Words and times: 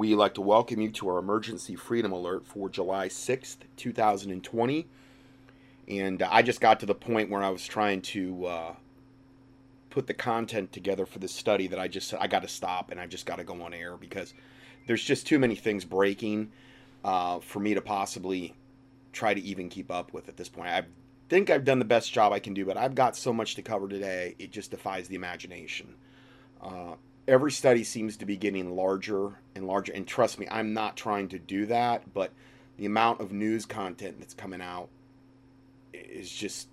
We 0.00 0.14
like 0.14 0.32
to 0.36 0.40
welcome 0.40 0.80
you 0.80 0.90
to 0.92 1.10
our 1.10 1.18
emergency 1.18 1.76
freedom 1.76 2.10
alert 2.10 2.46
for 2.46 2.70
July 2.70 3.08
6th, 3.08 3.58
2020. 3.76 4.86
And 5.88 6.22
I 6.22 6.40
just 6.40 6.58
got 6.58 6.80
to 6.80 6.86
the 6.86 6.94
point 6.94 7.28
where 7.28 7.42
I 7.42 7.50
was 7.50 7.66
trying 7.66 8.00
to 8.00 8.46
uh, 8.46 8.74
put 9.90 10.06
the 10.06 10.14
content 10.14 10.72
together 10.72 11.04
for 11.04 11.18
this 11.18 11.34
study 11.34 11.66
that 11.66 11.78
I 11.78 11.86
just 11.86 12.14
I 12.14 12.28
got 12.28 12.40
to 12.40 12.48
stop 12.48 12.90
and 12.90 12.98
I 12.98 13.06
just 13.06 13.26
got 13.26 13.36
to 13.36 13.44
go 13.44 13.60
on 13.60 13.74
air 13.74 13.98
because 13.98 14.32
there's 14.86 15.04
just 15.04 15.26
too 15.26 15.38
many 15.38 15.54
things 15.54 15.84
breaking 15.84 16.50
uh, 17.04 17.40
for 17.40 17.60
me 17.60 17.74
to 17.74 17.82
possibly 17.82 18.54
try 19.12 19.34
to 19.34 19.40
even 19.42 19.68
keep 19.68 19.90
up 19.90 20.14
with 20.14 20.30
at 20.30 20.36
this 20.38 20.48
point. 20.48 20.70
I 20.70 20.84
think 21.28 21.50
I've 21.50 21.66
done 21.66 21.78
the 21.78 21.84
best 21.84 22.10
job 22.10 22.32
I 22.32 22.38
can 22.38 22.54
do, 22.54 22.64
but 22.64 22.78
I've 22.78 22.94
got 22.94 23.18
so 23.18 23.34
much 23.34 23.54
to 23.56 23.60
cover 23.60 23.86
today, 23.86 24.34
it 24.38 24.50
just 24.50 24.70
defies 24.70 25.08
the 25.08 25.16
imagination. 25.16 25.94
Uh, 26.62 26.94
every 27.26 27.52
study 27.52 27.84
seems 27.84 28.16
to 28.18 28.26
be 28.26 28.36
getting 28.36 28.74
larger 28.76 29.38
and 29.54 29.66
larger, 29.66 29.92
and 29.92 30.06
trust 30.06 30.38
me, 30.38 30.46
I'm 30.50 30.72
not 30.72 30.96
trying 30.96 31.28
to 31.28 31.38
do 31.38 31.66
that, 31.66 32.12
but 32.12 32.32
the 32.76 32.86
amount 32.86 33.20
of 33.20 33.32
news 33.32 33.66
content 33.66 34.16
that's 34.18 34.34
coming 34.34 34.60
out 34.60 34.88
is 35.92 36.30
just 36.30 36.68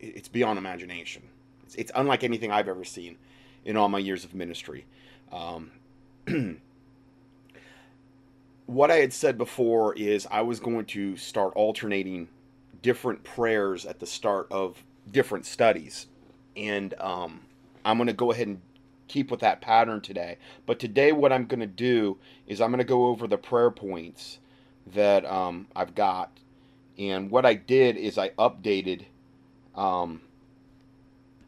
it's 0.00 0.28
beyond 0.28 0.58
imagination. 0.58 1.22
It's, 1.64 1.74
it's 1.76 1.92
unlike 1.94 2.24
anything 2.24 2.50
I've 2.52 2.68
ever 2.68 2.84
seen 2.84 3.16
in 3.64 3.76
all 3.76 3.88
my 3.88 3.98
years 3.98 4.24
of 4.24 4.34
ministry. 4.34 4.84
Um, 5.32 5.70
what 8.66 8.90
I 8.90 8.96
had 8.96 9.12
said 9.12 9.38
before 9.38 9.94
is 9.94 10.26
I 10.30 10.42
was 10.42 10.60
going 10.60 10.84
to 10.86 11.16
start 11.16 11.52
alternating 11.54 12.28
different 12.82 13.24
prayers 13.24 13.86
at 13.86 14.00
the 14.00 14.06
start 14.06 14.46
of 14.50 14.82
different 15.10 15.46
studies. 15.46 16.06
And 16.56 16.94
um, 17.00 17.40
I'm 17.84 17.96
going 17.96 18.06
to 18.08 18.12
go 18.12 18.30
ahead 18.30 18.46
and 18.46 18.60
keep 19.08 19.30
with 19.30 19.40
that 19.40 19.60
pattern 19.60 20.00
today. 20.00 20.38
But 20.66 20.78
today, 20.78 21.12
what 21.12 21.32
I'm 21.32 21.46
going 21.46 21.60
to 21.60 21.66
do 21.66 22.18
is 22.46 22.60
I'm 22.60 22.70
going 22.70 22.78
to 22.78 22.84
go 22.84 23.06
over 23.06 23.26
the 23.26 23.38
prayer 23.38 23.70
points 23.70 24.38
that 24.92 25.24
um, 25.24 25.66
I've 25.74 25.94
got. 25.94 26.30
And 26.98 27.30
what 27.30 27.44
I 27.44 27.54
did 27.54 27.96
is 27.96 28.18
I 28.18 28.30
updated, 28.30 29.06
um, 29.74 30.20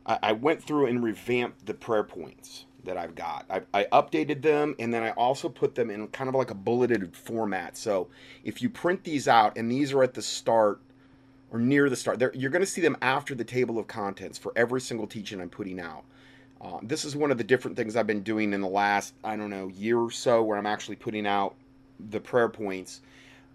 I, 0.05 0.19
I 0.23 0.33
went 0.33 0.63
through 0.63 0.87
and 0.87 1.03
revamped 1.03 1.67
the 1.67 1.75
prayer 1.75 2.03
points 2.05 2.65
that 2.85 2.97
I've 2.97 3.15
got. 3.15 3.47
I, 3.51 3.63
I, 3.75 3.85
updated 3.93 4.43
them 4.43 4.75
and 4.79 4.95
then 4.95 5.03
I 5.03 5.11
also 5.11 5.49
put 5.49 5.75
them 5.75 5.91
in 5.91 6.07
kind 6.09 6.29
of 6.29 6.35
like 6.35 6.51
a 6.51 6.55
bulleted 6.55 7.17
format. 7.17 7.77
So 7.77 8.09
if 8.45 8.63
you 8.63 8.71
print 8.71 9.05
these 9.05 9.29
out, 9.29 9.59
and 9.59 9.71
these 9.71 9.93
are 9.93 10.03
at 10.03 10.15
the 10.15 10.23
start 10.23 10.81
or 11.51 11.59
near 11.59 11.91
the 11.91 11.97
start, 11.97 12.21
you're 12.35 12.51
going 12.51 12.65
to 12.65 12.67
see 12.67 12.81
them 12.81 12.97
after 13.03 13.35
the 13.35 13.45
table 13.45 13.79
of 13.79 13.87
contents 13.87 14.39
for 14.39 14.53
every 14.57 14.81
single 14.81 15.07
teaching 15.07 15.41
I'm 15.41 15.51
putting 15.51 15.81
out. 15.81 16.05
Uh, 16.67 16.79
this 16.83 17.05
is 17.05 17.15
one 17.15 17.31
of 17.31 17.39
the 17.39 17.45
different 17.45 17.77
things 17.77 17.95
I've 17.95 18.09
been 18.09 18.23
doing 18.23 18.53
in 18.53 18.61
the 18.61 18.69
last, 18.69 19.15
I 19.23 19.37
don't 19.37 19.51
know, 19.51 19.69
year 19.69 20.01
or 20.01 20.11
so 20.11 20.43
where 20.43 20.59
I'm 20.59 20.67
actually 20.67 20.97
putting 20.97 21.27
out 21.27 21.55
the 22.11 22.19
prayer 22.19 22.49
points. 22.49 23.03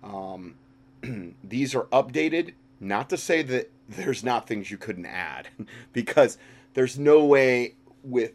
Um, 0.02 0.56
these 1.44 1.76
are 1.76 1.84
updated, 1.86 2.54
not 2.80 3.10
to 3.10 3.18
say 3.18 3.42
that 3.44 3.70
there's 3.90 4.24
not 4.24 4.48
things 4.48 4.72
you 4.72 4.78
couldn't 4.78 5.06
add, 5.06 5.50
because 5.94 6.38
there's 6.74 6.98
no 6.98 7.26
way 7.26 7.76
with 8.04 8.32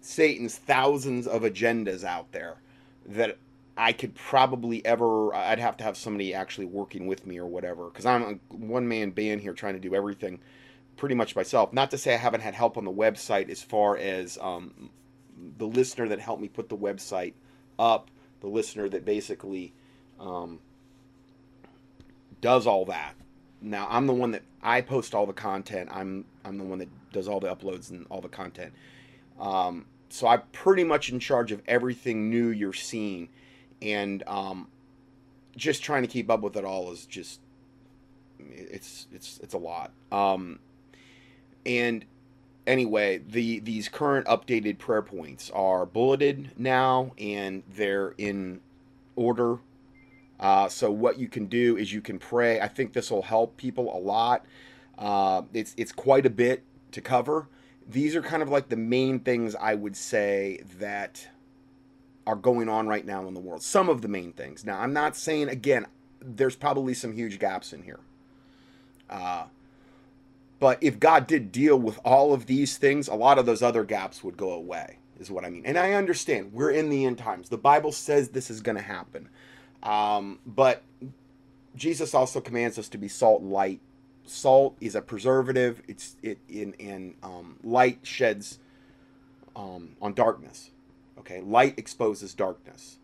Satan's 0.00 0.56
thousands 0.56 1.26
of 1.26 1.42
agendas 1.42 2.04
out 2.04 2.30
there 2.30 2.58
that 3.06 3.36
I 3.76 3.92
could 3.92 4.14
probably 4.14 4.84
ever 4.86 5.34
I'd 5.34 5.58
have 5.58 5.76
to 5.78 5.84
have 5.84 5.96
somebody 5.96 6.34
actually 6.34 6.66
working 6.66 7.06
with 7.06 7.26
me 7.26 7.38
or 7.38 7.46
whatever 7.46 7.86
because 7.86 8.06
I'm 8.06 8.22
a 8.22 8.54
one 8.54 8.86
man 8.86 9.10
band 9.10 9.40
here 9.40 9.54
trying 9.54 9.74
to 9.74 9.80
do 9.80 9.94
everything 9.94 10.38
pretty 11.00 11.14
much 11.14 11.34
myself. 11.34 11.72
Not 11.72 11.90
to 11.92 11.98
say 11.98 12.12
I 12.12 12.18
haven't 12.18 12.42
had 12.42 12.54
help 12.54 12.76
on 12.76 12.84
the 12.84 12.92
website 12.92 13.48
as 13.48 13.62
far 13.62 13.96
as 13.96 14.36
um, 14.38 14.90
the 15.56 15.66
listener 15.66 16.06
that 16.08 16.20
helped 16.20 16.42
me 16.42 16.48
put 16.48 16.68
the 16.68 16.76
website 16.76 17.32
up, 17.78 18.10
the 18.42 18.48
listener 18.48 18.86
that 18.90 19.06
basically 19.06 19.72
um, 20.20 20.60
does 22.42 22.66
all 22.66 22.84
that. 22.84 23.14
Now 23.62 23.88
I'm 23.90 24.06
the 24.06 24.12
one 24.12 24.32
that 24.32 24.42
I 24.62 24.82
post 24.82 25.14
all 25.14 25.24
the 25.24 25.32
content. 25.32 25.88
I'm 25.90 26.26
I'm 26.44 26.58
the 26.58 26.64
one 26.64 26.78
that 26.80 26.88
does 27.12 27.28
all 27.28 27.40
the 27.40 27.54
uploads 27.54 27.88
and 27.90 28.06
all 28.10 28.20
the 28.20 28.28
content. 28.28 28.74
Um, 29.40 29.86
so 30.10 30.26
I'm 30.26 30.42
pretty 30.52 30.84
much 30.84 31.08
in 31.08 31.18
charge 31.18 31.50
of 31.50 31.62
everything 31.66 32.28
new 32.28 32.48
you're 32.48 32.74
seeing, 32.74 33.30
and 33.80 34.22
um, 34.26 34.68
just 35.56 35.82
trying 35.82 36.02
to 36.02 36.08
keep 36.08 36.28
up 36.28 36.42
with 36.42 36.56
it 36.56 36.64
all 36.64 36.92
is 36.92 37.06
just 37.06 37.40
it's 38.38 39.06
it's 39.12 39.40
it's 39.42 39.54
a 39.54 39.58
lot. 39.58 39.92
Um, 40.12 40.58
and 41.64 42.04
anyway, 42.66 43.18
the 43.18 43.60
these 43.60 43.88
current 43.88 44.26
updated 44.26 44.78
prayer 44.78 45.02
points 45.02 45.50
are 45.50 45.86
bulleted 45.86 46.50
now, 46.56 47.12
and 47.18 47.62
they're 47.68 48.14
in 48.18 48.60
order. 49.16 49.58
Uh, 50.38 50.68
so 50.68 50.90
what 50.90 51.18
you 51.18 51.28
can 51.28 51.46
do 51.46 51.76
is 51.76 51.92
you 51.92 52.00
can 52.00 52.18
pray. 52.18 52.60
I 52.60 52.68
think 52.68 52.94
this 52.94 53.10
will 53.10 53.22
help 53.22 53.56
people 53.56 53.94
a 53.94 54.00
lot. 54.00 54.46
Uh, 54.98 55.42
it's 55.52 55.74
it's 55.76 55.92
quite 55.92 56.26
a 56.26 56.30
bit 56.30 56.62
to 56.92 57.00
cover 57.00 57.46
these 57.90 58.14
are 58.14 58.22
kind 58.22 58.42
of 58.42 58.48
like 58.48 58.68
the 58.68 58.76
main 58.76 59.20
things 59.20 59.54
I 59.54 59.74
would 59.74 59.96
say 59.96 60.62
that 60.78 61.28
are 62.26 62.36
going 62.36 62.68
on 62.68 62.86
right 62.86 63.04
now 63.04 63.26
in 63.26 63.34
the 63.34 63.40
world. 63.40 63.62
Some 63.62 63.88
of 63.88 64.02
the 64.02 64.08
main 64.08 64.32
things. 64.32 64.64
Now, 64.64 64.78
I'm 64.80 64.92
not 64.92 65.16
saying, 65.16 65.48
again, 65.48 65.86
there's 66.20 66.56
probably 66.56 66.94
some 66.94 67.12
huge 67.12 67.38
gaps 67.38 67.72
in 67.72 67.82
here. 67.82 68.00
Uh, 69.08 69.44
but 70.60 70.78
if 70.80 71.00
God 71.00 71.26
did 71.26 71.50
deal 71.50 71.76
with 71.76 71.98
all 72.04 72.32
of 72.32 72.46
these 72.46 72.78
things, 72.78 73.08
a 73.08 73.14
lot 73.14 73.38
of 73.38 73.46
those 73.46 73.62
other 73.62 73.82
gaps 73.82 74.22
would 74.22 74.36
go 74.36 74.52
away, 74.52 74.98
is 75.18 75.30
what 75.30 75.44
I 75.44 75.50
mean. 75.50 75.66
And 75.66 75.78
I 75.78 75.94
understand 75.94 76.52
we're 76.52 76.70
in 76.70 76.90
the 76.90 77.04
end 77.06 77.18
times. 77.18 77.48
The 77.48 77.58
Bible 77.58 77.92
says 77.92 78.28
this 78.28 78.50
is 78.50 78.60
going 78.60 78.76
to 78.76 78.82
happen. 78.82 79.28
Um, 79.82 80.38
but 80.46 80.82
Jesus 81.74 82.14
also 82.14 82.40
commands 82.40 82.78
us 82.78 82.88
to 82.90 82.98
be 82.98 83.08
salt 83.08 83.40
and 83.42 83.50
light 83.50 83.80
salt 84.30 84.76
is 84.80 84.94
a 84.94 85.02
preservative. 85.02 85.82
It's 85.88 86.16
it 86.22 86.38
in 86.48 86.72
in 86.74 87.14
um, 87.22 87.58
light 87.62 88.00
sheds 88.02 88.58
um, 89.56 89.96
on 90.00 90.14
darkness. 90.14 90.70
Okay, 91.18 91.40
light 91.40 91.78
exposes 91.78 92.34
darkness. 92.34 92.98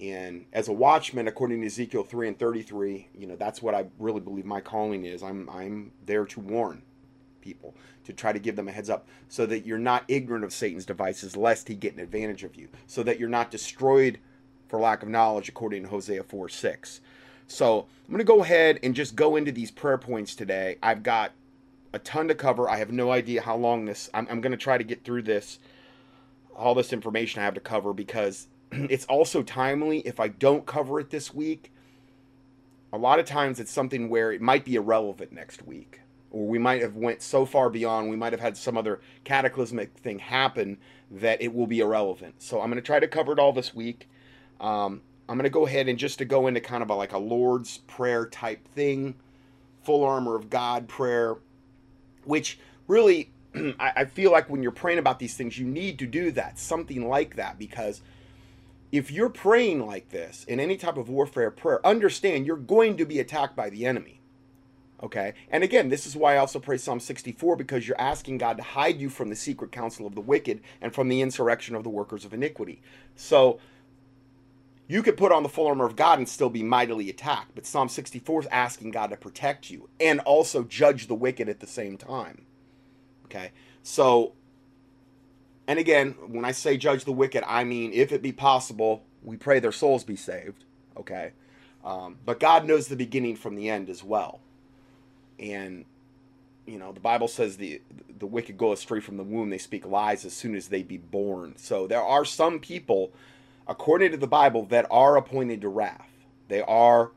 And 0.00 0.46
as 0.52 0.68
a 0.68 0.72
watchman, 0.72 1.26
according 1.26 1.60
to 1.60 1.66
Ezekiel 1.66 2.04
three 2.04 2.28
and 2.28 2.38
thirty 2.38 2.62
three, 2.62 3.08
you 3.16 3.26
know 3.26 3.36
that's 3.36 3.60
what 3.60 3.74
I 3.74 3.86
really 3.98 4.20
believe 4.20 4.44
my 4.44 4.60
calling 4.60 5.04
is. 5.04 5.22
I'm 5.22 5.48
I'm 5.50 5.92
there 6.06 6.24
to 6.26 6.40
warn 6.40 6.82
people 7.40 7.74
to 8.04 8.12
try 8.12 8.32
to 8.32 8.38
give 8.38 8.56
them 8.56 8.68
a 8.68 8.72
heads 8.72 8.90
up 8.90 9.06
so 9.28 9.46
that 9.46 9.64
you're 9.64 9.78
not 9.78 10.04
ignorant 10.08 10.44
of 10.44 10.52
Satan's 10.52 10.84
devices 10.84 11.36
lest 11.36 11.68
he 11.68 11.74
get 11.74 11.94
an 11.94 12.00
advantage 12.00 12.42
of 12.42 12.56
you 12.56 12.68
so 12.86 13.02
that 13.02 13.18
you're 13.18 13.28
not 13.28 13.50
destroyed 13.50 14.18
for 14.66 14.80
lack 14.80 15.02
of 15.02 15.08
knowledge 15.08 15.48
according 15.48 15.84
to 15.84 15.88
Hosea 15.88 16.24
4 16.24 16.48
6 16.48 17.00
so 17.48 17.86
I'm 18.06 18.12
going 18.12 18.18
to 18.18 18.24
go 18.24 18.42
ahead 18.42 18.78
and 18.82 18.94
just 18.94 19.16
go 19.16 19.34
into 19.34 19.50
these 19.50 19.70
prayer 19.70 19.98
points 19.98 20.36
today. 20.36 20.76
I've 20.82 21.02
got 21.02 21.32
a 21.92 21.98
ton 21.98 22.28
to 22.28 22.34
cover. 22.34 22.68
I 22.68 22.76
have 22.76 22.92
no 22.92 23.10
idea 23.10 23.40
how 23.40 23.56
long 23.56 23.86
this. 23.86 24.10
I'm, 24.12 24.28
I'm 24.30 24.40
going 24.42 24.52
to 24.52 24.58
try 24.58 24.78
to 24.78 24.84
get 24.84 25.02
through 25.02 25.22
this, 25.22 25.58
all 26.54 26.74
this 26.74 26.92
information 26.92 27.40
I 27.40 27.46
have 27.46 27.54
to 27.54 27.60
cover 27.60 27.94
because 27.94 28.46
it's 28.72 29.04
also 29.06 29.42
timely. 29.42 30.00
If 30.00 30.20
I 30.20 30.28
don't 30.28 30.66
cover 30.66 31.00
it 31.00 31.10
this 31.10 31.32
week, 31.32 31.72
a 32.92 32.98
lot 32.98 33.18
of 33.18 33.26
times 33.26 33.60
it's 33.60 33.70
something 33.72 34.08
where 34.08 34.32
it 34.32 34.40
might 34.40 34.64
be 34.64 34.76
irrelevant 34.76 35.32
next 35.32 35.66
week, 35.66 36.00
or 36.30 36.46
we 36.46 36.58
might 36.58 36.82
have 36.82 36.96
went 36.96 37.22
so 37.22 37.44
far 37.44 37.70
beyond. 37.70 38.10
We 38.10 38.16
might 38.16 38.32
have 38.32 38.40
had 38.40 38.56
some 38.56 38.76
other 38.76 39.00
cataclysmic 39.24 39.96
thing 39.98 40.18
happen 40.18 40.78
that 41.10 41.42
it 41.42 41.54
will 41.54 41.66
be 41.66 41.80
irrelevant. 41.80 42.42
So 42.42 42.60
I'm 42.60 42.70
going 42.70 42.82
to 42.82 42.86
try 42.86 43.00
to 43.00 43.08
cover 43.08 43.32
it 43.32 43.38
all 43.38 43.52
this 43.52 43.74
week. 43.74 44.08
Um, 44.60 45.02
I'm 45.28 45.36
going 45.36 45.44
to 45.44 45.50
go 45.50 45.66
ahead 45.66 45.88
and 45.88 45.98
just 45.98 46.18
to 46.18 46.24
go 46.24 46.46
into 46.46 46.60
kind 46.60 46.82
of 46.82 46.90
a, 46.90 46.94
like 46.94 47.12
a 47.12 47.18
Lord's 47.18 47.78
Prayer 47.78 48.26
type 48.26 48.66
thing, 48.68 49.14
full 49.82 50.04
armor 50.04 50.34
of 50.34 50.48
God 50.48 50.88
prayer, 50.88 51.36
which 52.24 52.58
really 52.86 53.30
I, 53.78 53.92
I 53.96 54.04
feel 54.06 54.32
like 54.32 54.48
when 54.48 54.62
you're 54.62 54.72
praying 54.72 54.98
about 54.98 55.18
these 55.18 55.36
things, 55.36 55.58
you 55.58 55.66
need 55.66 55.98
to 55.98 56.06
do 56.06 56.30
that, 56.32 56.58
something 56.58 57.08
like 57.08 57.36
that, 57.36 57.58
because 57.58 58.00
if 58.90 59.10
you're 59.10 59.28
praying 59.28 59.86
like 59.86 60.10
this 60.10 60.44
in 60.44 60.60
any 60.60 60.76
type 60.76 60.96
of 60.96 61.08
warfare 61.08 61.50
prayer, 61.50 61.84
understand 61.86 62.46
you're 62.46 62.56
going 62.56 62.96
to 62.96 63.04
be 63.04 63.20
attacked 63.20 63.54
by 63.54 63.70
the 63.70 63.84
enemy. 63.84 64.20
Okay? 65.02 65.34
And 65.50 65.62
again, 65.62 65.88
this 65.88 66.06
is 66.06 66.16
why 66.16 66.34
I 66.34 66.38
also 66.38 66.58
pray 66.58 66.76
Psalm 66.76 66.98
64 66.98 67.56
because 67.56 67.86
you're 67.86 68.00
asking 68.00 68.38
God 68.38 68.56
to 68.56 68.62
hide 68.62 68.98
you 68.98 69.08
from 69.08 69.28
the 69.28 69.36
secret 69.36 69.70
counsel 69.70 70.06
of 70.06 70.14
the 70.14 70.20
wicked 70.20 70.60
and 70.80 70.94
from 70.94 71.08
the 71.08 71.20
insurrection 71.20 71.74
of 71.74 71.84
the 71.84 71.90
workers 71.90 72.24
of 72.24 72.34
iniquity. 72.34 72.82
So, 73.14 73.60
you 74.90 75.02
could 75.02 75.18
put 75.18 75.32
on 75.32 75.42
the 75.42 75.50
full 75.50 75.66
armor 75.66 75.84
of 75.84 75.96
God 75.96 76.18
and 76.18 76.26
still 76.26 76.48
be 76.48 76.62
mightily 76.62 77.10
attacked. 77.10 77.54
But 77.54 77.66
Psalm 77.66 77.90
64 77.90 78.40
is 78.40 78.46
asking 78.46 78.92
God 78.92 79.10
to 79.10 79.18
protect 79.18 79.70
you 79.70 79.90
and 80.00 80.18
also 80.20 80.64
judge 80.64 81.08
the 81.08 81.14
wicked 81.14 81.46
at 81.48 81.60
the 81.60 81.66
same 81.66 81.98
time. 81.98 82.46
Okay? 83.26 83.52
So, 83.82 84.32
and 85.68 85.78
again, 85.78 86.16
when 86.26 86.44
I 86.44 86.50
say 86.50 86.76
judge 86.76 87.04
the 87.04 87.12
wicked, 87.12 87.44
I 87.46 87.62
mean, 87.62 87.92
if 87.92 88.10
it 88.10 88.22
be 88.22 88.32
possible, 88.32 89.04
we 89.22 89.36
pray 89.36 89.60
their 89.60 89.70
souls 89.70 90.02
be 90.02 90.16
saved. 90.16 90.64
Okay? 90.96 91.30
Um, 91.84 92.18
but 92.24 92.40
God 92.40 92.66
knows 92.66 92.88
the 92.88 92.96
beginning 92.96 93.36
from 93.36 93.54
the 93.54 93.70
end 93.70 93.88
as 93.88 94.02
well. 94.02 94.40
And, 95.38 95.84
you 96.66 96.78
know, 96.78 96.90
the 96.90 96.98
Bible 96.98 97.28
says 97.28 97.56
the, 97.56 97.80
the 98.18 98.26
wicked 98.26 98.58
go 98.58 98.72
astray 98.72 98.98
from 98.98 99.16
the 99.16 99.22
womb. 99.22 99.50
They 99.50 99.58
speak 99.58 99.86
lies 99.86 100.24
as 100.24 100.32
soon 100.32 100.56
as 100.56 100.66
they 100.66 100.82
be 100.82 100.96
born. 100.96 101.54
So 101.56 101.86
there 101.86 102.02
are 102.02 102.24
some 102.24 102.58
people 102.58 103.12
according 103.68 104.10
to 104.12 104.16
the 104.16 104.26
Bible, 104.26 104.64
that 104.66 104.86
are 104.90 105.16
appointed 105.16 105.60
to 105.60 105.68
wrath. 105.68 106.08
They 106.48 106.62
are 106.62 107.12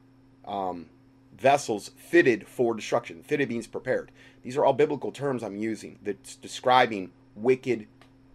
um, 0.45 0.87
vessels 1.35 1.91
fitted 1.95 2.45
for 2.47 2.75
destruction. 2.75 3.23
Fitted 3.23 3.49
means 3.49 3.65
prepared. 3.65 4.11
These 4.43 4.57
are 4.57 4.65
all 4.65 4.73
biblical 4.73 5.11
terms 5.11 5.43
I'm 5.43 5.55
using 5.55 5.97
that's 6.03 6.35
describing 6.35 7.11
wicked 7.35 7.87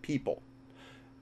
people. 0.07 0.43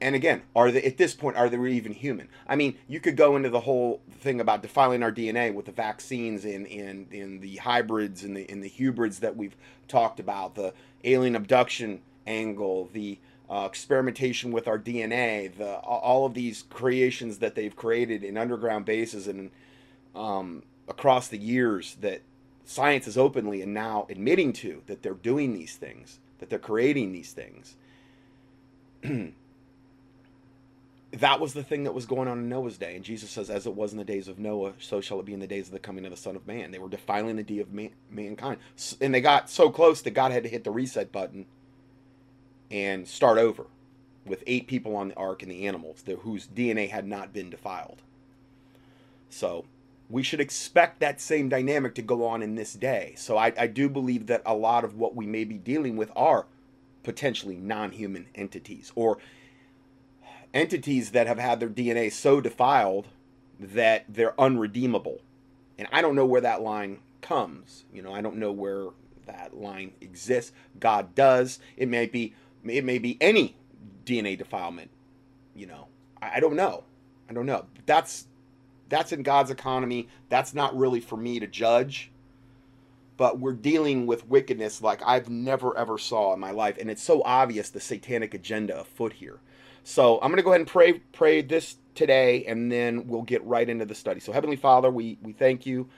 And 0.00 0.14
again, 0.14 0.42
are 0.54 0.70
they 0.70 0.82
at 0.82 0.98
this 0.98 1.14
point 1.14 1.36
are 1.36 1.48
they 1.48 1.70
even 1.70 1.92
human? 1.92 2.28
I 2.46 2.56
mean, 2.56 2.76
you 2.86 3.00
could 3.00 3.16
go 3.16 3.36
into 3.36 3.48
the 3.48 3.60
whole 3.60 4.02
thing 4.10 4.40
about 4.40 4.60
defiling 4.60 5.02
our 5.02 5.12
DNA 5.12 5.54
with 5.54 5.64
the 5.64 5.72
vaccines 5.72 6.44
and 6.44 6.66
and, 6.66 7.10
and 7.10 7.40
the 7.40 7.56
hybrids 7.56 8.22
and 8.22 8.36
the 8.36 8.48
and 8.50 8.62
the 8.62 8.68
hybrids 8.68 9.20
that 9.20 9.36
we've 9.36 9.56
talked 9.88 10.20
about, 10.20 10.56
the 10.56 10.74
alien 11.04 11.34
abduction 11.34 12.02
angle, 12.26 12.90
the 12.92 13.18
uh, 13.48 13.64
experimentation 13.66 14.52
with 14.52 14.68
our 14.68 14.78
DNA, 14.78 15.56
the 15.56 15.76
all 15.76 16.26
of 16.26 16.34
these 16.34 16.64
creations 16.68 17.38
that 17.38 17.54
they've 17.54 17.76
created 17.76 18.22
in 18.22 18.36
underground 18.36 18.84
bases 18.84 19.26
and 19.26 19.50
um, 20.14 20.64
across 20.86 21.28
the 21.28 21.38
years 21.38 21.96
that 22.00 22.20
science 22.64 23.06
is 23.06 23.16
openly 23.16 23.62
and 23.62 23.72
now 23.72 24.06
admitting 24.10 24.52
to 24.52 24.82
that 24.86 25.02
they're 25.02 25.14
doing 25.14 25.54
these 25.54 25.76
things, 25.76 26.18
that 26.38 26.50
they're 26.50 26.58
creating 26.58 27.12
these 27.12 27.32
things. 27.32 27.76
that 31.12 31.40
was 31.40 31.54
the 31.54 31.62
thing 31.62 31.84
that 31.84 31.94
was 31.94 32.06
going 32.06 32.28
on 32.28 32.38
in 32.38 32.48
Noah's 32.48 32.78
day. 32.78 32.96
And 32.96 33.04
Jesus 33.04 33.30
says, 33.30 33.50
as 33.50 33.66
it 33.66 33.74
was 33.74 33.92
in 33.92 33.98
the 33.98 34.04
days 34.04 34.28
of 34.28 34.38
Noah, 34.38 34.72
so 34.78 35.00
shall 35.00 35.20
it 35.20 35.26
be 35.26 35.34
in 35.34 35.40
the 35.40 35.46
days 35.46 35.66
of 35.66 35.72
the 35.72 35.78
coming 35.78 36.04
of 36.04 36.10
the 36.10 36.16
Son 36.16 36.36
of 36.36 36.46
Man. 36.46 36.70
They 36.70 36.78
were 36.78 36.88
defiling 36.88 37.36
the 37.36 37.42
D 37.42 37.60
of 37.60 37.72
man- 37.72 37.94
mankind. 38.10 38.58
And 39.00 39.14
they 39.14 39.20
got 39.20 39.50
so 39.50 39.70
close 39.70 40.02
that 40.02 40.12
God 40.12 40.32
had 40.32 40.42
to 40.42 40.48
hit 40.48 40.64
the 40.64 40.70
reset 40.70 41.12
button 41.12 41.46
and 42.70 43.06
start 43.06 43.38
over 43.38 43.66
with 44.26 44.42
eight 44.46 44.66
people 44.66 44.96
on 44.96 45.08
the 45.08 45.16
ark 45.16 45.42
and 45.42 45.50
the 45.50 45.66
animals 45.66 46.02
whose 46.22 46.46
DNA 46.46 46.88
had 46.90 47.06
not 47.06 47.32
been 47.32 47.50
defiled. 47.50 48.02
So 49.28 49.66
we 50.08 50.22
should 50.22 50.40
expect 50.40 51.00
that 51.00 51.20
same 51.20 51.48
dynamic 51.48 51.94
to 51.96 52.02
go 52.02 52.24
on 52.26 52.42
in 52.42 52.54
this 52.54 52.72
day. 52.72 53.14
So 53.16 53.36
I, 53.36 53.52
I 53.58 53.66
do 53.66 53.88
believe 53.88 54.26
that 54.26 54.42
a 54.46 54.54
lot 54.54 54.84
of 54.84 54.96
what 54.96 55.14
we 55.14 55.26
may 55.26 55.44
be 55.44 55.58
dealing 55.58 55.96
with 55.96 56.10
are 56.16 56.46
potentially 57.04 57.56
non 57.56 57.92
human 57.92 58.26
entities 58.34 58.90
or 58.96 59.18
entities 60.52 61.10
that 61.12 61.26
have 61.26 61.38
had 61.38 61.60
their 61.60 61.68
DNA 61.68 62.10
so 62.10 62.40
defiled 62.40 63.08
that 63.60 64.04
they're 64.08 64.38
unredeemable. 64.40 65.20
And 65.78 65.88
I 65.92 66.02
don't 66.02 66.16
know 66.16 66.26
where 66.26 66.40
that 66.40 66.62
line 66.62 66.98
comes. 67.20 67.84
You 67.92 68.02
know, 68.02 68.12
I 68.12 68.20
don't 68.20 68.36
know 68.36 68.52
where 68.52 68.88
that 69.26 69.56
line 69.56 69.92
exists. 70.00 70.52
God 70.78 71.14
does. 71.14 71.58
It 71.76 71.88
may 71.88 72.06
be 72.06 72.34
it 72.64 72.84
may 72.84 72.98
be 72.98 73.18
any 73.20 73.56
DNA 74.04 74.38
defilement. 74.38 74.90
You 75.54 75.66
know, 75.66 75.88
I, 76.20 76.36
I 76.36 76.40
don't 76.40 76.56
know. 76.56 76.84
I 77.28 77.32
don't 77.32 77.46
know. 77.46 77.66
That's 77.86 78.26
that's 78.88 79.12
in 79.12 79.22
God's 79.22 79.50
economy. 79.50 80.08
That's 80.28 80.54
not 80.54 80.76
really 80.76 81.00
for 81.00 81.16
me 81.16 81.40
to 81.40 81.46
judge. 81.46 82.10
But 83.16 83.38
we're 83.38 83.52
dealing 83.52 84.06
with 84.06 84.26
wickedness 84.26 84.82
like 84.82 85.00
I've 85.04 85.28
never 85.28 85.76
ever 85.76 85.98
saw 85.98 86.32
in 86.34 86.40
my 86.40 86.50
life, 86.50 86.76
and 86.78 86.90
it's 86.90 87.02
so 87.02 87.22
obvious 87.24 87.70
the 87.70 87.80
satanic 87.80 88.34
agenda 88.34 88.80
afoot 88.80 89.12
here. 89.14 89.38
So 89.84 90.16
I'm 90.16 90.30
going 90.30 90.38
to 90.38 90.42
go 90.42 90.50
ahead 90.50 90.60
and 90.60 90.68
pray 90.68 90.94
pray 91.12 91.42
this 91.42 91.76
today, 91.94 92.44
and 92.46 92.72
then 92.72 93.06
we'll 93.06 93.22
get 93.22 93.44
right 93.44 93.68
into 93.68 93.84
the 93.84 93.94
study. 93.94 94.20
So 94.20 94.32
Heavenly 94.32 94.56
Father, 94.56 94.90
we 94.90 95.18
we 95.22 95.32
thank 95.32 95.66
you. 95.66 95.88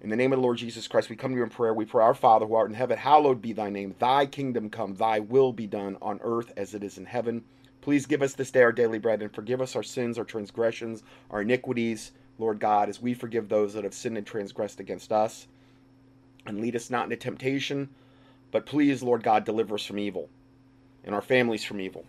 In 0.00 0.10
the 0.10 0.16
name 0.16 0.34
of 0.34 0.38
the 0.38 0.42
Lord 0.42 0.58
Jesus 0.58 0.86
Christ, 0.86 1.08
we 1.08 1.16
come 1.16 1.30
to 1.30 1.36
you 1.38 1.44
in 1.44 1.48
prayer. 1.48 1.72
We 1.72 1.86
pray, 1.86 2.04
Our 2.04 2.12
Father 2.12 2.44
who 2.44 2.54
art 2.54 2.68
in 2.68 2.74
heaven, 2.74 2.98
hallowed 2.98 3.40
be 3.40 3.54
thy 3.54 3.70
name. 3.70 3.94
Thy 3.98 4.26
kingdom 4.26 4.68
come, 4.68 4.94
thy 4.94 5.18
will 5.20 5.50
be 5.52 5.66
done 5.66 5.96
on 6.02 6.20
earth 6.22 6.52
as 6.58 6.74
it 6.74 6.84
is 6.84 6.98
in 6.98 7.06
heaven. 7.06 7.42
Please 7.80 8.04
give 8.04 8.20
us 8.20 8.34
this 8.34 8.50
day 8.50 8.62
our 8.62 8.72
daily 8.72 8.98
bread 8.98 9.22
and 9.22 9.34
forgive 9.34 9.62
us 9.62 9.76
our 9.76 9.82
sins, 9.82 10.18
our 10.18 10.24
transgressions, 10.24 11.02
our 11.30 11.42
iniquities, 11.42 12.12
Lord 12.38 12.58
God, 12.58 12.88
as 12.88 13.00
we 13.00 13.14
forgive 13.14 13.48
those 13.48 13.74
that 13.74 13.84
have 13.84 13.94
sinned 13.94 14.18
and 14.18 14.26
transgressed 14.26 14.80
against 14.80 15.12
us. 15.12 15.46
And 16.46 16.60
lead 16.60 16.76
us 16.76 16.90
not 16.90 17.04
into 17.04 17.16
temptation, 17.16 17.88
but 18.50 18.66
please, 18.66 19.02
Lord 19.02 19.22
God, 19.22 19.44
deliver 19.44 19.76
us 19.76 19.86
from 19.86 19.98
evil 19.98 20.28
and 21.04 21.14
our 21.14 21.22
families 21.22 21.64
from 21.64 21.80
evil 21.80 22.04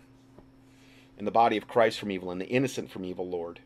and 1.18 1.26
the 1.26 1.32
body 1.32 1.56
of 1.56 1.68
Christ 1.68 1.98
from 1.98 2.10
evil 2.10 2.30
and 2.30 2.40
the 2.40 2.48
innocent 2.48 2.90
from 2.90 3.04
evil, 3.04 3.28
Lord. 3.28 3.60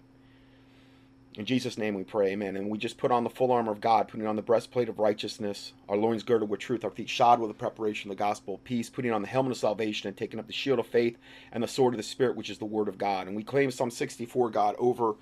In 1.37 1.45
Jesus' 1.45 1.79
name 1.79 1.95
we 1.95 2.03
pray, 2.03 2.33
amen. 2.33 2.57
And 2.57 2.69
we 2.69 2.77
just 2.77 2.99
put 2.99 3.13
on 3.13 3.23
the 3.23 3.31
full 3.31 3.53
armor 3.53 3.71
of 3.71 3.81
God, 3.81 4.09
putting 4.09 4.27
on 4.27 4.35
the 4.35 4.43
breastplate 4.43 4.89
of 4.89 4.99
righteousness, 4.99 5.73
our 5.89 5.97
loins 5.97 6.25
girded 6.25 6.49
with 6.49 6.59
truth, 6.59 6.85
our 6.85 6.91
feet 6.91 7.09
shod 7.09 7.39
with 7.39 7.49
the 7.49 7.55
preparation 7.55 8.11
of 8.11 8.17
the 8.17 8.23
gospel 8.23 8.57
of 8.57 8.65
peace, 8.65 8.91
putting 8.91 9.13
on 9.13 9.23
the 9.23 9.29
helmet 9.29 9.53
of 9.53 9.59
salvation, 9.59 10.09
and 10.09 10.17
taking 10.17 10.41
up 10.41 10.49
the 10.49 10.53
shield 10.53 10.81
of 10.81 10.87
faith 10.87 11.19
and 11.53 11.63
the 11.63 11.69
sword 11.69 11.95
of 11.95 11.99
the 11.99 12.03
Spirit, 12.03 12.37
which 12.37 12.51
is 12.51 12.59
the 12.59 12.65
word 12.65 12.89
of 12.89 12.99
God. 12.99 13.29
And 13.29 13.37
we 13.37 13.45
claim 13.45 13.71
Psalm 13.71 13.93
64, 13.93 14.51
God, 14.51 14.75
over 14.79 15.15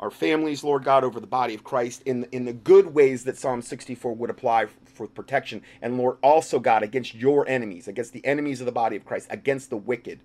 our 0.00 0.10
families, 0.10 0.64
Lord 0.64 0.82
God, 0.82 1.04
over 1.04 1.20
the 1.20 1.28
body 1.28 1.54
of 1.54 1.62
Christ 1.62 2.02
in, 2.06 2.26
in 2.32 2.44
the 2.44 2.52
good 2.52 2.92
ways 2.92 3.22
that 3.24 3.38
Psalm 3.38 3.62
64 3.62 4.14
would 4.14 4.30
apply 4.30 4.66
for 4.92 5.06
protection. 5.06 5.62
And 5.80 5.98
Lord, 5.98 6.16
also, 6.22 6.58
God, 6.58 6.82
against 6.82 7.14
your 7.14 7.48
enemies, 7.48 7.88
against 7.88 8.12
the 8.12 8.24
enemies 8.24 8.60
of 8.60 8.66
the 8.66 8.72
body 8.72 8.96
of 8.96 9.04
Christ, 9.04 9.28
against 9.30 9.70
the 9.70 9.76
wicked. 9.76 10.20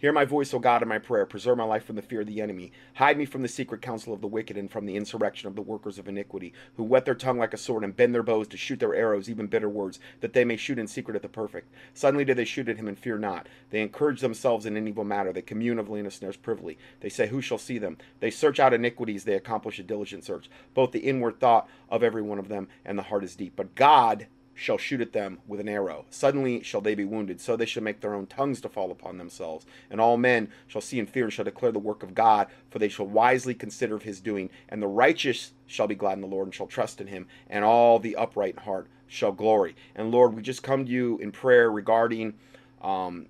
Hear 0.00 0.12
my 0.14 0.24
voice, 0.24 0.54
O 0.54 0.58
God, 0.58 0.80
in 0.80 0.88
my 0.88 0.98
prayer. 0.98 1.26
Preserve 1.26 1.58
my 1.58 1.64
life 1.64 1.84
from 1.84 1.96
the 1.96 2.00
fear 2.00 2.22
of 2.22 2.26
the 2.26 2.40
enemy. 2.40 2.72
Hide 2.94 3.18
me 3.18 3.26
from 3.26 3.42
the 3.42 3.48
secret 3.48 3.82
counsel 3.82 4.14
of 4.14 4.22
the 4.22 4.26
wicked 4.26 4.56
and 4.56 4.70
from 4.70 4.86
the 4.86 4.96
insurrection 4.96 5.46
of 5.46 5.56
the 5.56 5.60
workers 5.60 5.98
of 5.98 6.08
iniquity, 6.08 6.54
who 6.76 6.84
whet 6.84 7.04
their 7.04 7.14
tongue 7.14 7.38
like 7.38 7.52
a 7.52 7.58
sword 7.58 7.84
and 7.84 7.94
bend 7.94 8.14
their 8.14 8.22
bows 8.22 8.48
to 8.48 8.56
shoot 8.56 8.80
their 8.80 8.94
arrows, 8.94 9.28
even 9.28 9.46
bitter 9.46 9.68
words, 9.68 10.00
that 10.20 10.32
they 10.32 10.42
may 10.42 10.56
shoot 10.56 10.78
in 10.78 10.86
secret 10.86 11.16
at 11.16 11.22
the 11.22 11.28
perfect. 11.28 11.70
Suddenly 11.92 12.24
do 12.24 12.32
they 12.32 12.46
shoot 12.46 12.70
at 12.70 12.78
him 12.78 12.88
and 12.88 12.98
fear 12.98 13.18
not. 13.18 13.46
They 13.68 13.82
encourage 13.82 14.22
themselves 14.22 14.64
in 14.64 14.74
an 14.74 14.88
evil 14.88 15.04
matter. 15.04 15.34
They 15.34 15.42
commune 15.42 15.78
of 15.78 16.14
snares 16.14 16.38
privily. 16.38 16.78
They 17.00 17.10
say, 17.10 17.26
Who 17.26 17.42
shall 17.42 17.58
see 17.58 17.76
them? 17.76 17.98
They 18.20 18.30
search 18.30 18.58
out 18.58 18.72
iniquities. 18.72 19.24
They 19.24 19.34
accomplish 19.34 19.78
a 19.78 19.82
diligent 19.82 20.24
search. 20.24 20.48
Both 20.72 20.92
the 20.92 21.00
inward 21.00 21.40
thought 21.40 21.68
of 21.90 22.02
every 22.02 22.22
one 22.22 22.38
of 22.38 22.48
them 22.48 22.68
and 22.86 22.98
the 22.98 23.02
heart 23.02 23.22
is 23.22 23.36
deep. 23.36 23.52
But 23.54 23.74
God 23.74 24.28
shall 24.60 24.76
shoot 24.76 25.00
at 25.00 25.14
them 25.14 25.38
with 25.48 25.58
an 25.58 25.70
arrow. 25.70 26.04
Suddenly 26.10 26.62
shall 26.62 26.82
they 26.82 26.94
be 26.94 27.06
wounded, 27.06 27.40
so 27.40 27.56
they 27.56 27.64
shall 27.64 27.82
make 27.82 28.02
their 28.02 28.12
own 28.12 28.26
tongues 28.26 28.60
to 28.60 28.68
fall 28.68 28.90
upon 28.90 29.16
themselves. 29.16 29.64
And 29.90 30.02
all 30.02 30.18
men 30.18 30.50
shall 30.66 30.82
see 30.82 30.98
and 30.98 31.08
fear 31.08 31.24
and 31.24 31.32
shall 31.32 31.46
declare 31.46 31.72
the 31.72 31.78
work 31.78 32.02
of 32.02 32.14
God, 32.14 32.46
for 32.68 32.78
they 32.78 32.90
shall 32.90 33.06
wisely 33.06 33.54
consider 33.54 33.96
of 33.96 34.02
his 34.02 34.20
doing. 34.20 34.50
And 34.68 34.82
the 34.82 34.86
righteous 34.86 35.52
shall 35.66 35.86
be 35.86 35.94
glad 35.94 36.12
in 36.12 36.20
the 36.20 36.26
Lord 36.26 36.46
and 36.46 36.54
shall 36.54 36.66
trust 36.66 37.00
in 37.00 37.06
him, 37.06 37.26
and 37.48 37.64
all 37.64 37.98
the 37.98 38.16
upright 38.16 38.56
in 38.58 38.64
heart 38.64 38.86
shall 39.06 39.32
glory. 39.32 39.74
And 39.94 40.10
Lord, 40.10 40.34
we 40.34 40.42
just 40.42 40.62
come 40.62 40.84
to 40.84 40.92
you 40.92 41.16
in 41.18 41.32
prayer 41.32 41.70
regarding 41.70 42.34
um, 42.82 43.28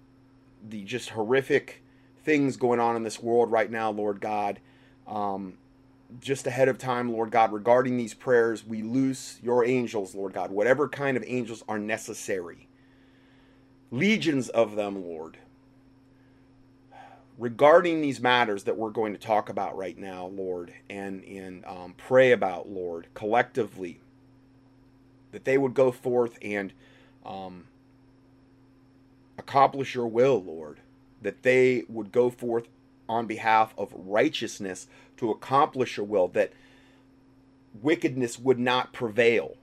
the 0.69 0.83
just 0.83 1.11
horrific 1.11 1.81
things 2.25 2.57
going 2.57 2.81
on 2.81 2.97
in 2.97 3.05
this 3.05 3.23
world 3.23 3.53
right 3.53 3.71
now, 3.71 3.93
Lord 3.93 4.21
God. 4.21 4.59
Um, 5.07 5.59
just 6.21 6.47
ahead 6.47 6.69
of 6.69 6.79
time, 6.79 7.13
Lord 7.13 7.31
God, 7.31 7.53
regarding 7.53 7.97
these 7.97 8.15
prayers, 8.15 8.67
we 8.67 8.83
loose 8.83 9.39
your 9.43 9.65
angels, 9.65 10.15
Lord 10.15 10.33
God, 10.33 10.51
whatever 10.51 10.89
kind 10.89 11.17
of 11.17 11.25
angels 11.27 11.63
are 11.69 11.79
necessary. 11.79 12.69
Legions 13.91 14.49
of 14.49 14.77
them, 14.77 15.05
Lord. 15.05 15.37
Regarding 17.39 18.01
these 18.01 18.21
matters 18.21 18.65
that 18.65 18.77
we're 18.77 18.91
going 18.91 19.13
to 19.13 19.19
talk 19.19 19.49
about 19.49 19.77
right 19.77 19.97
now, 19.97 20.27
Lord, 20.27 20.73
and, 20.91 21.25
and 21.25 21.65
um, 21.65 21.95
pray 21.97 22.33
about, 22.33 22.69
Lord, 22.69 23.07
collectively, 23.15 24.01
that 25.33 25.45
they 25.45 25.57
would 25.57 25.75
go 25.75 25.91
forth 25.91 26.39
and 26.43 26.73
um, 27.25 27.65
accomplish 29.39 29.95
your 29.95 30.07
will, 30.07 30.43
Lord, 30.43 30.79
that 31.23 31.43
they 31.43 31.85
would 31.89 32.13
go 32.13 32.31
forth 32.31 32.69
on 33.11 33.27
behalf 33.27 33.75
of 33.77 33.93
righteousness 33.93 34.87
to 35.17 35.31
accomplish 35.31 35.97
your 35.97 36.07
will, 36.07 36.29
that 36.29 36.53
wickedness 37.83 38.39
would 38.39 38.59
not 38.59 38.93
prevail, 38.93 39.57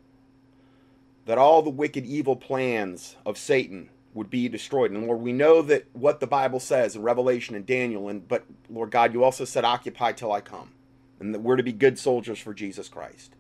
that 1.26 1.38
all 1.38 1.62
the 1.62 1.70
wicked, 1.70 2.06
evil 2.06 2.36
plans 2.36 3.16
of 3.26 3.38
Satan 3.38 3.90
would 4.14 4.30
be 4.30 4.50
destroyed. 4.50 4.92
And 4.92 5.08
Lord, 5.08 5.22
we 5.22 5.32
know 5.32 5.62
that 5.62 5.86
what 5.94 6.20
the 6.20 6.28
Bible 6.28 6.60
says 6.60 6.96
in 6.96 7.02
Revelation 7.02 7.56
and 7.56 7.66
Daniel, 7.66 8.10
and 8.10 8.28
but 8.28 8.44
Lord 8.70 8.92
God, 8.92 9.14
you 9.14 9.24
also 9.24 9.46
said, 9.46 9.64
"Occupy 9.64 10.12
till 10.12 10.32
I 10.32 10.42
come," 10.42 10.72
and 11.20 11.34
that 11.34 11.40
we're 11.40 11.56
to 11.56 11.64
be 11.64 11.72
good 11.72 11.98
soldiers 11.98 12.40
for 12.40 12.54
Jesus 12.54 12.90
Christ. 12.90 13.34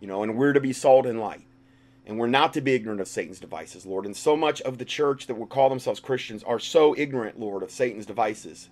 You 0.00 0.06
know, 0.06 0.22
and 0.22 0.36
we're 0.36 0.52
to 0.52 0.60
be 0.60 0.72
salt 0.72 1.06
and 1.06 1.20
light. 1.20 1.44
And 2.06 2.18
we're 2.18 2.26
not 2.26 2.54
to 2.54 2.62
be 2.62 2.72
ignorant 2.72 3.02
of 3.02 3.08
Satan's 3.08 3.38
devices, 3.38 3.84
Lord. 3.84 4.06
And 4.06 4.16
so 4.16 4.34
much 4.34 4.62
of 4.62 4.78
the 4.78 4.86
church 4.86 5.26
that 5.26 5.34
would 5.34 5.50
call 5.50 5.68
themselves 5.68 6.00
Christians 6.00 6.42
are 6.42 6.58
so 6.58 6.94
ignorant, 6.96 7.38
Lord, 7.38 7.62
of 7.62 7.70
Satan's 7.70 8.06
devices 8.06 8.70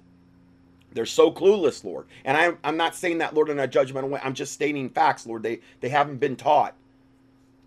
they're 0.92 1.06
so 1.06 1.30
clueless, 1.30 1.84
Lord. 1.84 2.06
And 2.24 2.36
I'm, 2.36 2.58
I'm 2.64 2.76
not 2.76 2.94
saying 2.94 3.18
that, 3.18 3.34
Lord, 3.34 3.50
in 3.50 3.58
a 3.58 3.68
judgmental 3.68 4.08
way. 4.08 4.20
I'm 4.22 4.34
just 4.34 4.52
stating 4.52 4.88
facts, 4.88 5.26
Lord. 5.26 5.42
They, 5.42 5.60
they 5.80 5.88
haven't 5.88 6.18
been 6.18 6.36
taught. 6.36 6.74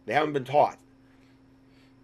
They 0.05 0.13
haven't 0.13 0.33
been 0.33 0.45
taught. 0.45 0.77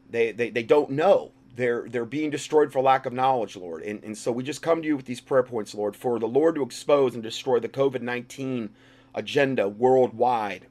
They, 0.09 0.31
they, 0.31 0.49
they 0.49 0.63
don't 0.63 0.91
know. 0.91 1.31
They're, 1.55 1.87
they're 1.87 2.05
being 2.05 2.29
destroyed 2.29 2.71
for 2.71 2.81
lack 2.81 3.05
of 3.05 3.13
knowledge, 3.13 3.55
Lord. 3.55 3.81
And, 3.81 4.03
and 4.03 4.17
so 4.17 4.31
we 4.31 4.43
just 4.43 4.61
come 4.61 4.81
to 4.81 4.87
you 4.87 4.95
with 4.95 5.05
these 5.05 5.21
prayer 5.21 5.43
points, 5.43 5.73
Lord, 5.73 5.95
for 5.95 6.19
the 6.19 6.27
Lord 6.27 6.55
to 6.55 6.63
expose 6.63 7.13
and 7.13 7.23
destroy 7.23 7.59
the 7.59 7.69
COVID 7.69 8.01
19 8.01 8.69
agenda 9.15 9.67
worldwide. 9.67 10.67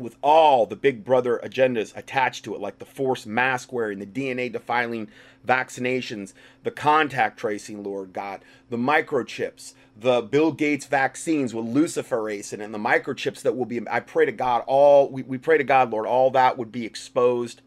With 0.00 0.16
all 0.22 0.66
the 0.66 0.76
big 0.76 1.04
brother 1.04 1.40
agendas 1.44 1.96
attached 1.96 2.44
to 2.44 2.54
it, 2.54 2.60
like 2.60 2.78
the 2.78 2.84
forced 2.84 3.26
mask 3.26 3.72
wearing, 3.72 3.98
the 3.98 4.06
DNA 4.06 4.50
defiling 4.50 5.08
vaccinations, 5.46 6.32
the 6.62 6.70
contact 6.70 7.38
tracing, 7.38 7.82
Lord 7.82 8.12
God, 8.12 8.40
the 8.70 8.76
microchips, 8.76 9.74
the 9.96 10.22
Bill 10.22 10.52
Gates 10.52 10.86
vaccines 10.86 11.54
with 11.54 11.66
luciferase 11.66 12.52
in 12.52 12.60
it, 12.60 12.64
and 12.64 12.74
the 12.74 12.78
microchips 12.78 13.42
that 13.42 13.56
will 13.56 13.64
be, 13.64 13.80
I 13.90 14.00
pray 14.00 14.26
to 14.26 14.32
God, 14.32 14.62
all, 14.66 15.10
we, 15.10 15.22
we 15.22 15.38
pray 15.38 15.58
to 15.58 15.64
God, 15.64 15.90
Lord, 15.90 16.06
all 16.06 16.30
that 16.30 16.58
would 16.58 16.70
be 16.70 16.86
exposed 16.86 17.62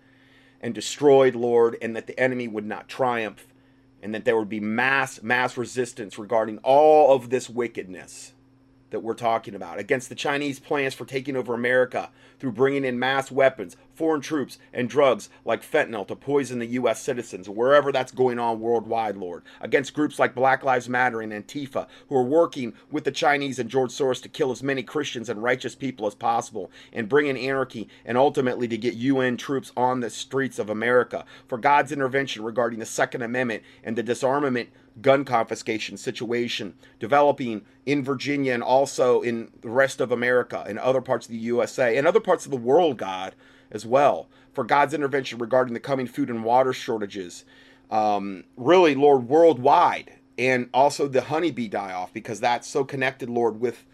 and 0.61 0.73
destroyed, 0.73 1.35
Lord, 1.35 1.77
and 1.81 1.95
that 1.95 2.07
the 2.07 2.19
enemy 2.19 2.47
would 2.47 2.65
not 2.65 2.87
triumph, 2.87 3.47
and 4.01 4.13
that 4.13 4.25
there 4.25 4.37
would 4.37 4.49
be 4.49 4.59
mass, 4.59 5.21
mass 5.21 5.57
resistance 5.57 6.17
regarding 6.17 6.59
all 6.59 7.13
of 7.13 7.29
this 7.29 7.49
wickedness 7.49 8.33
that 8.91 9.01
we're 9.01 9.13
talking 9.13 9.55
about, 9.55 9.79
against 9.79 10.09
the 10.09 10.15
Chinese 10.15 10.59
plans 10.59 10.93
for 10.93 11.05
taking 11.05 11.35
over 11.35 11.53
America 11.53 12.09
through 12.39 12.51
bringing 12.51 12.85
in 12.85 12.99
mass 12.99 13.31
weapons, 13.31 13.77
foreign 13.93 14.21
troops, 14.21 14.57
and 14.73 14.89
drugs 14.89 15.29
like 15.45 15.61
fentanyl 15.61 16.07
to 16.07 16.15
poison 16.15 16.59
the 16.59 16.65
U.S. 16.67 17.01
citizens, 17.01 17.47
wherever 17.47 17.91
that's 17.91 18.11
going 18.11 18.39
on 18.39 18.59
worldwide, 18.59 19.15
Lord, 19.15 19.43
against 19.59 19.93
groups 19.93 20.17
like 20.17 20.33
Black 20.33 20.63
Lives 20.63 20.89
Matter 20.89 21.21
and 21.21 21.31
Antifa, 21.31 21.87
who 22.09 22.15
are 22.15 22.23
working 22.23 22.73
with 22.89 23.03
the 23.03 23.11
Chinese 23.11 23.59
and 23.59 23.69
George 23.69 23.91
Soros 23.91 24.21
to 24.23 24.29
kill 24.29 24.51
as 24.51 24.63
many 24.63 24.83
Christians 24.83 25.29
and 25.29 25.43
righteous 25.43 25.75
people 25.75 26.07
as 26.07 26.15
possible 26.15 26.71
and 26.91 27.09
bring 27.09 27.27
in 27.27 27.37
anarchy 27.37 27.87
and 28.05 28.17
ultimately 28.17 28.67
to 28.67 28.77
get 28.77 28.95
UN 28.95 29.37
troops 29.37 29.71
on 29.77 29.99
the 29.99 30.09
streets 30.09 30.59
of 30.59 30.69
America. 30.69 31.25
For 31.47 31.57
God's 31.57 31.91
intervention 31.91 32.43
regarding 32.43 32.79
the 32.79 32.85
Second 32.85 33.21
Amendment 33.21 33.63
and 33.83 33.95
the 33.95 34.03
disarmament 34.03 34.69
gun 34.99 35.23
confiscation 35.23 35.97
situation 35.97 36.73
developing 36.99 37.61
in 37.85 38.03
Virginia 38.03 38.53
and 38.53 38.63
also 38.63 39.21
in 39.21 39.51
the 39.61 39.69
rest 39.69 40.01
of 40.01 40.11
America 40.11 40.63
and 40.67 40.77
other 40.79 41.01
parts 41.01 41.25
of 41.27 41.31
the 41.31 41.37
USA 41.37 41.97
and 41.97 42.07
other 42.07 42.19
parts 42.19 42.45
of 42.45 42.51
the 42.51 42.57
world, 42.57 42.97
God, 42.97 43.35
as 43.71 43.85
well. 43.85 44.27
For 44.53 44.63
God's 44.63 44.93
intervention 44.93 45.39
regarding 45.39 45.73
the 45.73 45.79
coming 45.79 46.07
food 46.07 46.29
and 46.29 46.43
water 46.43 46.73
shortages. 46.73 47.45
Um, 47.89 48.43
really, 48.57 48.95
Lord, 48.95 49.29
worldwide. 49.29 50.13
And 50.37 50.69
also 50.73 51.07
the 51.07 51.21
honeybee 51.21 51.67
die 51.67 51.93
off 51.93 52.11
because 52.13 52.39
that's 52.39 52.67
so 52.67 52.83
connected, 52.83 53.29
Lord, 53.29 53.61
with 53.61 53.85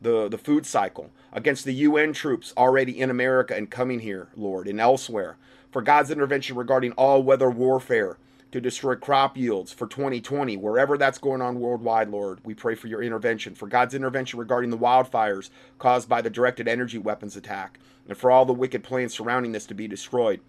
the, 0.00 0.28
the 0.28 0.38
food 0.38 0.66
cycle. 0.66 1.10
Against 1.32 1.64
the 1.64 1.74
UN 1.74 2.12
troops 2.12 2.52
already 2.56 2.98
in 2.98 3.08
America 3.08 3.54
and 3.54 3.70
coming 3.70 4.00
here, 4.00 4.28
Lord, 4.36 4.68
and 4.68 4.80
elsewhere. 4.80 5.36
For 5.70 5.80
God's 5.80 6.10
intervention 6.10 6.56
regarding 6.56 6.92
all 6.92 7.22
weather 7.22 7.50
warfare 7.50 8.18
to 8.52 8.60
destroy 8.60 8.94
crop 8.94 9.36
yields 9.36 9.72
for 9.72 9.86
2020, 9.86 10.58
wherever 10.58 10.98
that's 10.98 11.18
going 11.18 11.40
on 11.40 11.58
worldwide, 11.58 12.10
Lord. 12.10 12.38
We 12.44 12.54
pray 12.54 12.74
for 12.74 12.86
your 12.86 13.02
intervention, 13.02 13.54
for 13.54 13.66
God's 13.66 13.94
intervention 13.94 14.38
regarding 14.38 14.70
the 14.70 14.78
wildfires 14.78 15.48
caused 15.78 16.08
by 16.08 16.20
the 16.20 16.30
directed 16.30 16.68
energy 16.68 16.98
weapons 16.98 17.34
attack, 17.34 17.80
and 18.06 18.16
for 18.16 18.30
all 18.30 18.44
the 18.44 18.52
wicked 18.52 18.84
plans 18.84 19.14
surrounding 19.14 19.52
this 19.52 19.66
to 19.66 19.74
be 19.74 19.88
destroyed. 19.88 20.40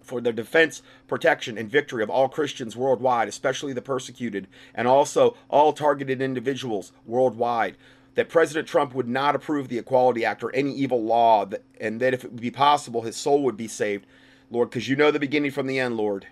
For 0.00 0.20
the 0.20 0.32
defense, 0.32 0.82
protection, 1.08 1.58
and 1.58 1.68
victory 1.68 2.02
of 2.04 2.10
all 2.10 2.28
Christians 2.28 2.76
worldwide, 2.76 3.26
especially 3.26 3.72
the 3.72 3.82
persecuted, 3.82 4.46
and 4.74 4.86
also 4.86 5.36
all 5.48 5.72
targeted 5.72 6.22
individuals 6.22 6.92
worldwide. 7.04 7.76
That 8.14 8.28
President 8.28 8.68
Trump 8.68 8.94
would 8.94 9.08
not 9.08 9.34
approve 9.34 9.66
the 9.66 9.78
Equality 9.78 10.24
Act 10.24 10.44
or 10.44 10.54
any 10.54 10.72
evil 10.72 11.02
law, 11.02 11.48
and 11.80 12.00
that 12.00 12.14
if 12.14 12.22
it 12.22 12.30
would 12.30 12.40
be 12.40 12.52
possible, 12.52 13.02
his 13.02 13.16
soul 13.16 13.42
would 13.42 13.56
be 13.56 13.66
saved, 13.66 14.06
Lord, 14.52 14.70
because 14.70 14.88
you 14.88 14.94
know 14.94 15.10
the 15.10 15.18
beginning 15.18 15.50
from 15.50 15.66
the 15.66 15.80
end, 15.80 15.96
Lord 15.96 16.28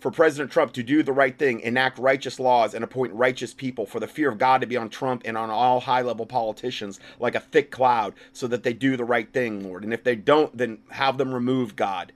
for 0.00 0.10
President 0.10 0.50
Trump 0.50 0.72
to 0.74 0.82
do 0.82 1.02
the 1.02 1.12
right 1.12 1.38
thing, 1.38 1.60
enact 1.60 1.98
righteous 1.98 2.38
laws, 2.38 2.74
and 2.74 2.84
appoint 2.84 3.12
righteous 3.14 3.54
people, 3.54 3.86
for 3.86 3.98
the 3.98 4.06
fear 4.06 4.30
of 4.30 4.38
God 4.38 4.60
to 4.60 4.66
be 4.66 4.76
on 4.76 4.88
Trump 4.88 5.22
and 5.24 5.36
on 5.36 5.50
all 5.50 5.80
high 5.80 6.02
level 6.02 6.26
politicians 6.26 7.00
like 7.18 7.34
a 7.34 7.40
thick 7.40 7.70
cloud, 7.70 8.14
so 8.32 8.46
that 8.46 8.62
they 8.62 8.72
do 8.72 8.96
the 8.96 9.04
right 9.04 9.32
thing, 9.32 9.64
Lord. 9.64 9.84
And 9.84 9.94
if 9.94 10.04
they 10.04 10.16
don't, 10.16 10.56
then 10.56 10.78
have 10.90 11.18
them 11.18 11.34
remove 11.34 11.76
God. 11.76 12.12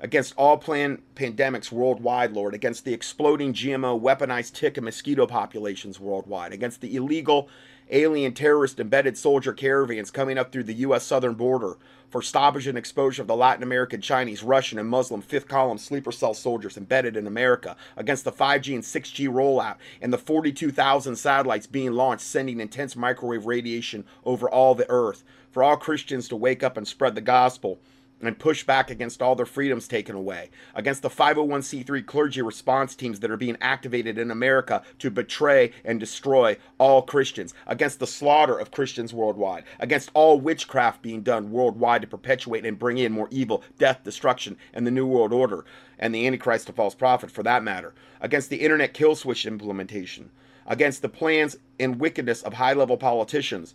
Against 0.00 0.34
all 0.36 0.56
planned 0.56 1.00
pandemics 1.14 1.70
worldwide, 1.70 2.32
Lord, 2.32 2.54
against 2.54 2.84
the 2.84 2.92
exploding 2.92 3.52
GMO 3.52 4.00
weaponized 4.00 4.52
tick 4.54 4.76
and 4.76 4.84
mosquito 4.84 5.26
populations 5.26 6.00
worldwide, 6.00 6.52
against 6.52 6.80
the 6.80 6.96
illegal 6.96 7.48
alien 7.92 8.32
terrorist 8.32 8.80
embedded 8.80 9.16
soldier 9.16 9.52
caravans 9.52 10.10
coming 10.10 10.38
up 10.38 10.50
through 10.50 10.64
the 10.64 10.74
U.S. 10.74 11.04
southern 11.04 11.34
border 11.34 11.76
for 12.08 12.20
stoppage 12.20 12.66
and 12.66 12.76
exposure 12.76 13.22
of 13.22 13.28
the 13.28 13.36
Latin 13.36 13.62
American, 13.62 14.00
Chinese, 14.00 14.42
Russian, 14.42 14.78
and 14.78 14.88
Muslim 14.88 15.22
fifth 15.22 15.48
column 15.48 15.78
sleeper 15.78 16.12
cell 16.12 16.34
soldiers 16.34 16.76
embedded 16.76 17.16
in 17.16 17.26
America 17.26 17.74
against 17.96 18.24
the 18.24 18.32
5G 18.32 18.74
and 18.74 18.82
6G 18.82 19.28
rollout 19.28 19.76
and 20.00 20.12
the 20.12 20.18
42,000 20.18 21.16
satellites 21.16 21.66
being 21.66 21.92
launched 21.92 22.24
sending 22.24 22.60
intense 22.60 22.96
microwave 22.96 23.46
radiation 23.46 24.04
over 24.24 24.48
all 24.48 24.74
the 24.74 24.88
earth. 24.90 25.24
For 25.50 25.62
all 25.62 25.76
Christians 25.76 26.28
to 26.28 26.36
wake 26.36 26.62
up 26.62 26.76
and 26.76 26.88
spread 26.88 27.14
the 27.14 27.20
gospel 27.20 27.78
and 28.28 28.38
push 28.38 28.64
back 28.64 28.90
against 28.90 29.20
all 29.20 29.34
their 29.34 29.46
freedoms 29.46 29.88
taken 29.88 30.14
away, 30.14 30.50
against 30.74 31.02
the 31.02 31.10
501c3 31.10 32.06
clergy 32.06 32.42
response 32.42 32.94
teams 32.94 33.20
that 33.20 33.30
are 33.30 33.36
being 33.36 33.56
activated 33.60 34.18
in 34.18 34.30
America 34.30 34.82
to 35.00 35.10
betray 35.10 35.72
and 35.84 35.98
destroy 35.98 36.56
all 36.78 37.02
Christians, 37.02 37.54
against 37.66 37.98
the 37.98 38.06
slaughter 38.06 38.58
of 38.58 38.70
Christians 38.70 39.12
worldwide, 39.12 39.64
against 39.80 40.10
all 40.14 40.40
witchcraft 40.40 41.02
being 41.02 41.22
done 41.22 41.50
worldwide 41.50 42.02
to 42.02 42.08
perpetuate 42.08 42.64
and 42.64 42.78
bring 42.78 42.98
in 42.98 43.12
more 43.12 43.28
evil, 43.30 43.62
death, 43.78 44.02
destruction, 44.04 44.56
and 44.72 44.86
the 44.86 44.90
New 44.90 45.06
World 45.06 45.32
Order, 45.32 45.64
and 45.98 46.14
the 46.14 46.26
Antichrist, 46.26 46.68
a 46.68 46.72
false 46.72 46.94
prophet 46.94 47.30
for 47.30 47.42
that 47.42 47.62
matter, 47.62 47.94
against 48.20 48.50
the 48.50 48.60
internet 48.60 48.94
kill 48.94 49.14
switch 49.14 49.46
implementation, 49.46 50.30
against 50.66 51.02
the 51.02 51.08
plans 51.08 51.56
and 51.80 51.98
wickedness 51.98 52.42
of 52.42 52.54
high 52.54 52.72
level 52.72 52.96
politicians 52.96 53.74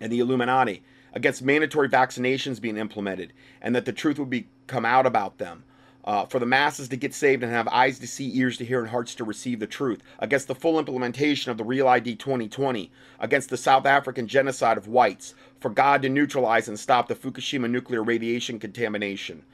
and 0.00 0.10
the 0.10 0.18
Illuminati 0.18 0.82
against 1.12 1.42
mandatory 1.42 1.88
vaccinations 1.88 2.60
being 2.60 2.76
implemented, 2.76 3.32
and 3.60 3.74
that 3.74 3.84
the 3.84 3.92
truth 3.92 4.18
would 4.18 4.30
be 4.30 4.48
come 4.66 4.84
out 4.84 5.06
about 5.06 5.38
them. 5.38 5.64
Uh, 6.04 6.26
for 6.26 6.40
the 6.40 6.46
masses 6.46 6.88
to 6.88 6.96
get 6.96 7.14
saved 7.14 7.44
and 7.44 7.52
have 7.52 7.68
eyes 7.68 8.00
to 8.00 8.08
see, 8.08 8.36
ears 8.36 8.56
to 8.56 8.64
hear, 8.64 8.80
and 8.80 8.88
hearts 8.88 9.14
to 9.14 9.22
receive 9.22 9.60
the 9.60 9.68
truth, 9.68 10.02
against 10.18 10.48
the 10.48 10.54
full 10.54 10.80
implementation 10.80 11.52
of 11.52 11.58
the 11.58 11.64
Real 11.64 11.86
ID 11.86 12.16
2020, 12.16 12.90
against 13.20 13.50
the 13.50 13.56
South 13.56 13.86
African 13.86 14.26
genocide 14.26 14.76
of 14.76 14.88
whites, 14.88 15.34
for 15.60 15.70
God 15.70 16.02
to 16.02 16.08
neutralize 16.08 16.66
and 16.66 16.76
stop 16.78 17.06
the 17.06 17.14
Fukushima 17.14 17.70
nuclear 17.70 18.02
radiation 18.02 18.58
contamination, 18.58 19.44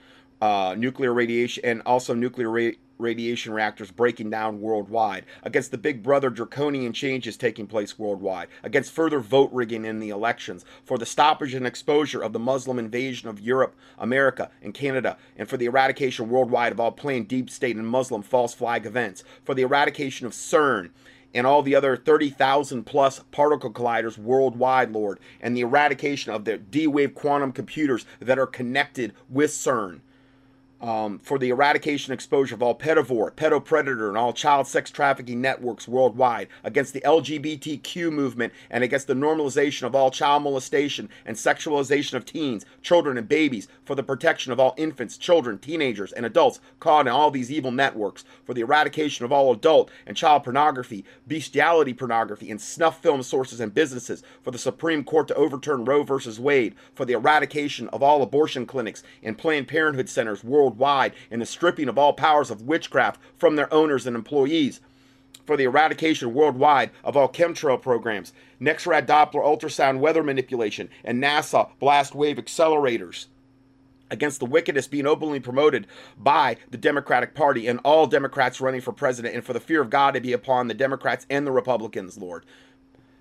uh, 0.41 0.75
nuclear 0.77 1.13
radiation, 1.13 1.65
and 1.65 1.83
also 1.85 2.15
nuclear 2.15 2.51
ra- 2.51 2.71
radiation 2.99 3.53
reactors 3.53 3.91
breaking 3.91 4.31
down 4.31 4.61
worldwide, 4.61 5.25
against 5.43 5.71
the 5.71 5.79
big 5.79 6.03
brother 6.03 6.31
draconian 6.31 6.93
changes 6.93 7.37
taking 7.37 7.67
place 7.67 7.99
worldwide, 7.99 8.49
against 8.63 8.93
further 8.93 9.21
vote 9.21 9.51
rigging 9.53 9.85
in 9.85 10.01
the 10.01 10.11
elections, 10.11 10.65
for 10.85 10.99
the 10.99 11.07
stoppage 11.07 11.55
and 11.55 11.67
exposure 11.67 12.23
of 12.23 12.33
the 12.33 12.39
Muslim 12.39 12.79
invasion 12.79 13.29
of 13.29 13.41
Europe, 13.41 13.75
America, 13.99 14.51
and 14.63 14.75
Canada, 14.75 15.17
and 15.37 15.49
for 15.49 15.57
the 15.57 15.67
eradication 15.67 16.29
worldwide 16.29 16.73
of 16.73 16.81
all 16.81 16.93
planned 16.93 17.29
deep 17.29 17.49
state 17.49 17.77
and 17.77 17.87
Muslim 17.87 18.23
false 18.23 18.55
flag 18.55 18.85
events, 18.87 19.25
for 19.45 19.55
the 19.55 19.63
eradication 19.63 20.27
of 20.27 20.33
CERN 20.33 20.91
and 21.35 21.47
all 21.47 21.63
the 21.63 21.75
other 21.75 21.95
30,000 21.95 22.85
plus 22.85 23.21
particle 23.31 23.71
colliders 23.71 24.17
worldwide, 24.17 24.93
Lord, 24.93 25.21
and 25.43 25.55
the 25.55 25.61
eradication 25.61 26.33
of 26.33 26.47
the 26.47 26.57
D 26.57 26.87
wave 26.87 27.15
quantum 27.15 27.53
computers 27.53 28.07
that 28.19 28.39
are 28.39 28.47
connected 28.47 29.13
with 29.29 29.51
CERN 29.51 30.01
um, 30.81 31.19
for 31.19 31.39
the 31.39 31.51
eradication 31.51 32.13
exposure 32.13 32.55
of 32.55 32.63
all 32.63 32.75
pedivore, 32.75 33.33
pedopredator, 33.33 34.09
and 34.09 34.17
all 34.17 34.33
child 34.33 34.67
sex 34.67 34.91
trafficking 34.91 35.41
networks 35.41 35.89
worldwide, 35.89 36.49
against 36.63 36.93
the 36.93 37.01
LGBTQ 37.01 38.13
movement, 38.13 38.53
and 38.71 38.85
against 38.85 39.07
the 39.07 39.15
normalization 39.15 39.85
of 39.85 39.95
all 39.95 40.11
child 40.11 40.43
molestation 40.43 41.09
and 41.27 41.37
sexualization 41.37 42.15
of 42.15 42.25
teens, 42.25 42.65
children, 42.83 43.19
and 43.19 43.29
babies, 43.29 43.69
for 43.85 43.95
the 43.95 44.03
protection 44.03 44.53
of 44.53 44.61
all 44.61 44.75
infants, 44.77 45.17
children, 45.17 45.59
teenagers, 45.59 46.13
and 46.13 46.25
adults 46.25 46.61
caught 46.81 47.07
in 47.07 47.13
all 47.13 47.31
these 47.31 47.51
evil 47.51 47.73
networks, 47.73 48.25
for 48.45 48.55
the 48.55 48.61
eradication 48.61 49.25
of 49.25 49.33
all 49.33 49.53
adult 49.53 49.91
and 50.07 50.17
child 50.17 50.45
pornography, 50.45 51.05
bestiality 51.27 51.93
pornography, 51.93 52.51
and 52.51 52.61
snuff 52.61 53.03
film 53.03 53.23
sources 53.23 53.61
and 53.61 53.75
businesses, 53.75 54.23
for 54.43 54.51
the 54.51 54.59
Supreme 54.59 55.03
Court 55.03 55.29
to 55.29 55.35
overturn 55.35 55.85
Roe 55.85 56.03
v. 56.03 56.15
Wade, 56.41 56.75
for 56.95 57.05
the 57.05 57.15
eradication 57.15 57.89
of 57.89 58.03
all 58.03 58.23
abortion 58.23 58.67
clinics 58.67 59.03
and 59.23 59.37
Planned 59.37 59.69
Parenthood 59.69 60.09
centers 60.09 60.45
worldwide 60.45 60.68
worldwide 60.69 61.15
and 61.31 61.41
the 61.41 61.47
stripping 61.47 61.89
of 61.89 61.99
all 61.99 62.13
powers 62.13 62.51
of 62.51 62.63
witchcraft 62.63 63.21
from 63.37 63.57
their 63.57 63.73
owners 63.73 64.07
and 64.07 64.15
employees 64.15 64.81
for 65.47 65.57
the 65.57 65.65
eradication 65.65 66.35
worldwide 66.35 66.91
of 67.03 67.17
all 67.17 67.29
chemtrail 67.29 67.81
programs, 67.81 68.35
NEXRAD 68.61 69.07
Doppler 69.07 69.43
ultrasound 69.43 69.99
weather 69.99 70.23
manipulation, 70.23 70.91
and 71.05 71.23
NASA 71.23 71.71
blast 71.79 72.15
wave 72.15 72.37
accelerators 72.37 73.27
against 74.11 74.41
the 74.41 74.47
wickedness 74.47 74.87
being 74.87 75.07
openly 75.07 75.41
promoted 75.41 75.87
by 76.19 76.57
the 76.71 76.79
Democratic 76.79 77.35
Party 77.35 77.67
and 77.67 77.81
all 77.85 78.07
Democrats 78.07 78.61
running 78.61 78.81
for 78.81 78.93
president, 78.93 79.35
and 79.35 79.45
for 79.45 79.55
the 79.55 79.61
fear 79.61 79.81
of 79.81 79.91
God 79.91 80.13
to 80.13 80.21
be 80.21 80.33
upon 80.33 80.69
the 80.69 80.75
Democrats 80.75 81.27
and 81.31 81.47
the 81.47 81.53
Republicans, 81.53 82.19
Lord. 82.19 82.45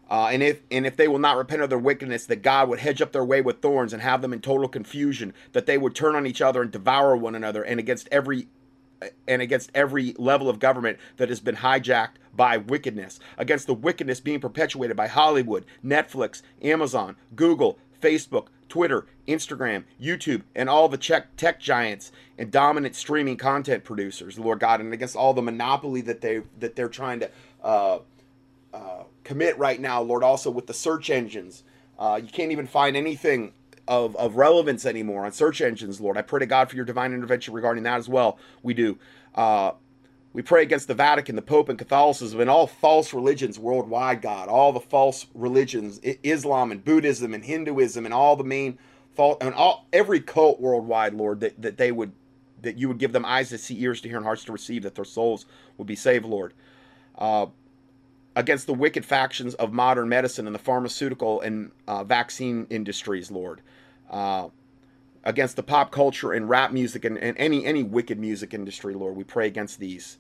Uh, 0.10 0.30
and 0.32 0.42
if 0.42 0.62
and 0.72 0.86
if 0.86 0.96
they 0.96 1.08
will 1.08 1.20
not 1.20 1.38
repent 1.38 1.62
of 1.62 1.70
their 1.70 1.78
wickedness, 1.78 2.26
that 2.28 2.42
God 2.42 2.70
would 2.70 2.80
hedge 2.80 3.02
up 3.02 3.12
their 3.12 3.26
way 3.26 3.42
with 3.42 3.62
thorns 3.62 3.94
and 3.94 4.02
have 4.02 4.22
them 4.22 4.34
in 4.34 4.42
total 4.42 4.68
confusion, 4.68 5.34
that 5.52 5.66
they 5.66 5.78
would 5.78 5.96
turn 5.96 6.16
on 6.16 6.26
each 6.26 6.42
other 6.42 6.62
and 6.62 6.72
devour 6.72 7.16
one 7.16 7.36
another, 7.36 7.64
and 7.64 7.80
against 7.80 8.08
every 8.12 8.48
and 9.28 9.42
against 9.42 9.72
every 9.76 10.16
level 10.18 10.50
of 10.50 10.60
government 10.60 10.98
that 11.18 11.30
has 11.30 11.40
been 11.40 11.58
hijacked 11.58 12.16
by 12.34 12.58
wickedness, 12.58 13.20
against 13.38 13.68
the 13.68 13.74
wickedness 13.74 14.20
being 14.20 14.40
perpetuated 14.40 14.96
by 14.96 15.08
Hollywood, 15.08 15.66
Netflix, 15.84 16.42
Amazon, 16.62 17.16
Google, 17.36 17.78
Facebook, 18.02 18.48
Twitter, 18.70 19.06
Instagram, 19.28 19.84
YouTube, 20.02 20.44
and 20.56 20.70
all 20.70 20.90
the 20.90 20.98
tech 20.98 21.60
giants 21.60 22.12
and 22.38 22.52
dominant 22.52 22.96
streaming 22.96 23.38
content 23.38 23.84
producers, 23.84 24.38
Lord 24.38 24.60
God, 24.60 24.80
and 24.80 24.94
against 24.94 25.16
all 25.16 25.34
the 25.34 25.42
monopoly 25.42 26.02
that 26.02 26.22
they 26.22 26.44
that 26.60 26.76
they're 26.76 26.90
trying 26.90 27.20
to 27.22 27.30
uh, 27.64 28.00
uh, 28.74 29.04
commit 29.28 29.58
right 29.60 29.80
now, 29.80 30.02
Lord. 30.02 30.24
Also 30.24 30.50
with 30.50 30.68
the 30.68 30.74
search 30.74 31.10
engines, 31.10 31.64
uh, 32.00 32.20
you 32.24 32.30
can't 32.30 32.52
even 32.52 32.66
find 32.66 32.96
anything 32.96 33.52
of, 33.88 34.16
of 34.16 34.36
relevance 34.36 34.86
anymore 34.86 35.26
on 35.26 35.32
search 35.34 35.62
engines, 35.62 36.00
Lord. 36.00 36.18
I 36.18 36.22
pray 36.22 36.40
to 36.40 36.46
God 36.46 36.70
for 36.70 36.76
your 36.76 36.86
divine 36.86 37.14
intervention 37.14 37.54
regarding 37.54 37.84
that 37.84 37.98
as 37.98 38.08
well. 38.08 38.40
We 38.64 38.74
do. 38.74 38.98
Uh, 39.36 39.72
we 40.34 40.42
pray 40.42 40.62
against 40.62 40.88
the 40.88 40.94
Vatican, 40.94 41.36
the 41.36 41.42
Pope, 41.42 41.68
and 41.68 41.78
Catholicism, 41.78 42.40
and 42.40 42.50
all 42.50 42.68
false 42.68 43.14
religions 43.14 43.60
worldwide, 43.60 44.22
God. 44.22 44.50
All 44.50 44.72
the 44.72 44.80
false 44.80 45.26
religions, 45.34 46.00
Islam 46.24 46.72
and 46.72 46.84
Buddhism 46.84 47.34
and 47.34 47.44
Hinduism, 47.44 48.06
and 48.06 48.14
all 48.14 48.36
the 48.36 48.44
main 48.44 48.78
false, 49.16 49.38
and 49.42 49.54
all 49.54 49.88
every 49.92 50.20
cult 50.20 50.62
worldwide, 50.62 51.14
Lord, 51.14 51.40
that, 51.40 51.62
that 51.62 51.78
they 51.78 51.92
would, 51.92 52.12
that 52.62 52.78
you 52.78 52.88
would 52.88 53.00
give 53.00 53.14
them 53.14 53.26
eyes 53.26 53.50
to 53.50 53.58
see, 53.58 53.82
ears 53.82 54.00
to 54.02 54.10
hear, 54.10 54.18
and 54.18 54.26
hearts 54.26 54.46
to 54.46 54.52
receive, 54.52 54.84
that 54.84 54.96
their 54.96 55.06
souls 55.06 55.46
would 55.78 55.88
be 55.88 55.96
saved, 55.96 56.26
Lord. 56.26 56.54
Uh, 57.18 57.48
against 58.38 58.68
the 58.68 58.74
wicked 58.74 59.04
factions 59.04 59.56
of 59.56 59.74
modern 59.74 60.08
medicine 60.08 60.46
and 60.46 60.54
the 60.54 60.60
pharmaceutical 60.60 61.42
and 61.42 61.72
uh, 61.88 62.04
vaccine 62.04 62.68
industries, 62.70 63.32
Lord. 63.32 63.62
Uh, 64.10 64.50
against 65.24 65.56
the 65.56 65.64
pop 65.64 65.92
culture 65.92 66.32
and 66.32 66.48
rap 66.48 66.72
music 66.72 67.04
and, 67.04 67.18
and 67.18 67.36
any 67.38 67.66
any 67.66 67.84
wicked 67.84 68.20
music 68.20 68.54
industry, 68.54 68.94
Lord. 68.94 69.16
We 69.16 69.24
pray 69.24 69.48
against 69.48 69.80
these 69.80 70.20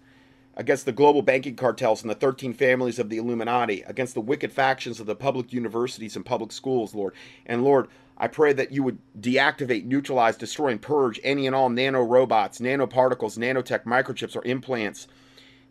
against 0.55 0.85
the 0.85 0.91
global 0.91 1.21
banking 1.21 1.55
cartels 1.55 2.01
and 2.01 2.09
the 2.09 2.15
13 2.15 2.51
families 2.51 2.97
of 2.97 3.09
the 3.09 3.17
Illuminati, 3.17 3.83
against 3.83 4.15
the 4.15 4.21
wicked 4.21 4.51
factions 4.51 4.99
of 4.99 5.05
the 5.05 5.15
public 5.15 5.53
universities 5.53 6.15
and 6.15 6.25
public 6.25 6.51
schools, 6.51 6.95
Lord. 6.95 7.13
And 7.45 7.63
Lord, 7.63 7.87
I 8.17 8.27
pray 8.27 8.53
that 8.53 8.71
you 8.71 8.81
would 8.81 8.97
deactivate, 9.17 9.85
neutralize, 9.85 10.35
destroy, 10.35 10.69
and 10.69 10.81
purge 10.81 11.19
any 11.23 11.45
and 11.45 11.55
all 11.55 11.69
nano 11.69 12.01
robots, 12.01 12.57
nanoparticles, 12.57 13.37
nanotech, 13.37 13.83
microchips, 13.83 14.35
or 14.35 14.43
implants 14.45 15.07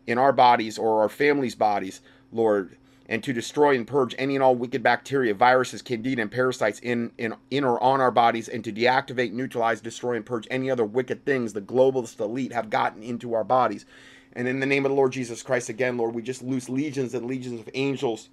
in 0.07 0.17
our 0.17 0.31
bodies 0.31 0.77
or 0.77 1.01
our 1.01 1.09
families' 1.09 1.55
bodies, 1.55 1.99
Lord, 2.31 2.77
and 3.09 3.23
to 3.23 3.31
destroy 3.33 3.75
and 3.75 3.87
purge 3.87 4.13
any 4.17 4.35
and 4.35 4.43
all 4.43 4.55
wicked 4.55 4.83
bacteria, 4.83 5.33
viruses, 5.33 5.81
candida, 5.81 6.21
and 6.21 6.31
parasites 6.31 6.79
in, 6.79 7.11
in, 7.17 7.35
in 7.49 7.63
or 7.63 7.81
on 7.81 8.01
our 8.01 8.11
bodies, 8.11 8.49
and 8.49 8.63
to 8.63 8.71
deactivate, 8.71 9.31
neutralize, 9.31 9.81
destroy, 9.81 10.15
and 10.15 10.25
purge 10.25 10.47
any 10.51 10.69
other 10.69 10.85
wicked 10.85 11.25
things 11.25 11.53
the 11.53 11.61
globalist 11.61 12.19
elite 12.19 12.51
have 12.51 12.69
gotten 12.69 13.01
into 13.03 13.33
our 13.33 13.43
bodies. 13.43 13.85
And 14.33 14.47
in 14.47 14.59
the 14.59 14.65
name 14.65 14.85
of 14.85 14.91
the 14.91 14.95
Lord 14.95 15.13
Jesus 15.13 15.41
Christ, 15.41 15.69
again, 15.69 15.97
Lord, 15.97 16.13
we 16.13 16.21
just 16.21 16.43
loose 16.43 16.69
legions 16.69 17.13
and 17.13 17.25
legions 17.25 17.59
of 17.59 17.69
angels, 17.73 18.29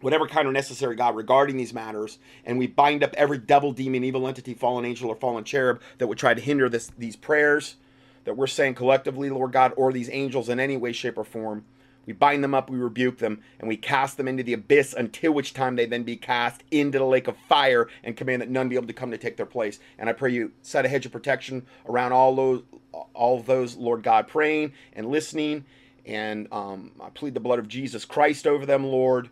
whatever 0.00 0.26
kind 0.26 0.46
of 0.46 0.52
necessary, 0.52 0.96
God, 0.96 1.16
regarding 1.16 1.56
these 1.56 1.72
matters. 1.72 2.18
And 2.44 2.58
we 2.58 2.66
bind 2.66 3.02
up 3.02 3.14
every 3.16 3.38
devil, 3.38 3.72
demon, 3.72 4.04
evil 4.04 4.28
entity, 4.28 4.52
fallen 4.52 4.84
angel, 4.84 5.08
or 5.08 5.16
fallen 5.16 5.44
cherub 5.44 5.80
that 5.98 6.08
would 6.08 6.18
try 6.18 6.34
to 6.34 6.40
hinder 6.40 6.68
this, 6.68 6.90
these 6.98 7.16
prayers 7.16 7.76
that 8.24 8.36
we're 8.36 8.46
saying 8.46 8.74
collectively, 8.74 9.30
Lord 9.30 9.52
God, 9.52 9.72
or 9.76 9.92
these 9.92 10.10
angels 10.12 10.48
in 10.48 10.60
any 10.60 10.76
way, 10.76 10.92
shape, 10.92 11.18
or 11.18 11.24
form. 11.24 11.64
We 12.06 12.12
bind 12.12 12.42
them 12.42 12.54
up, 12.54 12.68
we 12.68 12.78
rebuke 12.78 13.18
them, 13.18 13.42
and 13.58 13.68
we 13.68 13.76
cast 13.76 14.16
them 14.16 14.28
into 14.28 14.42
the 14.42 14.54
abyss 14.54 14.92
until 14.92 15.32
which 15.32 15.54
time 15.54 15.76
they 15.76 15.86
then 15.86 16.02
be 16.02 16.16
cast 16.16 16.62
into 16.70 16.98
the 16.98 17.04
lake 17.04 17.28
of 17.28 17.36
fire 17.48 17.88
and 18.02 18.16
command 18.16 18.42
that 18.42 18.50
none 18.50 18.68
be 18.68 18.76
able 18.76 18.88
to 18.88 18.92
come 18.92 19.10
to 19.12 19.18
take 19.18 19.36
their 19.36 19.46
place. 19.46 19.78
And 19.98 20.08
I 20.08 20.12
pray 20.12 20.32
you 20.32 20.52
set 20.62 20.84
a 20.84 20.88
hedge 20.88 21.06
of 21.06 21.12
protection 21.12 21.66
around 21.88 22.12
all 22.12 22.34
those, 22.34 22.62
all 23.14 23.40
those, 23.40 23.76
Lord 23.76 24.02
God, 24.02 24.26
praying 24.26 24.72
and 24.94 25.06
listening. 25.06 25.64
And 26.04 26.48
um, 26.50 26.90
I 27.00 27.10
plead 27.10 27.34
the 27.34 27.40
blood 27.40 27.60
of 27.60 27.68
Jesus 27.68 28.04
Christ 28.04 28.46
over 28.46 28.66
them, 28.66 28.84
Lord. 28.84 29.30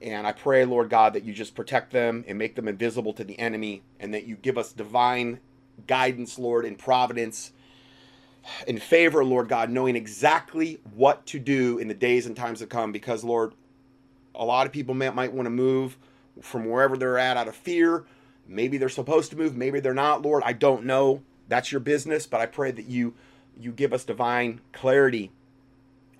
And 0.00 0.26
I 0.26 0.32
pray, 0.32 0.64
Lord 0.64 0.90
God, 0.90 1.14
that 1.14 1.24
you 1.24 1.32
just 1.32 1.56
protect 1.56 1.90
them 1.90 2.24
and 2.28 2.38
make 2.38 2.54
them 2.54 2.68
invisible 2.68 3.12
to 3.14 3.24
the 3.24 3.36
enemy, 3.38 3.82
and 3.98 4.14
that 4.14 4.26
you 4.26 4.36
give 4.36 4.56
us 4.56 4.72
divine 4.72 5.40
guidance, 5.88 6.38
Lord, 6.38 6.64
and 6.64 6.78
providence 6.78 7.52
in 8.66 8.78
favor, 8.78 9.24
Lord 9.24 9.48
God, 9.48 9.70
knowing 9.70 9.96
exactly 9.96 10.80
what 10.94 11.26
to 11.26 11.38
do 11.38 11.78
in 11.78 11.88
the 11.88 11.94
days 11.94 12.26
and 12.26 12.36
times 12.36 12.60
to 12.60 12.66
come. 12.66 12.92
Because, 12.92 13.24
Lord, 13.24 13.54
a 14.34 14.44
lot 14.44 14.66
of 14.66 14.72
people 14.72 14.94
may, 14.94 15.10
might 15.10 15.32
want 15.32 15.46
to 15.46 15.50
move 15.50 15.96
from 16.40 16.66
wherever 16.66 16.96
they're 16.96 17.18
at 17.18 17.36
out 17.36 17.48
of 17.48 17.56
fear. 17.56 18.04
Maybe 18.46 18.78
they're 18.78 18.88
supposed 18.88 19.30
to 19.30 19.36
move, 19.36 19.56
maybe 19.56 19.80
they're 19.80 19.94
not, 19.94 20.22
Lord. 20.22 20.42
I 20.46 20.52
don't 20.52 20.84
know. 20.84 21.22
That's 21.48 21.72
your 21.72 21.80
business, 21.80 22.26
but 22.26 22.40
I 22.40 22.46
pray 22.46 22.70
that 22.70 22.86
you 22.86 23.14
you 23.60 23.72
give 23.72 23.92
us 23.92 24.04
divine 24.04 24.60
clarity 24.72 25.32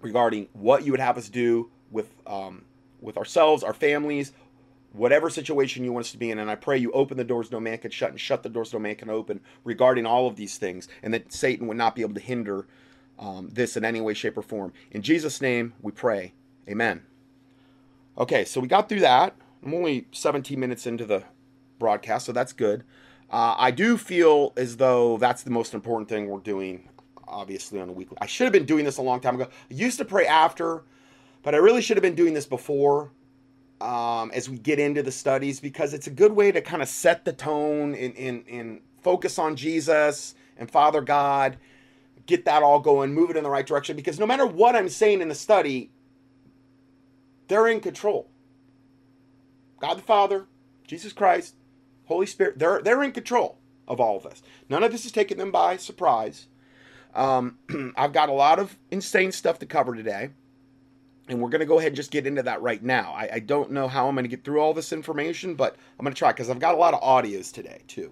regarding 0.01 0.49
what 0.53 0.85
you 0.85 0.93
would 0.93 1.01
have 1.01 1.17
us 1.17 1.29
do 1.29 1.71
with 1.91 2.11
um, 2.27 2.65
with 3.01 3.17
ourselves, 3.17 3.63
our 3.63 3.73
families, 3.73 4.33
whatever 4.93 5.31
situation 5.31 5.85
you 5.85 5.93
want 5.93 6.07
us 6.07 6.13
to 6.13 6.19
be 6.19 6.31
in. 6.31 6.39
And 6.39 6.51
I 6.51 6.55
pray 6.55 6.79
you 6.79 6.91
open 6.93 7.17
the 7.17 7.25
doors 7.25 7.51
no 7.51 7.61
man 7.61 7.79
can 7.79 7.91
shut 7.91 8.11
and 8.11 8.21
shut 8.21 8.43
the 8.43 8.49
doors 8.49 8.73
no 8.73 8.79
man 8.79 8.97
can 8.97 9.11
open 9.11 9.41
regarding 9.65 10.07
all 10.07 10.27
of 10.27 10.37
these 10.37 10.59
things, 10.59 10.89
and 11.03 11.13
that 11.15 11.33
Satan 11.33 11.67
would 11.67 11.77
not 11.77 11.95
be 11.95 12.03
able 12.03 12.15
to 12.15 12.21
hinder 12.21 12.67
um, 13.19 13.49
this 13.53 13.77
in 13.77 13.85
any 13.85 14.01
way, 14.01 14.15
shape, 14.15 14.37
or 14.37 14.43
form. 14.43 14.73
In 14.91 15.03
Jesus' 15.03 15.41
name, 15.41 15.75
we 15.83 15.93
pray. 15.93 16.33
Amen. 16.69 17.03
Okay, 18.17 18.45
so 18.45 18.61
we 18.61 18.69
got 18.69 18.89
through 18.89 19.01
that. 19.01 19.35
I'm 19.65 19.75
only 19.75 20.07
17 20.13 20.59
minutes 20.59 20.87
into 20.87 21.05
the 21.05 21.25
broadcast, 21.79 22.27
so 22.27 22.33
that's 22.33 22.53
good. 22.53 22.85
Uh, 23.31 23.55
I 23.59 23.71
do 23.71 23.97
feel 23.97 24.53
as 24.57 24.77
though 24.77 25.19
that's 25.19 25.43
the 25.43 25.51
most 25.51 25.75
important 25.75 26.09
thing 26.09 26.29
we're 26.29 26.39
doing, 26.39 26.89
obviously, 27.27 27.81
on 27.81 27.89
a 27.89 27.93
weekly. 27.93 28.17
I 28.21 28.27
should 28.27 28.45
have 28.45 28.53
been 28.53 28.65
doing 28.65 28.85
this 28.85 28.97
a 28.99 29.03
long 29.03 29.21
time 29.21 29.35
ago. 29.35 29.49
I 29.71 29.75
used 29.75 29.99
to 29.99 30.05
pray 30.05 30.27
after, 30.27 30.85
but 31.43 31.55
I 31.55 31.59
really 31.59 31.83
should 31.83 31.97
have 31.97 32.03
been 32.03 32.15
doing 32.15 32.35
this 32.35 32.47
before 32.47 33.11
um, 33.81 34.31
as 34.33 34.49
we 34.49 34.59
get 34.59 34.79
into 34.79 35.03
the 35.03 35.13
studies 35.13 35.61
because 35.61 35.95
it's 35.95 36.07
a 36.07 36.11
good 36.11 36.33
way 36.33 36.53
to 36.53 36.61
kind 36.61 36.83
of 36.83 36.89
set 36.89 37.25
the 37.25 37.33
tone 37.33 37.95
and, 37.95 38.17
and, 38.17 38.45
and 38.49 38.81
focus 39.03 39.39
on 39.39 39.57
Jesus 39.57 40.35
and 40.57 40.71
Father 40.71 41.01
God, 41.01 41.57
get 42.27 42.45
that 42.45 42.63
all 42.63 42.81
going, 42.81 43.15
move 43.15 43.31
it 43.31 43.37
in 43.37 43.45
the 43.45 43.51
right 43.51 43.67
direction. 43.67 43.97
Because 43.97 44.19
no 44.19 44.27
matter 44.27 44.47
what 44.47 44.75
I'm 44.75 44.89
saying 44.89 45.21
in 45.21 45.29
the 45.29 45.35
study, 45.35 45.91
they're 47.47 47.69
in 47.69 47.81
control. 47.81 48.29
God 49.81 49.95
the 49.95 50.03
Father, 50.03 50.47
Jesus 50.87 51.13
Christ, 51.13 51.55
Holy 52.07 52.27
Spirit, 52.27 52.59
they're, 52.59 52.83
they're 52.83 53.03
in 53.03 53.13
control 53.13 53.59
of 53.87 54.01
all 54.01 54.17
of 54.17 54.25
this. 54.25 54.43
None 54.69 54.83
of 54.83 54.93
this 54.93 55.07
is 55.07 55.13
taking 55.13 55.39
them 55.39 55.53
by 55.53 55.77
surprise. 55.77 56.49
Um, 57.15 57.59
I've 57.97 58.13
got 58.13 58.29
a 58.29 58.33
lot 58.33 58.59
of 58.59 58.77
insane 58.91 59.33
stuff 59.33 59.59
to 59.61 59.67
cover 59.67 59.95
today. 59.95 60.31
And 61.29 61.41
we're 61.41 61.51
going 61.51 61.61
to 61.61 61.67
go 61.67 61.79
ahead 61.79 61.89
and 61.89 61.97
just 61.97 62.11
get 62.11 62.27
into 62.27 62.43
that 62.45 62.63
right 62.63 62.83
now. 62.83 63.13
I, 63.13 63.29
I 63.35 63.39
don't 63.41 63.71
know 63.71 63.87
how 63.87 64.09
I'm 64.09 64.15
going 64.15 64.25
to 64.25 64.29
get 64.29 64.45
through 64.45 64.61
all 64.61 64.73
this 64.73 64.93
information, 64.93 65.55
but 65.55 65.77
I'm 65.99 66.05
going 66.05 66.15
to 66.15 66.19
try 66.19 66.33
because 66.33 66.49
I've 66.49 66.59
got 66.59 66.75
a 66.75 66.79
lot 66.79 66.95
of 66.95 67.03
audios 67.03 67.53
today, 67.53 67.83
too. 67.87 68.11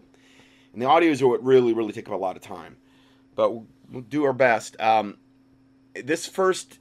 And 0.72 0.82
the 0.82 0.86
audios 0.86 1.22
are 1.22 1.28
what 1.28 1.42
really, 1.42 1.72
really 1.72 1.92
take 1.92 2.08
up 2.08 2.14
a 2.14 2.18
lot 2.18 2.36
of 2.36 2.42
time. 2.42 2.76
But 3.34 3.52
we'll, 3.52 3.66
we'll 3.90 4.02
do 4.02 4.24
our 4.24 4.34
best. 4.34 4.78
Um, 4.80 5.16
this 5.94 6.26
first 6.26 6.78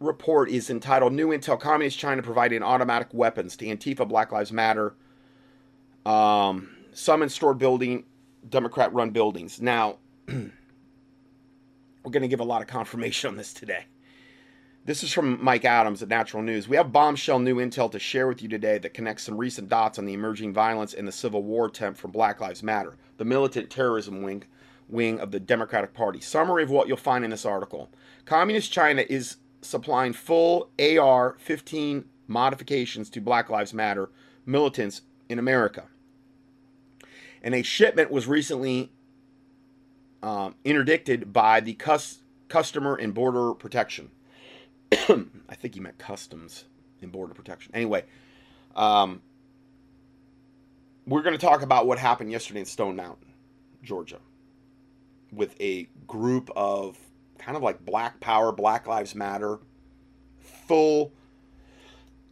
report 0.00 0.50
is 0.50 0.68
entitled 0.68 1.12
New 1.12 1.28
Intel 1.28 1.58
Communist 1.58 1.98
China 1.98 2.22
Providing 2.22 2.62
Automatic 2.62 3.08
Weapons 3.12 3.56
to 3.56 3.66
Antifa 3.66 4.08
Black 4.08 4.32
Lives 4.32 4.52
Matter. 4.52 4.94
Um, 6.04 6.70
some 6.92 7.22
in 7.22 7.28
stored 7.28 7.58
building, 7.58 8.04
Democrat 8.48 8.92
run 8.92 9.10
buildings. 9.10 9.60
Now, 9.60 9.98
we're 10.26 10.50
going 12.10 12.22
to 12.22 12.28
give 12.28 12.40
a 12.40 12.44
lot 12.44 12.62
of 12.62 12.68
confirmation 12.68 13.28
on 13.28 13.36
this 13.36 13.52
today. 13.52 13.84
This 14.84 15.04
is 15.04 15.12
from 15.12 15.38
Mike 15.40 15.64
Adams 15.64 16.02
at 16.02 16.08
Natural 16.08 16.42
News. 16.42 16.66
We 16.66 16.76
have 16.76 16.90
bombshell 16.90 17.38
new 17.38 17.58
intel 17.58 17.88
to 17.92 18.00
share 18.00 18.26
with 18.26 18.42
you 18.42 18.48
today 18.48 18.78
that 18.78 18.94
connects 18.94 19.22
some 19.22 19.38
recent 19.38 19.68
dots 19.68 19.96
on 19.96 20.06
the 20.06 20.12
emerging 20.12 20.52
violence 20.52 20.92
in 20.92 21.04
the 21.04 21.12
Civil 21.12 21.44
War 21.44 21.66
attempt 21.66 22.00
from 22.00 22.10
Black 22.10 22.40
Lives 22.40 22.64
Matter, 22.64 22.96
the 23.16 23.24
militant 23.24 23.70
terrorism 23.70 24.22
wing, 24.22 24.42
wing 24.88 25.20
of 25.20 25.30
the 25.30 25.38
Democratic 25.38 25.94
Party. 25.94 26.18
Summary 26.18 26.64
of 26.64 26.70
what 26.70 26.88
you'll 26.88 26.96
find 26.96 27.24
in 27.24 27.30
this 27.30 27.46
article 27.46 27.90
Communist 28.24 28.72
China 28.72 29.04
is 29.08 29.36
supplying 29.60 30.12
full 30.12 30.68
AR 30.80 31.36
15 31.38 32.04
modifications 32.26 33.08
to 33.10 33.20
Black 33.20 33.48
Lives 33.48 33.72
Matter 33.72 34.10
militants 34.44 35.02
in 35.28 35.38
America. 35.38 35.84
And 37.40 37.54
a 37.54 37.62
shipment 37.62 38.10
was 38.10 38.26
recently 38.26 38.90
um, 40.24 40.56
interdicted 40.64 41.32
by 41.32 41.60
the 41.60 41.74
Cus- 41.74 42.22
Customer 42.48 42.96
and 42.96 43.14
Border 43.14 43.54
Protection. 43.54 44.10
I 45.48 45.54
think 45.54 45.74
he 45.74 45.80
meant 45.80 45.98
customs 45.98 46.64
and 47.00 47.10
border 47.10 47.32
protection. 47.32 47.74
Anyway, 47.74 48.04
um, 48.76 49.22
we're 51.06 51.22
going 51.22 51.36
to 51.36 51.44
talk 51.44 51.62
about 51.62 51.86
what 51.86 51.98
happened 51.98 52.30
yesterday 52.30 52.60
in 52.60 52.66
Stone 52.66 52.96
Mountain, 52.96 53.28
Georgia, 53.82 54.18
with 55.32 55.58
a 55.60 55.88
group 56.06 56.50
of 56.54 56.98
kind 57.38 57.56
of 57.56 57.62
like 57.62 57.84
Black 57.84 58.20
Power, 58.20 58.52
Black 58.52 58.86
Lives 58.86 59.14
Matter, 59.14 59.58
full 60.66 61.12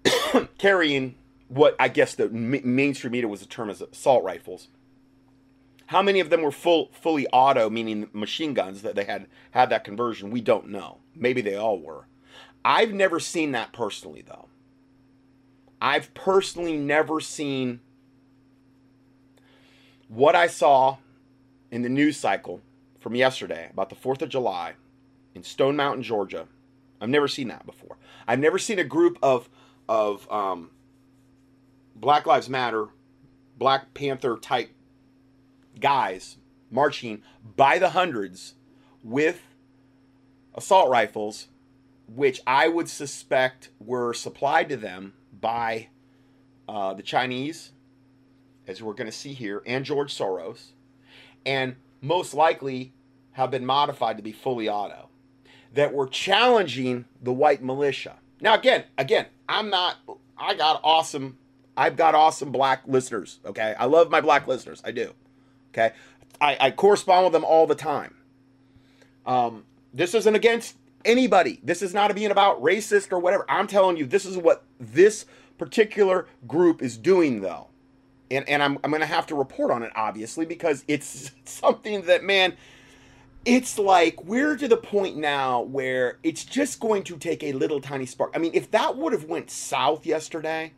carrying 0.59 1.14
what 1.49 1.75
I 1.81 1.88
guess 1.88 2.14
the 2.14 2.29
mainstream 2.29 3.12
media 3.12 3.29
was 3.29 3.40
the 3.40 3.46
term 3.46 3.70
as 3.70 3.81
assault 3.81 4.23
rifles. 4.23 4.68
How 5.87 6.03
many 6.03 6.20
of 6.20 6.31
them 6.31 6.42
were 6.42 6.53
full, 6.53 6.90
fully 6.92 7.27
auto, 7.29 7.68
meaning 7.68 8.09
machine 8.12 8.55
guns 8.55 8.83
that 8.83 8.94
they 8.94 9.05
had 9.05 9.27
had 9.51 9.70
that 9.70 9.83
conversion? 9.83 10.31
We 10.31 10.40
don't 10.40 10.68
know. 10.68 10.99
Maybe 11.16 11.40
they 11.40 11.57
all 11.57 11.81
were. 11.81 12.07
I've 12.64 12.92
never 12.92 13.20
seen 13.20 13.53
that 13.53 13.73
personally, 13.73 14.23
though. 14.27 14.49
I've 15.81 16.12
personally 16.12 16.77
never 16.77 17.20
seen 17.20 17.81
what 20.09 20.35
I 20.35 20.46
saw 20.46 20.99
in 21.70 21.83
the 21.83 21.88
news 21.88 22.16
cycle 22.16 22.61
from 22.99 23.14
yesterday 23.14 23.68
about 23.73 23.88
the 23.88 23.96
4th 23.96 24.23
of 24.23 24.29
July 24.29 24.75
in 25.35 25.42
Stone 25.42 25.77
Mountain, 25.77 26.03
Georgia. 26.03 26.46
I've 27.01 27.09
never 27.09 27.29
seen 27.29 27.49
that 27.49 27.64
before. 27.64 27.96
I've 28.29 28.38
never 28.38 28.59
seen 28.59 28.79
a 28.79 28.85
group 28.85 29.18
of 29.23 29.49
of 29.88 30.31
um, 30.31 30.70
Black 31.96 32.27
Lives 32.27 32.49
Matter, 32.49 32.88
Black 33.59 33.92
Panther 33.94 34.37
type 34.37 34.70
guys 35.81 36.37
marching 36.70 37.23
by 37.57 37.79
the 37.79 37.90
hundreds 37.90 38.55
with 39.03 39.42
assault 40.55 40.88
rifles, 40.88 41.49
which 42.14 42.40
I 42.46 42.68
would 42.68 42.88
suspect 42.88 43.70
were 43.79 44.12
supplied 44.12 44.68
to 44.70 44.77
them 44.77 45.14
by 45.40 45.88
uh, 46.68 46.94
the 46.94 47.03
Chinese, 47.03 47.70
as 48.66 48.83
we're 48.83 48.94
going 48.94 49.11
to 49.11 49.16
see 49.16 49.33
here, 49.33 49.62
and 49.64 49.85
George 49.85 50.16
Soros, 50.16 50.73
and 51.46 51.77
most 52.01 52.35
likely 52.35 52.92
have 53.33 53.51
been 53.51 53.64
modified 53.64 54.16
to 54.16 54.23
be 54.23 54.33
fully 54.33 54.68
auto, 54.68 55.09
that 55.73 55.92
were 55.92 56.07
challenging 56.07 57.05
the 57.23 57.33
white 57.33 57.62
militia. 57.62 58.16
Now, 58.40 58.55
again, 58.55 58.85
again, 58.99 59.27
I'm 59.49 59.70
not. 59.70 59.99
I 60.37 60.55
got 60.55 60.81
awesome. 60.83 61.38
I've 61.77 61.96
got 61.96 62.14
awesome 62.14 62.51
black 62.51 62.83
listeners. 62.87 63.38
Okay, 63.44 63.75
I 63.79 63.85
love 63.85 64.11
my 64.11 64.20
black 64.20 64.49
listeners. 64.49 64.83
I 64.85 64.90
do. 64.90 65.14
Okay, 65.73 65.92
I, 66.40 66.57
I 66.61 66.70
correspond 66.73 67.25
with 67.25 67.33
them 67.33 67.44
all 67.44 67.66
the 67.66 67.77
time. 67.77 68.16
Um, 69.25 69.64
this 69.94 70.14
isn't 70.14 70.35
against 70.35 70.77
anybody. 71.04 71.60
This 71.62 71.82
is 71.82 71.94
not 71.94 72.14
being 72.14 72.30
about 72.30 72.62
racist 72.62 73.12
or 73.12 73.18
whatever. 73.18 73.44
I'm 73.48 73.66
telling 73.66 73.96
you, 73.96 74.06
this 74.06 74.24
is 74.24 74.36
what 74.36 74.64
this 74.78 75.26
particular 75.58 76.26
group 76.46 76.82
is 76.82 76.96
doing, 76.96 77.40
though. 77.40 77.68
And, 78.30 78.48
and 78.48 78.62
I'm, 78.62 78.78
I'm 78.84 78.90
going 78.90 79.00
to 79.00 79.06
have 79.06 79.26
to 79.26 79.34
report 79.34 79.70
on 79.70 79.82
it, 79.82 79.92
obviously, 79.94 80.46
because 80.46 80.84
it's 80.86 81.32
something 81.44 82.02
that, 82.02 82.22
man, 82.22 82.54
it's 83.44 83.78
like 83.78 84.22
we're 84.24 84.56
to 84.56 84.68
the 84.68 84.76
point 84.76 85.16
now 85.16 85.62
where 85.62 86.18
it's 86.22 86.44
just 86.44 86.78
going 86.78 87.02
to 87.04 87.16
take 87.16 87.42
a 87.42 87.52
little 87.52 87.80
tiny 87.80 88.06
spark. 88.06 88.32
I 88.34 88.38
mean, 88.38 88.52
if 88.54 88.70
that 88.72 88.96
would 88.96 89.12
have 89.12 89.24
went 89.24 89.50
south 89.50 90.04
yesterday, 90.04 90.74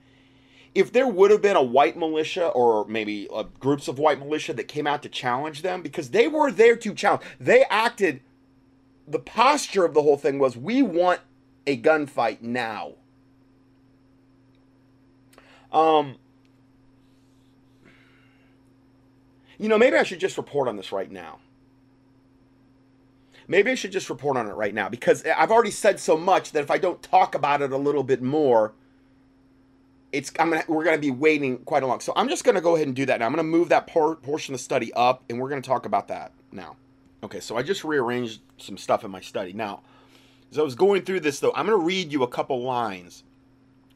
if 0.75 0.93
there 0.93 1.07
would 1.07 1.31
have 1.31 1.43
been 1.43 1.57
a 1.57 1.63
white 1.63 1.97
militia 1.97 2.49
or 2.49 2.87
maybe 2.87 3.29
uh, 3.33 3.45
groups 3.61 3.89
of 3.89 3.99
white 3.99 4.19
militia 4.19 4.55
that 4.55 4.69
came 4.69 4.87
out 4.87 5.03
to 5.03 5.09
challenge 5.09 5.63
them 5.63 5.83
because 5.83 6.11
they 6.11 6.29
were 6.29 6.51
there 6.51 6.77
to 6.77 6.95
challenge 6.95 7.23
they 7.39 7.65
acted 7.65 8.21
the 9.07 9.19
posture 9.19 9.85
of 9.85 9.95
the 9.95 10.03
whole 10.03 10.17
thing 10.17 10.39
was 10.39 10.57
we 10.57 10.83
want 10.83 11.21
a 11.67 11.81
gunfight 11.81 12.41
now 12.43 12.93
um 15.73 16.17
you 19.59 19.69
know 19.69 19.79
maybe 19.79 19.97
i 19.97 20.03
should 20.03 20.21
just 20.21 20.37
report 20.37 20.69
on 20.69 20.77
this 20.77 20.93
right 20.93 21.11
now 21.11 21.39
maybe 23.49 23.71
i 23.71 23.75
should 23.75 23.93
just 23.93 24.11
report 24.11 24.37
on 24.37 24.47
it 24.49 24.53
right 24.53 24.75
now 24.75 24.89
because 24.89 25.25
i've 25.37 25.51
already 25.51 25.71
said 25.71 25.99
so 25.99 26.17
much 26.17 26.53
that 26.53 26.63
if 26.63 26.71
i 26.71 26.79
don't 26.79 27.03
talk 27.03 27.35
about 27.35 27.63
it 27.63 27.73
a 27.73 27.77
little 27.77 28.03
bit 28.03 28.23
more 28.23 28.75
it's 30.13 30.31
I'm 30.39 30.51
gonna 30.51 30.63
we're 30.69 30.85
gonna 30.85 30.99
be 30.99 31.11
waiting 31.11 31.59
quite 31.59 31.83
a 31.83 31.87
long. 31.87 32.01
So 32.01 32.13
I'm 32.15 32.29
just 32.29 32.45
gonna 32.45 32.61
go 32.61 32.77
ahead 32.77 32.87
and 32.87 32.95
do 32.95 33.07
that 33.07 33.19
now. 33.21 33.27
I'm 33.27 33.33
gonna 33.33 33.43
move 33.43 33.71
that 33.71 33.87
por- 33.87 34.17
portion 34.17 34.55
of 34.55 34.61
the 34.61 34.65
study 34.65 34.93
up, 34.93 35.25
and 35.29 35.41
we're 35.41 35.49
gonna 35.49 35.63
talk 35.63 35.87
about 35.87 36.09
that 36.09 36.33
now. 36.53 36.77
Okay, 37.25 37.41
so 37.41 37.57
I 37.57 37.63
just 37.63 37.85
rearranged 37.85 38.41
some 38.59 38.77
stuff 38.77 39.05
in 39.05 39.11
my 39.11 39.21
study. 39.21 39.53
Now, 39.53 39.83
as 40.51 40.59
I 40.59 40.63
was 40.63 40.75
going 40.75 41.03
through 41.03 41.21
this, 41.21 41.41
though, 41.41 41.53
I'm 41.55 41.67
gonna 41.67 41.79
read 41.79 42.13
you 42.13 42.23
a 42.23 42.29
couple 42.29 42.63
lines 42.63 43.23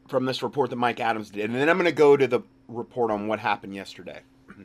from 0.07 0.25
this 0.25 0.41
report 0.41 0.69
that 0.69 0.77
Mike 0.77 0.99
Adams 0.99 1.29
did, 1.29 1.45
and 1.45 1.55
then 1.55 1.69
I'm 1.69 1.77
gonna 1.77 1.91
go 1.91 2.15
to 2.15 2.27
the 2.27 2.41
report 2.67 3.11
on 3.11 3.27
what 3.27 3.39
happened 3.39 3.75
yesterday. 3.75 4.21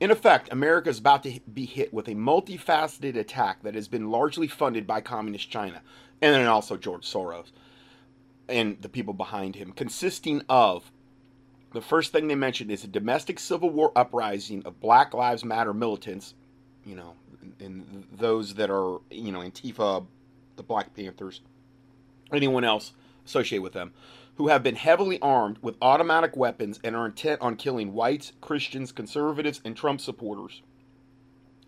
In 0.00 0.10
effect, 0.10 0.52
America 0.52 0.90
is 0.90 0.98
about 0.98 1.22
to 1.22 1.38
be 1.52 1.66
hit 1.66 1.94
with 1.94 2.08
a 2.08 2.14
multifaceted 2.14 3.16
attack 3.16 3.62
that 3.62 3.74
has 3.74 3.86
been 3.86 4.10
largely 4.10 4.48
funded 4.48 4.86
by 4.86 5.00
Communist 5.00 5.50
China, 5.50 5.82
and 6.20 6.34
then 6.34 6.46
also 6.46 6.76
George 6.76 7.04
Soros 7.04 7.52
and 8.50 8.82
the 8.82 8.88
people 8.88 9.14
behind 9.14 9.54
him, 9.54 9.72
consisting 9.72 10.42
of 10.48 10.90
the 11.72 11.80
first 11.80 12.12
thing 12.12 12.26
they 12.26 12.34
mentioned 12.34 12.70
is 12.70 12.82
a 12.82 12.88
domestic 12.88 13.38
civil 13.38 13.70
war 13.70 13.92
uprising 13.94 14.62
of 14.66 14.80
Black 14.80 15.14
Lives 15.14 15.44
Matter 15.44 15.72
militants, 15.72 16.34
you 16.84 16.96
know, 16.96 17.14
and 17.58 18.06
those 18.12 18.54
that 18.54 18.70
are, 18.70 18.98
you 19.10 19.32
know, 19.32 19.40
Antifa, 19.40 20.06
the 20.56 20.62
Black 20.62 20.94
Panthers, 20.94 21.40
anyone 22.32 22.64
else 22.64 22.92
associated 23.24 23.62
with 23.62 23.72
them, 23.72 23.92
who 24.36 24.48
have 24.48 24.62
been 24.62 24.76
heavily 24.76 25.20
armed 25.20 25.58
with 25.60 25.76
automatic 25.82 26.36
weapons 26.36 26.80
and 26.82 26.96
are 26.96 27.06
intent 27.06 27.40
on 27.42 27.56
killing 27.56 27.92
whites, 27.92 28.32
Christians, 28.40 28.92
conservatives, 28.92 29.60
and 29.64 29.76
Trump 29.76 30.00
supporters. 30.00 30.62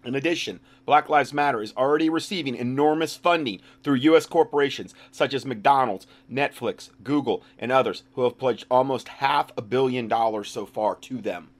In 0.04 0.14
addition, 0.16 0.58
Black 0.84 1.08
Lives 1.08 1.32
Matter 1.32 1.62
is 1.62 1.72
already 1.76 2.08
receiving 2.08 2.56
enormous 2.56 3.16
funding 3.16 3.60
through 3.82 3.96
U.S. 3.96 4.26
corporations 4.26 4.94
such 5.12 5.32
as 5.32 5.46
McDonald's, 5.46 6.06
Netflix, 6.30 6.90
Google, 7.04 7.44
and 7.58 7.70
others 7.70 8.02
who 8.14 8.24
have 8.24 8.38
pledged 8.38 8.66
almost 8.70 9.06
half 9.08 9.52
a 9.56 9.62
billion 9.62 10.08
dollars 10.08 10.50
so 10.50 10.66
far 10.66 10.96
to 10.96 11.18
them. 11.18 11.50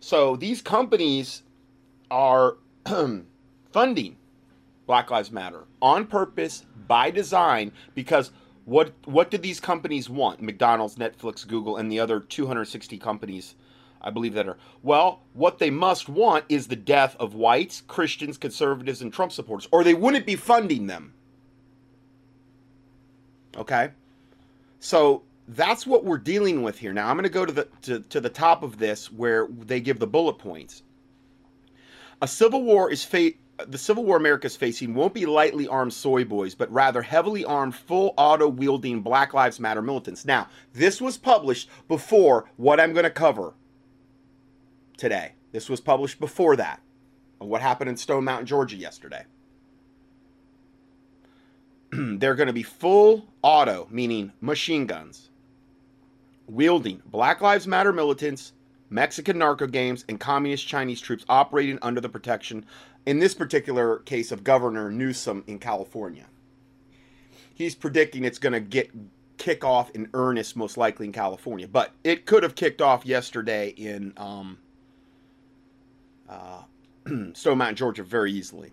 So 0.00 0.34
these 0.34 0.62
companies 0.62 1.42
are 2.10 2.56
um, 2.86 3.26
funding 3.72 4.16
Black 4.86 5.10
Lives 5.10 5.30
Matter 5.30 5.64
on 5.80 6.06
purpose, 6.06 6.64
by 6.88 7.10
design, 7.10 7.72
because 7.94 8.32
what 8.64 8.92
what 9.04 9.30
did 9.30 9.42
these 9.42 9.60
companies 9.60 10.10
want? 10.10 10.42
McDonald's, 10.42 10.96
Netflix, 10.96 11.46
Google, 11.46 11.76
and 11.76 11.90
the 11.90 12.00
other 12.00 12.20
260 12.20 12.98
companies 12.98 13.54
I 14.02 14.10
believe 14.10 14.34
that 14.34 14.48
are. 14.48 14.56
Well, 14.82 15.20
what 15.34 15.58
they 15.58 15.70
must 15.70 16.08
want 16.08 16.44
is 16.48 16.66
the 16.66 16.76
death 16.76 17.16
of 17.20 17.34
whites, 17.34 17.82
Christians, 17.86 18.38
conservatives, 18.38 19.02
and 19.02 19.12
Trump 19.12 19.32
supporters, 19.32 19.68
or 19.72 19.84
they 19.84 19.94
wouldn't 19.94 20.26
be 20.26 20.36
funding 20.36 20.86
them. 20.86 21.12
Okay? 23.56 23.90
So 24.78 25.22
that's 25.48 25.86
what 25.86 26.04
we're 26.04 26.18
dealing 26.18 26.62
with 26.62 26.78
here. 26.78 26.92
Now 26.92 27.08
I'm 27.08 27.16
going 27.16 27.24
to 27.24 27.30
go 27.30 27.44
to 27.44 27.52
the 27.52 27.68
to, 27.82 28.00
to 28.00 28.20
the 28.20 28.30
top 28.30 28.62
of 28.62 28.78
this 28.78 29.12
where 29.12 29.48
they 29.50 29.80
give 29.80 29.98
the 29.98 30.06
bullet 30.06 30.38
points. 30.38 30.82
A 32.22 32.28
civil 32.28 32.62
war 32.62 32.90
is 32.90 33.04
fa- 33.04 33.32
the 33.66 33.78
civil 33.78 34.04
war 34.04 34.16
America 34.16 34.46
is 34.46 34.56
facing 34.56 34.94
won't 34.94 35.14
be 35.14 35.26
lightly 35.26 35.66
armed 35.66 35.92
soy 35.92 36.24
boys, 36.24 36.54
but 36.54 36.70
rather 36.72 37.02
heavily 37.02 37.44
armed, 37.44 37.74
full 37.74 38.14
auto 38.16 38.48
wielding 38.48 39.00
Black 39.00 39.34
Lives 39.34 39.60
Matter 39.60 39.82
militants. 39.82 40.24
Now, 40.24 40.48
this 40.72 41.00
was 41.00 41.16
published 41.16 41.68
before 41.88 42.50
what 42.56 42.80
I'm 42.80 42.92
going 42.92 43.04
to 43.04 43.10
cover 43.10 43.54
today. 44.96 45.32
This 45.52 45.68
was 45.68 45.80
published 45.80 46.20
before 46.20 46.56
that, 46.56 46.80
of 47.40 47.48
what 47.48 47.60
happened 47.60 47.90
in 47.90 47.96
Stone 47.96 48.24
Mountain, 48.24 48.46
Georgia 48.46 48.76
yesterday. 48.76 49.24
They're 51.92 52.36
going 52.36 52.46
to 52.46 52.52
be 52.52 52.62
full 52.62 53.26
auto, 53.42 53.88
meaning 53.90 54.32
machine 54.40 54.86
guns, 54.86 55.30
wielding 56.46 57.02
Black 57.06 57.40
Lives 57.40 57.66
Matter 57.66 57.92
militants, 57.92 58.52
Mexican 58.90 59.38
narco 59.38 59.66
gangs, 59.66 60.04
and 60.08 60.18
communist 60.20 60.66
Chinese 60.66 61.00
troops 61.00 61.24
operating 61.28 61.78
under 61.80 62.00
the 62.00 62.08
protection, 62.08 62.64
in 63.06 63.18
this 63.18 63.34
particular 63.34 63.98
case, 63.98 64.32
of 64.32 64.44
Governor 64.44 64.90
Newsom 64.90 65.44
in 65.46 65.58
California. 65.58 66.26
He's 67.54 67.74
predicting 67.74 68.24
it's 68.24 68.38
going 68.38 68.52
to 68.52 68.60
get 68.60 68.90
kick 69.36 69.64
off 69.64 69.90
in 69.90 70.08
earnest, 70.12 70.54
most 70.54 70.76
likely 70.76 71.06
in 71.06 71.12
California, 71.12 71.66
but 71.66 71.92
it 72.04 72.26
could 72.26 72.42
have 72.42 72.54
kicked 72.54 72.82
off 72.82 73.06
yesterday 73.06 73.70
in 73.70 74.12
um, 74.18 74.58
uh, 76.28 76.62
Stone 77.32 77.58
Mountain, 77.58 77.76
Georgia, 77.76 78.02
very 78.02 78.32
easily. 78.32 78.72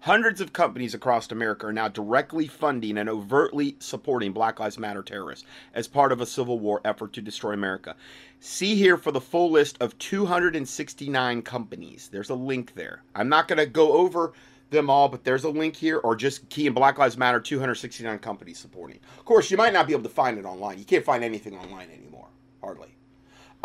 Hundreds 0.00 0.40
of 0.40 0.52
companies 0.52 0.94
across 0.94 1.30
America 1.32 1.66
are 1.66 1.72
now 1.72 1.88
directly 1.88 2.46
funding 2.46 2.98
and 2.98 3.08
overtly 3.08 3.76
supporting 3.80 4.32
Black 4.32 4.60
Lives 4.60 4.78
Matter 4.78 5.02
terrorists 5.02 5.44
as 5.74 5.88
part 5.88 6.12
of 6.12 6.20
a 6.20 6.26
civil 6.26 6.60
war 6.60 6.80
effort 6.84 7.12
to 7.14 7.20
destroy 7.20 7.52
America. 7.52 7.96
See 8.38 8.76
here 8.76 8.96
for 8.96 9.10
the 9.10 9.20
full 9.20 9.50
list 9.50 9.76
of 9.80 9.98
269 9.98 11.42
companies. 11.42 12.08
There's 12.12 12.30
a 12.30 12.34
link 12.34 12.74
there. 12.74 13.02
I'm 13.16 13.28
not 13.28 13.48
going 13.48 13.58
to 13.58 13.66
go 13.66 13.92
over 13.92 14.34
them 14.70 14.88
all, 14.88 15.08
but 15.08 15.24
there's 15.24 15.44
a 15.44 15.50
link 15.50 15.74
here, 15.74 15.98
or 15.98 16.14
just 16.14 16.48
key 16.48 16.68
in 16.68 16.74
Black 16.74 16.96
Lives 16.96 17.16
Matter 17.16 17.40
269 17.40 18.20
companies 18.20 18.58
supporting. 18.58 19.00
Of 19.18 19.24
course, 19.24 19.50
you 19.50 19.56
might 19.56 19.72
not 19.72 19.88
be 19.88 19.94
able 19.94 20.04
to 20.04 20.08
find 20.08 20.38
it 20.38 20.44
online. 20.44 20.78
You 20.78 20.84
can't 20.84 21.04
find 21.04 21.24
anything 21.24 21.56
online 21.56 21.88
anymore, 21.90 22.28
hardly. 22.60 22.94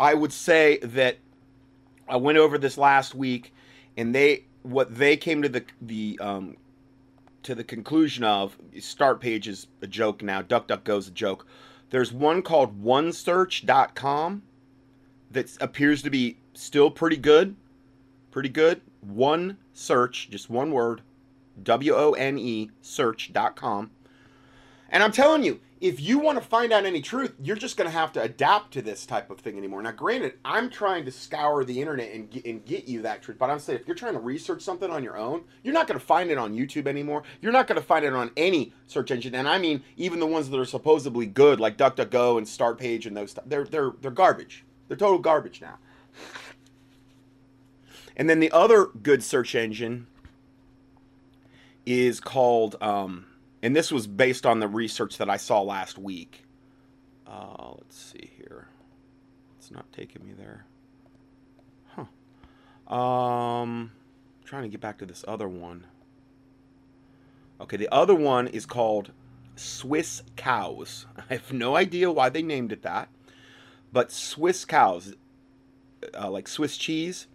I 0.00 0.14
would 0.14 0.32
say 0.32 0.78
that 0.78 1.18
I 2.08 2.16
went 2.16 2.38
over 2.38 2.58
this 2.58 2.76
last 2.76 3.14
week, 3.14 3.52
and 3.96 4.12
they 4.12 4.46
what 4.64 4.96
they 4.96 5.16
came 5.16 5.42
to 5.42 5.48
the 5.48 5.64
the 5.80 6.18
um, 6.20 6.56
to 7.44 7.54
the 7.54 7.62
conclusion 7.62 8.24
of 8.24 8.56
start 8.80 9.20
page 9.20 9.46
is 9.46 9.68
a 9.82 9.86
joke 9.86 10.22
now. 10.22 10.42
DuckDuckGo's 10.42 11.06
a 11.06 11.12
joke. 11.12 11.46
There's 11.90 12.12
one 12.12 12.42
called 12.42 12.82
OneSearch.com 12.82 14.42
that 15.30 15.56
appears 15.60 16.02
to 16.02 16.10
be 16.10 16.38
still 16.54 16.90
pretty 16.90 17.18
good, 17.18 17.54
pretty 18.30 18.48
good. 18.48 18.80
One 19.00 19.58
search, 19.74 20.30
just 20.30 20.48
one 20.48 20.72
word, 20.72 21.02
W 21.62 21.94
O 21.94 22.12
N 22.12 22.38
E 22.38 22.70
search.com. 22.80 23.90
And 24.88 25.02
I'm 25.02 25.12
telling 25.12 25.44
you, 25.44 25.60
if 25.80 26.00
you 26.00 26.18
want 26.18 26.40
to 26.40 26.44
find 26.44 26.72
out 26.72 26.86
any 26.86 27.02
truth, 27.02 27.34
you're 27.42 27.56
just 27.56 27.76
going 27.76 27.90
to 27.90 27.96
have 27.96 28.12
to 28.12 28.22
adapt 28.22 28.72
to 28.72 28.82
this 28.82 29.04
type 29.04 29.30
of 29.30 29.40
thing 29.40 29.58
anymore. 29.58 29.82
Now, 29.82 29.90
granted, 29.90 30.34
I'm 30.44 30.70
trying 30.70 31.04
to 31.04 31.10
scour 31.10 31.64
the 31.64 31.80
internet 31.80 32.12
and 32.12 32.30
get, 32.30 32.44
and 32.44 32.64
get 32.64 32.86
you 32.86 33.02
that 33.02 33.22
truth, 33.22 33.38
but 33.38 33.50
I'm 33.50 33.58
saying 33.58 33.80
if 33.80 33.86
you're 33.86 33.96
trying 33.96 34.14
to 34.14 34.20
research 34.20 34.62
something 34.62 34.90
on 34.90 35.02
your 35.02 35.16
own, 35.16 35.44
you're 35.62 35.74
not 35.74 35.86
going 35.86 35.98
to 35.98 36.04
find 36.04 36.30
it 36.30 36.38
on 36.38 36.54
YouTube 36.54 36.86
anymore. 36.86 37.24
You're 37.42 37.52
not 37.52 37.66
going 37.66 37.80
to 37.80 37.86
find 37.86 38.04
it 38.04 38.12
on 38.12 38.30
any 38.36 38.72
search 38.86 39.10
engine, 39.10 39.34
and 39.34 39.48
I 39.48 39.58
mean 39.58 39.82
even 39.96 40.20
the 40.20 40.26
ones 40.26 40.48
that 40.50 40.58
are 40.58 40.64
supposedly 40.64 41.26
good, 41.26 41.60
like 41.60 41.76
DuckDuckGo 41.76 42.38
and 42.38 42.46
StartPage 42.46 43.06
and 43.06 43.16
those. 43.16 43.34
They're 43.44 43.64
they're 43.64 43.92
they're 44.00 44.10
garbage. 44.10 44.64
They're 44.88 44.96
total 44.96 45.18
garbage 45.18 45.60
now. 45.60 45.78
And 48.16 48.30
then 48.30 48.38
the 48.38 48.52
other 48.52 48.86
good 48.86 49.24
search 49.24 49.54
engine 49.54 50.06
is 51.84 52.20
called. 52.20 52.76
Um, 52.80 53.26
and 53.64 53.74
this 53.74 53.90
was 53.90 54.06
based 54.06 54.44
on 54.44 54.60
the 54.60 54.68
research 54.68 55.16
that 55.16 55.30
I 55.30 55.38
saw 55.38 55.62
last 55.62 55.96
week. 55.96 56.44
Uh, 57.26 57.72
let's 57.78 57.96
see 57.98 58.30
here. 58.36 58.68
It's 59.58 59.70
not 59.70 59.90
taking 59.90 60.22
me 60.22 60.34
there. 60.34 60.66
Huh. 61.86 62.94
Um, 62.94 63.92
trying 64.44 64.64
to 64.64 64.68
get 64.68 64.82
back 64.82 64.98
to 64.98 65.06
this 65.06 65.24
other 65.26 65.48
one. 65.48 65.86
Okay, 67.58 67.78
the 67.78 67.88
other 67.90 68.14
one 68.14 68.48
is 68.48 68.66
called 68.66 69.12
Swiss 69.56 70.22
Cows. 70.36 71.06
I 71.16 71.32
have 71.32 71.50
no 71.50 71.74
idea 71.74 72.12
why 72.12 72.28
they 72.28 72.42
named 72.42 72.70
it 72.70 72.82
that, 72.82 73.08
but 73.94 74.12
Swiss 74.12 74.66
Cows, 74.66 75.14
uh, 76.12 76.30
like 76.30 76.48
Swiss 76.48 76.76
cheese, 76.76 77.28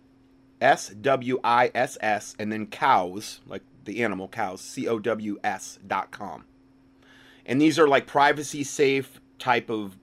S 0.62 0.90
W 0.90 1.40
I 1.44 1.72
S 1.74 1.98
S, 2.02 2.36
and 2.38 2.52
then 2.52 2.68
cows, 2.68 3.40
like 3.48 3.64
the 3.86 4.04
animal 4.04 4.28
cows, 4.28 4.62
C 4.62 4.88
O 4.88 5.00
W 5.00 5.38
S 5.44 5.80
dot 5.86 6.12
com. 6.12 6.46
And 7.46 7.62
these 7.62 7.80
are 7.80 7.88
like 7.88 8.06
privacy 8.06 8.64
safe 8.64 9.20
type 9.40 9.70
of 9.70 9.98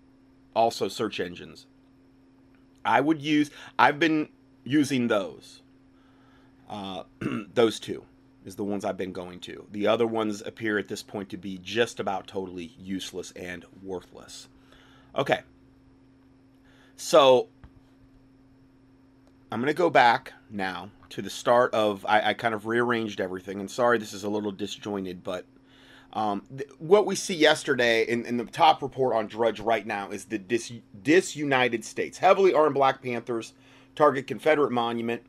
also 0.54 0.88
search 0.88 1.20
engines. 1.20 1.66
I 2.84 3.00
would 3.00 3.20
use, 3.20 3.50
I've 3.78 3.98
been 3.98 4.28
using 4.64 5.08
those. 5.08 5.62
Uh, 6.68 7.04
those 7.54 7.78
two 7.78 8.04
is 8.44 8.56
the 8.56 8.64
ones 8.64 8.84
I've 8.84 8.96
been 8.96 9.12
going 9.12 9.40
to. 9.40 9.66
The 9.72 9.86
other 9.86 10.06
ones 10.06 10.42
appear 10.42 10.78
at 10.78 10.88
this 10.88 11.02
point 11.02 11.28
to 11.30 11.36
be 11.36 11.58
just 11.62 12.00
about 12.00 12.26
totally 12.26 12.72
useless 12.78 13.32
and 13.32 13.64
worthless. 13.82 14.48
Okay. 15.16 15.40
So 16.96 17.48
I'm 19.50 19.60
going 19.60 19.72
to 19.72 19.74
go 19.74 19.90
back 19.90 20.32
now 20.50 20.90
to 21.10 21.22
the 21.22 21.30
start 21.30 21.72
of 21.74 22.04
I, 22.06 22.30
I, 22.30 22.34
kind 22.34 22.54
of 22.54 22.66
rearranged 22.66 23.20
everything 23.20 23.60
and 23.60 23.70
sorry 23.70 23.98
this 23.98 24.12
is 24.12 24.24
a 24.24 24.28
little 24.28 24.52
disjointed 24.52 25.22
but 25.22 25.44
um, 26.12 26.42
th- 26.56 26.70
what 26.78 27.04
we 27.04 27.14
see 27.14 27.34
yesterday 27.34 28.04
in, 28.04 28.24
in, 28.24 28.38
the 28.38 28.44
top 28.44 28.80
report 28.80 29.14
on 29.14 29.26
drudge 29.26 29.60
right 29.60 29.86
now 29.86 30.10
is 30.10 30.26
the 30.26 30.38
dis- 30.38 30.72
disunited 31.02 31.84
states 31.84 32.18
heavily 32.18 32.54
armed 32.54 32.74
black 32.74 33.02
panthers 33.02 33.52
target 33.94 34.26
confederate 34.26 34.72
monument 34.72 35.22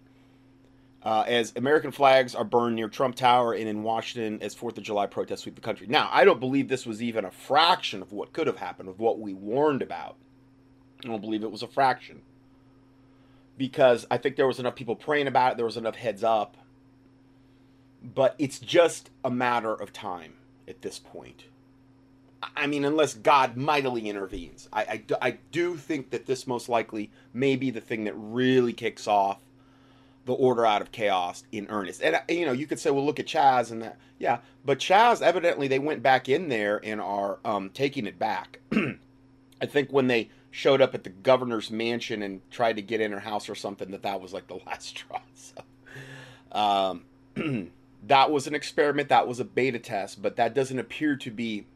uh, 1.03 1.23
as 1.27 1.53
american 1.55 1.91
flags 1.91 2.35
are 2.35 2.43
burned 2.43 2.75
near 2.75 2.89
trump 2.89 3.15
tower 3.15 3.53
and 3.53 3.67
in 3.67 3.83
washington 3.83 4.41
as 4.41 4.55
fourth 4.55 4.77
of 4.77 4.83
july 4.83 5.05
protests 5.05 5.41
sweep 5.43 5.55
the 5.55 5.61
country. 5.61 5.87
Now 5.87 6.09
i 6.11 6.23
don't 6.23 6.39
believe 6.39 6.67
this 6.67 6.85
was 6.85 7.01
even 7.01 7.25
a 7.25 7.31
fraction 7.31 8.01
of 8.01 8.11
what 8.11 8.33
could 8.33 8.47
have 8.47 8.57
happened 8.57 8.89
of 8.89 8.99
what 8.99 9.19
we 9.19 9.33
warned 9.33 9.81
about. 9.81 10.15
I 11.03 11.09
don't 11.09 11.21
believe 11.21 11.43
it 11.43 11.51
was 11.51 11.61
a 11.61 11.67
fraction 11.67 12.21
because 13.57 14.05
I 14.11 14.17
think 14.17 14.35
there 14.35 14.47
was 14.47 14.59
enough 14.59 14.75
people 14.75 14.95
praying 14.95 15.27
about 15.27 15.53
it, 15.53 15.57
there 15.57 15.65
was 15.65 15.77
enough 15.77 15.95
heads 15.95 16.23
up. 16.23 16.57
But 18.03 18.35
it's 18.37 18.59
just 18.59 19.09
a 19.23 19.29
matter 19.29 19.73
of 19.73 19.91
time 19.91 20.35
at 20.67 20.81
this 20.81 20.99
point. 20.99 21.45
I 22.55 22.67
mean, 22.67 22.85
unless 22.85 23.15
God 23.15 23.57
mightily 23.57 24.07
intervenes. 24.07 24.69
I, 24.71 24.81
I, 24.81 25.03
I 25.21 25.37
do 25.51 25.75
think 25.75 26.11
that 26.11 26.27
this 26.27 26.45
most 26.45 26.69
likely 26.69 27.09
may 27.33 27.55
be 27.55 27.71
the 27.71 27.81
thing 27.81 28.03
that 28.03 28.13
really 28.15 28.73
kicks 28.73 29.07
off 29.07 29.41
the 30.25 30.33
order 30.33 30.65
out 30.65 30.81
of 30.81 30.91
chaos 30.91 31.43
in 31.51 31.67
earnest. 31.69 32.03
And, 32.03 32.19
you 32.29 32.45
know, 32.45 32.51
you 32.51 32.67
could 32.67 32.79
say, 32.79 32.91
well, 32.91 33.05
look 33.05 33.19
at 33.19 33.25
Chaz 33.25 33.71
and 33.71 33.81
that. 33.81 33.97
Yeah, 34.19 34.39
but 34.65 34.77
Chaz, 34.79 35.21
evidently, 35.21 35.67
they 35.67 35.79
went 35.79 36.03
back 36.03 36.29
in 36.29 36.49
there 36.49 36.79
and 36.83 37.01
are 37.01 37.39
um, 37.45 37.69
taking 37.71 38.05
it 38.05 38.19
back. 38.19 38.59
I 39.61 39.65
think 39.65 39.91
when 39.91 40.07
they 40.07 40.29
showed 40.57 40.81
up 40.81 40.95
at 40.95 41.03
the 41.03 41.09
governor's 41.11 41.69
mansion 41.69 42.23
and 42.23 42.41
tried 42.49 42.75
to 42.77 42.81
get 42.81 42.99
in 42.99 43.11
her 43.11 43.19
house 43.19 43.47
or 43.47 43.53
something 43.53 43.91
that 43.91 44.01
that 44.01 44.19
was 44.19 44.33
like 44.33 44.47
the 44.47 44.55
last 44.65 44.87
straw 44.87 45.21
so. 45.35 45.61
Um, 46.51 47.03
that 48.07 48.31
was 48.31 48.47
an 48.47 48.55
experiment. 48.55 49.09
That 49.09 49.27
was 49.27 49.39
a 49.39 49.45
beta 49.45 49.77
test 49.77 50.19
but 50.19 50.35
that 50.37 50.55
doesn't 50.55 50.79
appear 50.79 51.15
to 51.17 51.29
be 51.29 51.67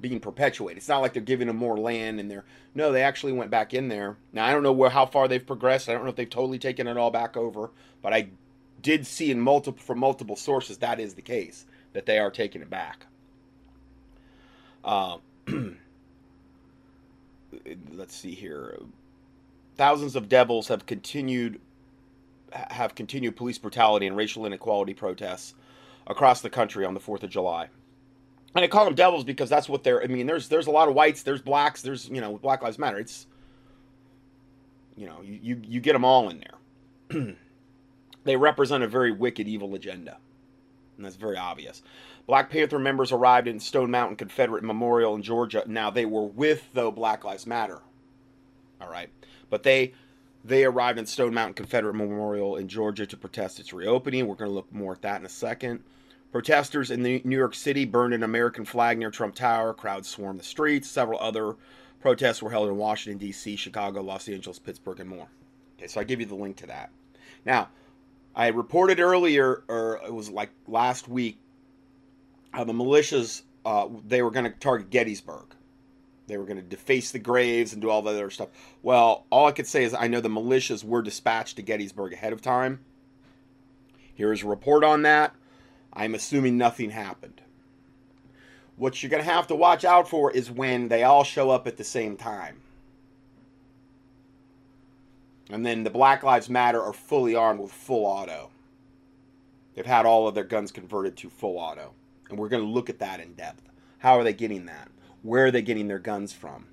being 0.00 0.20
perpetuated. 0.20 0.78
It's 0.78 0.88
not 0.88 1.02
like 1.02 1.12
they're 1.12 1.22
giving 1.22 1.48
them 1.48 1.56
more 1.56 1.76
land 1.76 2.20
and 2.20 2.30
they're 2.30 2.44
no 2.72 2.92
they 2.92 3.02
actually 3.02 3.32
went 3.32 3.50
back 3.50 3.74
in 3.74 3.88
there. 3.88 4.16
Now 4.32 4.46
i 4.46 4.52
don't 4.52 4.62
know 4.62 4.70
where 4.70 4.90
how 4.90 5.04
far 5.04 5.26
they've 5.26 5.44
progressed. 5.44 5.88
I 5.88 5.92
don't 5.94 6.04
know 6.04 6.10
if 6.10 6.16
they've 6.16 6.30
totally 6.30 6.60
taken 6.60 6.86
it 6.86 6.96
all 6.96 7.10
back 7.10 7.36
over 7.36 7.72
but 8.00 8.12
i 8.14 8.28
did 8.80 9.08
see 9.08 9.32
in 9.32 9.40
multiple 9.40 9.82
from 9.82 9.98
multiple 9.98 10.36
sources 10.36 10.78
that 10.78 11.00
is 11.00 11.14
the 11.14 11.22
case 11.22 11.66
that 11.94 12.06
they 12.06 12.20
are 12.20 12.30
taking 12.30 12.62
it 12.62 12.70
back. 12.70 13.06
Uh, 14.84 15.18
let's 17.92 18.14
see 18.14 18.34
here. 18.34 18.78
Thousands 19.76 20.16
of 20.16 20.28
devils 20.28 20.68
have 20.68 20.86
continued 20.86 21.60
have 22.52 22.94
continued 22.96 23.36
police 23.36 23.58
brutality 23.58 24.06
and 24.06 24.16
racial 24.16 24.44
inequality 24.44 24.92
protests 24.92 25.54
across 26.06 26.40
the 26.40 26.50
country 26.50 26.84
on 26.84 26.94
the 26.94 27.00
4th 27.00 27.22
of 27.22 27.30
July. 27.30 27.68
And 28.56 28.64
I 28.64 28.68
call 28.68 28.84
them 28.84 28.96
devils 28.96 29.22
because 29.22 29.48
that's 29.48 29.68
what 29.68 29.84
they're 29.84 30.02
I 30.02 30.06
mean 30.06 30.26
there's 30.26 30.48
there's 30.48 30.66
a 30.66 30.72
lot 30.72 30.88
of 30.88 30.94
whites, 30.94 31.22
there's 31.22 31.42
blacks, 31.42 31.82
there's 31.82 32.08
you 32.08 32.20
know, 32.20 32.36
Black 32.38 32.62
Lives 32.62 32.78
Matter. 32.78 32.98
It's 32.98 33.26
you 34.96 35.06
know, 35.06 35.22
you 35.22 35.38
you, 35.42 35.62
you 35.64 35.80
get 35.80 35.92
them 35.92 36.04
all 36.04 36.28
in 36.28 36.42
there. 37.10 37.36
they 38.24 38.36
represent 38.36 38.82
a 38.82 38.88
very 38.88 39.12
wicked 39.12 39.46
evil 39.46 39.74
agenda. 39.74 40.18
And 40.96 41.06
that's 41.06 41.16
very 41.16 41.36
obvious. 41.36 41.82
Black 42.26 42.50
Panther 42.50 42.78
members 42.78 43.12
arrived 43.12 43.48
in 43.48 43.60
Stone 43.60 43.90
Mountain 43.90 44.16
Confederate 44.16 44.62
Memorial 44.62 45.14
in 45.14 45.22
Georgia. 45.22 45.64
Now 45.66 45.90
they 45.90 46.06
were 46.06 46.26
with 46.26 46.72
though 46.72 46.90
Black 46.90 47.24
Lives 47.24 47.46
Matter. 47.46 47.80
All 48.80 48.90
right. 48.90 49.10
But 49.48 49.62
they 49.62 49.92
they 50.44 50.64
arrived 50.64 50.98
in 50.98 51.06
Stone 51.06 51.34
Mountain 51.34 51.54
Confederate 51.54 51.94
Memorial 51.94 52.56
in 52.56 52.68
Georgia 52.68 53.06
to 53.06 53.16
protest 53.16 53.60
its 53.60 53.72
reopening. 53.72 54.26
We're 54.26 54.36
going 54.36 54.50
to 54.50 54.54
look 54.54 54.72
more 54.72 54.92
at 54.92 55.02
that 55.02 55.20
in 55.20 55.26
a 55.26 55.30
second. 55.30 55.82
Protesters 56.32 56.90
in 56.90 57.02
New 57.02 57.36
York 57.36 57.54
City 57.54 57.84
burned 57.84 58.14
an 58.14 58.22
American 58.22 58.64
flag 58.64 58.98
near 58.98 59.10
Trump 59.10 59.34
Tower. 59.34 59.74
Crowds 59.74 60.08
swarmed 60.08 60.38
the 60.38 60.44
streets. 60.44 60.88
Several 60.88 61.18
other 61.20 61.56
protests 62.00 62.42
were 62.42 62.50
held 62.50 62.68
in 62.68 62.76
Washington, 62.76 63.18
D.C., 63.18 63.56
Chicago, 63.56 64.00
Los 64.00 64.28
Angeles, 64.28 64.58
Pittsburgh, 64.58 65.00
and 65.00 65.08
more. 65.08 65.26
Okay, 65.76 65.88
so 65.88 66.00
I 66.00 66.04
give 66.04 66.20
you 66.20 66.26
the 66.26 66.36
link 66.36 66.56
to 66.58 66.66
that. 66.68 66.90
Now, 67.44 67.68
I 68.34 68.48
reported 68.48 69.00
earlier, 69.00 69.64
or 69.68 70.00
it 70.06 70.14
was 70.14 70.30
like 70.30 70.50
last 70.68 71.08
week, 71.08 71.38
the 72.52 72.72
militias 72.72 73.42
uh, 73.64 73.88
they 74.06 74.22
were 74.22 74.30
going 74.30 74.44
to 74.44 74.50
target 74.50 74.90
Gettysburg. 74.90 75.54
They 76.26 76.38
were 76.38 76.44
going 76.44 76.58
to 76.58 76.62
deface 76.62 77.10
the 77.10 77.18
graves 77.18 77.72
and 77.72 77.82
do 77.82 77.90
all 77.90 78.02
that 78.02 78.10
other 78.10 78.30
stuff. 78.30 78.48
Well, 78.82 79.26
all 79.30 79.46
I 79.46 79.52
could 79.52 79.66
say 79.66 79.84
is 79.84 79.94
I 79.94 80.06
know 80.06 80.20
the 80.20 80.28
militias 80.28 80.84
were 80.84 81.02
dispatched 81.02 81.56
to 81.56 81.62
Gettysburg 81.62 82.12
ahead 82.12 82.32
of 82.32 82.40
time. 82.40 82.80
Here 84.14 84.32
is 84.32 84.42
a 84.42 84.46
report 84.46 84.84
on 84.84 85.02
that. 85.02 85.34
I'm 85.92 86.14
assuming 86.14 86.56
nothing 86.56 86.90
happened. 86.90 87.40
What 88.76 89.02
you're 89.02 89.10
going 89.10 89.24
to 89.24 89.30
have 89.30 89.48
to 89.48 89.54
watch 89.54 89.84
out 89.84 90.08
for 90.08 90.30
is 90.30 90.50
when 90.50 90.88
they 90.88 91.02
all 91.02 91.24
show 91.24 91.50
up 91.50 91.66
at 91.66 91.76
the 91.76 91.84
same 91.84 92.16
time. 92.16 92.60
And 95.50 95.66
then 95.66 95.82
the 95.82 95.90
Black 95.90 96.22
Lives 96.22 96.48
Matter 96.48 96.80
are 96.80 96.92
fully 96.92 97.34
armed 97.34 97.60
with 97.60 97.72
full 97.72 98.06
auto. 98.06 98.50
They've 99.74 99.84
had 99.84 100.06
all 100.06 100.28
of 100.28 100.34
their 100.34 100.44
guns 100.44 100.70
converted 100.70 101.16
to 101.18 101.28
full 101.28 101.58
auto. 101.58 101.92
And 102.30 102.38
we're 102.38 102.48
going 102.48 102.62
to 102.62 102.68
look 102.68 102.88
at 102.90 102.98
that 103.00 103.20
in 103.20 103.34
depth. 103.34 103.62
How 103.98 104.18
are 104.18 104.24
they 104.24 104.32
getting 104.32 104.66
that? 104.66 104.88
Where 105.22 105.46
are 105.46 105.50
they 105.50 105.62
getting 105.62 105.88
their 105.88 105.98
guns 105.98 106.32
from? 106.32 106.66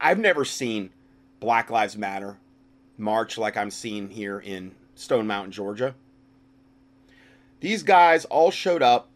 I've 0.00 0.18
never 0.18 0.44
seen 0.44 0.90
Black 1.40 1.70
Lives 1.70 1.96
Matter 1.96 2.38
march 2.96 3.36
like 3.36 3.56
I'm 3.56 3.70
seeing 3.70 4.10
here 4.10 4.38
in 4.38 4.74
Stone 4.94 5.26
Mountain, 5.26 5.52
Georgia. 5.52 5.94
These 7.60 7.82
guys 7.82 8.24
all 8.26 8.50
showed 8.50 8.82
up 8.82 9.08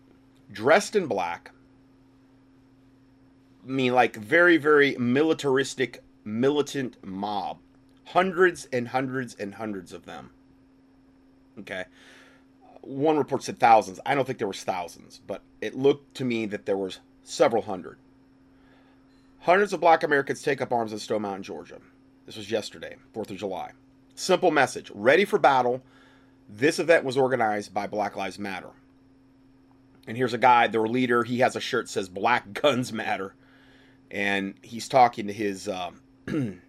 dressed 0.50 0.96
in 0.96 1.06
black. 1.06 1.52
I 3.64 3.70
mean, 3.70 3.94
like 3.94 4.16
very, 4.16 4.56
very 4.56 4.96
militaristic, 4.96 6.02
militant 6.24 6.96
mob. 7.04 7.58
Hundreds 8.06 8.66
and 8.72 8.88
hundreds 8.88 9.34
and 9.34 9.56
hundreds 9.56 9.92
of 9.92 10.06
them. 10.06 10.30
Okay 11.58 11.84
one 12.88 13.18
report 13.18 13.42
said 13.42 13.58
thousands. 13.58 14.00
I 14.06 14.14
don't 14.14 14.24
think 14.24 14.38
there 14.38 14.48
was 14.48 14.64
thousands, 14.64 15.20
but 15.26 15.42
it 15.60 15.74
looked 15.74 16.14
to 16.16 16.24
me 16.24 16.46
that 16.46 16.64
there 16.64 16.76
was 16.76 17.00
several 17.22 17.62
hundred. 17.62 17.98
Hundreds 19.40 19.74
of 19.74 19.80
black 19.80 20.02
Americans 20.02 20.42
take 20.42 20.62
up 20.62 20.72
arms 20.72 20.92
in 20.92 20.98
Stone 20.98 21.22
Mountain, 21.22 21.42
Georgia. 21.42 21.78
This 22.24 22.36
was 22.36 22.50
yesterday, 22.50 22.96
4th 23.14 23.30
of 23.30 23.36
July. 23.36 23.72
Simple 24.14 24.50
message 24.50 24.90
ready 24.94 25.26
for 25.26 25.38
battle. 25.38 25.82
This 26.48 26.78
event 26.78 27.04
was 27.04 27.18
organized 27.18 27.74
by 27.74 27.86
Black 27.86 28.16
Lives 28.16 28.38
Matter. 28.38 28.70
And 30.06 30.16
here's 30.16 30.32
a 30.32 30.38
guy, 30.38 30.66
their 30.66 30.86
leader. 30.86 31.24
He 31.24 31.40
has 31.40 31.54
a 31.56 31.60
shirt 31.60 31.86
that 31.86 31.92
says 31.92 32.08
"Black 32.08 32.54
Guns 32.54 32.90
Matter," 32.90 33.34
and 34.10 34.54
he's 34.62 34.88
talking 34.88 35.26
to 35.26 35.32
his. 35.32 35.68
Um, 35.68 36.00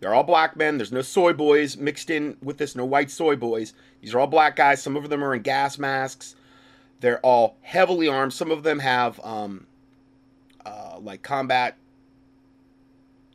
they're 0.00 0.14
all 0.14 0.22
black 0.22 0.56
men. 0.56 0.78
There's 0.78 0.92
no 0.92 1.02
soy 1.02 1.32
boys 1.32 1.76
mixed 1.76 2.10
in 2.10 2.36
with 2.42 2.58
this. 2.58 2.76
No 2.76 2.84
white 2.84 3.10
soy 3.10 3.36
boys. 3.36 3.74
These 4.00 4.14
are 4.14 4.20
all 4.20 4.26
black 4.26 4.56
guys. 4.56 4.82
Some 4.82 4.96
of 4.96 5.08
them 5.08 5.24
are 5.24 5.34
in 5.34 5.42
gas 5.42 5.78
masks. 5.78 6.36
They're 7.00 7.20
all 7.20 7.56
heavily 7.62 8.08
armed. 8.08 8.32
Some 8.32 8.50
of 8.50 8.62
them 8.62 8.78
have 8.78 9.20
um, 9.24 9.66
uh, 10.64 10.98
like 11.00 11.22
combat, 11.22 11.76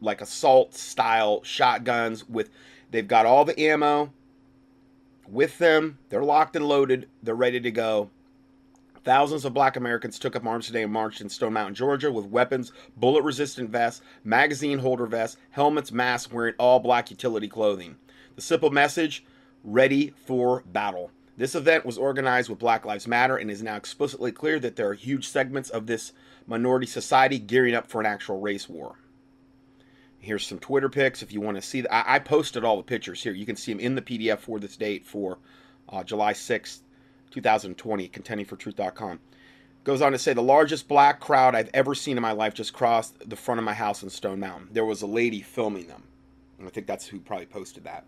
like 0.01 0.21
assault 0.21 0.73
style 0.73 1.43
shotguns 1.43 2.27
with. 2.27 2.49
They've 2.91 3.07
got 3.07 3.25
all 3.25 3.43
the 3.43 3.59
ammo 3.59 4.13
with 5.27 5.57
them. 5.57 5.97
They're 6.09 6.23
locked 6.23 6.55
and 6.55 6.67
loaded. 6.67 7.09
They're 7.21 7.35
ready 7.35 7.59
to 7.59 7.71
go. 7.71 8.09
Thousands 9.03 9.43
of 9.43 9.53
black 9.53 9.75
Americans 9.75 10.17
took 10.17 10.35
up 10.35 10.45
arms 10.45 10.67
today 10.67 10.83
and 10.83 10.93
marched 10.93 11.19
in 11.19 11.27
Stone 11.27 11.53
Mountain, 11.53 11.75
Georgia 11.75 12.09
with 12.11 12.25
weapons, 12.25 12.71
bullet 12.95 13.23
resistant 13.23 13.69
vests, 13.69 14.01
magazine 14.23 14.79
holder 14.79 15.05
vests, 15.05 15.37
helmets, 15.51 15.91
masks, 15.91 16.31
wearing 16.31 16.55
all 16.57 16.79
black 16.79 17.11
utility 17.11 17.49
clothing. 17.49 17.97
The 18.35 18.41
simple 18.41 18.69
message 18.69 19.25
ready 19.63 20.13
for 20.25 20.63
battle. 20.65 21.11
This 21.35 21.55
event 21.55 21.85
was 21.85 21.97
organized 21.97 22.49
with 22.49 22.59
Black 22.59 22.85
Lives 22.85 23.07
Matter 23.07 23.35
and 23.35 23.49
is 23.51 23.63
now 23.63 23.75
explicitly 23.75 24.31
clear 24.31 24.59
that 24.59 24.75
there 24.75 24.87
are 24.87 24.93
huge 24.93 25.27
segments 25.27 25.69
of 25.69 25.87
this 25.87 26.13
minority 26.45 26.85
society 26.85 27.39
gearing 27.39 27.73
up 27.73 27.89
for 27.89 27.99
an 27.99 28.05
actual 28.05 28.39
race 28.39 28.69
war. 28.69 28.99
Here's 30.19 30.47
some 30.47 30.59
Twitter 30.59 30.89
pics 30.89 31.21
if 31.21 31.33
you 31.33 31.41
want 31.41 31.57
to 31.57 31.61
see. 31.61 31.81
that. 31.81 31.93
I, 31.93 32.15
I 32.15 32.19
posted 32.19 32.63
all 32.63 32.77
the 32.77 32.83
pictures 32.83 33.23
here. 33.23 33.33
You 33.33 33.45
can 33.45 33.57
see 33.57 33.73
them 33.73 33.81
in 33.81 33.95
the 33.95 34.01
PDF 34.01 34.39
for 34.39 34.59
this 34.59 34.77
date 34.77 35.05
for 35.05 35.39
uh, 35.89 36.03
July 36.03 36.31
6th, 36.31 36.79
2020, 37.33 38.09
contendingfortruth.com. 38.09 39.19
Goes 39.83 40.01
on 40.01 40.13
to 40.13 40.17
say 40.17 40.33
the 40.33 40.41
largest 40.41 40.87
black 40.87 41.19
crowd 41.19 41.55
I've 41.55 41.69
ever 41.73 41.93
seen 41.93 42.15
in 42.15 42.21
my 42.21 42.31
life 42.31 42.53
just 42.53 42.73
crossed 42.73 43.29
the 43.29 43.35
front 43.35 43.59
of 43.59 43.65
my 43.65 43.73
house 43.73 44.01
in 44.01 44.09
Stone 44.09 44.39
Mountain. 44.39 44.69
There 44.71 44.85
was 44.85 45.01
a 45.01 45.07
lady 45.07 45.41
filming 45.41 45.87
them. 45.87 46.03
And 46.57 46.67
I 46.67 46.71
think 46.71 46.87
that's 46.87 47.07
who 47.07 47.19
probably 47.19 47.47
posted 47.47 47.83
that. 47.83 48.05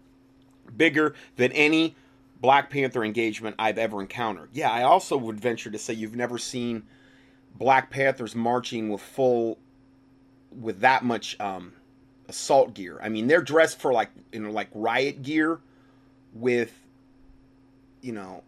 Bigger 0.78 1.16
than 1.36 1.52
any 1.52 1.96
Black 2.40 2.70
Panther 2.70 3.04
engagement 3.04 3.56
I've 3.60 3.78
ever 3.78 4.00
encountered. 4.00 4.50
Yeah, 4.54 4.72
I 4.72 4.84
also 4.84 5.18
would 5.18 5.40
venture 5.40 5.70
to 5.70 5.78
say 5.78 5.94
you've 5.94 6.16
never 6.16 6.38
seen 6.38 6.84
Black 7.56 7.90
Panthers 7.90 8.36
marching 8.36 8.90
with 8.90 9.02
full, 9.02 9.58
with 10.52 10.80
that 10.80 11.04
much 11.04 11.40
um, 11.40 11.74
assault 12.28 12.74
gear. 12.74 13.00
I 13.02 13.10
mean, 13.10 13.28
they're 13.28 13.42
dressed 13.42 13.80
for 13.80 13.94
like 13.94 14.10
you 14.32 14.40
know 14.40 14.52
like 14.52 14.70
riot 14.74 15.24
gear, 15.24 15.60
with 16.34 16.74
you 18.02 18.12
know 18.12 18.44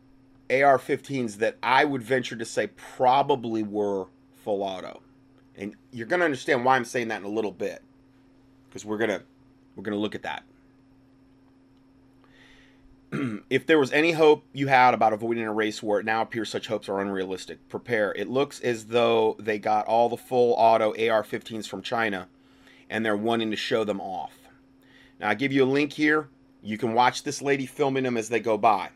AR-15s 0.50 1.38
that 1.38 1.58
I 1.62 1.86
would 1.86 2.04
venture 2.04 2.36
to 2.36 2.46
say 2.46 2.68
probably 2.68 3.64
were 3.64 4.06
full 4.44 4.64
auto, 4.64 5.02
and 5.56 5.76
you're 5.92 6.08
gonna 6.08 6.26
understand 6.26 6.64
why 6.64 6.76
I'm 6.76 6.86
saying 6.86 7.10
that 7.10 7.20
in 7.20 7.26
a 7.26 7.30
little 7.30 7.52
bit, 7.52 7.82
because 8.68 8.86
we're 8.86 8.98
gonna 8.98 9.24
we're 9.76 9.84
gonna 9.84 9.98
look 9.98 10.16
at 10.16 10.24
that. 10.24 10.44
if 13.50 13.66
there 13.66 13.80
was 13.80 13.92
any 13.92 14.12
hope 14.12 14.44
you 14.54 14.68
had 14.68 14.94
about 14.94 15.14
avoiding 15.14 15.46
a 15.46 15.54
race 15.54 15.82
war, 15.82 16.00
it 16.00 16.06
now 16.06 16.22
appears 16.22 16.50
such 16.50 16.68
hopes 16.68 16.90
are 16.90 17.00
unrealistic. 17.00 17.68
Prepare. 17.70 18.14
It 18.16 18.28
looks 18.28 18.60
as 18.60 18.88
though 18.88 19.36
they 19.40 19.60
got 19.60 19.86
all 19.86 20.10
the 20.10 20.18
full 20.18 20.54
auto 20.54 20.90
AR 20.90 21.24
15s 21.24 21.68
from 21.68 21.82
China 21.82 22.28
and 22.90 23.06
they're 23.06 23.18
wanting 23.18 23.52
to 23.52 23.58
show 23.58 23.84
them 23.84 24.02
off. 24.02 24.34
Now, 25.20 25.30
I 25.30 25.36
give 25.36 25.52
you 25.52 25.64
a 25.64 25.66
link 25.66 25.94
here. 25.94 26.30
You 26.62 26.78
can 26.78 26.94
watch 26.94 27.24
this 27.24 27.42
lady 27.42 27.66
filming 27.66 28.04
them 28.04 28.18
as 28.18 28.30
they 28.30 28.40
go 28.40 28.58
by. 28.58 28.90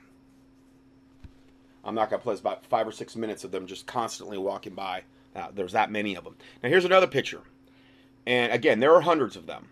I'm 1.84 1.96
not 1.96 2.10
going 2.10 2.20
to 2.20 2.24
play. 2.24 2.36
About 2.36 2.66
five 2.66 2.88
or 2.88 2.92
six 2.92 3.16
minutes 3.16 3.44
of 3.44 3.52
them 3.52 3.66
just 3.68 3.86
constantly 3.86 4.38
walking 4.38 4.74
by. 4.74 5.04
Uh, 5.36 5.48
there's 5.54 5.72
that 5.72 5.92
many 5.92 6.16
of 6.16 6.24
them. 6.24 6.36
Now, 6.62 6.70
here's 6.70 6.86
another 6.86 7.08
picture. 7.08 7.42
And 8.28 8.52
again, 8.52 8.80
there 8.80 8.94
are 8.94 9.02
hundreds 9.02 9.36
of 9.36 9.48
them. 9.48 9.70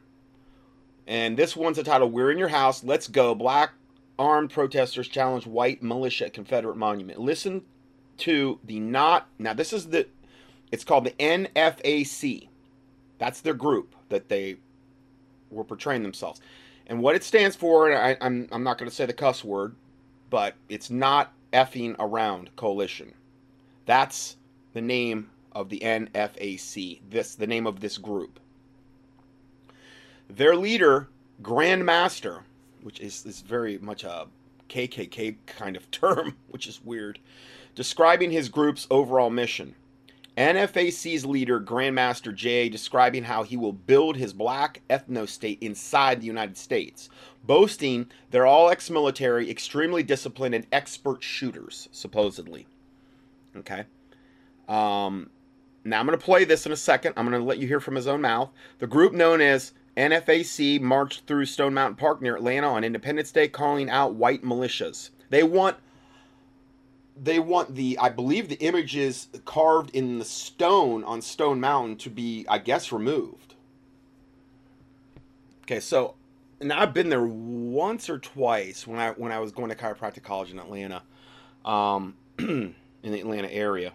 And 1.06 1.38
this 1.38 1.56
one's 1.56 1.78
entitled 1.78 2.14
We're 2.14 2.32
in 2.32 2.38
Your 2.38 2.50
House. 2.50 2.84
Let's 2.84 3.08
Go. 3.08 3.36
Black 3.36 3.72
armed 4.18 4.52
protesters 4.52 5.08
challenge 5.08 5.48
white 5.48 5.82
militia 5.82 6.26
at 6.26 6.34
Confederate 6.34 6.78
Monument. 6.78 7.20
Listen 7.20 7.64
to 8.18 8.60
the 8.64 8.80
not. 8.80 9.28
Now, 9.38 9.54
this 9.54 9.74
is 9.74 9.88
the. 9.88 10.08
It's 10.72 10.84
called 10.84 11.06
the 11.06 11.12
NFAC. 11.12 12.48
That's 13.18 13.42
their 13.42 13.54
group 13.54 13.96
that 14.10 14.30
they 14.30 14.58
were 15.50 15.64
portraying 15.64 16.04
themselves. 16.04 16.42
And 16.86 17.02
what 17.02 17.16
it 17.16 17.24
stands 17.24 17.56
for, 17.56 17.92
I, 17.92 18.18
I'm, 18.22 18.48
I'm 18.52 18.64
not 18.64 18.78
going 18.78 18.90
to 18.90 18.96
say 18.96 19.06
the 19.06 19.14
cuss 19.14 19.44
word, 19.44 19.76
but 20.30 20.56
it's 20.70 20.90
not 20.90 21.34
effing 21.54 21.96
around 22.00 22.56
coalition. 22.56 23.14
That's 23.86 24.38
the 24.74 24.82
name 24.82 25.30
of 25.52 25.70
the 25.70 25.80
NFAC, 25.80 27.00
this 27.10 27.36
the 27.36 27.48
name 27.48 27.66
of 27.66 27.80
this 27.80 27.98
group. 27.98 28.40
Their 30.30 30.56
leader, 30.56 31.08
Grand 31.42 31.86
Master, 31.86 32.44
which 32.84 33.00
is, 33.00 33.26
is 33.26 33.42
very 33.42 33.78
much 33.80 34.04
a 34.04 34.28
KKK 34.70 35.38
kind 35.48 35.76
of 35.76 35.90
term, 35.92 36.36
which 36.50 36.68
is 36.68 36.84
weird, 36.84 37.20
describing 37.76 38.32
his 38.32 38.50
group's 38.50 38.88
overall 38.90 39.30
mission. 39.30 39.76
NFAC's 40.38 41.26
leader, 41.26 41.60
Grandmaster 41.60 42.34
Jay, 42.34 42.70
describing 42.70 43.24
how 43.24 43.44
he 43.44 43.58
will 43.58 43.74
build 43.74 44.16
his 44.16 44.32
black 44.32 44.82
ethno 44.90 45.28
state 45.28 45.58
inside 45.60 46.22
the 46.22 46.28
United 46.28 46.58
States, 46.58 47.10
boasting 47.50 48.06
they're 48.30 48.46
all 48.46 48.70
ex 48.70 48.92
military, 48.92 49.50
extremely 49.50 50.04
disciplined, 50.04 50.54
and 50.54 50.68
expert 50.72 51.24
shooters, 51.24 51.90
supposedly. 51.92 52.68
Okay. 53.58 53.86
Um, 54.68 55.32
now 55.84 56.00
I'm 56.00 56.06
going 56.06 56.18
to 56.18 56.24
play 56.24 56.46
this 56.46 56.68
in 56.68 56.72
a 56.72 56.78
second. 56.78 57.16
I'm 57.18 57.28
going 57.28 57.42
to 57.42 57.44
let 57.44 57.58
you 57.58 57.68
hear 57.68 57.80
from 57.80 57.96
his 57.96 58.06
own 58.06 58.22
mouth. 58.22 58.52
The 58.78 58.86
group 58.86 59.14
known 59.14 59.42
as 59.42 59.74
NFAC 59.98 60.80
marched 60.80 61.26
through 61.26 61.46
Stone 61.46 61.74
Mountain 61.74 61.96
Park 61.96 62.22
near 62.22 62.36
Atlanta 62.36 62.68
on 62.68 62.84
Independence 62.84 63.32
Day, 63.32 63.48
calling 63.48 63.90
out 63.90 64.14
white 64.14 64.44
militias. 64.44 65.10
They 65.32 65.42
want 65.42 65.78
they 67.20 67.40
want 67.40 67.74
the 67.74 67.98
I 67.98 68.10
believe 68.10 68.48
the 68.48 68.64
images 68.64 69.28
carved 69.46 69.90
in 69.96 70.20
the 70.20 70.26
stone 70.26 71.04
on 71.04 71.24
Stone 71.24 71.60
Mountain 71.60 71.96
to 71.98 72.12
be 72.12 72.46
I 72.48 72.60
guess 72.60 72.92
removed. 72.92 73.56
Okay, 75.64 75.80
so 75.80 76.14
now 76.62 76.80
I've 76.80 76.94
been 76.94 77.10
there 77.10 77.26
once 77.26 78.10
or 78.10 78.20
twice 78.20 78.86
when 78.86 79.00
I 79.00 79.12
when 79.12 79.32
I 79.32 79.40
was 79.40 79.52
going 79.52 79.70
to 79.70 79.76
chiropractic 79.76 80.24
college 80.24 80.52
in 80.52 80.60
Atlanta, 80.60 81.04
um, 81.66 82.16
in 82.40 82.76
the 83.04 83.20
Atlanta 83.20 83.52
area. 83.52 83.94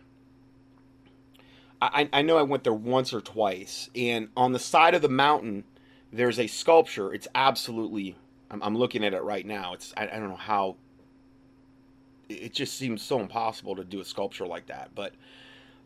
I, 1.82 2.08
I 2.12 2.22
know 2.22 2.38
I 2.38 2.42
went 2.42 2.64
there 2.64 2.72
once 2.72 3.12
or 3.12 3.20
twice, 3.20 3.90
and 3.94 4.28
on 4.36 4.52
the 4.52 4.58
side 4.58 4.94
of 4.94 5.02
the 5.02 5.08
mountain, 5.08 5.64
there's 6.12 6.38
a 6.38 6.46
sculpture. 6.46 7.12
It's 7.12 7.28
absolutely. 7.34 8.16
I'm, 8.50 8.62
I'm 8.62 8.76
looking 8.76 9.04
at 9.04 9.12
it 9.12 9.22
right 9.22 9.44
now. 9.44 9.74
It's 9.74 9.92
I, 9.96 10.04
I 10.04 10.18
don't 10.18 10.30
know 10.30 10.36
how 10.36 10.76
it 12.28 12.54
just 12.54 12.78
seems 12.78 13.02
so 13.02 13.20
impossible 13.20 13.76
to 13.76 13.84
do 13.84 14.00
a 14.00 14.04
sculpture 14.04 14.46
like 14.46 14.66
that. 14.66 14.94
But 14.94 15.12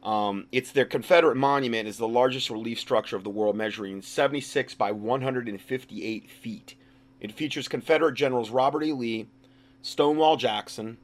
um, 0.02 0.46
it's 0.52 0.72
their 0.72 0.84
Confederate 0.84 1.36
monument 1.36 1.88
is 1.88 1.96
the 1.96 2.08
largest 2.08 2.50
relief 2.50 2.78
structure 2.78 3.16
of 3.16 3.24
the 3.24 3.30
world, 3.30 3.56
measuring 3.56 4.00
76 4.02 4.74
by 4.74 4.92
158 4.92 6.30
feet. 6.30 6.74
It 7.20 7.32
features 7.32 7.66
Confederate 7.66 8.14
generals 8.14 8.50
Robert 8.50 8.84
E. 8.84 8.92
Lee, 8.92 9.28
Stonewall 9.82 10.36
Jackson, 10.36 10.98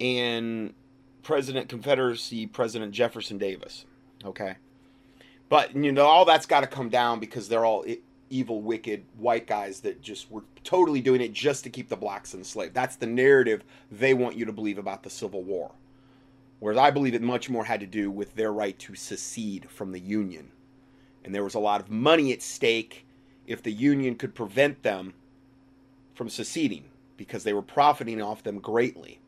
and 0.00 0.74
President 1.22 1.68
Confederacy 1.68 2.46
President 2.46 2.92
Jefferson 2.92 3.36
Davis. 3.36 3.84
Okay, 4.24 4.54
but 5.48 5.74
you 5.74 5.90
know 5.90 6.06
all 6.06 6.24
that's 6.24 6.46
got 6.46 6.60
to 6.60 6.66
come 6.66 6.88
down 6.88 7.18
because 7.18 7.48
they're 7.48 7.64
all 7.64 7.84
evil, 8.30 8.62
wicked 8.62 9.04
white 9.18 9.46
guys 9.46 9.80
that 9.80 10.00
just 10.00 10.30
were 10.30 10.44
totally 10.62 11.00
doing 11.00 11.20
it 11.20 11.32
just 11.32 11.64
to 11.64 11.70
keep 11.70 11.88
the 11.88 11.96
blacks 11.96 12.32
enslaved. 12.32 12.74
That's 12.74 12.96
the 12.96 13.06
narrative 13.06 13.64
they 13.90 14.14
want 14.14 14.36
you 14.36 14.44
to 14.44 14.52
believe 14.52 14.78
about 14.78 15.02
the 15.02 15.10
Civil 15.10 15.42
War. 15.42 15.72
Whereas 16.60 16.78
I 16.78 16.90
believe 16.90 17.14
it 17.14 17.22
much 17.22 17.50
more 17.50 17.64
had 17.64 17.80
to 17.80 17.86
do 17.86 18.10
with 18.10 18.34
their 18.36 18.52
right 18.52 18.78
to 18.80 18.94
secede 18.94 19.68
from 19.70 19.92
the 19.92 20.00
Union. 20.00 20.52
And 21.24 21.34
there 21.34 21.44
was 21.44 21.54
a 21.54 21.58
lot 21.60 21.80
of 21.80 21.90
money 21.90 22.32
at 22.32 22.42
stake 22.42 23.06
if 23.46 23.62
the 23.62 23.72
Union 23.72 24.14
could 24.14 24.34
prevent 24.34 24.82
them 24.82 25.14
from 26.14 26.28
seceding 26.28 26.84
because 27.16 27.44
they 27.44 27.54
were 27.54 27.62
profiting 27.62 28.20
off 28.22 28.42
them 28.42 28.58
greatly. 28.58 29.20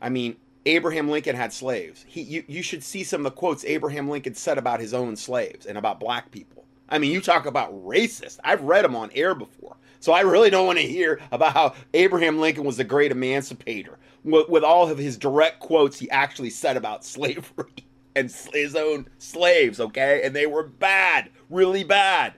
I 0.00 0.08
mean, 0.08 0.36
Abraham 0.66 1.08
Lincoln 1.08 1.36
had 1.36 1.52
slaves. 1.52 2.04
He, 2.08 2.22
you, 2.22 2.44
you 2.46 2.62
should 2.62 2.82
see 2.82 3.04
some 3.04 3.20
of 3.20 3.32
the 3.32 3.36
quotes 3.36 3.64
Abraham 3.64 4.08
Lincoln 4.08 4.34
said 4.34 4.58
about 4.58 4.80
his 4.80 4.92
own 4.92 5.16
slaves 5.16 5.66
and 5.66 5.78
about 5.78 6.00
black 6.00 6.30
people. 6.30 6.64
I 6.88 6.98
mean, 6.98 7.12
you 7.12 7.20
talk 7.20 7.46
about 7.46 7.72
racist. 7.86 8.38
I've 8.44 8.62
read 8.62 8.84
them 8.84 8.94
on 8.94 9.10
air 9.14 9.34
before. 9.34 9.76
So 10.00 10.12
I 10.12 10.20
really 10.22 10.50
don't 10.50 10.66
want 10.66 10.78
to 10.78 10.84
hear 10.84 11.20
about 11.30 11.54
how 11.54 11.74
Abraham 11.94 12.40
Lincoln 12.40 12.64
was 12.64 12.78
a 12.80 12.84
great 12.84 13.12
emancipator 13.12 13.98
with, 14.24 14.48
with 14.48 14.64
all 14.64 14.88
of 14.88 14.98
his 14.98 15.16
direct 15.16 15.60
quotes 15.60 15.98
he 15.98 16.10
actually 16.10 16.50
said 16.50 16.76
about 16.76 17.04
slavery 17.06 17.72
and 18.16 18.30
his 18.52 18.76
own 18.76 19.08
slaves, 19.18 19.80
okay? 19.80 20.22
And 20.24 20.36
they 20.36 20.46
were 20.46 20.64
bad, 20.64 21.30
really 21.50 21.84
bad. 21.84 22.34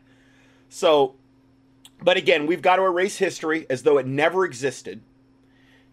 So, 0.68 1.16
but 2.02 2.16
again, 2.16 2.46
we've 2.46 2.62
got 2.62 2.76
to 2.76 2.82
erase 2.84 3.18
history 3.18 3.66
as 3.70 3.82
though 3.82 3.98
it 3.98 4.06
never 4.06 4.44
existed. 4.44 5.00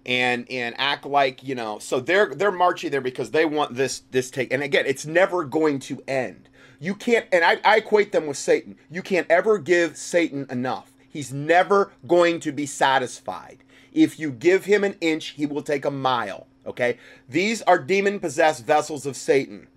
and 0.05 0.49
and 0.49 0.73
act 0.77 1.05
like 1.05 1.43
you 1.43 1.53
know 1.55 1.77
so 1.79 1.99
they're 1.99 2.33
they're 2.33 2.51
marching 2.51 2.89
there 2.91 3.01
because 3.01 3.31
they 3.31 3.45
want 3.45 3.75
this 3.75 4.01
this 4.11 4.31
take 4.31 4.51
and 4.51 4.63
again 4.63 4.85
it's 4.87 5.05
never 5.05 5.43
going 5.43 5.79
to 5.79 6.01
end 6.07 6.49
you 6.79 6.95
can't 6.95 7.27
and 7.31 7.43
I, 7.43 7.59
I 7.63 7.77
equate 7.77 8.11
them 8.11 8.25
with 8.27 8.37
satan 8.37 8.77
you 8.89 9.01
can't 9.03 9.27
ever 9.29 9.59
give 9.59 9.97
satan 9.97 10.47
enough 10.49 10.91
he's 11.09 11.31
never 11.31 11.91
going 12.07 12.39
to 12.41 12.51
be 12.51 12.65
satisfied 12.65 13.59
if 13.93 14.19
you 14.19 14.31
give 14.31 14.65
him 14.65 14.83
an 14.83 14.95
inch 15.01 15.27
he 15.29 15.45
will 15.45 15.61
take 15.61 15.85
a 15.85 15.91
mile 15.91 16.47
okay 16.65 16.97
these 17.27 17.61
are 17.63 17.79
demon 17.79 18.19
possessed 18.19 18.65
vessels 18.65 19.05
of 19.05 19.15
satan 19.15 19.67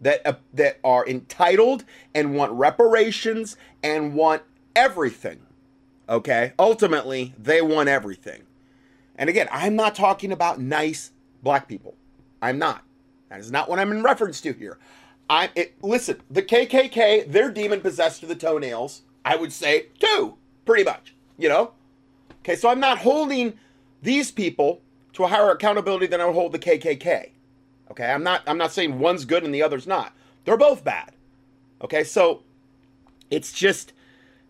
that 0.00 0.26
uh, 0.26 0.34
that 0.52 0.78
are 0.84 1.06
entitled 1.06 1.84
and 2.14 2.34
want 2.34 2.52
reparations 2.52 3.56
and 3.82 4.14
want 4.14 4.42
everything 4.74 5.40
okay 6.08 6.52
ultimately 6.58 7.34
they 7.38 7.62
want 7.62 7.88
everything 7.88 8.42
and 9.16 9.30
again, 9.30 9.48
I'm 9.50 9.76
not 9.76 9.94
talking 9.94 10.32
about 10.32 10.60
nice 10.60 11.12
black 11.42 11.68
people. 11.68 11.94
I'm 12.42 12.58
not. 12.58 12.82
That 13.28 13.40
is 13.40 13.50
not 13.50 13.68
what 13.68 13.78
I'm 13.78 13.92
in 13.92 14.02
reference 14.02 14.40
to 14.42 14.52
here. 14.52 14.78
I 15.30 15.50
it, 15.54 15.74
listen. 15.82 16.20
The 16.30 16.42
KKK, 16.42 17.30
they're 17.30 17.50
demon 17.50 17.80
possessed 17.80 18.20
to 18.20 18.26
the 18.26 18.34
toenails. 18.34 19.02
I 19.24 19.36
would 19.36 19.52
say 19.52 19.86
too, 19.98 20.36
pretty 20.64 20.84
much. 20.84 21.14
You 21.38 21.48
know. 21.48 21.72
Okay, 22.44 22.56
so 22.56 22.68
I'm 22.68 22.80
not 22.80 22.98
holding 22.98 23.54
these 24.02 24.30
people 24.30 24.82
to 25.14 25.24
a 25.24 25.28
higher 25.28 25.50
accountability 25.50 26.06
than 26.06 26.20
I 26.20 26.26
would 26.26 26.34
hold 26.34 26.52
the 26.52 26.58
KKK. 26.58 27.30
Okay, 27.90 28.10
I'm 28.10 28.22
not. 28.22 28.42
I'm 28.46 28.58
not 28.58 28.72
saying 28.72 28.98
one's 28.98 29.24
good 29.24 29.44
and 29.44 29.54
the 29.54 29.62
other's 29.62 29.86
not. 29.86 30.12
They're 30.44 30.58
both 30.58 30.84
bad. 30.84 31.12
Okay, 31.82 32.04
so 32.04 32.42
it's 33.30 33.52
just, 33.52 33.92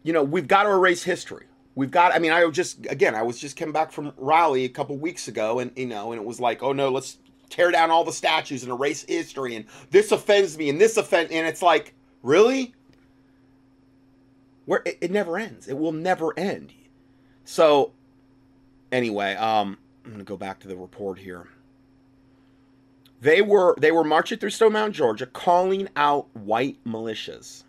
you 0.02 0.12
know, 0.12 0.22
we've 0.22 0.48
got 0.48 0.64
to 0.64 0.70
erase 0.70 1.04
history 1.04 1.46
we've 1.74 1.90
got 1.90 2.14
i 2.14 2.18
mean 2.18 2.32
i 2.32 2.48
just 2.50 2.86
again 2.86 3.14
i 3.14 3.22
was 3.22 3.38
just 3.38 3.56
came 3.56 3.72
back 3.72 3.92
from 3.92 4.12
raleigh 4.16 4.64
a 4.64 4.68
couple 4.68 4.96
weeks 4.96 5.28
ago 5.28 5.58
and 5.58 5.72
you 5.76 5.86
know 5.86 6.12
and 6.12 6.20
it 6.20 6.24
was 6.24 6.40
like 6.40 6.62
oh 6.62 6.72
no 6.72 6.88
let's 6.88 7.18
tear 7.50 7.70
down 7.70 7.90
all 7.90 8.04
the 8.04 8.12
statues 8.12 8.62
and 8.62 8.72
erase 8.72 9.04
history 9.04 9.54
and 9.54 9.64
this 9.90 10.12
offends 10.12 10.56
me 10.56 10.68
and 10.68 10.80
this 10.80 10.96
offend 10.96 11.30
and 11.30 11.46
it's 11.46 11.62
like 11.62 11.94
really 12.22 12.74
where 14.66 14.82
it, 14.84 14.98
it 15.00 15.10
never 15.10 15.38
ends 15.38 15.68
it 15.68 15.76
will 15.76 15.92
never 15.92 16.36
end 16.38 16.72
so 17.44 17.92
anyway 18.92 19.34
um 19.36 19.76
i'm 20.04 20.12
gonna 20.12 20.24
go 20.24 20.36
back 20.36 20.58
to 20.60 20.68
the 20.68 20.76
report 20.76 21.18
here 21.18 21.48
they 23.20 23.40
were 23.42 23.74
they 23.78 23.92
were 23.92 24.04
marching 24.04 24.38
through 24.38 24.50
stone 24.50 24.72
mountain 24.72 24.92
georgia 24.92 25.26
calling 25.26 25.88
out 25.96 26.26
white 26.34 26.76
militias 26.84 27.64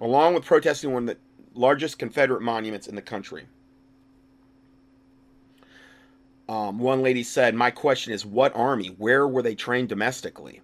along 0.00 0.34
with 0.34 0.44
protesting 0.44 0.92
one 0.92 1.08
of 1.08 1.14
the 1.14 1.20
largest 1.54 1.98
Confederate 1.98 2.42
monuments 2.42 2.86
in 2.86 2.94
the 2.94 3.02
country. 3.02 3.46
Um, 6.48 6.78
one 6.78 7.02
lady 7.02 7.22
said, 7.22 7.54
My 7.54 7.70
question 7.70 8.12
is, 8.12 8.26
what 8.26 8.54
army? 8.56 8.88
Where 8.88 9.26
were 9.28 9.42
they 9.42 9.54
trained 9.54 9.88
domestically? 9.88 10.62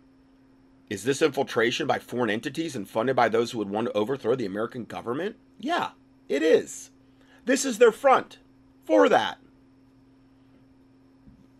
Is 0.89 1.05
this 1.05 1.23
infiltration 1.23 1.87
by 1.87 1.99
foreign 1.99 2.31
entities 2.31 2.77
and 2.77 2.89
funded 2.89 3.17
by 3.17 3.29
those 3.29 3.51
who 3.51 3.59
would 3.59 3.71
want 3.71 3.89
to 3.89 3.93
overthrow 3.93 4.35
the 4.35 4.47
American 4.47 4.85
government? 4.85 5.37
Yeah, 5.59 5.91
it 6.29 6.43
is. 6.43 6.91
This 7.47 7.65
is 7.65 7.79
their 7.79 7.93
front 7.93 8.39
for 8.85 9.09
that. 9.09 9.39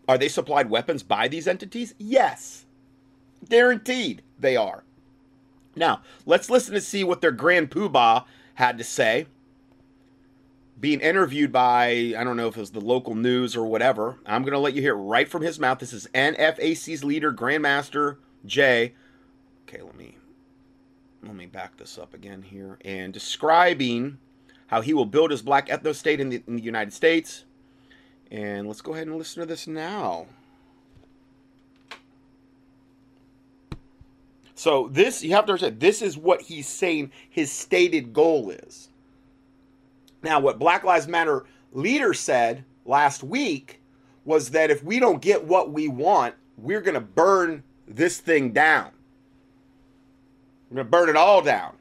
Are 0.07 0.17
they 0.17 0.27
supplied 0.29 0.69
weapons 0.69 1.01
by 1.01 1.27
these 1.27 1.47
entities? 1.47 1.95
Yes. 1.97 2.65
Guaranteed 3.49 4.21
they 4.39 4.55
are. 4.55 4.83
Now, 5.75 6.01
let's 6.25 6.49
listen 6.49 6.73
to 6.73 6.81
see 6.81 7.03
what 7.03 7.21
their 7.21 7.31
grand 7.31 7.71
poobah 7.71 8.25
had 8.55 8.77
to 8.77 8.83
say. 8.83 9.27
Being 10.79 10.99
interviewed 10.99 11.51
by, 11.51 12.13
I 12.17 12.23
don't 12.23 12.37
know 12.37 12.47
if 12.47 12.57
it 12.57 12.59
was 12.59 12.71
the 12.71 12.81
local 12.81 13.15
news 13.15 13.55
or 13.55 13.65
whatever. 13.65 14.17
I'm 14.25 14.43
going 14.43 14.53
to 14.53 14.59
let 14.59 14.73
you 14.73 14.81
hear 14.81 14.95
right 14.95 15.27
from 15.27 15.41
his 15.41 15.59
mouth. 15.59 15.79
This 15.79 15.93
is 15.93 16.07
NFAC's 16.13 17.03
leader, 17.03 17.33
Grandmaster 17.33 18.17
Jay. 18.45 18.93
Okay, 19.63 19.81
let 19.81 19.95
me 19.95 20.17
let 21.23 21.35
me 21.35 21.45
back 21.47 21.77
this 21.77 21.97
up 21.97 22.13
again 22.13 22.43
here 22.43 22.77
and 22.85 23.11
describing 23.11 24.19
how 24.67 24.81
he 24.81 24.93
will 24.93 25.05
build 25.05 25.31
his 25.31 25.41
black 25.41 25.67
ethno 25.67 25.95
state 25.95 26.19
in 26.19 26.29
the, 26.29 26.43
in 26.47 26.55
the 26.55 26.63
United 26.63 26.93
States. 26.93 27.45
And 28.29 28.67
let's 28.67 28.81
go 28.81 28.93
ahead 28.93 29.07
and 29.07 29.17
listen 29.17 29.41
to 29.41 29.47
this 29.47 29.67
now. 29.67 30.27
So 34.55 34.89
this 34.91 35.23
you 35.23 35.31
have 35.31 35.45
to 35.45 35.53
understand. 35.53 35.79
This 35.79 36.01
is 36.01 36.17
what 36.17 36.41
he's 36.41 36.67
saying 36.67 37.11
his 37.29 37.51
stated 37.51 38.11
goal 38.11 38.49
is. 38.49 38.89
Now, 40.23 40.39
what 40.39 40.59
Black 40.59 40.83
Lives 40.83 41.07
Matter 41.07 41.45
leader 41.71 42.13
said 42.13 42.65
last 42.85 43.23
week 43.23 43.79
was 44.25 44.49
that 44.49 44.71
if 44.71 44.83
we 44.83 44.99
don't 44.99 45.21
get 45.21 45.45
what 45.45 45.71
we 45.71 45.87
want, 45.87 46.35
we're 46.57 46.81
going 46.81 46.95
to 46.95 46.99
burn 46.99 47.63
this 47.87 48.19
thing 48.19 48.51
down. 48.51 48.91
We're 50.69 50.75
going 50.75 50.87
to 50.87 50.91
burn 50.91 51.09
it 51.09 51.15
all 51.15 51.41
down. 51.41 51.76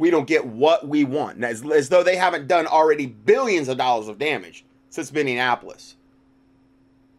We 0.00 0.08
don't 0.08 0.26
get 0.26 0.46
what 0.46 0.88
we 0.88 1.04
want, 1.04 1.44
as, 1.44 1.62
as 1.62 1.90
though 1.90 2.02
they 2.02 2.16
haven't 2.16 2.48
done 2.48 2.66
already 2.66 3.04
billions 3.04 3.68
of 3.68 3.76
dollars 3.76 4.08
of 4.08 4.18
damage 4.18 4.64
since 4.88 5.12
Minneapolis 5.12 5.96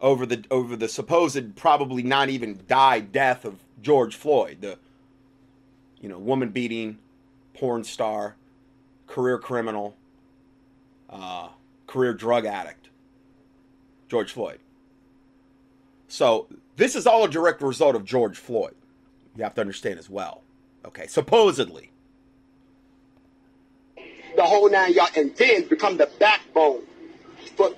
over 0.00 0.26
the 0.26 0.44
over 0.50 0.74
the 0.74 0.88
supposed 0.88 1.54
probably 1.54 2.02
not 2.02 2.28
even 2.28 2.58
died 2.66 3.12
death 3.12 3.44
of 3.44 3.60
George 3.82 4.16
Floyd, 4.16 4.62
the 4.62 4.78
you 6.00 6.08
know, 6.08 6.18
woman 6.18 6.48
beating, 6.48 6.98
porn 7.54 7.84
star, 7.84 8.34
career 9.06 9.38
criminal, 9.38 9.94
uh, 11.08 11.50
career 11.86 12.12
drug 12.12 12.46
addict, 12.46 12.88
George 14.08 14.32
Floyd. 14.32 14.58
So 16.08 16.48
this 16.74 16.96
is 16.96 17.06
all 17.06 17.22
a 17.22 17.28
direct 17.28 17.62
result 17.62 17.94
of 17.94 18.04
George 18.04 18.38
Floyd. 18.38 18.74
You 19.36 19.44
have 19.44 19.54
to 19.54 19.60
understand 19.60 20.00
as 20.00 20.10
well. 20.10 20.42
Okay, 20.84 21.06
supposedly. 21.06 21.91
The 24.36 24.44
whole 24.44 24.70
nine 24.70 24.92
yards, 24.94 25.16
and 25.16 25.34
then 25.36 25.68
become 25.68 25.96
the 25.96 26.10
backbone 26.18 26.82
for 27.56 27.70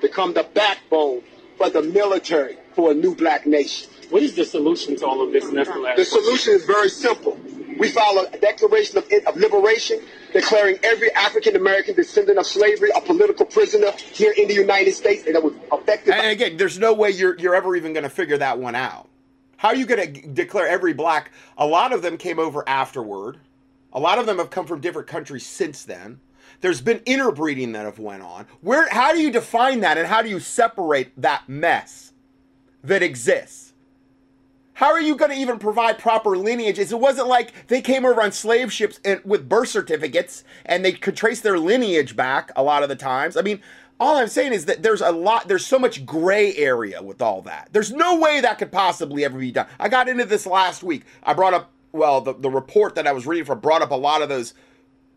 become 0.00 0.34
the 0.34 0.46
backbone 0.54 1.22
for 1.56 1.70
the 1.70 1.82
military 1.82 2.56
for 2.74 2.90
a 2.90 2.94
new 2.94 3.14
black 3.14 3.46
nation. 3.46 3.88
What 4.10 4.22
is 4.22 4.34
the 4.34 4.44
solution 4.44 4.96
to 4.96 5.06
all 5.06 5.22
of 5.22 5.32
this? 5.32 5.44
And 5.44 5.56
that's 5.56 5.70
the 5.70 5.78
last 5.78 5.96
The 5.96 6.04
solution 6.04 6.54
is 6.54 6.64
very 6.64 6.88
simple. 6.88 7.38
We 7.78 7.88
filed 7.88 8.28
a 8.32 8.38
Declaration 8.38 8.98
of, 8.98 9.04
of 9.26 9.36
Liberation 9.36 10.00
declaring 10.32 10.78
every 10.82 11.10
African 11.14 11.56
American 11.56 11.94
descendant 11.94 12.38
of 12.38 12.46
slavery 12.46 12.90
a 12.94 13.00
political 13.00 13.46
prisoner 13.46 13.92
here 14.12 14.34
in 14.36 14.48
the 14.48 14.54
United 14.54 14.92
States, 14.92 15.24
and 15.26 15.34
that 15.34 15.42
was 15.42 15.54
effective. 15.72 16.14
And 16.14 16.26
again, 16.26 16.56
there's 16.56 16.78
no 16.78 16.92
way 16.92 17.10
you're 17.10 17.38
you're 17.38 17.54
ever 17.54 17.74
even 17.76 17.92
going 17.92 18.04
to 18.04 18.10
figure 18.10 18.38
that 18.38 18.58
one 18.58 18.74
out. 18.74 19.08
How 19.56 19.68
are 19.68 19.76
you 19.76 19.86
going 19.86 20.12
to 20.12 20.28
declare 20.28 20.68
every 20.68 20.92
black? 20.92 21.30
A 21.56 21.66
lot 21.66 21.92
of 21.92 22.02
them 22.02 22.18
came 22.18 22.38
over 22.38 22.68
afterward. 22.68 23.38
A 23.92 24.00
lot 24.00 24.18
of 24.18 24.26
them 24.26 24.38
have 24.38 24.50
come 24.50 24.66
from 24.66 24.80
different 24.80 25.08
countries 25.08 25.46
since 25.46 25.84
then. 25.84 26.20
There's 26.60 26.80
been 26.80 27.02
interbreeding 27.06 27.72
that 27.72 27.84
have 27.84 27.98
went 27.98 28.22
on. 28.22 28.46
Where? 28.60 28.88
How 28.88 29.12
do 29.12 29.20
you 29.20 29.30
define 29.30 29.80
that, 29.80 29.98
and 29.98 30.06
how 30.06 30.22
do 30.22 30.28
you 30.28 30.40
separate 30.40 31.20
that 31.20 31.48
mess 31.48 32.12
that 32.82 33.02
exists? 33.02 33.72
How 34.74 34.90
are 34.90 35.00
you 35.00 35.16
going 35.16 35.30
to 35.30 35.36
even 35.36 35.58
provide 35.58 35.98
proper 35.98 36.36
lineages? 36.36 36.92
It 36.92 36.98
wasn't 36.98 37.28
like 37.28 37.68
they 37.68 37.80
came 37.80 38.04
over 38.04 38.22
on 38.22 38.32
slave 38.32 38.72
ships 38.72 38.98
and, 39.04 39.20
with 39.24 39.48
birth 39.48 39.68
certificates 39.68 40.44
and 40.64 40.84
they 40.84 40.92
could 40.92 41.16
trace 41.16 41.40
their 41.40 41.58
lineage 41.58 42.16
back 42.16 42.50
a 42.56 42.62
lot 42.62 42.82
of 42.82 42.88
the 42.88 42.96
times. 42.96 43.36
I 43.36 43.42
mean, 43.42 43.60
all 44.00 44.16
I'm 44.16 44.28
saying 44.28 44.52
is 44.52 44.64
that 44.64 44.82
there's 44.82 45.02
a 45.02 45.12
lot, 45.12 45.46
there's 45.46 45.66
so 45.66 45.78
much 45.78 46.06
gray 46.06 46.56
area 46.56 47.02
with 47.02 47.20
all 47.20 47.42
that. 47.42 47.68
There's 47.72 47.92
no 47.92 48.18
way 48.18 48.40
that 48.40 48.58
could 48.58 48.72
possibly 48.72 49.24
ever 49.24 49.38
be 49.38 49.52
done. 49.52 49.66
I 49.78 49.88
got 49.88 50.08
into 50.08 50.24
this 50.24 50.46
last 50.46 50.82
week. 50.82 51.04
I 51.22 51.34
brought 51.34 51.54
up, 51.54 51.70
well, 51.92 52.20
the, 52.20 52.34
the 52.34 52.50
report 52.50 52.94
that 52.96 53.06
I 53.06 53.12
was 53.12 53.26
reading 53.26 53.44
from 53.44 53.60
brought 53.60 53.82
up 53.82 53.90
a 53.90 53.96
lot 53.96 54.22
of 54.22 54.28
those 54.28 54.54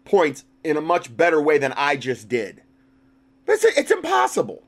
points 0.03 0.45
in 0.63 0.77
a 0.77 0.81
much 0.81 1.15
better 1.15 1.41
way 1.41 1.57
than 1.57 1.73
I 1.75 1.95
just 1.95 2.29
did. 2.29 2.61
It's, 3.47 3.63
it's 3.63 3.91
impossible. 3.91 4.63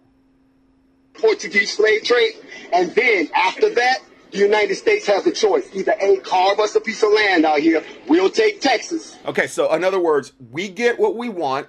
Portuguese 1.13 1.73
slave 1.73 2.03
trade. 2.03 2.33
And 2.73 2.93
then 2.93 3.29
after 3.35 3.73
that, 3.75 3.99
the 4.31 4.37
United 4.39 4.75
States 4.75 5.05
has 5.07 5.25
a 5.25 5.31
choice. 5.31 5.67
Either 5.73 5.95
A, 5.99 6.17
carve 6.17 6.59
us 6.59 6.75
a 6.75 6.81
piece 6.81 7.01
of 7.03 7.11
land 7.11 7.45
out 7.45 7.59
here, 7.59 7.83
we'll 8.07 8.29
take 8.29 8.61
Texas. 8.61 9.17
Okay, 9.25 9.47
so 9.47 9.73
in 9.73 9.83
other 9.83 9.99
words, 9.99 10.33
we 10.51 10.69
get 10.69 10.99
what 10.99 11.15
we 11.15 11.29
want, 11.29 11.67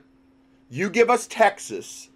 you 0.68 0.91
give 0.91 1.09
us 1.09 1.26
Texas, 1.26 2.11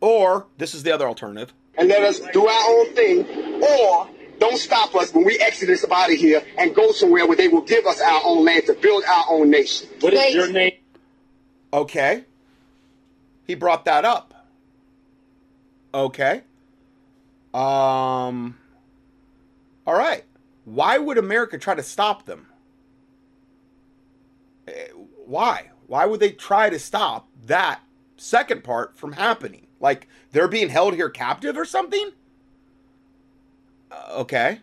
or 0.00 0.46
this 0.58 0.74
is 0.74 0.82
the 0.82 0.92
other 0.92 1.06
alternative. 1.06 1.52
And 1.76 1.88
let 1.88 2.02
us 2.02 2.20
do 2.32 2.46
our 2.46 2.70
own 2.70 2.94
thing, 2.94 3.62
or 3.62 4.08
don't 4.38 4.58
stop 4.58 4.94
us 4.94 5.12
when 5.12 5.24
we 5.24 5.38
exit 5.38 5.68
this 5.68 5.84
out 5.90 6.10
of 6.10 6.16
here 6.16 6.42
and 6.58 6.74
go 6.74 6.92
somewhere 6.92 7.26
where 7.26 7.36
they 7.36 7.48
will 7.48 7.62
give 7.62 7.86
us 7.86 8.00
our 8.00 8.20
own 8.24 8.44
land 8.44 8.66
to 8.66 8.74
build 8.74 9.04
our 9.04 9.24
own 9.30 9.50
nation. 9.50 9.88
What 10.00 10.12
is 10.14 10.34
your 10.34 10.50
name? 10.50 10.72
Okay. 11.72 12.24
He 13.46 13.54
brought 13.54 13.84
that 13.84 14.04
up. 14.04 14.46
Okay. 15.92 16.42
Um 17.52 18.56
all 19.86 19.94
right. 19.94 20.24
Why 20.64 20.98
would 20.98 21.18
America 21.18 21.58
try 21.58 21.74
to 21.74 21.82
stop 21.82 22.24
them? 22.24 22.46
Eh, 24.66 24.88
why? 25.26 25.70
Why 25.86 26.06
would 26.06 26.20
they 26.20 26.30
try 26.30 26.70
to 26.70 26.78
stop 26.78 27.28
that 27.46 27.80
second 28.16 28.64
part 28.64 28.96
from 28.96 29.12
happening. 29.12 29.66
Like 29.80 30.08
they're 30.32 30.48
being 30.48 30.68
held 30.68 30.94
here 30.94 31.10
captive 31.10 31.56
or 31.56 31.64
something? 31.64 32.10
Uh, 33.94 34.20
okay. 34.20 34.60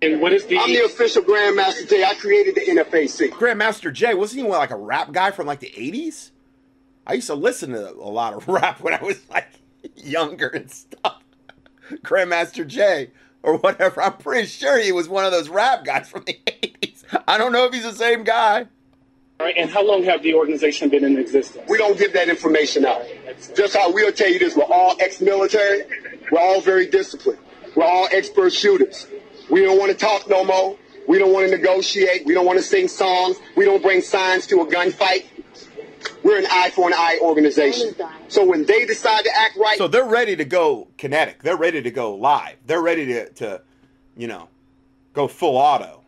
And 0.00 0.20
what 0.20 0.32
is 0.32 0.46
the? 0.46 0.58
I'm 0.58 0.72
the 0.72 0.84
official 0.84 1.22
Grandmaster 1.22 1.88
Jay. 1.88 2.04
I 2.04 2.14
created 2.14 2.56
the 2.56 2.62
NFAC. 2.62 3.30
Grandmaster 3.30 3.92
Jay 3.92 4.14
wasn't 4.14 4.42
he 4.42 4.48
like 4.48 4.70
a 4.70 4.76
rap 4.76 5.12
guy 5.12 5.30
from 5.30 5.46
like 5.46 5.60
the 5.60 5.70
80s? 5.70 6.30
I 7.06 7.14
used 7.14 7.28
to 7.28 7.34
listen 7.34 7.70
to 7.70 7.92
a 7.92 8.10
lot 8.10 8.34
of 8.34 8.48
rap 8.48 8.80
when 8.80 8.94
I 8.94 9.02
was 9.02 9.20
like 9.30 9.48
younger 9.96 10.48
and 10.48 10.70
stuff. 10.70 11.22
Grandmaster 11.90 12.66
Jay 12.66 13.10
or 13.42 13.58
whatever. 13.58 14.02
I'm 14.02 14.16
pretty 14.16 14.48
sure 14.48 14.78
he 14.78 14.92
was 14.92 15.08
one 15.08 15.24
of 15.24 15.30
those 15.32 15.48
rap 15.48 15.84
guys 15.84 16.08
from 16.08 16.24
the 16.24 16.38
80s. 16.46 17.04
I 17.28 17.38
don't 17.38 17.52
know 17.52 17.66
if 17.66 17.72
he's 17.74 17.84
the 17.84 17.92
same 17.92 18.24
guy. 18.24 18.66
All 19.40 19.46
right, 19.46 19.56
and 19.56 19.70
how 19.70 19.84
long 19.84 20.04
have 20.04 20.22
the 20.22 20.34
organization 20.34 20.88
been 20.88 21.04
in 21.04 21.18
existence? 21.18 21.64
We 21.68 21.76
don't 21.76 21.98
give 21.98 22.12
that 22.12 22.28
information 22.28 22.84
out. 22.84 23.02
Just 23.56 23.74
how 23.76 23.92
we'll 23.92 24.12
tell 24.12 24.30
you 24.30 24.38
this, 24.38 24.56
we're 24.56 24.62
all 24.64 24.94
ex-military. 25.00 25.82
We're 26.30 26.38
all 26.40 26.60
very 26.60 26.86
disciplined. 26.86 27.40
We're 27.74 27.84
all 27.84 28.08
expert 28.12 28.52
shooters. 28.52 29.06
We 29.50 29.62
don't 29.62 29.78
want 29.78 29.90
to 29.92 29.96
talk 29.96 30.28
no 30.28 30.44
more. 30.44 30.78
We 31.08 31.18
don't 31.18 31.32
want 31.32 31.50
to 31.50 31.56
negotiate. 31.56 32.24
We 32.24 32.34
don't 32.34 32.46
want 32.46 32.58
to 32.58 32.64
sing 32.64 32.88
songs. 32.88 33.38
We 33.56 33.64
don't 33.64 33.82
bring 33.82 34.00
signs 34.00 34.46
to 34.48 34.60
a 34.60 34.66
gunfight. 34.66 35.26
We're 36.22 36.38
an 36.38 36.46
eye 36.50 36.70
for 36.70 36.88
an 36.88 36.94
eye 36.94 37.18
organization. 37.20 37.94
So 38.28 38.44
when 38.44 38.64
they 38.64 38.86
decide 38.86 39.24
to 39.24 39.30
act 39.36 39.56
right, 39.56 39.76
So 39.76 39.88
they're 39.88 40.04
ready 40.04 40.36
to 40.36 40.44
go 40.44 40.88
kinetic. 40.96 41.42
They're 41.42 41.56
ready 41.56 41.82
to 41.82 41.90
go 41.90 42.14
live. 42.14 42.56
They're 42.66 42.82
ready 42.82 43.06
to, 43.06 43.28
to 43.30 43.62
you 44.16 44.28
know, 44.28 44.48
go 45.12 45.28
full 45.28 45.56
auto. 45.56 46.02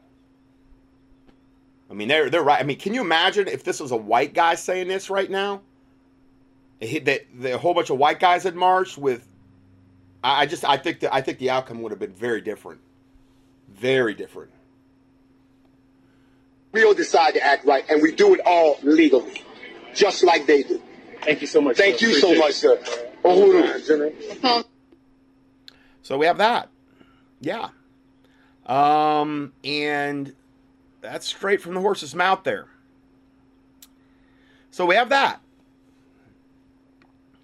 I 1.90 1.94
mean, 1.94 2.08
they're 2.08 2.30
they're 2.30 2.42
right. 2.42 2.60
I 2.60 2.64
mean, 2.64 2.78
can 2.78 2.94
you 2.94 3.00
imagine 3.00 3.46
if 3.46 3.62
this 3.62 3.80
was 3.80 3.90
a 3.92 3.96
white 3.96 4.34
guy 4.34 4.54
saying 4.54 4.88
this 4.88 5.10
right 5.10 5.30
now? 5.30 5.62
That 6.80 7.26
a 7.44 7.58
whole 7.58 7.74
bunch 7.74 7.90
of 7.90 7.98
white 7.98 8.20
guys 8.20 8.42
had 8.42 8.54
marched 8.54 8.98
with. 8.98 9.28
I, 10.24 10.40
I 10.40 10.46
just 10.46 10.64
I 10.64 10.78
think 10.78 11.00
that 11.00 11.14
I 11.14 11.20
think 11.20 11.38
the 11.38 11.50
outcome 11.50 11.82
would 11.82 11.92
have 11.92 11.98
been 12.00 12.14
very 12.14 12.40
different, 12.40 12.80
very 13.68 14.14
different. 14.14 14.50
we'll 16.72 16.94
decide 16.94 17.34
to 17.34 17.44
act 17.44 17.66
right, 17.66 17.84
and 17.88 18.02
we 18.02 18.12
do 18.12 18.34
it 18.34 18.40
all 18.44 18.78
legally, 18.82 19.44
just 19.94 20.24
like 20.24 20.46
they 20.46 20.62
do. 20.62 20.82
Thank 21.22 21.42
you 21.42 21.46
so 21.46 21.60
much. 21.60 21.76
Thank 21.76 21.98
sir. 21.98 22.06
you 22.06 22.14
so 22.14 22.34
much, 22.34 22.54
sir. 22.54 22.76
Uhuru. 23.22 24.64
So 26.02 26.18
we 26.18 26.26
have 26.26 26.38
that. 26.38 26.68
Yeah. 27.40 27.68
Um, 28.66 29.52
and 29.62 30.34
that's 31.00 31.26
straight 31.26 31.62
from 31.62 31.74
the 31.74 31.80
horse's 31.80 32.14
mouth 32.14 32.44
there. 32.44 32.66
So 34.70 34.84
we 34.84 34.96
have 34.96 35.10
that. 35.10 35.40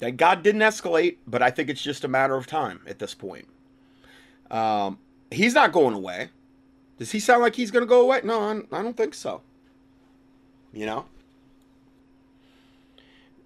That 0.00 0.16
God 0.16 0.42
didn't 0.42 0.62
escalate, 0.62 1.16
but 1.26 1.42
I 1.42 1.50
think 1.50 1.68
it's 1.68 1.82
just 1.82 2.04
a 2.04 2.08
matter 2.08 2.34
of 2.34 2.46
time 2.46 2.80
at 2.86 2.98
this 2.98 3.14
point. 3.14 3.46
Um, 4.50 4.98
he's 5.30 5.54
not 5.54 5.72
going 5.72 5.94
away. 5.94 6.30
Does 6.98 7.12
he 7.12 7.20
sound 7.20 7.42
like 7.42 7.54
he's 7.54 7.70
going 7.70 7.82
to 7.82 7.88
go 7.88 8.00
away? 8.02 8.20
No, 8.24 8.40
I 8.40 8.78
I 8.78 8.82
don't 8.82 8.96
think 8.96 9.14
so. 9.14 9.42
You 10.72 10.86
know? 10.86 11.06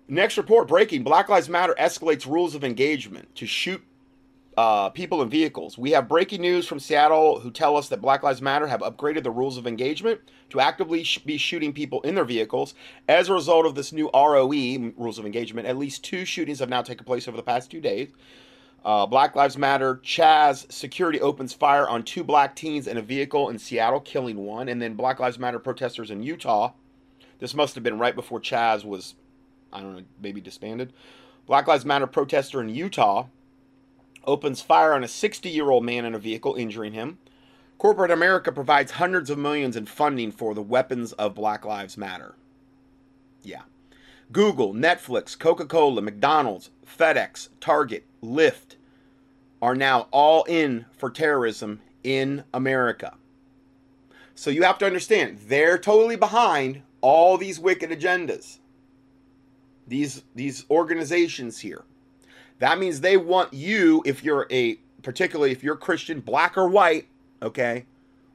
Next 0.09 0.37
report 0.37 0.69
breaking 0.69 1.03
Black 1.03 1.29
Lives 1.29 1.49
Matter 1.49 1.75
escalates 1.79 2.27
rules 2.27 2.55
of 2.55 2.63
engagement 2.63 3.35
to 3.37 3.47
shoot 3.47 3.83
uh, 4.57 4.91
people 4.91 5.23
and 5.23 5.31
vehicles. 5.31 5.77
We 5.77 5.91
have 5.93 6.09
breaking 6.09 6.41
news 6.41 6.67
from 6.67 6.79
Seattle 6.79 7.41
who 7.41 7.51
tell 7.51 7.77
us 7.77 7.89
that 7.89 8.01
Black 8.01 8.23
Lives 8.23 8.43
Matter 8.43 8.67
have 8.67 8.81
upgraded 8.81 9.23
the 9.23 9.31
rules 9.31 9.57
of 9.57 9.67
engagement 9.67 10.21
to 10.51 10.61
actively 10.61 11.03
sh- 11.03 11.19
be 11.19 11.37
shooting 11.37 11.73
people 11.73 12.01
in 12.03 12.15
their 12.15 12.25
vehicles. 12.25 12.75
As 13.09 13.29
a 13.29 13.35
result 13.35 13.67
of 13.67 13.75
this 13.75 13.93
new 13.93 14.11
ROE, 14.15 14.93
rules 14.97 15.19
of 15.19 15.27
engagement, 15.27 15.67
at 15.67 15.77
least 15.77 16.05
two 16.05 16.25
shootings 16.25 16.61
have 16.61 16.69
now 16.69 16.83
taken 16.83 17.05
place 17.05 17.27
over 17.27 17.37
the 17.37 17.43
past 17.43 17.71
two 17.71 17.81
days. 17.81 18.11
Uh, 18.85 19.07
Black 19.07 19.35
Lives 19.35 19.57
Matter, 19.57 19.97
Chaz 20.05 20.71
Security 20.71 21.21
opens 21.21 21.55
fire 21.55 21.89
on 21.89 22.03
two 22.03 22.23
black 22.23 22.55
teens 22.55 22.87
in 22.87 22.99
a 22.99 23.03
vehicle 23.03 23.49
in 23.49 23.59
Seattle, 23.59 24.01
killing 24.01 24.37
one. 24.45 24.69
And 24.69 24.81
then 24.81 24.95
Black 24.95 25.19
Lives 25.19 25.39
Matter 25.39 25.59
protesters 25.59 26.11
in 26.11 26.23
Utah. 26.23 26.73
This 27.39 27.55
must 27.55 27.75
have 27.75 27.83
been 27.83 27.99
right 27.99 28.15
before 28.15 28.41
Chaz 28.41 28.85
was, 28.85 29.15
I 29.73 29.81
don't 29.81 29.97
know, 29.97 30.03
maybe 30.21 30.41
disbanded. 30.41 30.93
Black 31.47 31.67
Lives 31.67 31.85
Matter 31.85 32.07
protester 32.07 32.61
in 32.61 32.69
Utah 32.69 33.27
opens 34.27 34.61
fire 34.61 34.93
on 34.93 35.05
a 35.05 35.09
60 35.09 35.49
year 35.49 35.70
old 35.70 35.85
man 35.85 36.05
in 36.05 36.14
a 36.14 36.18
vehicle, 36.18 36.55
injuring 36.55 36.93
him. 36.93 37.18
Corporate 37.79 38.11
America 38.11 38.53
provides 38.53 38.93
hundreds 38.93 39.31
of 39.31 39.39
millions 39.39 39.77
in 39.77 39.87
funding 39.87 40.33
for 40.33 40.55
the 40.55 40.62
weapons 40.62 41.12
of 41.12 41.35
Black 41.35 41.64
Lives 41.64 41.97
Matter. 41.97 42.35
Yeah. 43.43 43.62
Google, 44.33 44.72
Netflix, 44.72 45.39
Coca 45.39 45.66
Cola, 45.66 46.01
McDonald's, 46.01 46.70
FedEx, 46.87 47.49
Target, 47.61 48.05
Lyft 48.22 48.77
are 49.61 49.75
now 49.75 50.09
all 50.11 50.45
in 50.45 50.87
for 50.97 51.11
terrorism 51.11 51.81
in 52.03 52.45
America. 52.53 53.14
So 54.35 54.51
you 54.51 54.62
have 54.62 54.79
to 54.79 54.87
understand, 54.87 55.39
they're 55.47 55.79
totally 55.79 56.16
behind 56.16 56.83
all 57.01 57.37
these 57.39 57.61
wicked 57.61 57.91
agendas. 57.91 58.59
These, 59.87 60.25
these 60.35 60.64
organizations 60.70 61.61
here. 61.61 61.85
That 62.59 62.79
means 62.79 63.01
they 63.01 63.17
want 63.17 63.53
you, 63.53 64.03
if 64.07 64.23
you're 64.25 64.47
a, 64.51 64.77
particularly 65.03 65.53
if 65.53 65.63
you're 65.63 65.77
Christian, 65.77 66.21
black 66.21 66.57
or 66.57 66.69
white, 66.69 67.09
okay, 67.43 67.87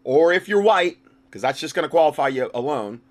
or 0.03 0.33
if 0.33 0.47
you're 0.47 0.61
white, 0.61 0.97
because 1.25 1.41
that's 1.41 1.59
just 1.59 1.75
going 1.75 1.83
to 1.83 1.89
qualify 1.89 2.27
you 2.27 2.49
alone, 2.53 3.01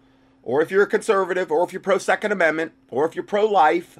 or 0.42 0.62
if 0.62 0.70
you're 0.70 0.82
a 0.82 0.88
conservative, 0.88 1.50
or 1.50 1.64
if 1.64 1.72
you're 1.72 1.80
pro 1.80 1.98
Second 1.98 2.32
Amendment, 2.32 2.72
or 2.90 3.06
if 3.06 3.14
you're 3.14 3.24
pro 3.24 3.46
life, 3.46 3.98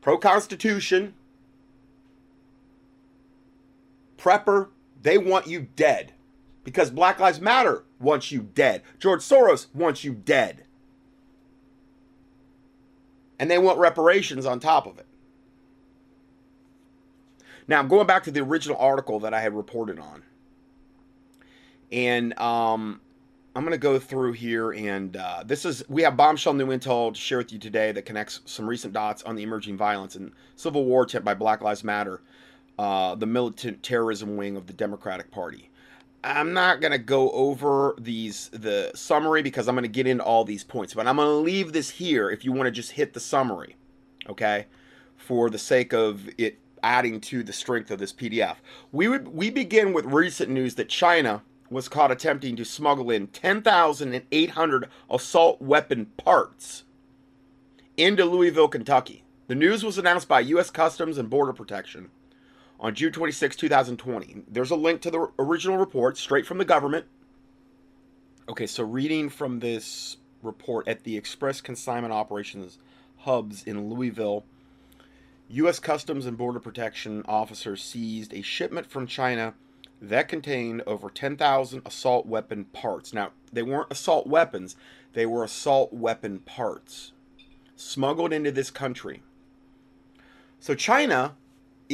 pro 0.00 0.18
Constitution, 0.18 1.14
prepper, 4.18 4.68
they 5.00 5.18
want 5.18 5.46
you 5.46 5.68
dead. 5.76 6.12
Because 6.64 6.90
Black 6.90 7.18
Lives 7.18 7.40
Matter 7.40 7.82
wants 7.98 8.30
you 8.30 8.48
dead. 8.54 8.82
George 9.00 9.20
Soros 9.20 9.66
wants 9.74 10.04
you 10.04 10.14
dead 10.14 10.62
and 13.42 13.50
they 13.50 13.58
want 13.58 13.76
reparations 13.76 14.46
on 14.46 14.60
top 14.60 14.86
of 14.86 15.00
it. 15.00 15.06
Now, 17.66 17.80
I'm 17.80 17.88
going 17.88 18.06
back 18.06 18.22
to 18.22 18.30
the 18.30 18.38
original 18.38 18.76
article 18.76 19.18
that 19.18 19.34
I 19.34 19.40
had 19.40 19.52
reported 19.52 19.98
on. 19.98 20.22
And 21.90 22.38
um, 22.38 23.00
I'm 23.56 23.64
going 23.64 23.72
to 23.72 23.78
go 23.78 23.98
through 23.98 24.34
here. 24.34 24.70
And 24.70 25.16
uh, 25.16 25.42
this 25.44 25.64
is, 25.64 25.82
we 25.88 26.02
have 26.02 26.16
bombshell 26.16 26.54
new 26.54 26.68
intel 26.68 27.12
to 27.12 27.18
share 27.18 27.38
with 27.38 27.52
you 27.52 27.58
today 27.58 27.90
that 27.90 28.02
connects 28.02 28.42
some 28.44 28.68
recent 28.68 28.92
dots 28.92 29.24
on 29.24 29.34
the 29.34 29.42
emerging 29.42 29.76
violence 29.76 30.14
and 30.14 30.30
civil 30.54 30.84
war 30.84 31.02
attempt 31.02 31.24
by 31.24 31.34
Black 31.34 31.62
Lives 31.62 31.82
Matter, 31.82 32.22
uh, 32.78 33.16
the 33.16 33.26
militant 33.26 33.82
terrorism 33.82 34.36
wing 34.36 34.56
of 34.56 34.68
the 34.68 34.72
Democratic 34.72 35.32
Party. 35.32 35.68
I'm 36.24 36.52
not 36.52 36.80
going 36.80 36.92
to 36.92 36.98
go 36.98 37.30
over 37.30 37.94
these 37.98 38.48
the 38.52 38.92
summary 38.94 39.42
because 39.42 39.66
I'm 39.66 39.74
going 39.74 39.82
to 39.82 39.88
get 39.88 40.06
into 40.06 40.22
all 40.22 40.44
these 40.44 40.62
points, 40.62 40.94
but 40.94 41.06
I'm 41.06 41.16
going 41.16 41.26
to 41.26 41.34
leave 41.34 41.72
this 41.72 41.90
here 41.90 42.30
if 42.30 42.44
you 42.44 42.52
want 42.52 42.66
to 42.66 42.70
just 42.70 42.92
hit 42.92 43.12
the 43.12 43.20
summary, 43.20 43.76
okay? 44.28 44.66
For 45.16 45.50
the 45.50 45.58
sake 45.58 45.92
of 45.92 46.28
it 46.38 46.58
adding 46.82 47.20
to 47.20 47.42
the 47.42 47.52
strength 47.52 47.90
of 47.90 47.98
this 47.98 48.12
PDF. 48.12 48.56
We 48.92 49.08
would 49.08 49.28
we 49.28 49.50
begin 49.50 49.92
with 49.92 50.04
recent 50.04 50.50
news 50.50 50.76
that 50.76 50.88
China 50.88 51.42
was 51.70 51.88
caught 51.88 52.10
attempting 52.12 52.54
to 52.56 52.64
smuggle 52.64 53.10
in 53.10 53.28
10,800 53.28 54.88
assault 55.10 55.62
weapon 55.62 56.06
parts 56.18 56.84
into 57.96 58.24
Louisville, 58.24 58.68
Kentucky. 58.68 59.24
The 59.48 59.54
news 59.54 59.84
was 59.84 59.98
announced 59.98 60.28
by 60.28 60.40
US 60.40 60.70
Customs 60.70 61.18
and 61.18 61.30
Border 61.30 61.52
Protection 61.52 62.10
on 62.82 62.96
June 62.96 63.12
26, 63.12 63.54
2020. 63.56 64.42
There's 64.48 64.72
a 64.72 64.76
link 64.76 65.00
to 65.02 65.10
the 65.10 65.28
original 65.38 65.78
report 65.78 66.18
straight 66.18 66.44
from 66.44 66.58
the 66.58 66.64
government. 66.64 67.06
Okay, 68.48 68.66
so 68.66 68.82
reading 68.82 69.28
from 69.30 69.60
this 69.60 70.16
report 70.42 70.88
at 70.88 71.04
the 71.04 71.16
Express 71.16 71.60
Consignment 71.60 72.12
Operations 72.12 72.78
hubs 73.18 73.62
in 73.62 73.88
Louisville, 73.88 74.44
U.S. 75.48 75.78
Customs 75.78 76.26
and 76.26 76.36
Border 76.36 76.58
Protection 76.58 77.22
officers 77.26 77.84
seized 77.84 78.34
a 78.34 78.42
shipment 78.42 78.90
from 78.90 79.06
China 79.06 79.54
that 80.00 80.26
contained 80.26 80.82
over 80.84 81.08
10,000 81.08 81.82
assault 81.86 82.26
weapon 82.26 82.64
parts. 82.64 83.14
Now, 83.14 83.30
they 83.52 83.62
weren't 83.62 83.92
assault 83.92 84.26
weapons, 84.26 84.74
they 85.12 85.24
were 85.24 85.44
assault 85.44 85.92
weapon 85.92 86.40
parts 86.40 87.12
smuggled 87.76 88.32
into 88.32 88.50
this 88.50 88.70
country. 88.70 89.22
So, 90.58 90.74
China 90.74 91.36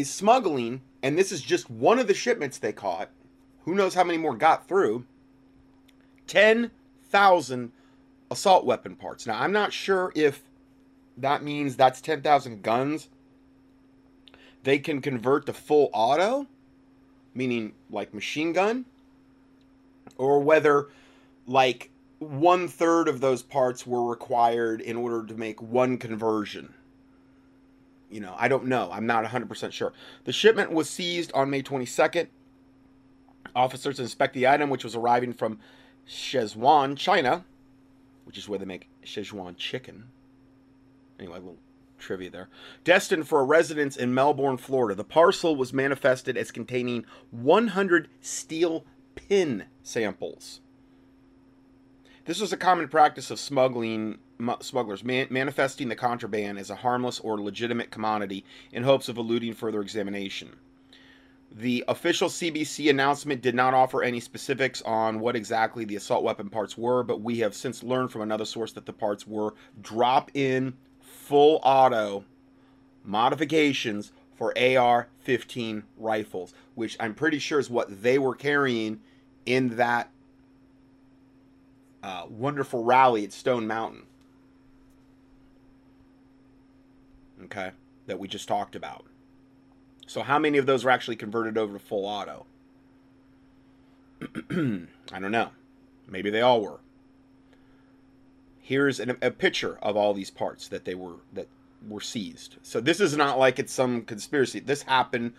is 0.00 0.12
smuggling, 0.12 0.82
and 1.02 1.18
this 1.18 1.32
is 1.32 1.42
just 1.42 1.70
one 1.70 1.98
of 1.98 2.06
the 2.06 2.14
shipments 2.14 2.58
they 2.58 2.72
caught. 2.72 3.10
Who 3.64 3.74
knows 3.74 3.94
how 3.94 4.04
many 4.04 4.18
more 4.18 4.36
got 4.36 4.66
through? 4.66 5.04
10,000 6.26 7.72
assault 8.30 8.64
weapon 8.64 8.96
parts. 8.96 9.26
Now, 9.26 9.40
I'm 9.40 9.52
not 9.52 9.72
sure 9.72 10.12
if 10.14 10.42
that 11.16 11.42
means 11.42 11.76
that's 11.76 12.00
10,000 12.00 12.62
guns 12.62 13.08
they 14.64 14.78
can 14.78 15.00
convert 15.00 15.46
to 15.46 15.52
full 15.52 15.88
auto, 15.92 16.46
meaning 17.34 17.72
like 17.90 18.12
machine 18.12 18.52
gun, 18.52 18.84
or 20.16 20.40
whether 20.40 20.88
like 21.46 21.90
one 22.18 22.68
third 22.68 23.08
of 23.08 23.20
those 23.20 23.42
parts 23.42 23.86
were 23.86 24.04
required 24.04 24.80
in 24.80 24.96
order 24.96 25.24
to 25.26 25.34
make 25.34 25.62
one 25.62 25.96
conversion. 25.96 26.74
You 28.10 28.20
know, 28.20 28.34
I 28.38 28.48
don't 28.48 28.66
know. 28.66 28.90
I'm 28.92 29.06
not 29.06 29.24
100% 29.24 29.72
sure. 29.72 29.92
The 30.24 30.32
shipment 30.32 30.72
was 30.72 30.88
seized 30.88 31.30
on 31.34 31.50
May 31.50 31.62
22nd. 31.62 32.28
Officers 33.54 34.00
inspect 34.00 34.34
the 34.34 34.46
item, 34.46 34.70
which 34.70 34.84
was 34.84 34.94
arriving 34.94 35.32
from 35.32 35.58
Szechuan, 36.06 36.96
China, 36.96 37.44
which 38.24 38.38
is 38.38 38.48
where 38.48 38.58
they 38.58 38.64
make 38.64 38.88
Szechuan 39.04 39.56
chicken. 39.56 40.04
Anyway, 41.18 41.36
a 41.36 41.40
little 41.40 41.58
trivia 41.98 42.30
there. 42.30 42.48
Destined 42.84 43.28
for 43.28 43.40
a 43.40 43.44
residence 43.44 43.96
in 43.96 44.14
Melbourne, 44.14 44.56
Florida. 44.56 44.94
The 44.94 45.04
parcel 45.04 45.56
was 45.56 45.72
manifested 45.72 46.36
as 46.36 46.50
containing 46.50 47.04
100 47.30 48.08
steel 48.20 48.84
pin 49.14 49.64
samples. 49.82 50.60
This 52.24 52.40
was 52.40 52.52
a 52.52 52.58
common 52.58 52.88
practice 52.88 53.30
of 53.30 53.40
smuggling 53.40 54.18
smugglers, 54.60 55.04
man, 55.04 55.26
manifesting 55.30 55.88
the 55.88 55.96
contraband 55.96 56.58
as 56.58 56.70
a 56.70 56.76
harmless 56.76 57.20
or 57.20 57.40
legitimate 57.40 57.90
commodity 57.90 58.44
in 58.72 58.82
hopes 58.82 59.08
of 59.08 59.16
eluding 59.16 59.54
further 59.54 59.80
examination. 59.80 60.56
The 61.50 61.84
official 61.88 62.28
CBP 62.28 62.90
announcement 62.90 63.40
did 63.40 63.54
not 63.54 63.74
offer 63.74 64.02
any 64.02 64.20
specifics 64.20 64.82
on 64.82 65.18
what 65.18 65.34
exactly 65.34 65.84
the 65.84 65.96
assault 65.96 66.22
weapon 66.22 66.50
parts 66.50 66.76
were, 66.76 67.02
but 67.02 67.22
we 67.22 67.38
have 67.38 67.54
since 67.54 67.82
learned 67.82 68.12
from 68.12 68.20
another 68.20 68.44
source 68.44 68.72
that 68.72 68.86
the 68.86 68.92
parts 68.92 69.26
were 69.26 69.54
drop 69.80 70.30
in 70.34 70.74
full 71.00 71.60
auto 71.62 72.24
modifications 73.02 74.12
for 74.34 74.56
AR 74.56 75.08
15 75.20 75.82
rifles, 75.96 76.54
which 76.74 76.96
I'm 77.00 77.14
pretty 77.14 77.38
sure 77.38 77.58
is 77.58 77.70
what 77.70 78.02
they 78.02 78.18
were 78.18 78.34
carrying 78.34 79.00
in 79.46 79.76
that 79.76 80.10
uh, 82.02 82.26
wonderful 82.28 82.84
rally 82.84 83.24
at 83.24 83.32
Stone 83.32 83.66
Mountain. 83.66 84.02
Okay, 87.44 87.70
that 88.06 88.18
we 88.18 88.28
just 88.28 88.48
talked 88.48 88.74
about. 88.74 89.04
So, 90.06 90.22
how 90.22 90.38
many 90.38 90.58
of 90.58 90.66
those 90.66 90.84
were 90.84 90.90
actually 90.90 91.16
converted 91.16 91.56
over 91.58 91.74
to 91.74 91.78
full 91.78 92.06
auto? 92.06 92.46
I 95.12 95.20
don't 95.20 95.30
know. 95.30 95.50
Maybe 96.08 96.30
they 96.30 96.40
all 96.40 96.60
were 96.60 96.80
here's 98.68 99.00
an, 99.00 99.16
a 99.22 99.30
picture 99.30 99.78
of 99.80 99.96
all 99.96 100.12
these 100.12 100.28
parts 100.28 100.68
that 100.68 100.84
they 100.84 100.94
were 100.94 101.14
that 101.32 101.48
were 101.88 102.02
seized. 102.02 102.56
So 102.62 102.82
this 102.82 103.00
is 103.00 103.16
not 103.16 103.38
like 103.38 103.58
it's 103.58 103.72
some 103.72 104.02
conspiracy. 104.02 104.60
This 104.60 104.82
happened. 104.82 105.32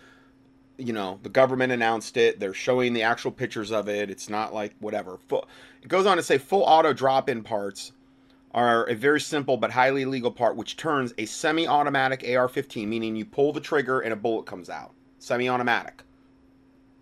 You 0.80 0.94
know, 0.94 1.20
the 1.22 1.30
government 1.30 1.72
announced 1.72 2.18
it. 2.18 2.40
They're 2.40 2.56
showing 2.56 2.94
the 2.94 3.04
actual 3.04 3.32
pictures 3.32 3.72
of 3.72 3.88
it. 3.88 4.10
It's 4.10 4.30
not 4.30 4.52
like 4.52 4.74
whatever. 4.80 5.20
Full, 5.28 5.48
it 5.84 5.90
goes 5.90 6.08
on 6.08 6.18
to 6.18 6.24
say 6.24 6.40
full 6.40 6.64
auto 6.64 6.92
drop-in 6.92 7.44
parts 7.44 7.92
are 8.52 8.86
a 8.90 8.96
very 8.96 9.22
simple 9.22 9.58
but 9.58 9.72
highly 9.72 10.02
illegal 10.02 10.32
part 10.32 10.56
which 10.56 10.78
turns 10.78 11.14
a 11.18 11.26
semi-automatic 11.26 12.24
AR-15, 12.24 12.88
meaning 12.88 13.16
you 13.16 13.26
pull 13.26 13.54
the 13.54 13.60
trigger 13.60 14.00
and 14.00 14.14
a 14.14 14.16
bullet 14.16 14.46
comes 14.46 14.70
out. 14.70 14.94
Semi-automatic. 15.20 16.04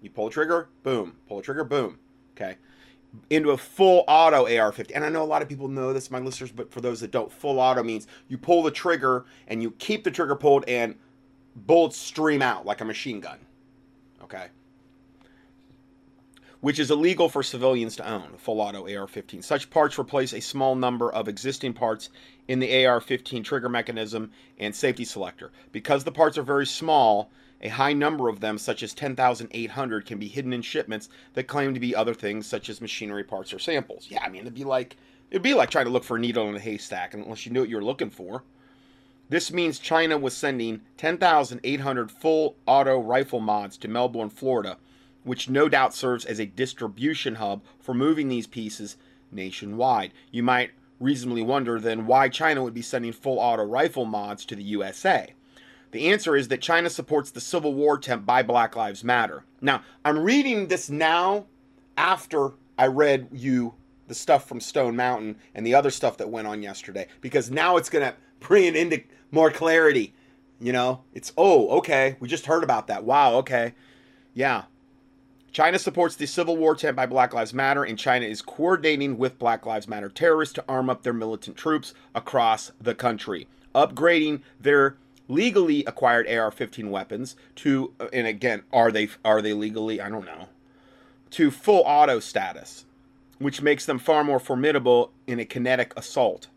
You 0.02 0.10
pull 0.10 0.30
trigger, 0.30 0.70
boom. 0.84 1.16
Pull 1.28 1.42
trigger, 1.42 1.64
boom. 1.64 2.00
Okay 2.36 2.58
into 3.30 3.52
a 3.52 3.58
full 3.58 4.04
auto 4.08 4.46
AR-15. 4.46 4.92
And 4.94 5.04
I 5.04 5.10
know 5.10 5.24
a 5.24 5.26
lot 5.26 5.42
of 5.42 5.50
people 5.50 5.68
know 5.68 5.94
this, 5.94 6.12
my 6.12 6.20
listeners, 6.20 6.52
but 6.52 6.72
for 6.72 6.82
those 6.82 7.00
that 7.02 7.12
don't, 7.12 7.32
full 7.32 7.60
auto 7.60 7.84
means 7.84 8.08
you 8.28 8.38
pull 8.38 8.64
the 8.64 8.72
trigger 8.72 9.26
and 9.48 9.62
you 9.62 9.72
keep 9.72 10.04
the 10.04 10.12
trigger 10.12 10.36
pulled 10.36 10.66
and 10.68 10.96
bullets 11.56 11.98
stream 11.98 12.42
out 12.42 12.66
like 12.66 12.82
a 12.82 12.86
machine 12.86 13.20
gun. 13.20 13.40
Okay? 14.22 14.48
Which 16.60 16.80
is 16.80 16.90
illegal 16.90 17.30
for 17.30 17.44
civilians 17.44 17.96
to 17.98 18.10
own, 18.10 18.30
full 18.38 18.62
auto 18.62 18.84
AR-15. 18.84 19.44
Such 19.44 19.70
parts 19.70 20.00
replace 20.00 20.34
a 20.34 20.42
small 20.42 20.76
number 20.76 21.12
of 21.12 21.28
existing 21.28 21.74
parts 21.74 22.10
in 22.48 22.60
the 22.60 22.86
AR-15 22.86 23.44
trigger 23.44 23.70
mechanism 23.70 24.32
and 24.58 24.76
safety 24.76 25.06
selector. 25.06 25.52
Because 25.72 26.04
the 26.04 26.12
parts 26.12 26.38
are 26.38 26.44
very 26.44 26.66
small, 26.66 27.30
a 27.62 27.70
high 27.70 27.94
number 27.94 28.28
of 28.28 28.40
them, 28.40 28.58
such 28.58 28.82
as 28.82 28.94
10,800, 28.94 30.06
can 30.06 30.18
be 30.18 30.28
hidden 30.28 30.54
in 30.54 30.62
shipments 30.62 31.10
that 31.34 31.48
claim 31.48 31.74
to 31.74 31.80
be 31.80 31.96
other 31.96 32.14
things, 32.14 32.48
such 32.48 32.70
as 32.70 32.82
machinery 32.82 33.24
parts 33.24 33.54
or 33.54 33.60
samples. 33.60 34.08
Yeah, 34.10 34.24
I 34.24 34.30
mean, 34.30 34.42
it'd 34.42 34.54
be 34.54 34.64
like 34.64 34.96
it'd 35.30 35.44
be 35.44 35.54
like 35.54 35.70
trying 35.70 35.86
to 35.86 35.92
look 35.92 36.04
for 36.04 36.18
a 36.18 36.20
needle 36.20 36.48
in 36.50 36.56
a 36.56 36.60
haystack 36.60 37.14
unless 37.14 37.46
you 37.46 37.52
knew 37.52 37.62
what 37.62 37.70
you 37.70 37.76
were 37.76 37.84
looking 37.84 38.10
for. 38.10 38.44
This 39.30 39.52
means 39.52 39.78
China 39.78 40.18
was 40.18 40.36
sending 40.36 40.82
10,800 40.96 42.12
full 42.12 42.56
auto 42.66 42.98
rifle 43.00 43.42
mods 43.42 43.76
to 43.78 43.90
Melbourne, 43.90 44.30
Florida, 44.30 44.78
which 45.28 45.50
no 45.50 45.68
doubt 45.68 45.94
serves 45.94 46.26
as 46.26 46.40
a 46.40 46.46
distribution 46.46 47.36
hub 47.36 47.62
for 47.80 47.94
moving 47.94 48.30
these 48.30 48.48
pieces 48.48 48.98
nationwide. 49.32 50.14
You 50.32 50.42
might 50.42 50.72
reasonably 51.00 51.44
wonder 51.44 51.80
then 51.80 52.08
why 52.08 52.30
China 52.30 52.64
would 52.64 52.74
be 52.74 52.82
sending 52.82 53.12
full 53.12 53.38
auto 53.38 53.64
rifle 53.64 54.06
mods 54.06 54.46
to 54.46 54.56
the 54.56 54.64
USA. 54.64 55.34
The 55.92 56.08
answer 56.10 56.36
is 56.36 56.48
that 56.48 56.62
China 56.62 56.90
supports 56.90 57.32
the 57.32 57.42
civil 57.42 57.74
war 57.74 57.96
attempt 57.96 58.26
by 58.26 58.42
Black 58.42 58.76
Lives 58.76 59.04
Matter. 59.04 59.44
Now, 59.62 59.84
I'm 60.04 60.20
reading 60.20 60.68
this 60.68 60.90
now 60.90 61.46
after 61.98 62.54
I 62.78 62.88
read 62.88 63.28
you 63.32 63.74
the 64.08 64.16
stuff 64.16 64.48
from 64.48 64.62
Stone 64.62 64.96
Mountain 64.96 65.38
and 65.54 65.66
the 65.66 65.76
other 65.76 65.90
stuff 65.90 66.18
that 66.18 66.30
went 66.30 66.48
on 66.48 66.64
yesterday 66.64 67.08
because 67.22 67.52
now 67.52 67.78
it's 67.78 67.90
going 67.90 68.06
to 68.06 68.16
bring 68.40 68.64
it 68.64 68.76
into 68.76 69.04
more 69.32 69.52
clarity. 69.52 70.14
You 70.60 70.72
know, 70.74 71.04
it's, 71.14 71.34
oh, 71.38 71.70
okay, 71.80 72.16
we 72.20 72.28
just 72.28 72.46
heard 72.46 72.64
about 72.64 72.88
that. 72.88 73.04
Wow, 73.04 73.36
okay. 73.36 73.74
Yeah. 74.34 74.64
China 75.58 75.80
supports 75.80 76.16
the 76.16 76.28
civil 76.28 76.56
war 76.56 76.76
tent 76.76 76.96
by 76.96 77.08
Black 77.08 77.34
Lives 77.34 77.52
Matter, 77.52 77.84
and 77.84 77.98
China 77.98 78.28
is 78.28 78.44
coordinating 78.44 79.18
with 79.18 79.40
Black 79.40 79.66
Lives 79.66 79.88
Matter 79.88 80.08
terrorists 80.08 80.54
to 80.54 80.64
arm 80.70 80.88
up 80.88 81.02
their 81.02 81.14
militant 81.14 81.58
troops 81.58 81.96
across 82.14 82.72
the 82.80 82.94
country, 82.94 83.48
upgrading 83.74 84.42
their 84.62 84.98
legally 85.28 85.84
acquired 85.86 86.28
AR-15 86.28 86.92
weapons 86.92 87.36
to, 87.56 87.92
and 88.14 88.28
again, 88.28 88.62
are 88.72 88.92
they 88.92 89.10
are 89.26 89.42
they 89.42 89.54
legally? 89.54 90.00
I 90.00 90.10
don't 90.10 90.28
know. 90.28 90.50
To 91.32 91.50
full 91.50 91.82
auto 91.88 92.20
status, 92.20 92.86
which 93.40 93.60
makes 93.60 93.84
them 93.84 93.98
far 93.98 94.24
more 94.24 94.40
formidable 94.40 95.12
in 95.26 95.40
a 95.40 95.46
kinetic 95.46 95.92
assault. 95.98 96.50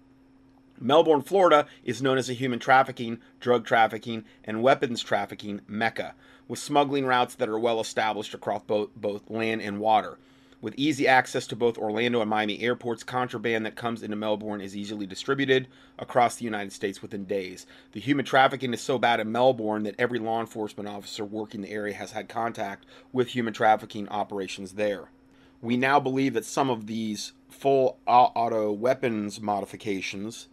Melbourne, 0.78 1.22
Florida 1.22 1.66
is 1.84 2.02
known 2.02 2.18
as 2.18 2.28
a 2.28 2.34
human 2.34 2.58
trafficking, 2.58 3.18
drug 3.40 3.64
trafficking, 3.64 4.24
and 4.44 4.62
weapons 4.62 5.02
trafficking 5.02 5.62
mecca, 5.66 6.14
with 6.50 6.58
smuggling 6.58 7.06
routes 7.06 7.36
that 7.36 7.48
are 7.48 7.60
well 7.60 7.78
established 7.78 8.34
across 8.34 8.60
both, 8.64 8.92
both 8.96 9.30
land 9.30 9.62
and 9.62 9.78
water. 9.78 10.18
With 10.60 10.74
easy 10.76 11.06
access 11.06 11.46
to 11.46 11.54
both 11.54 11.78
Orlando 11.78 12.20
and 12.20 12.28
Miami 12.28 12.60
airports, 12.60 13.04
contraband 13.04 13.64
that 13.64 13.76
comes 13.76 14.02
into 14.02 14.16
Melbourne 14.16 14.60
is 14.60 14.76
easily 14.76 15.06
distributed 15.06 15.68
across 15.96 16.34
the 16.34 16.44
United 16.44 16.72
States 16.72 17.00
within 17.00 17.24
days. 17.24 17.66
The 17.92 18.00
human 18.00 18.24
trafficking 18.24 18.74
is 18.74 18.80
so 18.80 18.98
bad 18.98 19.20
in 19.20 19.30
Melbourne 19.30 19.84
that 19.84 19.94
every 19.96 20.18
law 20.18 20.40
enforcement 20.40 20.88
officer 20.88 21.24
working 21.24 21.60
the 21.60 21.70
area 21.70 21.94
has 21.94 22.10
had 22.10 22.28
contact 22.28 22.84
with 23.12 23.28
human 23.28 23.54
trafficking 23.54 24.08
operations 24.08 24.72
there. 24.72 25.08
We 25.62 25.76
now 25.76 26.00
believe 26.00 26.34
that 26.34 26.44
some 26.44 26.68
of 26.68 26.88
these 26.88 27.32
full 27.48 28.00
auto 28.08 28.72
weapons 28.72 29.40
modifications 29.40 30.48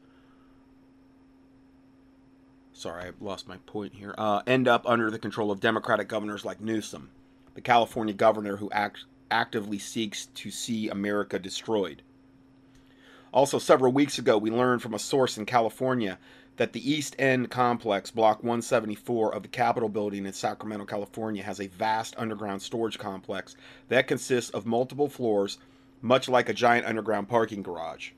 sorry, 2.78 3.06
I 3.06 3.12
lost 3.20 3.48
my 3.48 3.58
point 3.66 3.96
here, 3.96 4.14
uh, 4.18 4.44
end 4.46 4.68
up 4.68 4.88
under 4.88 5.10
the 5.10 5.20
control 5.20 5.52
of 5.52 5.60
Democratic 5.60 6.08
governors 6.08 6.46
like 6.46 6.62
Newsom, 6.62 7.10
the 7.56 7.62
California 7.62 8.14
governor 8.14 8.58
who 8.58 8.70
act, 8.72 9.06
actively 9.32 9.80
seeks 9.80 10.28
to 10.28 10.52
see 10.52 10.88
America 10.88 11.40
destroyed. 11.40 12.04
Also, 13.34 13.58
several 13.60 13.92
weeks 13.92 14.20
ago, 14.20 14.38
we 14.38 14.52
learned 14.52 14.82
from 14.82 14.94
a 14.94 15.00
source 15.00 15.38
in 15.38 15.46
California 15.46 16.18
that 16.58 16.74
the 16.74 16.92
East 16.92 17.16
End 17.20 17.50
complex, 17.50 18.12
Block 18.12 18.38
174 18.38 19.34
of 19.34 19.42
the 19.44 19.50
Capitol 19.50 19.90
building 19.90 20.26
in 20.26 20.34
Sacramento, 20.34 20.86
California, 20.86 21.44
has 21.44 21.60
a 21.60 21.68
vast 21.68 22.16
underground 22.18 22.62
storage 22.62 22.98
complex 22.98 23.56
that 23.90 24.08
consists 24.08 24.52
of 24.52 24.66
multiple 24.66 25.10
floors, 25.10 25.58
much 26.02 26.30
like 26.30 26.48
a 26.48 26.54
giant 26.54 26.86
underground 26.86 27.28
parking 27.28 27.62
garage. 27.62 28.12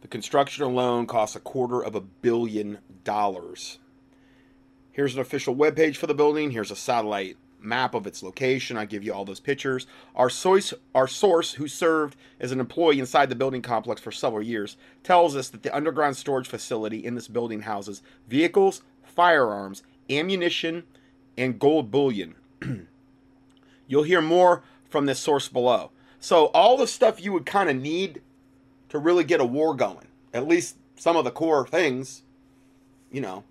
The 0.00 0.08
construction 0.08 0.64
alone 0.64 1.06
costs 1.06 1.36
a 1.36 1.40
quarter 1.40 1.82
of 1.82 1.94
a 1.94 2.00
billion 2.00 2.78
dollars. 3.04 3.78
Here's 4.92 5.14
an 5.14 5.20
official 5.20 5.56
webpage 5.56 5.96
for 5.96 6.06
the 6.06 6.14
building. 6.14 6.50
Here's 6.50 6.70
a 6.70 6.76
satellite 6.76 7.36
map 7.58 7.94
of 7.94 8.06
its 8.06 8.22
location. 8.22 8.76
I 8.76 8.84
give 8.84 9.02
you 9.02 9.12
all 9.12 9.24
those 9.24 9.40
pictures. 9.40 9.86
Our 10.14 10.28
source, 10.28 10.74
our 10.94 11.08
source, 11.08 11.54
who 11.54 11.66
served 11.66 12.16
as 12.38 12.52
an 12.52 12.60
employee 12.60 12.98
inside 12.98 13.30
the 13.30 13.34
building 13.34 13.62
complex 13.62 14.00
for 14.00 14.12
several 14.12 14.42
years, 14.42 14.76
tells 15.02 15.34
us 15.34 15.48
that 15.48 15.62
the 15.62 15.74
underground 15.74 16.16
storage 16.16 16.46
facility 16.46 17.04
in 17.04 17.14
this 17.14 17.28
building 17.28 17.62
houses 17.62 18.02
vehicles, 18.28 18.82
firearms, 19.02 19.82
ammunition, 20.10 20.82
and 21.38 21.58
gold 21.58 21.90
bullion. 21.90 22.34
You'll 23.86 24.02
hear 24.02 24.20
more 24.20 24.62
from 24.88 25.06
this 25.06 25.20
source 25.20 25.48
below. 25.48 25.90
So 26.20 26.46
all 26.46 26.76
the 26.76 26.86
stuff 26.86 27.22
you 27.22 27.32
would 27.32 27.46
kind 27.46 27.70
of 27.70 27.76
need 27.76 28.20
to 28.90 28.98
really 28.98 29.24
get 29.24 29.40
a 29.40 29.44
war 29.44 29.74
going, 29.74 30.06
at 30.34 30.46
least 30.46 30.76
some 30.96 31.16
of 31.16 31.24
the 31.24 31.30
core 31.30 31.66
things, 31.66 32.22
you 33.10 33.20
know, 33.20 33.44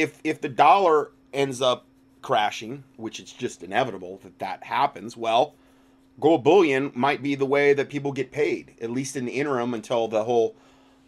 if 0.00 0.18
if 0.24 0.40
the 0.40 0.48
dollar 0.48 1.12
ends 1.32 1.60
up 1.60 1.86
crashing, 2.22 2.84
which 2.96 3.20
it's 3.20 3.32
just 3.32 3.62
inevitable 3.62 4.18
that 4.22 4.38
that 4.38 4.64
happens, 4.64 5.16
well, 5.16 5.54
gold 6.18 6.44
bullion 6.44 6.90
might 6.94 7.22
be 7.22 7.34
the 7.34 7.46
way 7.46 7.72
that 7.74 7.88
people 7.88 8.12
get 8.12 8.32
paid, 8.32 8.74
at 8.80 8.90
least 8.90 9.16
in 9.16 9.26
the 9.26 9.32
interim 9.32 9.74
until 9.74 10.08
the 10.08 10.24
whole 10.24 10.56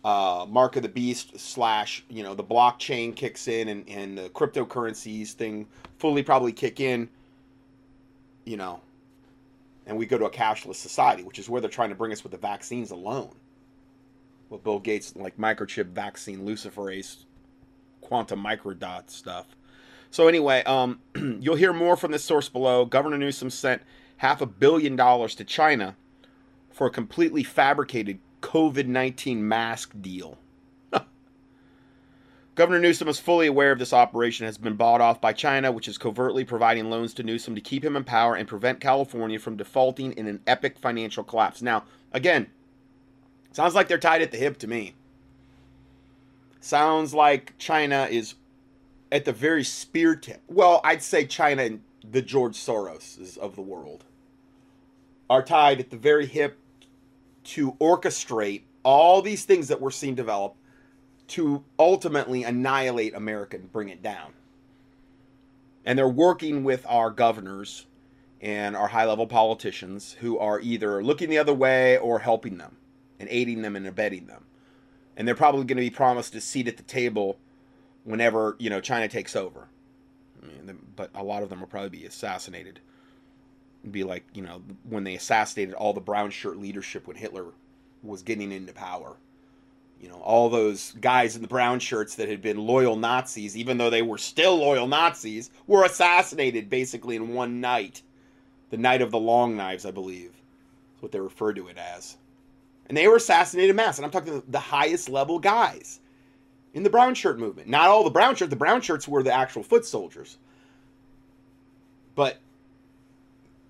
uh, 0.04 0.46
mark 0.48 0.76
of 0.76 0.82
the 0.82 0.88
beast 0.88 1.38
slash 1.38 2.04
you 2.08 2.22
know 2.22 2.34
the 2.34 2.44
blockchain 2.44 3.14
kicks 3.14 3.48
in 3.48 3.68
and, 3.68 3.88
and 3.88 4.18
the 4.18 4.28
cryptocurrencies 4.30 5.30
thing 5.30 5.66
fully 5.98 6.24
probably 6.24 6.52
kick 6.52 6.80
in 6.80 7.08
you 8.44 8.56
know 8.56 8.80
and 9.86 9.96
we 9.96 10.04
go 10.04 10.18
to 10.18 10.24
a 10.24 10.30
cashless 10.30 10.74
society 10.74 11.22
which 11.22 11.38
is 11.38 11.48
where 11.48 11.60
they're 11.60 11.70
trying 11.70 11.88
to 11.88 11.94
bring 11.94 12.10
us 12.10 12.24
with 12.24 12.32
the 12.32 12.38
vaccines 12.38 12.90
alone. 12.90 13.30
What 14.48 14.64
bill 14.64 14.80
gates 14.80 15.14
like 15.14 15.36
microchip 15.38 15.86
vaccine 15.86 16.44
luciferase 16.44 17.24
quantum 18.12 18.44
microdot 18.44 19.08
stuff 19.10 19.46
so 20.10 20.28
anyway 20.28 20.62
um, 20.64 21.00
you'll 21.40 21.56
hear 21.56 21.72
more 21.72 21.96
from 21.96 22.12
this 22.12 22.24
source 22.24 22.48
below 22.48 22.84
governor 22.84 23.18
newsom 23.18 23.50
sent 23.50 23.82
half 24.18 24.40
a 24.40 24.46
billion 24.46 24.96
dollars 24.96 25.34
to 25.34 25.44
china 25.44 25.96
for 26.72 26.86
a 26.86 26.90
completely 26.90 27.42
fabricated 27.42 28.18
COVID 28.40 28.86
19 28.86 29.46
mask 29.46 29.94
deal. 30.00 30.38
Governor 32.54 32.80
Newsom 32.80 33.08
is 33.08 33.20
fully 33.20 33.46
aware 33.46 33.72
of 33.72 33.78
this 33.78 33.92
operation 33.92 34.46
has 34.46 34.58
been 34.58 34.74
bought 34.74 35.00
off 35.00 35.20
by 35.20 35.32
China, 35.32 35.72
which 35.72 35.88
is 35.88 35.96
covertly 35.96 36.44
providing 36.44 36.90
loans 36.90 37.14
to 37.14 37.22
Newsom 37.22 37.54
to 37.54 37.60
keep 37.60 37.84
him 37.84 37.96
in 37.96 38.04
power 38.04 38.34
and 38.34 38.48
prevent 38.48 38.80
California 38.80 39.38
from 39.38 39.56
defaulting 39.56 40.12
in 40.12 40.26
an 40.26 40.40
epic 40.46 40.78
financial 40.78 41.24
collapse. 41.24 41.62
Now, 41.62 41.84
again, 42.12 42.48
sounds 43.52 43.74
like 43.74 43.88
they're 43.88 43.98
tied 43.98 44.22
at 44.22 44.32
the 44.32 44.38
hip 44.38 44.58
to 44.58 44.66
me. 44.66 44.94
Sounds 46.62 47.12
like 47.12 47.58
China 47.58 48.06
is 48.08 48.36
at 49.10 49.24
the 49.24 49.32
very 49.32 49.64
spear 49.64 50.14
tip. 50.14 50.40
Well, 50.46 50.80
I'd 50.84 51.02
say 51.02 51.26
China 51.26 51.64
and 51.64 51.82
the 52.08 52.22
George 52.22 52.56
Soros 52.56 53.36
of 53.36 53.56
the 53.56 53.62
world 53.62 54.04
are 55.28 55.42
tied 55.42 55.80
at 55.80 55.90
the 55.90 55.96
very 55.96 56.24
hip 56.24 56.58
to 57.44 57.72
orchestrate 57.72 58.62
all 58.84 59.22
these 59.22 59.44
things 59.44 59.66
that 59.68 59.80
we're 59.80 59.90
seeing 59.90 60.14
develop 60.14 60.54
to 61.28 61.64
ultimately 61.80 62.44
annihilate 62.44 63.12
America 63.14 63.56
and 63.56 63.72
bring 63.72 63.88
it 63.88 64.00
down. 64.00 64.32
And 65.84 65.98
they're 65.98 66.08
working 66.08 66.62
with 66.62 66.86
our 66.88 67.10
governors 67.10 67.86
and 68.40 68.76
our 68.76 68.86
high 68.86 69.06
level 69.06 69.26
politicians 69.26 70.12
who 70.20 70.38
are 70.38 70.60
either 70.60 71.02
looking 71.02 71.28
the 71.28 71.38
other 71.38 71.54
way 71.54 71.98
or 71.98 72.20
helping 72.20 72.58
them 72.58 72.76
and 73.18 73.28
aiding 73.32 73.62
them 73.62 73.74
and 73.74 73.84
abetting 73.84 74.26
them. 74.26 74.44
And 75.16 75.28
they're 75.28 75.34
probably 75.34 75.64
going 75.64 75.76
to 75.76 75.82
be 75.82 75.90
promised 75.90 76.34
a 76.34 76.40
seat 76.40 76.68
at 76.68 76.76
the 76.76 76.82
table 76.82 77.38
whenever, 78.04 78.56
you 78.58 78.70
know, 78.70 78.80
China 78.80 79.08
takes 79.08 79.36
over. 79.36 79.68
I 80.42 80.46
mean, 80.46 80.78
but 80.96 81.10
a 81.14 81.22
lot 81.22 81.42
of 81.42 81.50
them 81.50 81.60
will 81.60 81.66
probably 81.66 81.90
be 81.90 82.06
assassinated 82.06 82.80
be 83.90 84.04
like 84.04 84.24
you 84.32 84.42
know 84.42 84.62
when 84.84 85.04
they 85.04 85.14
assassinated 85.14 85.74
all 85.74 85.92
the 85.92 86.00
brown 86.00 86.30
shirt 86.30 86.56
leadership 86.56 87.06
when 87.06 87.16
Hitler 87.16 87.46
was 88.02 88.22
getting 88.22 88.52
into 88.52 88.72
power. 88.72 89.16
You 90.00 90.08
know, 90.08 90.16
all 90.16 90.48
those 90.50 90.92
guys 91.00 91.36
in 91.36 91.42
the 91.42 91.48
brown 91.48 91.78
shirts 91.78 92.16
that 92.16 92.28
had 92.28 92.42
been 92.42 92.58
loyal 92.58 92.96
Nazis, 92.96 93.56
even 93.56 93.78
though 93.78 93.90
they 93.90 94.02
were 94.02 94.18
still 94.18 94.56
loyal 94.56 94.88
Nazis, 94.88 95.50
were 95.68 95.84
assassinated 95.84 96.68
basically 96.68 97.14
in 97.14 97.34
one 97.34 97.60
night. 97.60 98.02
The 98.70 98.78
night 98.78 99.00
of 99.00 99.12
the 99.12 99.20
long 99.20 99.56
knives, 99.56 99.86
I 99.86 99.92
believe. 99.92 100.32
That's 100.92 101.02
what 101.02 101.12
they 101.12 101.20
refer 101.20 101.52
to 101.52 101.68
it 101.68 101.78
as. 101.78 102.16
And 102.92 102.96
they 102.98 103.08
were 103.08 103.16
assassinated 103.16 103.74
mass. 103.74 103.96
And 103.96 104.04
I'm 104.04 104.10
talking 104.10 104.42
the 104.46 104.58
highest 104.58 105.08
level 105.08 105.38
guys 105.38 105.98
in 106.74 106.82
the 106.82 106.90
brown 106.90 107.14
shirt 107.14 107.38
movement. 107.38 107.66
Not 107.66 107.88
all 107.88 108.04
the 108.04 108.10
brown 108.10 108.34
shirts. 108.34 108.50
The 108.50 108.56
brown 108.56 108.82
shirts 108.82 109.08
were 109.08 109.22
the 109.22 109.32
actual 109.32 109.62
foot 109.62 109.86
soldiers. 109.86 110.36
But 112.14 112.36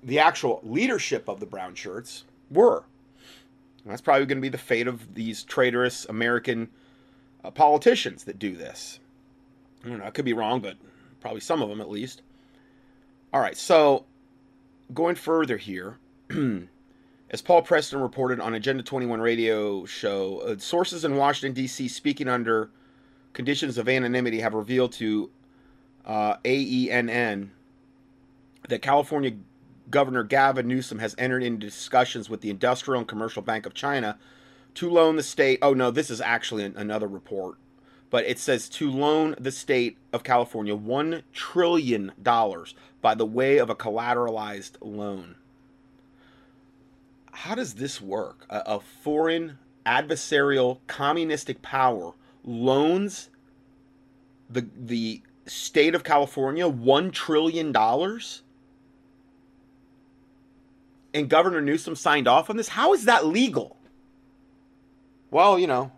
the 0.03 0.19
actual 0.19 0.59
leadership 0.65 1.29
of 1.29 1.39
the 1.39 1.47
brown 1.47 1.77
shirts 1.77 2.25
were. 2.51 2.83
And 3.85 3.93
that's 3.93 4.01
probably 4.01 4.27
going 4.27 4.39
to 4.39 4.43
be 4.43 4.49
the 4.49 4.59
fate 4.59 4.89
of 4.89 5.15
these 5.15 5.45
traitorous 5.45 6.05
American 6.07 6.69
uh, 7.45 7.53
politicians 7.53 8.25
that 8.25 8.41
do 8.41 8.57
this. 8.57 8.99
I 9.85 9.89
don't 9.91 9.99
know, 9.99 10.05
I 10.05 10.11
could 10.11 10.25
be 10.25 10.33
wrong, 10.33 10.59
but 10.59 10.79
probably 11.21 11.39
some 11.39 11.63
of 11.63 11.69
them 11.69 11.81
at 11.81 11.89
least. 11.89 12.23
All 13.33 13.41
right, 13.41 13.57
so 13.57 14.05
going 14.93 15.15
further 15.15 15.59
here, 15.59 15.99
as 17.33 17.41
Paul 17.41 17.63
Preston 17.63 18.01
reported 18.01 18.41
on 18.41 18.55
Agenda 18.55 18.83
21 18.83 19.21
radio 19.21 19.87
show, 19.87 20.41
uh, 20.41 20.59
sources 20.59 21.05
in 21.05 21.17
Washington, 21.17 21.55
D.C., 21.55 21.89
speaking 21.89 22.29
under 22.29 22.71
conditions 23.33 23.79
of 23.79 23.89
anonymity, 23.89 24.41
have 24.41 24.53
revealed 24.53 24.93
to 24.93 25.31
uh, 26.05 26.37
AENN 26.45 27.49
that 28.69 28.83
California 28.83 29.33
Governor 29.89 30.25
Gavin 30.25 30.69
Newsom 30.69 30.99
has 30.99 31.15
entered 31.17 31.43
into 31.43 31.67
discussions 31.67 32.29
with 32.29 32.43
the 32.43 32.51
Industrial 32.51 32.99
and 32.99 33.09
Commercial 33.09 33.43
Bank 33.43 33.65
of 33.65 33.73
China 33.73 34.19
to 34.75 34.91
loan 34.91 35.17
the 35.17 35.23
state. 35.23 35.59
Oh, 35.63 35.73
no, 35.73 35.91
this 35.91 36.11
is 36.11 36.21
actually 36.21 36.65
another 36.65 37.09
report, 37.09 37.57
but 38.11 38.27
it 38.27 38.39
says 38.39 38.69
to 38.71 38.91
loan 38.91 39.35
the 39.39 39.51
state 39.51 39.97
of 40.13 40.23
California 40.23 40.77
$1 40.77 41.23
trillion 41.33 42.13
by 43.01 43.15
the 43.15 43.27
way 43.27 43.57
of 43.57 43.71
a 43.71 43.75
collateralized 43.75 44.77
loan. 44.83 45.37
How 47.33 47.55
does 47.55 47.75
this 47.75 48.01
work? 48.01 48.47
A, 48.49 48.63
a 48.67 48.81
foreign 48.81 49.59
adversarial 49.85 50.79
communistic 50.87 51.61
power 51.61 52.13
loans 52.45 53.31
the 54.49 54.67
the 54.77 55.23
state 55.47 55.95
of 55.95 56.05
California 56.05 56.69
1 56.69 57.11
trillion 57.11 57.73
dollars 57.73 58.43
and 61.13 61.29
Governor 61.29 61.61
Newsom 61.61 61.95
signed 61.97 62.29
off 62.29 62.49
on 62.49 62.57
this? 62.57 62.69
How 62.69 62.95
is 62.95 63.05
that 63.05 63.27
legal? 63.27 63.77
Well, 65.31 65.59
you 65.59 65.67
know, 65.67 65.93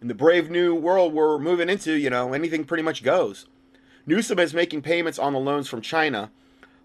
in 0.00 0.08
the 0.08 0.14
brave 0.14 0.50
new 0.50 0.74
world 0.74 1.12
we're 1.12 1.38
moving 1.38 1.68
into, 1.68 1.92
you 1.94 2.10
know, 2.10 2.32
anything 2.32 2.64
pretty 2.64 2.82
much 2.82 3.02
goes. 3.02 3.46
Newsom 4.06 4.38
is 4.38 4.54
making 4.54 4.82
payments 4.82 5.18
on 5.18 5.32
the 5.32 5.38
loans 5.38 5.68
from 5.68 5.80
China 5.80 6.30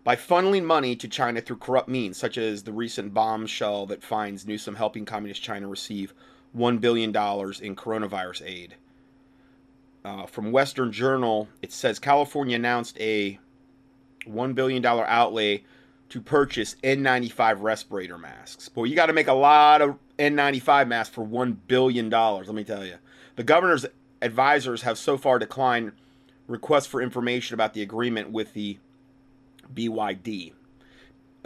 by 0.04 0.16
funneling 0.16 0.64
money 0.64 0.96
to 0.96 1.08
China 1.08 1.40
through 1.40 1.58
corrupt 1.58 1.88
means, 1.88 2.18
such 2.18 2.38
as 2.38 2.64
the 2.64 2.74
recent 2.74 3.14
bombshell 3.14 3.86
that 3.86 4.04
finds 4.04 4.46
Newsom 4.46 4.76
helping 4.76 5.06
Communist 5.06 5.42
China 5.42 5.68
receive 5.68 6.14
$1 6.56 6.80
billion 6.82 7.10
in 7.10 7.76
coronavirus 7.76 8.46
aid. 8.46 8.76
Uh, 10.04 10.26
from 10.26 10.52
Western 10.52 10.92
Journal, 10.92 11.48
it 11.62 11.72
says 11.72 11.98
California 12.00 12.58
announced 12.58 12.98
a 13.00 13.40
$1 14.28 14.56
billion 14.56 14.86
outlay 14.86 15.64
to 16.10 16.22
purchase 16.22 16.76
N95 16.84 17.62
respirator 17.62 18.18
masks. 18.18 18.68
Boy, 18.68 18.84
you 18.84 18.96
got 18.96 19.06
to 19.06 19.14
make 19.14 19.28
a 19.28 19.34
lot 19.34 19.82
of 19.82 19.98
N95 20.20 20.88
masks 20.88 21.16
for 21.16 21.26
$1 21.26 21.56
billion, 21.68 22.10
let 22.10 22.54
me 22.54 22.64
tell 22.66 22.86
you. 22.86 22.96
The 23.38 23.44
governor's 23.44 23.86
advisors 24.22 24.82
have 24.84 24.98
so 24.98 25.18
far 25.18 25.40
declined 25.40 25.94
requests 26.48 26.86
for 26.86 27.02
information 27.02 27.54
about 27.54 27.74
the 27.74 27.82
agreement 27.82 28.32
with 28.32 28.54
the 28.54 28.78
BYD, 29.74 30.54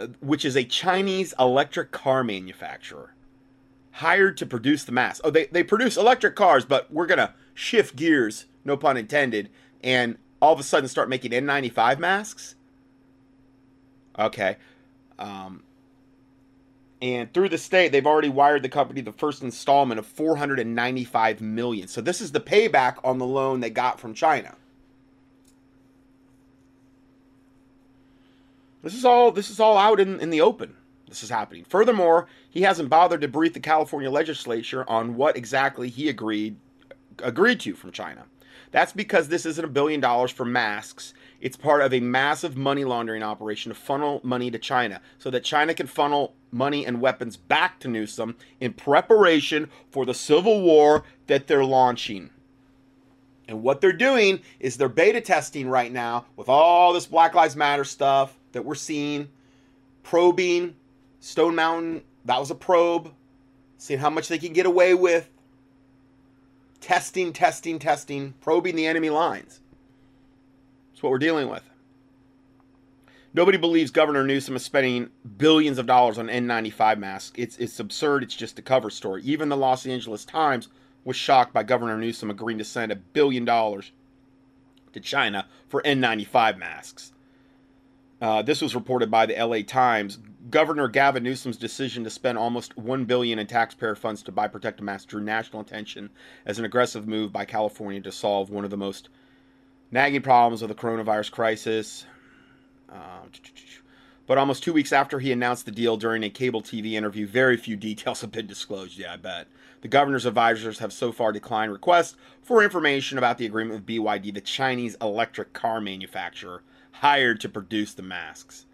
uh, 0.00 0.06
which 0.20 0.44
is 0.44 0.56
a 0.56 0.64
Chinese 0.64 1.34
electric 1.38 1.90
car 1.90 2.24
manufacturer 2.24 3.14
hired 3.92 4.36
to 4.36 4.46
produce 4.46 4.84
the 4.84 4.92
masks. 4.92 5.20
Oh, 5.24 5.30
they, 5.30 5.46
they 5.46 5.64
produce 5.64 5.96
electric 5.96 6.36
cars, 6.36 6.64
but 6.64 6.92
we're 6.92 7.06
going 7.06 7.18
to 7.18 7.34
shift 7.54 7.96
gears, 7.96 8.46
no 8.64 8.76
pun 8.76 8.96
intended, 8.96 9.50
and 9.82 10.16
all 10.40 10.52
of 10.52 10.60
a 10.60 10.62
sudden 10.62 10.88
start 10.88 11.08
making 11.08 11.32
N95 11.32 11.98
masks? 11.98 12.54
Okay. 14.16 14.56
Um, 15.18 15.64
and 17.02 17.32
through 17.32 17.48
the 17.48 17.58
state, 17.58 17.92
they've 17.92 18.06
already 18.06 18.28
wired 18.28 18.62
the 18.62 18.68
company 18.68 19.00
the 19.00 19.12
first 19.12 19.42
installment 19.42 19.98
of 19.98 20.06
495 20.06 21.40
million. 21.40 21.88
So 21.88 22.00
this 22.00 22.20
is 22.20 22.32
the 22.32 22.40
payback 22.40 22.96
on 23.04 23.18
the 23.18 23.26
loan 23.26 23.60
they 23.60 23.70
got 23.70 24.00
from 24.00 24.14
China. 24.14 24.54
This 28.82 28.94
is 28.94 29.04
all 29.04 29.32
this 29.32 29.50
is 29.50 29.60
all 29.60 29.76
out 29.76 30.00
in, 30.00 30.20
in 30.20 30.30
the 30.30 30.40
open. 30.40 30.74
This 31.08 31.22
is 31.22 31.30
happening. 31.30 31.64
Furthermore, 31.64 32.26
he 32.50 32.62
hasn't 32.62 32.90
bothered 32.90 33.22
to 33.22 33.28
brief 33.28 33.54
the 33.54 33.60
California 33.60 34.10
legislature 34.10 34.84
on 34.88 35.16
what 35.16 35.36
exactly 35.36 35.88
he 35.88 36.08
agreed 36.08 36.56
agreed 37.22 37.60
to 37.60 37.74
from 37.74 37.92
China. 37.92 38.24
That's 38.70 38.92
because 38.92 39.28
this 39.28 39.46
isn't 39.46 39.64
a 39.64 39.68
billion 39.68 40.00
dollars 40.00 40.30
for 40.30 40.44
masks 40.44 41.14
it's 41.40 41.56
part 41.56 41.82
of 41.82 41.94
a 41.94 42.00
massive 42.00 42.56
money 42.56 42.84
laundering 42.84 43.22
operation 43.22 43.70
to 43.70 43.78
funnel 43.78 44.20
money 44.24 44.50
to 44.50 44.58
China 44.58 45.00
so 45.18 45.30
that 45.30 45.44
China 45.44 45.72
can 45.72 45.86
funnel 45.86 46.34
money 46.50 46.84
and 46.84 47.00
weapons 47.00 47.36
back 47.36 47.78
to 47.80 47.88
Newsom 47.88 48.36
in 48.60 48.72
preparation 48.72 49.70
for 49.90 50.04
the 50.04 50.14
civil 50.14 50.62
war 50.62 51.04
that 51.26 51.46
they're 51.46 51.64
launching. 51.64 52.30
And 53.46 53.62
what 53.62 53.80
they're 53.80 53.92
doing 53.92 54.40
is 54.60 54.76
they're 54.76 54.88
beta 54.88 55.20
testing 55.20 55.68
right 55.68 55.92
now 55.92 56.26
with 56.36 56.48
all 56.48 56.92
this 56.92 57.06
Black 57.06 57.34
Lives 57.34 57.56
Matter 57.56 57.84
stuff 57.84 58.37
that 58.52 58.64
we're 58.64 58.74
seeing, 58.74 59.28
probing 60.02 60.74
Stone 61.20 61.54
Mountain. 61.54 62.02
That 62.24 62.38
was 62.38 62.50
a 62.50 62.54
probe, 62.54 63.12
seeing 63.76 64.00
how 64.00 64.10
much 64.10 64.28
they 64.28 64.38
can 64.38 64.52
get 64.52 64.66
away 64.66 64.94
with. 64.94 65.28
Testing, 66.80 67.32
testing, 67.32 67.78
testing, 67.78 68.34
probing 68.40 68.76
the 68.76 68.86
enemy 68.86 69.10
lines. 69.10 69.60
That's 70.90 71.02
what 71.02 71.10
we're 71.10 71.18
dealing 71.18 71.48
with. 71.48 71.62
Nobody 73.34 73.58
believes 73.58 73.90
Governor 73.90 74.24
Newsom 74.24 74.56
is 74.56 74.64
spending 74.64 75.10
billions 75.36 75.78
of 75.78 75.86
dollars 75.86 76.18
on 76.18 76.28
N95 76.28 76.98
masks. 76.98 77.32
It's 77.36 77.56
it's 77.58 77.78
absurd. 77.78 78.22
It's 78.22 78.34
just 78.34 78.58
a 78.58 78.62
cover 78.62 78.90
story. 78.90 79.22
Even 79.22 79.48
the 79.48 79.56
Los 79.56 79.86
Angeles 79.86 80.24
Times 80.24 80.68
was 81.04 81.16
shocked 81.16 81.52
by 81.52 81.62
Governor 81.62 81.98
Newsom 81.98 82.30
agreeing 82.30 82.58
to 82.58 82.64
send 82.64 82.90
a 82.90 82.96
billion 82.96 83.44
dollars 83.44 83.92
to 84.92 85.00
China 85.00 85.46
for 85.68 85.82
N95 85.82 86.58
masks. 86.58 87.12
Uh, 88.20 88.42
this 88.42 88.60
was 88.60 88.74
reported 88.74 89.10
by 89.10 89.26
the 89.26 89.34
LA 89.34 89.62
Times. 89.62 90.18
Governor 90.50 90.88
Gavin 90.88 91.22
Newsom's 91.22 91.56
decision 91.56 92.04
to 92.04 92.10
spend 92.10 92.38
almost 92.38 92.76
one 92.76 93.04
billion 93.04 93.38
in 93.38 93.46
taxpayer 93.46 93.94
funds 93.94 94.22
to 94.22 94.32
buy 94.32 94.48
protective 94.48 94.84
masks 94.84 95.06
drew 95.06 95.20
national 95.20 95.62
attention 95.62 96.10
as 96.46 96.58
an 96.58 96.64
aggressive 96.64 97.06
move 97.06 97.32
by 97.32 97.44
California 97.44 98.00
to 98.00 98.10
solve 98.10 98.50
one 98.50 98.64
of 98.64 98.70
the 98.70 98.76
most 98.76 99.08
nagging 99.90 100.22
problems 100.22 100.62
of 100.62 100.68
the 100.68 100.74
coronavirus 100.74 101.30
crisis. 101.30 102.06
Uh, 102.90 103.26
but 104.26 104.38
almost 104.38 104.62
two 104.62 104.72
weeks 104.72 104.92
after 104.92 105.20
he 105.20 105.32
announced 105.32 105.66
the 105.66 105.70
deal 105.70 105.96
during 105.96 106.22
a 106.22 106.30
cable 106.30 106.62
TV 106.62 106.92
interview, 106.92 107.26
very 107.26 107.56
few 107.56 107.76
details 107.76 108.22
have 108.22 108.32
been 108.32 108.46
disclosed. 108.46 108.98
Yeah, 108.98 109.14
I 109.14 109.16
bet. 109.16 109.48
The 109.82 109.88
governor's 109.88 110.26
advisors 110.26 110.80
have 110.80 110.92
so 110.92 111.12
far 111.12 111.30
declined 111.30 111.72
requests 111.72 112.16
for 112.42 112.64
information 112.64 113.16
about 113.16 113.38
the 113.38 113.46
agreement 113.46 113.80
with 113.80 113.86
BYD, 113.86 114.34
the 114.34 114.40
Chinese 114.40 114.96
electric 115.00 115.52
car 115.52 115.80
manufacturer 115.80 116.62
hired 116.92 117.40
to 117.40 117.48
produce 117.48 117.94
the 117.94 118.02
masks. 118.02 118.66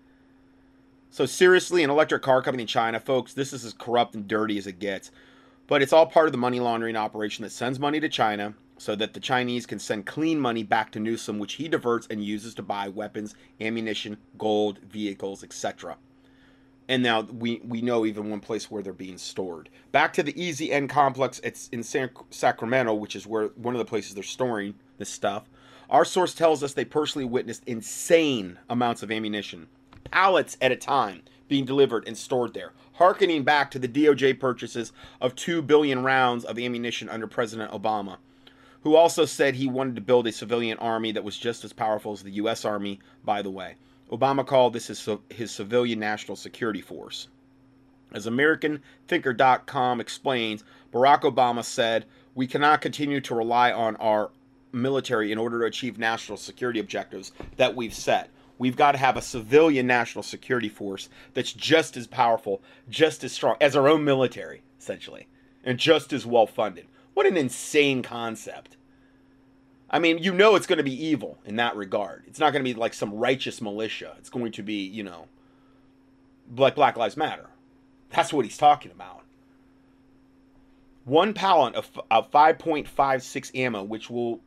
So, 1.11 1.27
seriously, 1.27 1.85
an 1.85 1.91
electric 1.91 2.23
car 2.23 2.43
company 2.43 2.65
in 2.65 2.67
China, 2.67 2.99
folks, 2.99 3.35
this 3.35 3.53
is 3.53 3.65
as 3.65 3.73
corrupt 3.73 4.15
and 4.15 4.27
dirty 4.27 4.59
as 4.59 4.67
it 4.67 4.81
gets. 4.81 5.13
But 5.67 5.81
it's 5.81 5.93
all 5.93 6.07
part 6.07 6.27
of 6.27 6.33
the 6.33 6.39
money 6.39 6.61
laundering 6.61 6.97
operation 6.97 7.43
that 7.45 7.53
sends 7.53 7.79
money 7.79 8.01
to 8.01 8.09
China 8.09 8.55
so 8.79 8.97
that 8.97 9.15
the 9.15 9.21
Chinese 9.21 9.67
can 9.67 9.79
send 9.79 10.07
clean 10.07 10.39
money 10.39 10.63
back 10.63 10.91
to 10.93 11.01
Newsom, 11.01 11.39
which 11.39 11.55
he 11.55 11.69
diverts 11.69 12.07
and 12.11 12.25
uses 12.25 12.55
to 12.55 12.63
buy 12.63 12.89
weapons, 12.89 13.35
ammunition, 13.61 14.17
gold, 14.37 14.79
vehicles, 14.81 15.45
etc. 15.45 15.97
And 16.89 17.03
now 17.03 17.23
we, 17.23 17.61
we 17.65 17.81
know 17.81 18.05
even 18.05 18.29
one 18.29 18.41
place 18.41 18.71
where 18.71 18.83
they're 18.83 18.93
being 18.93 19.17
stored. 19.17 19.71
Back 19.91 20.13
to 20.15 20.23
the 20.23 20.39
East 20.41 20.61
End 20.61 20.91
complex, 20.91 21.41
it's 21.43 21.69
in 21.69 21.83
San, 21.83 22.11
Sacramento, 22.31 22.93
which 22.93 23.17
is 23.17 23.27
where 23.27 23.47
one 23.57 23.75
of 23.75 23.79
the 23.79 23.85
places 23.85 24.15
they're 24.15 24.23
storing 24.23 24.75
this 24.99 25.09
stuff. 25.09 25.45
Our 25.95 26.05
source 26.05 26.35
tells 26.35 26.65
us 26.65 26.73
they 26.73 26.85
personally 26.85 27.25
witnessed 27.25 27.63
insane 27.69 28.59
amounts 28.69 29.05
of 29.05 29.13
ammunition, 29.13 29.69
pallets 30.11 30.57
at 30.61 30.73
a 30.73 30.77
time, 30.77 31.23
being 31.47 31.65
delivered 31.65 32.03
and 32.09 32.19
stored 32.19 32.53
there, 32.53 32.73
harkening 32.95 33.45
back 33.45 33.71
to 33.71 33.79
the 33.79 33.87
DOJ 33.87 34.41
purchases 34.41 34.91
of 35.21 35.37
2 35.37 35.63
billion 35.63 36.03
rounds 36.03 36.45
of 36.45 36.59
ammunition 36.59 37.09
under 37.09 37.29
President 37.29 37.71
Obama 37.71 38.17
who 38.83 38.97
also 38.97 39.25
said 39.25 39.55
he 39.55 39.69
wanted 39.69 39.95
to 39.95 40.01
build 40.01 40.27
a 40.27 40.33
civilian 40.33 40.77
army 40.79 41.13
that 41.13 41.23
was 41.23 41.39
just 41.39 41.65
as 41.65 41.73
powerful 41.73 42.13
as 42.13 42.25
the 42.25 42.33
U.S. 42.33 42.65
Army, 42.65 42.99
by 43.25 43.41
the 43.41 43.51
way. 43.51 43.77
Obama 44.11 44.45
called 44.45 44.73
this 44.73 44.89
his, 44.89 45.09
his 45.31 45.53
civilian 45.53 46.01
national 46.01 46.37
security 46.37 46.81
force. 46.81 47.29
As 48.13 48.27
AmericanThinker.com 48.27 50.01
explains, 50.01 50.65
Barack 50.93 51.23
Obama 51.23 51.65
said, 51.65 52.05
We 52.35 52.49
cannot 52.49 52.83
continue 52.83 53.21
to 53.23 53.35
rely 53.35 53.73
on 53.73 53.95
our 53.97 54.31
military 54.75 55.33
in 55.33 55.39
order 55.39 55.61
to 55.61 55.67
achieve 55.67 55.99
national 55.99 56.39
security 56.39 56.81
objectives 56.81 57.33
that 57.57 57.75
we've 57.75 57.95
set. 57.95 58.31
We've 58.59 58.77
got 58.77 58.93
to 58.93 58.99
have 58.99 59.17
a 59.17 59.23
civilian 59.23 59.87
national 59.87 60.23
security 60.23 60.69
force 60.69 61.09
that's 61.33 61.53
just 61.53 61.97
as 61.97 62.07
powerful, 62.07 62.63
just 62.89 63.25
as 63.25 63.33
strong 63.33 63.57
as 63.61 63.75
our 63.75 63.89
own 63.89 64.05
military, 64.05 64.63
essentially, 64.79 65.27
and 65.65 65.79
just 65.79 66.13
as 66.13 66.25
well 66.25 66.47
funded. 66.47 66.87
What 67.15 67.27
an 67.27 67.37
insane 67.37 68.03
concept. 68.03 68.77
I 69.91 69.99
mean, 69.99 70.19
you 70.19 70.33
know 70.33 70.57
it's 70.57 70.67
going 70.67 70.79
to 70.79 70.85
be 70.85 71.07
evil 71.07 71.39
in 71.45 71.57
that 71.57 71.77
regard. 71.77 72.25
It's 72.27 72.39
not 72.39 72.53
going 72.53 72.65
to 72.65 72.69
be 72.69 72.79
like 72.79 72.95
some 72.95 73.15
righteous 73.15 73.61
militia. 73.61 74.15
It's 74.19 74.31
going 74.31 74.53
to 74.53 74.63
be, 74.63 74.85
you 74.85 75.03
know, 75.03 75.27
like 76.57 76.75
Black 76.75 76.97
Lives 76.97 77.17
Matter. 77.17 77.47
That's 78.11 78.33
what 78.33 78.45
he's 78.45 78.57
talking 78.57 78.91
about. 78.91 79.23
One 81.05 81.35
pallet 81.35 81.75
of, 81.75 81.89
of 82.11 82.31
5.56 82.31 83.55
ammo, 83.55 83.83
which 83.83 84.09
will, 84.09 84.41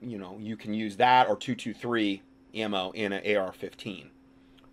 you 0.00 0.18
know, 0.18 0.38
you 0.40 0.56
can 0.56 0.74
use 0.74 0.96
that 0.96 1.28
or 1.28 1.36
223 1.36 2.22
ammo 2.54 2.90
in 2.92 3.12
an 3.12 3.36
AR 3.36 3.52
15. 3.52 4.10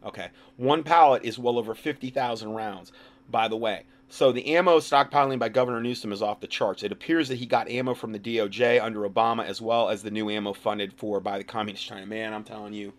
Okay. 0.06 0.30
One 0.58 0.84
pallet 0.84 1.24
is 1.24 1.40
well 1.40 1.58
over 1.58 1.74
50,000 1.74 2.50
rounds, 2.50 2.92
by 3.30 3.48
the 3.48 3.58
way. 3.58 3.86
So 4.08 4.32
the 4.32 4.56
ammo 4.56 4.78
stockpiling 4.78 5.40
by 5.40 5.50
Governor 5.50 5.82
Newsom 5.82 6.12
is 6.12 6.22
off 6.22 6.40
the 6.40 6.48
charts. 6.48 6.84
It 6.84 6.92
appears 6.92 7.28
that 7.30 7.40
he 7.40 7.48
got 7.48 7.70
ammo 7.70 7.96
from 7.96 8.12
the 8.12 8.20
DOJ 8.20 8.82
under 8.82 9.02
Obama 9.02 9.46
as 9.46 9.62
well 9.62 9.90
as 9.90 10.04
the 10.04 10.12
new 10.12 10.30
ammo 10.30 10.54
funded 10.54 10.94
for 10.94 11.20
by 11.20 11.40
the 11.40 11.44
Communist 11.44 11.86
China. 11.86 12.06
Man, 12.06 12.34
I'm 12.34 12.44
telling 12.44 12.74
you. 12.74 12.94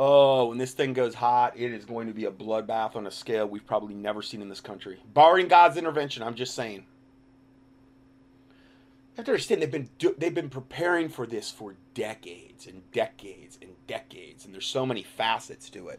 Oh, 0.00 0.46
when 0.46 0.58
this 0.58 0.74
thing 0.74 0.92
goes 0.92 1.14
hot, 1.14 1.58
it 1.58 1.72
is 1.72 1.84
going 1.84 2.06
to 2.06 2.14
be 2.14 2.26
a 2.26 2.30
bloodbath 2.30 2.94
on 2.94 3.08
a 3.08 3.10
scale 3.10 3.48
we've 3.48 3.66
probably 3.66 3.94
never 3.94 4.22
seen 4.22 4.40
in 4.40 4.48
this 4.48 4.60
country. 4.60 5.02
Barring 5.12 5.48
God's 5.48 5.76
intervention, 5.76 6.22
I'm 6.22 6.36
just 6.36 6.54
saying. 6.54 6.86
Have 9.18 9.24
to 9.24 9.32
understand 9.32 9.60
they've 9.60 9.68
been 9.68 9.88
they've 10.16 10.32
been 10.32 10.48
preparing 10.48 11.08
for 11.08 11.26
this 11.26 11.50
for 11.50 11.74
decades 11.92 12.68
and 12.68 12.88
decades 12.92 13.58
and 13.60 13.72
decades, 13.88 14.44
and 14.44 14.54
there's 14.54 14.64
so 14.64 14.86
many 14.86 15.02
facets 15.02 15.68
to 15.70 15.88
it. 15.88 15.98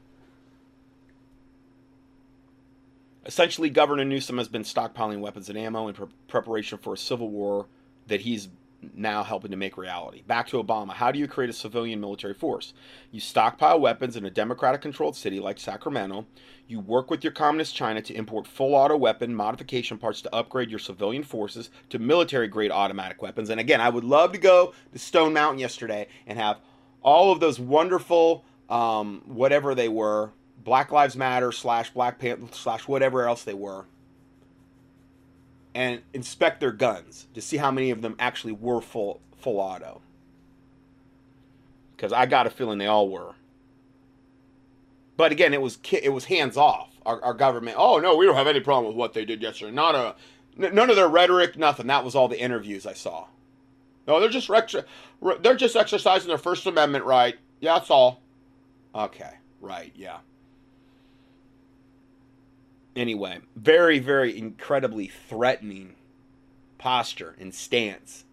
Essentially, 3.25 3.69
Governor 3.69 4.05
Newsom 4.05 4.37
has 4.37 4.47
been 4.47 4.63
stockpiling 4.63 5.19
weapons 5.19 5.49
and 5.49 5.57
ammo 5.57 5.89
in 5.89 5.95
pre- 5.95 6.07
preparation 6.29 6.77
for 6.77 6.93
a 6.93 6.97
civil 6.97 7.29
war 7.29 7.65
that 8.07 8.21
he's 8.21 8.47
now 8.93 9.23
helping 9.23 9.51
to 9.51 9.57
make 9.57 9.77
reality. 9.77 10.23
Back 10.25 10.47
to 10.47 10.61
Obama. 10.61 10.93
How 10.93 11.11
do 11.11 11.19
you 11.19 11.27
create 11.27 11.49
a 11.49 11.53
civilian 11.53 11.99
military 11.99 12.33
force? 12.33 12.73
You 13.11 13.19
stockpile 13.19 13.79
weapons 13.79 14.15
in 14.15 14.25
a 14.25 14.29
democratic 14.29 14.81
controlled 14.81 15.15
city 15.15 15.39
like 15.39 15.59
Sacramento. 15.59 16.25
You 16.67 16.79
work 16.79 17.09
with 17.09 17.23
your 17.23 17.33
communist 17.33 17.75
China 17.75 18.01
to 18.01 18.13
import 18.13 18.47
full 18.47 18.75
auto 18.75 18.95
weapon 18.95 19.33
modification 19.33 19.97
parts 19.97 20.21
to 20.21 20.35
upgrade 20.35 20.69
your 20.69 20.79
civilian 20.79 21.23
forces 21.23 21.69
to 21.89 21.99
military 21.99 22.47
grade 22.47 22.71
automatic 22.71 23.21
weapons. 23.21 23.49
And 23.49 23.59
again, 23.59 23.81
I 23.81 23.89
would 23.89 24.03
love 24.03 24.31
to 24.33 24.37
go 24.37 24.73
to 24.93 24.99
Stone 24.99 25.33
Mountain 25.33 25.59
yesterday 25.59 26.07
and 26.27 26.37
have 26.37 26.59
all 27.01 27.31
of 27.31 27.39
those 27.39 27.59
wonderful, 27.59 28.43
um, 28.69 29.23
whatever 29.25 29.73
they 29.73 29.89
were, 29.89 30.31
Black 30.63 30.91
Lives 30.91 31.15
Matter 31.15 31.51
slash 31.51 31.89
Black 31.91 32.19
Panther 32.19 32.47
slash 32.51 32.87
whatever 32.87 33.27
else 33.27 33.43
they 33.43 33.53
were, 33.53 33.85
and 35.73 36.01
inspect 36.13 36.59
their 36.59 36.71
guns 36.71 37.27
to 37.33 37.41
see 37.41 37.57
how 37.57 37.71
many 37.71 37.91
of 37.91 38.01
them 38.01 38.15
actually 38.19 38.53
were 38.53 38.81
full 38.81 39.21
full 39.37 39.59
auto. 39.59 40.01
Because 41.95 42.13
I 42.13 42.25
got 42.25 42.47
a 42.47 42.49
feeling 42.49 42.77
they 42.77 42.87
all 42.87 43.09
were. 43.09 43.33
But 45.17 45.31
again, 45.31 45.53
it 45.53 45.61
was 45.61 45.79
it 45.91 46.13
was 46.13 46.25
hands 46.25 46.57
off. 46.57 46.95
Our, 47.05 47.21
our 47.23 47.33
government. 47.33 47.77
Oh 47.79 47.99
no, 47.99 48.15
we 48.15 48.25
don't 48.25 48.35
have 48.35 48.47
any 48.47 48.59
problem 48.59 48.87
with 48.87 48.97
what 48.97 49.13
they 49.13 49.25
did 49.25 49.41
yesterday. 49.41 49.71
Not 49.71 49.95
a 49.95 50.15
none 50.57 50.89
of 50.89 50.95
their 50.95 51.07
rhetoric, 51.07 51.57
nothing. 51.57 51.87
That 51.87 52.05
was 52.05 52.15
all 52.15 52.27
the 52.27 52.39
interviews 52.39 52.85
I 52.85 52.93
saw. 52.93 53.27
No, 54.07 54.19
they're 54.19 54.29
just 54.29 54.49
they're 55.41 55.55
just 55.55 55.75
exercising 55.75 56.27
their 56.27 56.37
First 56.37 56.65
Amendment 56.65 57.05
right. 57.05 57.35
Yeah, 57.59 57.75
that's 57.75 57.89
all. 57.89 58.21
Okay, 58.95 59.33
right, 59.61 59.91
yeah 59.95 60.17
anyway, 62.95 63.39
very, 63.55 63.99
very 63.99 64.37
incredibly 64.37 65.07
threatening 65.07 65.95
posture 66.77 67.35
and 67.39 67.53
stance. 67.53 68.25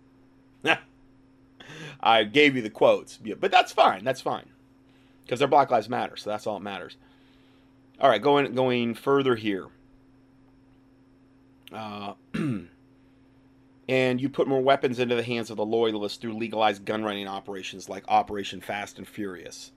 I 2.01 2.25
gave 2.25 2.57
you 2.57 2.63
the 2.63 2.71
quotes, 2.71 3.19
but 3.19 3.51
that's 3.51 3.73
fine. 3.73 4.05
That's 4.05 4.21
fine 4.21 4.49
because 5.25 5.41
they're 5.41 5.49
Black 5.49 5.71
Lives 5.71 5.89
Matter, 5.89 6.17
so 6.17 6.31
that's 6.31 6.47
all 6.47 6.59
that 6.59 6.65
matters. 6.65 6.97
All 8.01 8.09
right, 8.09 8.23
going 8.23 8.55
going 8.55 8.95
further 8.95 9.35
here. 9.35 9.67
Uh, 11.73 12.15
and 13.89 14.21
you 14.21 14.29
put 14.29 14.47
more 14.47 14.61
weapons 14.61 14.99
into 15.01 15.17
the 15.17 15.23
hands 15.23 15.51
of 15.51 15.57
the 15.57 15.65
loyalists 15.67 16.19
through 16.19 16.35
legalized 16.35 16.85
gun 16.85 17.03
running 17.03 17.27
operations 17.27 17.89
like 17.89 18.05
Operation 18.09 18.61
Fast 18.61 18.99
and 18.99 19.09
Furious. 19.09 19.73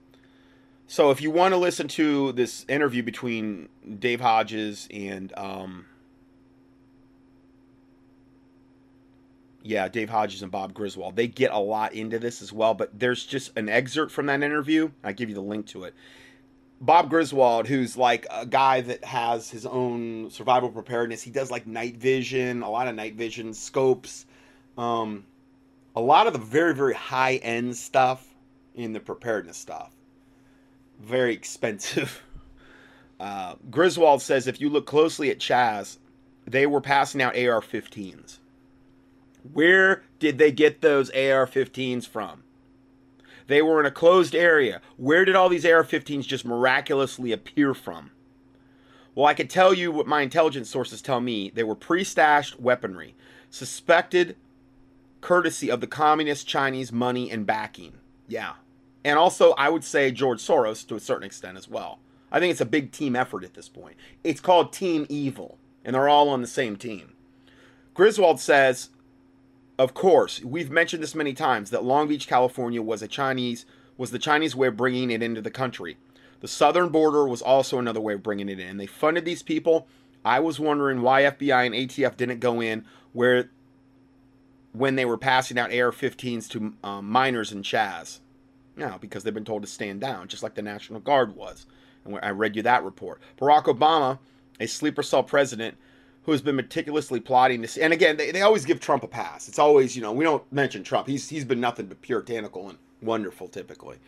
So 0.90 1.12
if 1.12 1.22
you 1.22 1.30
want 1.30 1.52
to 1.52 1.56
listen 1.56 1.86
to 1.86 2.32
this 2.32 2.66
interview 2.68 3.04
between 3.04 3.68
Dave 4.00 4.20
Hodges 4.20 4.88
and 4.92 5.32
um, 5.38 5.86
yeah, 9.62 9.86
Dave 9.86 10.10
Hodges 10.10 10.42
and 10.42 10.50
Bob 10.50 10.74
Griswold, 10.74 11.14
they 11.14 11.28
get 11.28 11.52
a 11.52 11.60
lot 11.60 11.92
into 11.92 12.18
this 12.18 12.42
as 12.42 12.52
well. 12.52 12.74
But 12.74 12.98
there's 12.98 13.24
just 13.24 13.56
an 13.56 13.68
excerpt 13.68 14.10
from 14.10 14.26
that 14.26 14.42
interview. 14.42 14.90
I 15.04 15.12
give 15.12 15.28
you 15.28 15.36
the 15.36 15.40
link 15.40 15.66
to 15.68 15.84
it. 15.84 15.94
Bob 16.80 17.08
Griswold, 17.08 17.68
who's 17.68 17.96
like 17.96 18.26
a 18.28 18.44
guy 18.44 18.80
that 18.80 19.04
has 19.04 19.48
his 19.48 19.66
own 19.66 20.28
survival 20.28 20.70
preparedness, 20.70 21.22
he 21.22 21.30
does 21.30 21.52
like 21.52 21.68
night 21.68 21.98
vision, 21.98 22.62
a 22.62 22.68
lot 22.68 22.88
of 22.88 22.96
night 22.96 23.14
vision 23.14 23.54
scopes, 23.54 24.26
um, 24.76 25.24
a 25.94 26.00
lot 26.00 26.26
of 26.26 26.32
the 26.32 26.40
very 26.40 26.74
very 26.74 26.94
high 26.94 27.36
end 27.36 27.76
stuff 27.76 28.26
in 28.74 28.92
the 28.92 28.98
preparedness 28.98 29.56
stuff 29.56 29.92
very 31.00 31.34
expensive. 31.34 32.22
Uh, 33.18 33.54
Griswold 33.70 34.22
says 34.22 34.46
if 34.46 34.62
you 34.62 34.70
look 34.70 34.86
closely 34.86 35.28
at 35.30 35.38
Chaz, 35.38 35.98
they 36.46 36.64
were 36.64 36.80
passing 36.80 37.20
out 37.20 37.36
AR 37.36 37.60
15s. 37.60 38.38
Where 39.52 40.02
did 40.18 40.38
they 40.38 40.50
get 40.50 40.80
those 40.80 41.10
AR 41.10 41.46
15s 41.46 42.08
from? 42.08 42.44
They 43.46 43.60
were 43.60 43.78
in 43.78 43.84
a 43.84 43.90
closed 43.90 44.34
area. 44.34 44.80
Where 44.96 45.26
did 45.26 45.36
all 45.36 45.50
these 45.50 45.66
AR 45.66 45.84
15s 45.84 46.26
just 46.26 46.46
miraculously 46.46 47.30
appear 47.30 47.74
from? 47.74 48.10
Well, 49.14 49.26
I 49.26 49.34
could 49.34 49.50
tell 49.50 49.74
you 49.74 49.92
what 49.92 50.06
my 50.06 50.22
intelligence 50.22 50.70
sources 50.70 51.02
tell 51.02 51.20
me. 51.20 51.50
They 51.50 51.64
were 51.64 51.74
pre 51.74 52.04
stashed 52.04 52.58
weaponry, 52.58 53.14
suspected 53.50 54.36
courtesy 55.20 55.70
of 55.70 55.80
the 55.80 55.86
communist 55.86 56.46
Chinese 56.46 56.92
money 56.92 57.30
and 57.30 57.44
backing. 57.44 57.94
Yeah. 58.28 58.54
And 59.04 59.18
also, 59.18 59.52
I 59.52 59.68
would 59.70 59.84
say 59.84 60.10
George 60.10 60.40
Soros 60.40 60.86
to 60.88 60.94
a 60.94 61.00
certain 61.00 61.24
extent 61.24 61.56
as 61.56 61.68
well. 61.68 62.00
I 62.30 62.38
think 62.38 62.50
it's 62.50 62.60
a 62.60 62.66
big 62.66 62.92
team 62.92 63.16
effort 63.16 63.44
at 63.44 63.54
this 63.54 63.68
point. 63.68 63.96
It's 64.22 64.40
called 64.40 64.72
Team 64.72 65.06
Evil, 65.08 65.58
and 65.84 65.94
they're 65.94 66.08
all 66.08 66.28
on 66.28 66.42
the 66.42 66.46
same 66.46 66.76
team. 66.76 67.14
Griswold 67.94 68.40
says 68.40 68.90
of 69.80 69.94
course, 69.94 70.44
we've 70.44 70.70
mentioned 70.70 71.02
this 71.02 71.14
many 71.14 71.32
times 71.32 71.70
that 71.70 71.82
Long 71.82 72.06
Beach, 72.06 72.28
California 72.28 72.82
was 72.82 73.00
a 73.00 73.08
Chinese 73.08 73.64
was 73.96 74.10
the 74.10 74.18
Chinese 74.18 74.54
way 74.54 74.68
of 74.68 74.76
bringing 74.76 75.10
it 75.10 75.22
into 75.22 75.40
the 75.40 75.50
country. 75.50 75.96
The 76.40 76.48
southern 76.48 76.90
border 76.90 77.26
was 77.26 77.40
also 77.40 77.78
another 77.78 78.00
way 78.00 78.12
of 78.12 78.22
bringing 78.22 78.50
it 78.50 78.60
in. 78.60 78.76
They 78.76 78.84
funded 78.84 79.24
these 79.24 79.42
people. 79.42 79.88
I 80.22 80.38
was 80.38 80.60
wondering 80.60 81.00
why 81.00 81.22
FBI 81.22 81.64
and 81.64 81.74
ATF 81.74 82.18
didn't 82.18 82.40
go 82.40 82.60
in 82.60 82.84
where 83.14 83.48
when 84.72 84.96
they 84.96 85.06
were 85.06 85.16
passing 85.16 85.58
out 85.58 85.70
AR-15s 85.70 86.46
to 86.50 86.74
um, 86.86 87.08
minors 87.08 87.50
in 87.50 87.62
Chaz. 87.62 88.20
No, 88.80 88.96
because 88.98 89.22
they've 89.22 89.34
been 89.34 89.44
told 89.44 89.60
to 89.60 89.68
stand 89.68 90.00
down, 90.00 90.26
just 90.26 90.42
like 90.42 90.54
the 90.54 90.62
National 90.62 91.00
Guard 91.00 91.36
was. 91.36 91.66
And 92.06 92.18
I 92.22 92.30
read 92.30 92.56
you 92.56 92.62
that 92.62 92.82
report. 92.82 93.20
Barack 93.38 93.64
Obama, 93.64 94.18
a 94.58 94.66
sleeper 94.66 95.02
cell 95.02 95.22
president, 95.22 95.76
who 96.22 96.32
has 96.32 96.40
been 96.40 96.56
meticulously 96.56 97.20
plotting 97.20 97.60
this. 97.60 97.76
And 97.76 97.92
again, 97.92 98.16
they, 98.16 98.30
they 98.30 98.40
always 98.40 98.64
give 98.64 98.80
Trump 98.80 99.02
a 99.02 99.06
pass. 99.06 99.48
It's 99.48 99.58
always, 99.58 99.94
you 99.94 100.00
know, 100.00 100.12
we 100.12 100.24
don't 100.24 100.50
mention 100.50 100.82
Trump. 100.82 101.08
He's 101.08 101.28
he's 101.28 101.44
been 101.44 101.60
nothing 101.60 101.86
but 101.86 102.00
puritanical 102.00 102.70
and 102.70 102.78
wonderful 103.02 103.48
typically, 103.48 103.98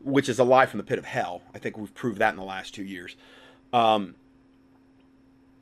which 0.00 0.28
is 0.28 0.40
a 0.40 0.44
lie 0.44 0.66
from 0.66 0.78
the 0.78 0.84
pit 0.84 0.98
of 0.98 1.04
hell. 1.04 1.42
I 1.54 1.60
think 1.60 1.78
we've 1.78 1.94
proved 1.94 2.18
that 2.18 2.30
in 2.30 2.36
the 2.36 2.44
last 2.44 2.74
two 2.74 2.84
years. 2.84 3.14
Um, 3.72 4.16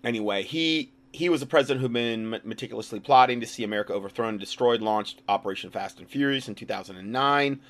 anyway, 0.03 0.43
he 0.43 0.91
he 1.13 1.29
was 1.29 1.43
a 1.43 1.47
president 1.47 1.83
who'd 1.83 1.93
been 1.93 2.31
meticulously 2.31 2.99
plotting 2.99 3.41
to 3.41 3.47
see 3.47 3.63
America 3.63 3.93
overthrown 3.93 4.31
and 4.31 4.41
destroyed. 4.41 4.81
Launched 4.81 5.21
Operation 5.29 5.71
Fast 5.71 5.99
and 5.99 6.09
Furious 6.09 6.49
in 6.49 6.55
2009 6.55 7.61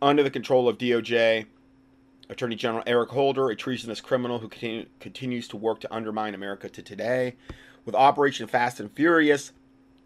under 0.00 0.22
the 0.22 0.30
control 0.30 0.68
of 0.68 0.78
DOJ. 0.78 1.46
Attorney 2.30 2.56
General 2.56 2.82
Eric 2.86 3.10
Holder, 3.10 3.50
a 3.50 3.56
treasonous 3.56 4.00
criminal 4.00 4.38
who 4.38 4.48
continue, 4.48 4.86
continues 4.98 5.46
to 5.48 5.56
work 5.56 5.80
to 5.80 5.94
undermine 5.94 6.34
America 6.34 6.68
to 6.68 6.82
today. 6.82 7.36
With 7.84 7.94
Operation 7.94 8.46
Fast 8.46 8.80
and 8.80 8.90
Furious, 8.90 9.52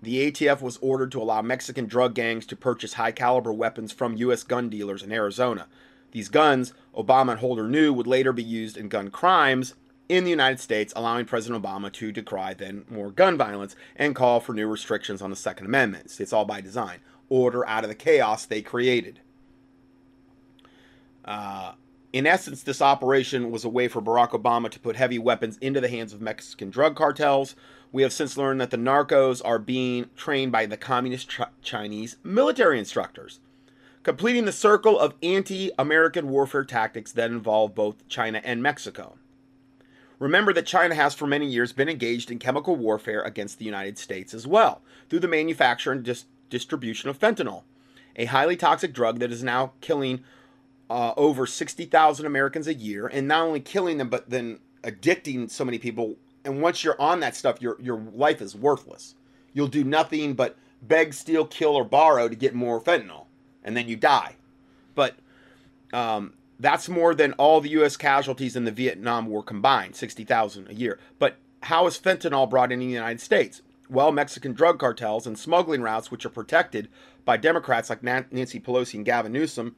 the 0.03 0.31
ATF 0.31 0.61
was 0.61 0.79
ordered 0.79 1.13
to 1.13 1.23
allow 1.23 1.43
Mexican 1.43 1.87
drug 1.87 2.15
gangs 2.15 2.47
to 2.47 2.57
purchase 2.57 2.95
high 2.95 3.13
caliber 3.13 3.53
weapons 3.53 3.93
from 3.93 4.17
U.S. 4.17 4.43
gun 4.43 4.69
dealers 4.69 5.03
in 5.03 5.13
Arizona. 5.13 5.67
These 6.11 6.29
guns, 6.29 6.73
Obama 6.97 7.33
and 7.33 7.41
Holder 7.41 7.69
knew, 7.69 7.93
would 7.93 8.07
later 8.07 8.33
be 8.33 8.43
used 8.43 8.77
in 8.77 8.89
gun 8.89 9.11
crimes 9.11 9.75
in 10.09 10.25
the 10.25 10.31
United 10.31 10.59
States, 10.59 10.93
allowing 10.97 11.27
President 11.27 11.63
Obama 11.63 11.93
to 11.93 12.11
decry 12.13 12.55
then 12.55 12.85
more 12.89 13.11
gun 13.11 13.37
violence 13.37 13.77
and 13.95 14.15
call 14.15 14.41
for 14.41 14.55
new 14.55 14.67
restrictions 14.67 15.21
on 15.21 15.31
the 15.31 15.37
Second 15.37 15.67
Amendment. 15.67 16.19
It's 16.19 16.33
all 16.33 16.45
by 16.45 16.61
design. 16.61 17.01
Order 17.29 17.67
out 17.69 17.85
of 17.85 17.91
the 17.91 17.95
chaos 17.95 18.47
they 18.47 18.63
created. 18.63 19.21
Uh, 21.29 21.73
in 22.15 22.27
essence, 22.27 22.63
this 22.63 22.81
operation 22.81 23.51
was 23.51 23.63
a 23.63 23.69
way 23.69 23.87
for 23.87 24.01
Barack 24.01 24.31
Obama 24.31 24.71
to 24.71 24.81
put 24.81 24.97
heavy 24.97 25.19
weapons 25.19 25.59
into 25.59 25.79
the 25.79 25.89
hands 25.91 26.15
of 26.15 26.23
Mexican 26.23 26.71
drug 26.71 26.97
cartels. 26.97 27.55
We 27.93 28.03
have 28.03 28.15
since 28.15 28.39
learned 28.39 28.63
that 28.63 28.71
the 28.71 28.79
narcos 28.79 29.43
are 29.45 29.59
being 29.59 30.09
trained 30.17 30.51
by 30.51 30.65
the 30.65 30.79
communist 30.79 31.29
ch- 31.29 31.41
Chinese 31.61 32.17
military 32.25 32.79
instructors, 32.79 33.41
completing 34.03 34.47
the 34.47 34.53
circle 34.53 34.99
of 34.99 35.15
anti 35.23 35.71
American 35.79 36.31
warfare 36.31 36.65
tactics 36.65 37.13
that 37.13 37.31
involve 37.31 37.75
both 37.75 38.09
China 38.09 38.41
and 38.43 38.63
Mexico. 38.63 39.19
Remember 40.19 40.55
that 40.55 40.67
China 40.67 40.95
has 40.95 41.15
for 41.15 41.27
many 41.27 41.47
years 41.47 41.75
been 41.75 41.91
engaged 41.91 42.31
in 42.31 42.39
chemical 42.39 42.75
warfare 42.75 43.21
against 43.21 43.59
the 43.59 43.67
United 43.67 43.99
States 43.99 44.33
as 44.33 44.47
well, 44.47 44.81
through 45.11 45.21
the 45.21 45.29
manufacture 45.29 45.93
and 45.93 46.03
dis- 46.03 46.25
distribution 46.49 47.11
of 47.11 47.19
fentanyl, 47.19 47.65
a 48.17 48.25
highly 48.25 48.57
toxic 48.57 48.95
drug 48.95 49.19
that 49.19 49.31
is 49.31 49.45
now 49.45 49.73
killing 49.83 50.25
uh, 50.91 51.13
over 51.17 51.47
60,000 51.47 52.27
Americans 52.27 52.67
a 52.67 52.75
year 52.75 53.07
and 53.07 53.29
not 53.29 53.43
only 53.43 53.61
killing 53.61 53.99
them, 53.99 54.09
but 54.09 54.31
then 54.31 54.59
addicting 54.83 55.51
so 55.51 55.65
many 55.65 55.79
people. 55.79 56.17
And 56.45 56.63
once 56.63 56.83
you're 56.83 57.01
on 57.01 57.21
that 57.21 57.37
stuff, 57.37 57.61
your, 57.61 57.77
your 57.81 57.99
life 57.99 58.41
is 58.41 58.55
worthless. 58.55 59.15
You'll 59.53 59.69
do 59.69 59.85
nothing 59.85 60.35
but 60.35 60.57
beg, 60.83 61.13
steal, 61.13 61.45
kill, 61.45 61.75
or 61.75 61.85
borrow 61.85 62.29
to 62.29 62.37
get 62.37 62.55
more 62.55 62.81
fentanyl. 62.81 63.27
And 63.63 63.77
then 63.77 63.89
you 63.89 63.97
die. 63.97 64.37
But 64.95 65.17
um, 65.93 66.35
that's 66.59 66.89
more 66.89 67.15
than 67.15 67.33
all 67.35 67.61
the 67.61 67.71
U.S. 67.71 67.97
casualties 67.97 68.57
in 68.57 68.65
the 68.65 68.71
Vietnam 68.71 69.27
War 69.27 69.43
combined 69.43 69.97
60,000 69.97 70.71
a 70.71 70.75
year. 70.75 70.99
But 71.19 71.37
how 71.65 71.87
is 71.87 71.99
fentanyl 71.99 72.49
brought 72.49 72.73
into 72.73 72.87
the 72.87 72.93
United 72.93 73.21
States? 73.21 73.63
Well, 73.91 74.13
Mexican 74.13 74.53
drug 74.53 74.79
cartels 74.79 75.27
and 75.27 75.39
smuggling 75.39 75.83
routes, 75.83 76.11
which 76.11 76.25
are 76.25 76.31
protected 76.31 76.89
by 77.25 77.37
Democrats 77.37 77.91
like 77.91 78.03
Nancy 78.03 78.61
Pelosi 78.61 78.95
and 78.95 79.05
Gavin 79.05 79.33
Newsom 79.33 79.77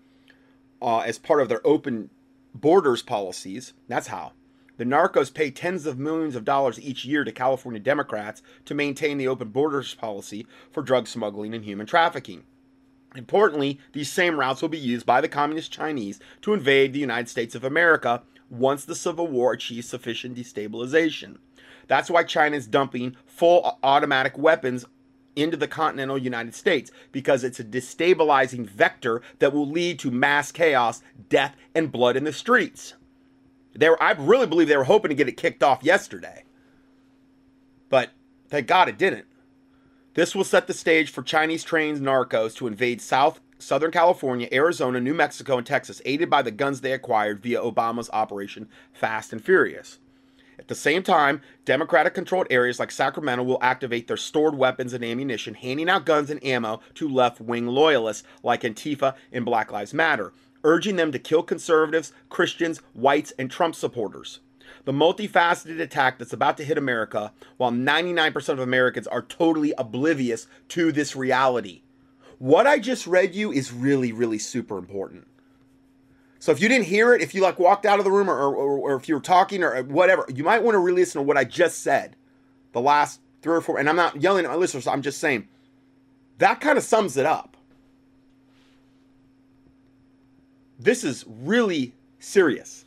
uh, 0.82 1.00
as 1.00 1.18
part 1.18 1.40
of 1.40 1.48
their 1.48 1.66
open 1.66 2.10
borders 2.54 3.02
policies. 3.02 3.72
That's 3.88 4.08
how. 4.08 4.32
The 4.76 4.84
narcos 4.86 5.32
pay 5.32 5.50
tens 5.50 5.84
of 5.84 5.98
millions 5.98 6.34
of 6.34 6.44
dollars 6.44 6.80
each 6.80 7.04
year 7.04 7.22
to 7.24 7.32
California 7.32 7.80
Democrats 7.80 8.42
to 8.64 8.74
maintain 8.74 9.18
the 9.18 9.28
open 9.28 9.48
borders 9.48 9.94
policy 9.94 10.46
for 10.70 10.82
drug 10.82 11.06
smuggling 11.06 11.52
and 11.52 11.64
human 11.64 11.86
trafficking. 11.86 12.44
Importantly, 13.14 13.78
these 13.92 14.10
same 14.10 14.38
routes 14.38 14.62
will 14.62 14.68
be 14.68 14.78
used 14.78 15.04
by 15.04 15.20
the 15.20 15.28
Communist 15.28 15.72
Chinese 15.72 16.20
to 16.42 16.54
invade 16.54 16.92
the 16.92 16.98
United 16.98 17.28
States 17.28 17.54
of 17.54 17.64
America 17.64 18.22
once 18.48 18.84
the 18.84 18.94
Civil 18.94 19.26
War 19.26 19.52
achieves 19.52 19.88
sufficient 19.88 20.36
destabilization. 20.36 21.38
That's 21.86 22.08
why 22.08 22.22
China 22.22 22.56
is 22.56 22.66
dumping 22.66 23.16
full 23.26 23.78
automatic 23.82 24.38
weapons 24.38 24.86
into 25.36 25.56
the 25.56 25.68
continental 25.68 26.18
United 26.18 26.54
States 26.54 26.90
because 27.12 27.44
it's 27.44 27.60
a 27.60 27.64
destabilizing 27.64 28.66
vector 28.66 29.22
that 29.38 29.52
will 29.52 29.68
lead 29.68 29.98
to 30.00 30.10
mass 30.10 30.52
chaos, 30.52 31.02
death, 31.28 31.56
and 31.74 31.92
blood 31.92 32.16
in 32.16 32.24
the 32.24 32.32
streets. 32.32 32.94
They 33.74 33.88
were, 33.88 34.02
I 34.02 34.12
really 34.12 34.46
believe 34.46 34.68
they 34.68 34.76
were 34.76 34.84
hoping 34.84 35.10
to 35.10 35.14
get 35.14 35.28
it 35.28 35.36
kicked 35.36 35.62
off 35.62 35.82
yesterday. 35.82 36.44
But 37.88 38.10
thank 38.48 38.66
God 38.66 38.88
it 38.88 38.98
didn't. 38.98 39.26
This 40.14 40.34
will 40.34 40.44
set 40.44 40.66
the 40.66 40.74
stage 40.74 41.10
for 41.10 41.22
Chinese 41.22 41.62
trained 41.62 42.00
narcos 42.00 42.56
to 42.56 42.66
invade 42.66 43.00
South 43.00 43.40
Southern 43.58 43.90
California, 43.90 44.48
Arizona, 44.50 45.00
New 45.00 45.12
Mexico, 45.12 45.58
and 45.58 45.66
Texas, 45.66 46.00
aided 46.06 46.30
by 46.30 46.40
the 46.40 46.50
guns 46.50 46.80
they 46.80 46.92
acquired 46.92 47.42
via 47.42 47.60
Obama's 47.60 48.08
Operation 48.12 48.68
Fast 48.92 49.32
and 49.32 49.44
Furious. 49.44 49.98
At 50.60 50.68
the 50.68 50.74
same 50.74 51.02
time, 51.02 51.40
Democratic 51.64 52.12
controlled 52.12 52.46
areas 52.50 52.78
like 52.78 52.90
Sacramento 52.90 53.42
will 53.42 53.58
activate 53.62 54.06
their 54.06 54.18
stored 54.18 54.54
weapons 54.54 54.92
and 54.92 55.02
ammunition, 55.02 55.54
handing 55.54 55.88
out 55.88 56.04
guns 56.04 56.28
and 56.28 56.44
ammo 56.44 56.80
to 56.96 57.08
left 57.08 57.40
wing 57.40 57.66
loyalists 57.66 58.24
like 58.42 58.60
Antifa 58.60 59.14
and 59.32 59.46
Black 59.46 59.72
Lives 59.72 59.94
Matter, 59.94 60.34
urging 60.62 60.96
them 60.96 61.12
to 61.12 61.18
kill 61.18 61.42
conservatives, 61.42 62.12
Christians, 62.28 62.82
whites, 62.92 63.32
and 63.38 63.50
Trump 63.50 63.74
supporters. 63.74 64.40
The 64.84 64.92
multifaceted 64.92 65.80
attack 65.80 66.18
that's 66.18 66.34
about 66.34 66.58
to 66.58 66.64
hit 66.64 66.76
America, 66.76 67.32
while 67.56 67.72
99% 67.72 68.50
of 68.50 68.58
Americans 68.58 69.06
are 69.06 69.22
totally 69.22 69.72
oblivious 69.78 70.46
to 70.68 70.92
this 70.92 71.16
reality. 71.16 71.80
What 72.38 72.66
I 72.66 72.80
just 72.80 73.06
read 73.06 73.34
you 73.34 73.50
is 73.50 73.72
really, 73.72 74.12
really 74.12 74.38
super 74.38 74.76
important. 74.76 75.26
So 76.40 76.52
if 76.52 76.60
you 76.60 76.68
didn't 76.68 76.86
hear 76.86 77.14
it, 77.14 77.20
if 77.20 77.34
you 77.34 77.42
like 77.42 77.58
walked 77.58 77.84
out 77.84 77.98
of 77.98 78.04
the 78.06 78.10
room 78.10 78.28
or, 78.28 78.34
or, 78.34 78.54
or 78.54 78.96
if 78.96 79.08
you 79.08 79.14
were 79.14 79.20
talking 79.20 79.62
or 79.62 79.76
uh, 79.76 79.82
whatever, 79.82 80.24
you 80.34 80.42
might 80.42 80.62
want 80.62 80.74
to 80.74 80.78
really 80.78 81.02
listen 81.02 81.20
to 81.20 81.22
what 81.22 81.36
I 81.36 81.44
just 81.44 81.82
said. 81.82 82.16
The 82.72 82.80
last 82.80 83.20
three 83.42 83.54
or 83.54 83.60
four, 83.60 83.78
and 83.78 83.88
I'm 83.88 83.96
not 83.96 84.20
yelling 84.20 84.46
at 84.46 84.50
my 84.50 84.56
listeners, 84.56 84.86
I'm 84.86 85.02
just 85.02 85.18
saying 85.18 85.46
that 86.38 86.60
kind 86.60 86.78
of 86.78 86.84
sums 86.84 87.18
it 87.18 87.26
up. 87.26 87.58
This 90.78 91.04
is 91.04 91.26
really 91.28 91.94
serious. 92.18 92.86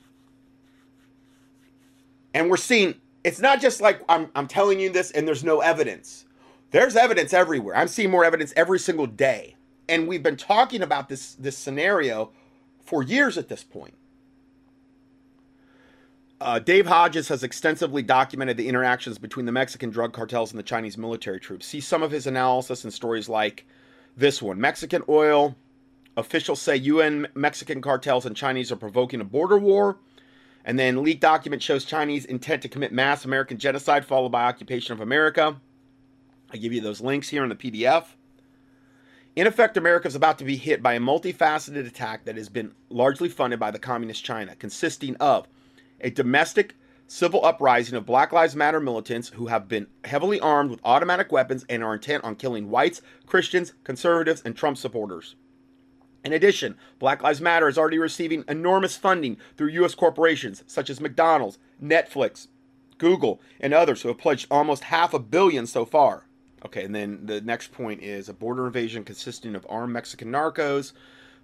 And 2.34 2.50
we're 2.50 2.58
seeing 2.58 2.96
it's 3.24 3.40
not 3.40 3.62
just 3.62 3.80
like 3.82 4.02
I'm, 4.10 4.32
I'm 4.36 4.48
telling 4.48 4.80
you 4.80 4.90
this 4.92 5.12
and 5.12 5.28
there's 5.28 5.44
no 5.44 5.60
evidence. 5.60 6.26
There's 6.72 6.96
evidence 6.96 7.34
everywhere. 7.34 7.76
I'm 7.76 7.88
seeing 7.88 8.10
more 8.10 8.26
evidence 8.26 8.52
every 8.56 8.80
single 8.80 9.06
day. 9.06 9.56
And 9.88 10.08
we've 10.08 10.24
been 10.24 10.38
talking 10.38 10.82
about 10.82 11.08
this 11.08 11.36
this 11.36 11.56
scenario 11.56 12.32
for 12.84 13.04
years 13.04 13.38
at 13.38 13.50
this 13.50 13.64
point. 13.64 13.96
Uh, 16.44 16.60
Dave 16.60 16.88
Hodges 16.88 17.30
has 17.30 17.42
extensively 17.42 18.02
documented 18.02 18.58
the 18.58 18.68
interactions 18.68 19.18
between 19.18 19.46
the 19.46 19.52
Mexican 19.54 19.90
drug 19.90 20.12
cartels 20.12 20.52
and 20.52 20.60
the 20.60 20.64
Chinese 20.64 20.98
military 20.98 21.40
troops. 21.40 21.66
See 21.66 21.80
some 21.80 22.04
of 22.04 22.12
his 22.12 22.28
analysis 22.28 22.84
in 22.84 22.92
stories 22.92 23.30
like 23.30 23.66
this 24.18 24.42
one 24.42 24.60
Mexican 24.60 25.04
oil. 25.08 25.56
Officials 26.18 26.62
say 26.62 26.76
UN 26.76 27.28
Mexican 27.34 27.82
cartels 27.82 28.26
and 28.26 28.36
Chinese 28.36 28.74
are 28.74 28.76
provoking 28.76 29.22
a 29.22 29.24
border 29.24 29.58
war. 29.58 29.98
And 30.66 30.78
then 30.78 31.02
leaked 31.02 31.22
document 31.22 31.62
shows 31.62 31.86
Chinese 31.86 32.26
intent 32.26 32.62
to 32.64 32.70
commit 32.70 32.92
mass 32.92 33.24
American 33.24 33.58
genocide 33.58 34.06
followed 34.06 34.34
by 34.34 34.44
occupation 34.44 34.94
of 34.94 35.00
America. 35.00 35.60
I 36.52 36.58
give 36.58 36.74
you 36.74 36.82
those 36.82 37.00
links 37.00 37.30
here 37.30 37.44
in 37.44 37.50
the 37.50 37.56
PDF. 37.56 38.06
In 39.36 39.48
effect, 39.48 39.78
America 39.78 40.08
is 40.08 40.14
about 40.14 40.38
to 40.38 40.44
be 40.44 40.58
hit 40.58 40.84
by 40.84 40.94
a 40.94 41.00
multifaceted 41.00 41.88
attack 41.88 42.26
that 42.26 42.38
has 42.38 42.50
been 42.50 42.74
largely 42.90 43.30
funded 43.30 43.60
by 43.60 43.72
the 43.72 43.80
Communist 43.80 44.24
China, 44.24 44.56
consisting 44.56 45.16
of 45.16 45.48
a 46.00 46.12
domestic 46.12 46.76
civil 47.08 47.44
uprising 47.44 47.96
of 47.96 48.06
Black 48.06 48.32
Lives 48.32 48.56
Matter 48.56 48.80
militants 48.80 49.30
who 49.30 49.48
have 49.48 49.68
been 49.68 49.88
heavily 50.04 50.40
armed 50.40 50.70
with 50.70 50.80
automatic 50.84 51.32
weapons 51.32 51.66
and 51.68 51.84
are 51.84 51.96
intent 51.96 52.24
on 52.24 52.36
killing 52.36 52.70
whites, 52.70 53.02
Christians, 53.26 53.74
conservatives, 53.84 54.44
and 54.46 54.56
Trump 54.56 54.78
supporters. 54.78 55.36
In 56.24 56.32
addition, 56.32 56.78
Black 57.00 57.24
Lives 57.24 57.42
Matter 57.42 57.68
is 57.68 57.78
already 57.78 57.98
receiving 57.98 58.46
enormous 58.48 58.98
funding 58.98 59.38
through 59.58 59.70
U.S. 59.70 59.96
corporations 59.96 60.64
such 60.68 60.92
as 60.92 61.02
McDonald's, 61.02 61.58
Netflix, 61.82 62.50
Google, 63.00 63.42
and 63.60 63.74
others 63.74 64.04
who 64.04 64.10
have 64.10 64.20
pledged 64.20 64.46
almost 64.52 64.86
half 64.86 65.12
a 65.12 65.20
billion 65.20 65.66
so 65.66 65.86
far. 65.86 66.28
Okay, 66.66 66.86
and 66.86 66.96
then 66.96 67.26
the 67.26 67.42
next 67.42 67.72
point 67.72 68.02
is 68.02 68.30
a 68.30 68.34
border 68.34 68.66
invasion 68.66 69.04
consisting 69.04 69.56
of 69.56 69.68
armed 69.70 69.94
Mexican 69.94 70.32
narcos 70.32 70.94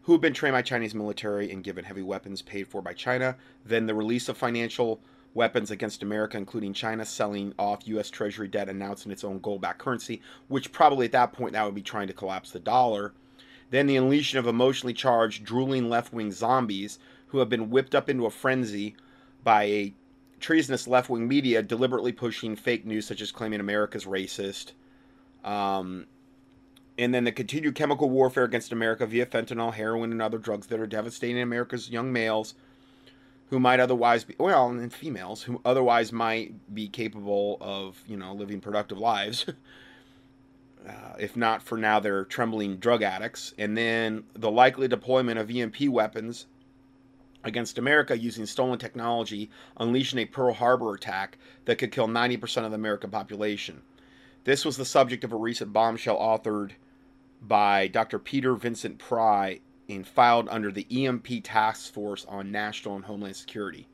who 0.04 0.14
have 0.14 0.22
been 0.22 0.34
trained 0.34 0.54
by 0.54 0.62
Chinese 0.62 0.96
military 0.96 1.52
and 1.52 1.64
given 1.64 1.86
heavy 1.86 2.02
weapons 2.02 2.42
paid 2.42 2.68
for 2.68 2.82
by 2.82 2.94
China. 2.94 3.36
Then 3.66 3.86
the 3.86 3.94
release 3.94 4.30
of 4.30 4.38
financial 4.38 5.02
weapons 5.34 5.72
against 5.72 6.02
America, 6.02 6.38
including 6.38 6.74
China 6.74 7.06
selling 7.06 7.54
off 7.60 7.88
U.S. 7.88 8.10
Treasury 8.10 8.48
debt, 8.48 8.70
announcing 8.70 9.12
its 9.12 9.24
own 9.24 9.40
gold 9.40 9.62
backed 9.62 9.80
currency, 9.80 10.22
which 10.48 10.72
probably 10.72 11.06
at 11.06 11.12
that 11.12 11.34
point 11.34 11.54
that 11.54 11.66
would 11.66 11.76
be 11.76 11.82
trying 11.82 12.08
to 12.08 12.14
collapse 12.14 12.52
the 12.52 12.60
dollar. 12.60 13.14
Then 13.72 13.88
the 13.88 13.98
unleashing 13.98 14.40
of 14.40 14.48
emotionally 14.48 14.94
charged, 14.94 15.44
drooling 15.44 15.90
left 15.90 16.14
wing 16.14 16.32
zombies 16.32 16.98
who 17.28 17.40
have 17.40 17.50
been 17.50 17.70
whipped 17.70 17.94
up 17.94 18.10
into 18.10 18.26
a 18.26 18.32
frenzy 18.32 18.96
by 19.44 19.64
a 19.64 19.94
treasonous 20.40 20.88
left 20.88 21.10
wing 21.10 21.28
media 21.28 21.62
deliberately 21.62 22.12
pushing 22.12 22.56
fake 22.56 22.86
news, 22.86 23.06
such 23.06 23.22
as 23.22 23.32
claiming 23.32 23.60
America's 23.60 24.06
racist. 24.06 24.72
Um, 25.44 26.08
and 26.98 27.14
then 27.14 27.24
the 27.24 27.32
continued 27.32 27.76
chemical 27.76 28.10
warfare 28.10 28.44
against 28.44 28.72
America 28.72 29.06
via 29.06 29.26
fentanyl, 29.26 29.74
heroin, 29.74 30.12
and 30.12 30.22
other 30.22 30.38
drugs 30.38 30.68
that 30.68 30.80
are 30.80 30.88
devastating 30.88 31.42
America's 31.42 31.90
young 31.90 32.12
males 32.12 32.56
who 33.50 33.60
might 33.60 33.80
otherwise 33.80 34.24
be, 34.24 34.36
well, 34.38 34.70
and 34.70 34.94
females 34.94 35.44
who 35.44 35.62
otherwise 35.66 36.12
might 36.12 36.54
be 36.74 36.88
capable 36.88 37.58
of, 37.62 38.04
you 38.06 38.18
know, 38.18 38.34
living 38.34 38.60
productive 38.60 38.98
lives. 38.98 39.46
uh, 40.88 41.14
if 41.18 41.36
not 41.36 41.64
for 41.64 41.78
now, 41.78 42.00
they're 42.00 42.26
trembling 42.26 42.78
drug 42.78 43.02
addicts. 43.02 43.54
And 43.58 43.78
then 43.78 44.26
the 44.36 44.52
likely 44.52 44.88
deployment 44.88 45.40
of 45.40 45.50
EMP 45.50 45.88
weapons 45.90 46.46
against 47.44 47.78
America 47.78 48.18
using 48.18 48.46
stolen 48.46 48.78
technology, 48.78 49.50
unleashing 49.78 50.20
a 50.20 50.26
Pearl 50.26 50.54
Harbor 50.54 50.94
attack 50.94 51.38
that 51.66 51.78
could 51.78 51.92
kill 51.92 52.08
90% 52.08 52.66
of 52.66 52.72
the 52.72 52.76
American 52.76 53.10
population. 53.10 53.82
This 54.46 54.64
was 54.64 54.78
the 54.78 54.86
subject 54.86 55.24
of 55.24 55.34
a 55.34 55.38
recent 55.38 55.74
bombshell 55.74 56.18
authored 56.18 56.72
by 57.42 57.88
Dr. 57.88 58.20
Peter 58.20 58.56
Vincent 58.56 58.98
Pry 58.98 59.60
and 59.90 60.08
filed 60.08 60.48
under 60.50 60.72
the 60.72 60.88
EMP 60.90 61.28
Task 61.44 61.92
Force 61.94 62.26
on 62.26 62.52
National 62.52 62.96
and 62.96 63.06
Homeland 63.06 63.36
Security. 63.36 63.88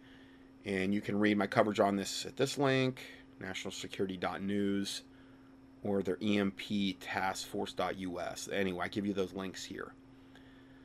And 0.63 0.93
you 0.93 1.01
can 1.01 1.19
read 1.19 1.37
my 1.37 1.47
coverage 1.47 1.79
on 1.79 1.95
this 1.95 2.25
at 2.25 2.37
this 2.37 2.57
link, 2.57 3.01
nationalsecurity.news, 3.41 5.01
or 5.83 6.03
their 6.03 6.17
EMP 6.21 6.59
Taskforce.us. 6.59 8.49
Anyway, 8.51 8.85
I 8.85 8.87
give 8.87 9.05
you 9.05 9.13
those 9.13 9.33
links 9.33 9.63
here. 9.63 9.93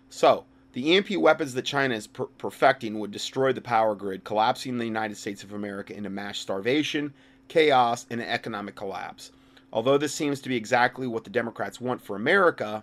So, 0.08 0.44
the 0.72 0.96
EMP 0.96 1.16
weapons 1.18 1.54
that 1.54 1.64
China 1.64 1.94
is 1.94 2.06
per- 2.06 2.26
perfecting 2.26 2.98
would 2.98 3.10
destroy 3.10 3.52
the 3.52 3.60
power 3.60 3.94
grid, 3.94 4.24
collapsing 4.24 4.78
the 4.78 4.84
United 4.84 5.16
States 5.16 5.42
of 5.42 5.52
America 5.52 5.96
into 5.96 6.10
mass 6.10 6.38
starvation, 6.38 7.12
chaos, 7.48 8.06
and 8.10 8.20
an 8.20 8.28
economic 8.28 8.74
collapse. 8.74 9.32
Although 9.72 9.98
this 9.98 10.14
seems 10.14 10.40
to 10.40 10.48
be 10.48 10.56
exactly 10.56 11.06
what 11.06 11.24
the 11.24 11.30
Democrats 11.30 11.80
want 11.80 12.02
for 12.02 12.16
America, 12.16 12.82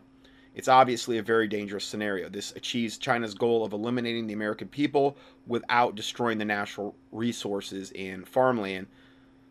it's 0.56 0.68
obviously 0.68 1.18
a 1.18 1.24
very 1.24 1.48
dangerous 1.48 1.86
scenario. 1.86 2.30
This 2.30 2.52
achieves 2.56 2.98
China's 2.98 3.34
goal 3.34 3.64
of 3.64 3.74
eliminating 3.74 4.26
the 4.26 4.34
American 4.34 4.68
people 4.68 5.18
without 5.46 5.96
destroying 5.96 6.38
the 6.38 6.46
natural 6.46 6.96
resources 7.12 7.92
and 7.96 8.28
farmland 8.28 8.88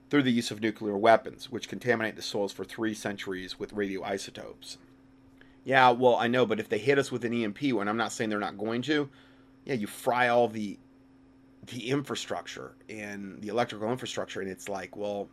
through 0.09 0.22
the 0.22 0.32
use 0.32 0.51
of 0.51 0.61
nuclear 0.61 0.97
weapons, 0.97 1.51
which 1.51 1.68
contaminate 1.68 2.16
the 2.16 2.22
soils 2.22 2.53
for 2.53 2.64
three 2.64 2.95
centuries 2.95 3.59
with 3.59 3.74
radioisotopes. 3.74 4.78
Yeah, 5.64 5.91
well, 5.91 6.16
I 6.16 6.28
know, 6.28 6.47
but 6.47 6.61
if 6.61 6.68
they 6.68 6.78
hit 6.78 6.99
us 6.99 7.11
with 7.11 7.24
an 7.24 7.34
EMP, 7.34 7.62
and 7.62 7.89
I'm 7.89 7.97
not 7.97 8.12
saying 8.12 8.30
they're 8.30 8.39
not 8.39 8.59
going 8.59 8.82
to, 8.82 9.09
yeah, 9.64 9.74
you 9.74 9.87
fry 9.87 10.28
all 10.28 10.49
the 10.49 10.78
the 11.66 11.91
infrastructure 11.91 12.76
and 12.89 13.43
the 13.43 13.49
electrical 13.49 13.91
infrastructure, 13.91 14.41
and 14.41 14.49
it's 14.49 14.68
like, 14.68 14.97
well, 14.97 15.28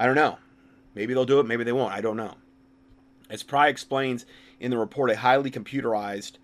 I 0.00 0.06
don't 0.06 0.14
know. 0.14 0.38
Maybe 0.98 1.14
they'll 1.14 1.24
do 1.24 1.38
it, 1.38 1.46
maybe 1.46 1.62
they 1.62 1.70
won't. 1.70 1.92
I 1.92 2.00
don't 2.00 2.16
know. 2.16 2.34
As 3.30 3.44
Pry 3.44 3.68
explains 3.68 4.26
in 4.58 4.72
the 4.72 4.78
report, 4.78 5.12
a 5.12 5.16
highly 5.16 5.48
computerized, 5.48 6.38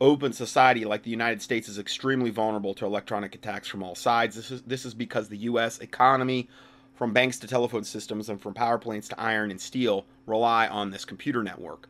open 0.00 0.32
society 0.32 0.84
like 0.84 1.02
the 1.02 1.10
United 1.10 1.42
States 1.42 1.68
is 1.68 1.76
extremely 1.76 2.30
vulnerable 2.30 2.72
to 2.74 2.86
electronic 2.86 3.34
attacks 3.34 3.66
from 3.66 3.82
all 3.82 3.96
sides. 3.96 4.36
This 4.36 4.52
is, 4.52 4.62
this 4.62 4.84
is 4.84 4.94
because 4.94 5.28
the 5.28 5.38
U.S. 5.38 5.80
economy, 5.80 6.48
from 6.94 7.12
banks 7.12 7.40
to 7.40 7.48
telephone 7.48 7.82
systems 7.82 8.28
and 8.28 8.40
from 8.40 8.54
power 8.54 8.78
plants 8.78 9.08
to 9.08 9.20
iron 9.20 9.50
and 9.50 9.60
steel, 9.60 10.06
rely 10.24 10.68
on 10.68 10.92
this 10.92 11.04
computer 11.04 11.42
network. 11.42 11.88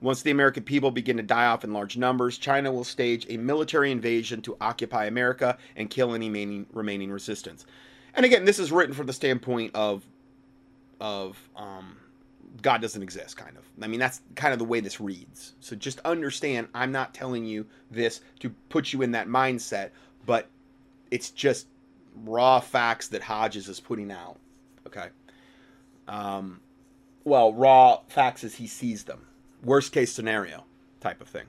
Once 0.00 0.22
the 0.22 0.30
American 0.30 0.62
people 0.62 0.90
begin 0.90 1.18
to 1.18 1.22
die 1.22 1.44
off 1.44 1.64
in 1.64 1.74
large 1.74 1.98
numbers, 1.98 2.38
China 2.38 2.72
will 2.72 2.82
stage 2.82 3.26
a 3.28 3.36
military 3.36 3.92
invasion 3.92 4.40
to 4.40 4.56
occupy 4.58 5.04
America 5.04 5.58
and 5.76 5.90
kill 5.90 6.14
any 6.14 6.28
remaining, 6.28 6.64
remaining 6.72 7.10
resistance. 7.12 7.66
And 8.14 8.24
again, 8.24 8.46
this 8.46 8.58
is 8.58 8.72
written 8.72 8.94
from 8.94 9.06
the 9.06 9.12
standpoint 9.12 9.72
of 9.74 10.06
of 11.02 11.36
um, 11.56 11.96
God 12.62 12.80
doesn't 12.80 13.02
exist, 13.02 13.36
kind 13.36 13.56
of. 13.58 13.64
I 13.82 13.88
mean, 13.88 13.98
that's 13.98 14.22
kind 14.36 14.52
of 14.52 14.60
the 14.60 14.64
way 14.64 14.78
this 14.80 15.00
reads. 15.00 15.54
So 15.60 15.74
just 15.74 15.98
understand, 16.00 16.68
I'm 16.74 16.92
not 16.92 17.12
telling 17.12 17.44
you 17.44 17.66
this 17.90 18.20
to 18.38 18.50
put 18.68 18.92
you 18.92 19.02
in 19.02 19.10
that 19.10 19.26
mindset, 19.26 19.90
but 20.24 20.48
it's 21.10 21.30
just 21.30 21.66
raw 22.24 22.60
facts 22.60 23.08
that 23.08 23.22
Hodges 23.22 23.68
is 23.68 23.80
putting 23.80 24.12
out. 24.12 24.38
Okay. 24.86 25.08
Um, 26.06 26.60
well, 27.24 27.52
raw 27.52 28.00
facts 28.06 28.44
as 28.44 28.54
he 28.54 28.68
sees 28.68 29.02
them. 29.02 29.26
Worst 29.64 29.92
case 29.92 30.12
scenario 30.12 30.64
type 31.00 31.20
of 31.20 31.28
thing. 31.28 31.46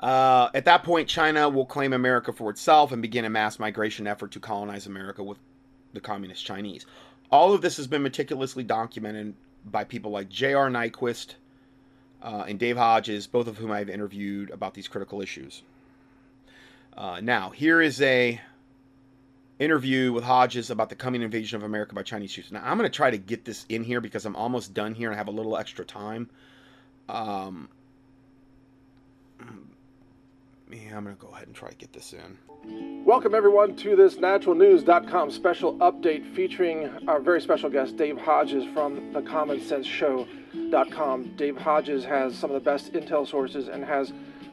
Uh, 0.00 0.50
at 0.52 0.64
that 0.64 0.82
point, 0.82 1.08
China 1.08 1.48
will 1.48 1.64
claim 1.64 1.92
America 1.92 2.32
for 2.32 2.50
itself 2.50 2.90
and 2.90 3.00
begin 3.00 3.24
a 3.24 3.30
mass 3.30 3.60
migration 3.60 4.08
effort 4.08 4.32
to 4.32 4.40
colonize 4.40 4.86
America 4.86 5.22
with 5.22 5.38
the 5.92 6.00
communist 6.00 6.44
Chinese. 6.44 6.84
All 7.30 7.52
of 7.52 7.62
this 7.62 7.76
has 7.78 7.86
been 7.86 8.02
meticulously 8.02 8.62
documented 8.62 9.34
by 9.64 9.84
people 9.84 10.10
like 10.10 10.28
J.R. 10.28 10.68
Nyquist 10.70 11.34
uh, 12.22 12.44
and 12.46 12.58
Dave 12.58 12.76
Hodges, 12.76 13.26
both 13.26 13.46
of 13.46 13.58
whom 13.58 13.70
I've 13.70 13.88
interviewed 13.88 14.50
about 14.50 14.74
these 14.74 14.88
critical 14.88 15.20
issues. 15.20 15.62
Uh, 16.96 17.20
now, 17.22 17.50
here 17.50 17.80
is 17.80 18.00
a 18.00 18.40
interview 19.58 20.12
with 20.12 20.24
Hodges 20.24 20.70
about 20.70 20.88
the 20.88 20.96
coming 20.96 21.22
invasion 21.22 21.56
of 21.56 21.62
America 21.62 21.94
by 21.94 22.02
Chinese 22.02 22.32
troops. 22.32 22.52
Now, 22.52 22.62
I'm 22.64 22.76
going 22.78 22.90
to 22.90 22.96
try 22.96 23.10
to 23.10 23.18
get 23.18 23.44
this 23.44 23.64
in 23.68 23.84
here 23.84 24.00
because 24.00 24.24
I'm 24.26 24.36
almost 24.36 24.74
done 24.74 24.94
here 24.94 25.08
and 25.08 25.14
I 25.14 25.18
have 25.18 25.28
a 25.28 25.32
little 25.32 25.56
extra 25.56 25.84
time. 25.84 26.30
Um, 27.08 27.68
I'm 30.94 31.04
going 31.04 31.16
to 31.16 31.20
go 31.22 31.28
ahead 31.28 31.46
and 31.46 31.54
try 31.54 31.70
to 31.70 31.76
get 31.76 31.92
this 31.92 32.12
in. 32.12 33.04
Welcome, 33.04 33.34
everyone, 33.34 33.76
to 33.76 33.94
this 33.96 34.16
naturalnews.com 34.16 35.30
special 35.30 35.74
update 35.78 36.34
featuring 36.34 36.90
our 37.06 37.20
very 37.20 37.40
special 37.40 37.68
guest, 37.68 37.96
Dave 37.96 38.18
Hodges 38.18 38.64
from 38.72 39.12
the 39.12 39.22
Common 39.22 39.60
Sense 39.60 39.86
Show.com. 39.86 41.36
Dave 41.36 41.56
Hodges 41.56 42.04
has 42.04 42.36
some 42.36 42.50
of 42.50 42.54
the 42.54 42.64
best 42.64 42.92
intel 42.92 43.26
sources 43.28 43.68
and 43.68 43.84
has 43.84 44.12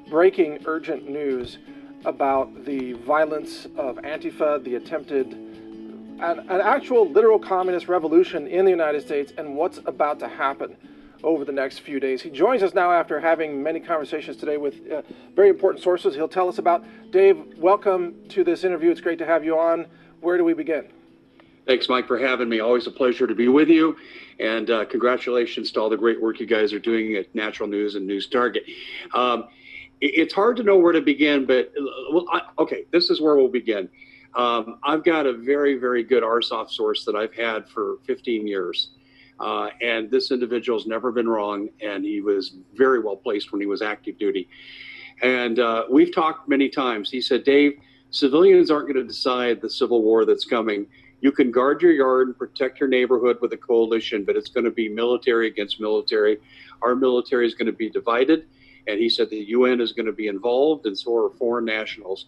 breaking 0.10 0.60
urgent 0.66 1.10
news 1.10 1.58
about 2.06 2.66
the 2.66 2.94
violence 2.94 3.66
of 3.78 3.98
Antifa, 3.98 4.64
the 4.64 4.76
attempted, 4.76 5.34
an, 5.34 6.20
an 6.20 6.62
actual 6.62 7.10
literal 7.10 7.40
communist 7.40 7.88
revolution 7.88 8.48
in 8.48 8.66
the 8.66 8.72
United 8.72 9.02
States, 9.02 9.32
and 9.38 9.56
what's 9.56 9.80
about 9.86 10.20
to 10.20 10.28
happen 10.28 10.76
over 11.24 11.46
the 11.46 11.52
next 11.52 11.80
few 11.80 12.00
days. 12.00 12.22
He 12.22 12.30
joins 12.30 12.64
us 12.64 12.74
now 12.74 12.92
after 12.92 13.20
having 13.20 13.62
many 13.62 13.80
conversations 13.80 14.38
today 14.38 14.58
with 14.58 14.92
uh, 14.92 15.02
very 15.36 15.50
important 15.50 15.84
sources 15.84 16.16
he'll 16.16 16.28
tell 16.28 16.48
us 16.48 16.58
about. 16.58 16.84
Dave, 17.12 17.38
welcome 17.58 18.16
to 18.30 18.44
this 18.44 18.64
interview. 18.64 18.92
It's 18.92 19.02
great 19.02 19.20
to 19.20 19.26
have 19.26 19.44
you 19.44 19.58
on. 19.58 19.88
Where 20.22 20.38
do 20.38 20.44
we 20.44 20.54
begin? 20.54 20.88
Thanks, 21.68 21.88
Mike, 21.88 22.08
for 22.08 22.18
having 22.18 22.50
me. 22.50 22.60
Always 22.60 22.88
a 22.88 22.92
pleasure 22.92 23.28
to 23.28 23.36
be 23.36 23.48
with 23.48 23.70
you. 23.70 23.96
And 24.40 24.70
uh, 24.70 24.86
congratulations 24.86 25.72
to 25.74 25.82
all 25.82 25.90
the 25.90 25.98
great 25.98 26.22
work 26.22 26.40
you 26.40 26.48
guys 26.48 26.74
are 26.74 26.80
doing 26.80 27.16
at 27.16 27.34
Natural 27.36 27.70
News 27.70 27.96
and 27.96 28.08
News 28.08 28.28
Target. 28.28 28.64
Um, 29.14 29.48
it's 30.02 30.34
hard 30.34 30.58
to 30.58 30.64
know 30.64 30.78
where 30.78 30.94
to 30.94 31.02
begin, 31.02 31.46
but 31.46 31.72
uh, 31.80 31.84
well, 32.12 32.26
I, 32.32 32.42
okay, 32.58 32.86
this 32.92 33.12
is 33.12 33.22
where 33.22 33.36
we'll 33.36 33.48
begin. 33.48 33.88
Um, 34.34 34.80
I've 34.84 35.04
got 35.04 35.28
a 35.28 35.34
very, 35.34 35.78
very 35.78 36.04
good 36.04 36.24
RSOF 36.24 36.72
source 36.72 37.06
that 37.06 37.16
I've 37.16 37.34
had 37.34 37.68
for 37.70 37.98
15 38.08 38.48
years. 38.48 38.92
Uh, 39.42 39.70
and 39.82 40.12
this 40.12 40.30
individual's 40.32 40.86
never 40.86 41.12
been 41.12 41.28
wrong, 41.28 41.70
and 41.82 42.06
he 42.06 42.22
was 42.22 42.56
very 42.76 43.00
well 43.00 43.16
placed 43.16 43.52
when 43.52 43.60
he 43.60 43.66
was 43.66 43.82
active 43.82 44.18
duty. 44.20 44.48
And 45.24 45.60
uh, 45.60 45.86
we've 45.90 46.14
talked 46.14 46.48
many 46.48 46.70
times. 46.70 47.10
He 47.10 47.22
said, 47.22 47.44
Dave, 47.44 47.80
civilians 48.12 48.70
aren't 48.70 48.86
going 48.86 49.02
to 49.02 49.04
decide 49.04 49.60
the 49.60 49.70
civil 49.70 50.04
war 50.04 50.26
that's 50.26 50.46
coming. 50.46 50.86
You 51.22 51.32
can 51.32 51.52
guard 51.52 51.82
your 51.82 51.92
yard 51.92 52.28
and 52.28 52.38
protect 52.38 52.80
your 52.80 52.90
neighborhood 52.90 53.38
with 53.42 53.52
a 53.54 53.58
coalition, 53.58 54.26
but 54.26 54.36
it's 54.36 54.50
going 54.50 54.64
to 54.64 54.72
be 54.72 54.90
military 54.90 55.48
against 55.48 55.80
military. 55.80 56.38
Our 56.84 56.96
military 56.96 57.48
is 57.48 57.56
going 57.56 57.68
to 57.68 57.74
be 57.74 57.90
divided, 57.90 58.46
and 58.88 59.00
he 59.00 59.10
said 59.10 59.30
the 59.30 59.38
UN 59.38 59.82
is 59.82 59.92
going 59.92 60.06
to 60.08 60.12
be 60.12 60.28
involved, 60.28 60.86
and 60.86 60.98
so 60.98 61.16
are 61.16 61.30
foreign 61.32 61.66
nationals. 61.66 62.26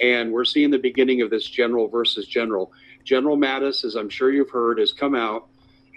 And 0.00 0.32
we're 0.32 0.44
seeing 0.44 0.70
the 0.70 0.78
beginning 0.78 1.20
of 1.20 1.30
this 1.30 1.44
general 1.44 1.88
versus 1.88 2.26
general. 2.26 2.72
General 3.04 3.36
Mattis, 3.36 3.84
as 3.84 3.96
I'm 3.96 4.08
sure 4.08 4.30
you've 4.30 4.50
heard, 4.50 4.78
has 4.78 4.92
come 4.92 5.14
out 5.14 5.48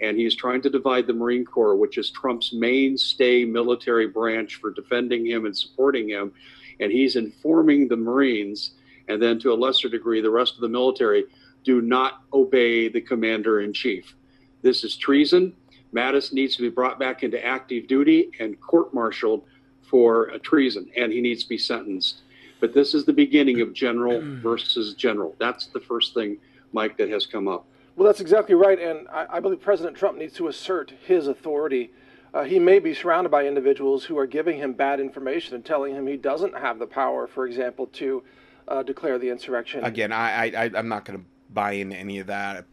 and 0.02 0.18
he's 0.18 0.34
trying 0.34 0.60
to 0.62 0.68
divide 0.68 1.06
the 1.06 1.12
Marine 1.12 1.44
Corps, 1.44 1.76
which 1.76 1.96
is 1.96 2.10
Trump's 2.10 2.52
mainstay 2.52 3.44
military 3.44 4.08
branch 4.08 4.56
for 4.56 4.70
defending 4.72 5.24
him 5.24 5.46
and 5.46 5.56
supporting 5.56 6.08
him. 6.08 6.32
And 6.80 6.90
he's 6.90 7.14
informing 7.14 7.86
the 7.86 7.96
Marines, 7.96 8.72
and 9.08 9.22
then 9.22 9.38
to 9.40 9.52
a 9.52 9.54
lesser 9.54 9.88
degree, 9.88 10.20
the 10.20 10.30
rest 10.30 10.56
of 10.56 10.60
the 10.60 10.68
military, 10.68 11.26
do 11.62 11.80
not 11.80 12.24
obey 12.32 12.88
the 12.88 13.00
commander 13.00 13.60
in 13.60 13.72
chief. 13.72 14.16
This 14.62 14.82
is 14.82 14.96
treason. 14.96 15.54
Mattis 15.94 16.32
needs 16.32 16.56
to 16.56 16.62
be 16.62 16.68
brought 16.68 16.98
back 16.98 17.22
into 17.22 17.44
active 17.44 17.86
duty 17.86 18.30
and 18.40 18.60
court 18.60 18.92
martialed 18.92 19.44
for 19.82 20.24
a 20.26 20.38
treason, 20.38 20.90
and 20.96 21.12
he 21.12 21.20
needs 21.20 21.44
to 21.44 21.48
be 21.48 21.58
sentenced. 21.58 22.22
But 22.60 22.74
this 22.74 22.92
is 22.94 23.04
the 23.04 23.12
beginning 23.12 23.60
of 23.60 23.72
general 23.72 24.20
versus 24.42 24.94
general. 24.94 25.36
That's 25.38 25.66
the 25.66 25.80
first 25.80 26.14
thing, 26.14 26.38
Mike, 26.72 26.96
that 26.96 27.08
has 27.10 27.24
come 27.24 27.46
up. 27.46 27.66
Well, 27.96 28.06
that's 28.06 28.20
exactly 28.20 28.54
right, 28.54 28.78
and 28.78 29.06
I, 29.08 29.26
I 29.30 29.40
believe 29.40 29.60
President 29.60 29.96
Trump 29.96 30.16
needs 30.18 30.34
to 30.34 30.48
assert 30.48 30.92
his 31.06 31.26
authority. 31.26 31.92
Uh, 32.32 32.44
he 32.44 32.58
may 32.58 32.78
be 32.78 32.94
surrounded 32.94 33.28
by 33.30 33.46
individuals 33.46 34.04
who 34.04 34.16
are 34.18 34.26
giving 34.26 34.56
him 34.56 34.72
bad 34.72 34.98
information 35.00 35.54
and 35.54 35.64
telling 35.64 35.94
him 35.94 36.06
he 36.06 36.16
doesn't 36.16 36.56
have 36.56 36.78
the 36.78 36.86
power, 36.86 37.26
for 37.26 37.46
example, 37.46 37.86
to 37.88 38.22
uh, 38.68 38.82
declare 38.82 39.18
the 39.18 39.28
insurrection. 39.28 39.84
Again, 39.84 40.12
I, 40.12 40.46
I 40.46 40.70
I'm 40.74 40.88
not 40.88 41.04
going 41.04 41.18
to 41.18 41.24
buy 41.50 41.72
into 41.72 41.96
any 41.96 42.18
of 42.18 42.28
that. 42.28 42.64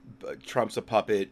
Trump's 0.46 0.78
a 0.78 0.82
puppet. 0.82 1.30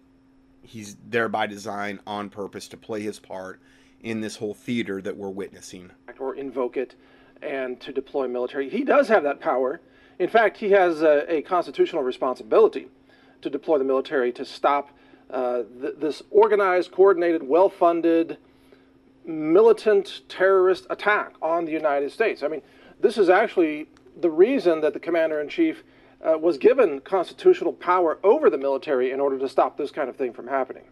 He's 0.61 0.97
there 1.07 1.29
by 1.29 1.47
design, 1.47 2.01
on 2.05 2.29
purpose, 2.29 2.67
to 2.69 2.77
play 2.77 3.01
his 3.01 3.19
part 3.19 3.61
in 4.01 4.19
this 4.19 4.35
whole 4.35 4.53
theater 4.53 5.01
that 5.01 5.15
we're 5.15 5.29
witnessing. 5.29 5.91
Or 6.19 6.35
invoke 6.35 6.75
it 6.75 6.95
and 7.41 7.79
to 7.79 7.93
deploy 7.93 8.27
military. 8.27 8.69
He 8.69 8.83
does 8.83 9.07
have 9.07 9.23
that 9.23 9.39
power. 9.39 9.79
In 10.19 10.27
fact, 10.27 10.57
he 10.57 10.71
has 10.71 11.01
a, 11.01 11.31
a 11.31 11.41
constitutional 11.43 12.03
responsibility 12.03 12.89
to 13.41 13.49
deploy 13.49 13.77
the 13.77 13.83
military 13.83 14.31
to 14.33 14.45
stop 14.45 14.89
uh, 15.29 15.63
th- 15.81 15.95
this 15.97 16.21
organized, 16.31 16.91
coordinated, 16.91 17.43
well 17.43 17.69
funded, 17.69 18.37
militant 19.25 20.21
terrorist 20.29 20.87
attack 20.89 21.33
on 21.41 21.65
the 21.65 21.71
United 21.71 22.11
States. 22.11 22.43
I 22.43 22.47
mean, 22.47 22.61
this 22.99 23.17
is 23.17 23.29
actually 23.29 23.87
the 24.19 24.29
reason 24.29 24.81
that 24.81 24.93
the 24.93 24.99
commander 24.99 25.41
in 25.41 25.49
chief 25.49 25.83
uh, 26.21 26.37
was 26.37 26.57
given 26.57 26.99
constitutional 27.01 27.73
power 27.73 28.19
over 28.23 28.49
the 28.49 28.57
military 28.57 29.11
in 29.11 29.19
order 29.19 29.37
to 29.37 29.47
stop 29.47 29.77
this 29.77 29.91
kind 29.91 30.09
of 30.09 30.15
thing 30.15 30.33
from 30.33 30.47
happening. 30.47 30.83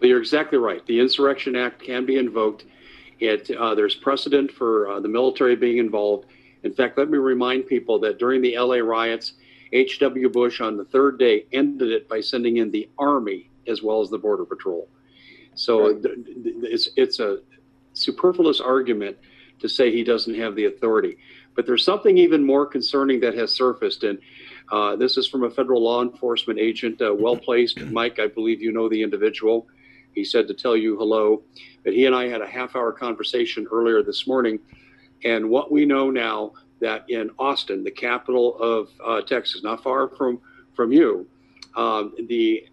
You're 0.00 0.18
exactly 0.18 0.56
right. 0.56 0.84
The 0.86 0.98
Insurrection 1.00 1.56
Act 1.56 1.82
can 1.82 2.06
be 2.06 2.16
invoked. 2.16 2.64
It, 3.18 3.50
uh, 3.50 3.74
there's 3.74 3.94
precedent 3.94 4.50
for 4.50 4.88
uh, 4.88 5.00
the 5.00 5.08
military 5.08 5.56
being 5.56 5.76
involved. 5.76 6.26
In 6.62 6.72
fact, 6.72 6.96
let 6.96 7.10
me 7.10 7.18
remind 7.18 7.66
people 7.66 7.98
that 8.00 8.18
during 8.18 8.40
the 8.40 8.56
LA 8.56 8.76
riots, 8.76 9.34
H.W. 9.72 10.28
Bush 10.30 10.60
on 10.60 10.76
the 10.76 10.84
third 10.84 11.18
day 11.18 11.46
ended 11.52 11.90
it 11.90 12.08
by 12.08 12.20
sending 12.20 12.56
in 12.58 12.70
the 12.70 12.88
Army 12.98 13.50
as 13.66 13.82
well 13.82 14.00
as 14.00 14.10
the 14.10 14.18
Border 14.18 14.44
Patrol. 14.44 14.88
So 15.54 15.92
right. 15.92 16.02
it's, 16.04 16.90
it's 16.96 17.20
a 17.20 17.40
superfluous 17.92 18.60
argument 18.60 19.16
to 19.60 19.68
say 19.68 19.90
he 19.90 20.04
doesn't 20.04 20.34
have 20.34 20.54
the 20.54 20.66
authority. 20.66 21.18
But 21.54 21.66
there's 21.66 21.84
something 21.84 22.16
even 22.16 22.44
more 22.44 22.66
concerning 22.66 23.20
that 23.20 23.34
has 23.34 23.52
surfaced. 23.52 24.04
And 24.04 24.18
uh, 24.72 24.96
this 24.96 25.16
is 25.16 25.28
from 25.28 25.44
a 25.44 25.50
federal 25.50 25.82
law 25.82 26.02
enforcement 26.02 26.58
agent, 26.58 27.00
uh, 27.02 27.14
well 27.14 27.36
placed. 27.36 27.80
Mike, 27.80 28.18
I 28.18 28.28
believe 28.28 28.62
you 28.62 28.72
know 28.72 28.88
the 28.88 29.02
individual. 29.02 29.68
He 30.14 30.24
said 30.24 30.48
to 30.48 30.54
tell 30.54 30.76
you 30.76 30.96
hello. 30.96 31.42
But 31.84 31.92
he 31.92 32.06
and 32.06 32.14
I 32.14 32.28
had 32.28 32.40
a 32.40 32.46
half 32.46 32.74
hour 32.74 32.92
conversation 32.92 33.66
earlier 33.70 34.02
this 34.02 34.26
morning. 34.26 34.58
And 35.24 35.50
what 35.50 35.70
we 35.70 35.84
know 35.84 36.10
now 36.10 36.52
that 36.80 37.04
in 37.08 37.30
Austin, 37.38 37.84
the 37.84 37.90
capital 37.90 38.58
of 38.58 38.88
uh, 39.04 39.20
Texas, 39.22 39.62
not 39.62 39.82
far 39.82 40.08
from 40.08 40.40
from 40.74 40.92
you, 40.92 41.26
um, 41.76 42.14
the 42.28 42.66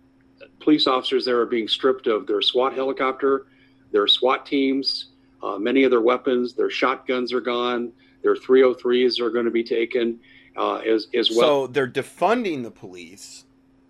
police 0.59 0.88
officers 0.88 1.25
there 1.25 1.39
are 1.39 1.45
being 1.45 1.67
stripped 1.67 2.07
of 2.07 2.25
their 2.27 2.41
SWAT 2.41 2.73
helicopter, 2.73 3.47
their 3.91 4.07
SWAT 4.07 4.45
teams, 4.45 5.09
uh, 5.43 5.57
many 5.57 5.84
of 5.84 5.91
their 5.91 6.01
weapons, 6.01 6.53
their 6.53 6.69
shotguns 6.69 7.34
are 7.34 7.41
gone, 7.41 7.91
their 8.23 8.35
303s 8.35 9.19
are 9.19 9.29
going 9.29 9.45
to 9.45 9.51
be 9.51 9.63
taken 9.63 10.19
uh, 10.55 10.77
as 10.77 11.07
as 11.13 11.29
well. 11.29 11.39
So 11.39 11.67
they're 11.67 11.88
defunding 11.88 12.63
the 12.63 12.71
police. 12.71 13.45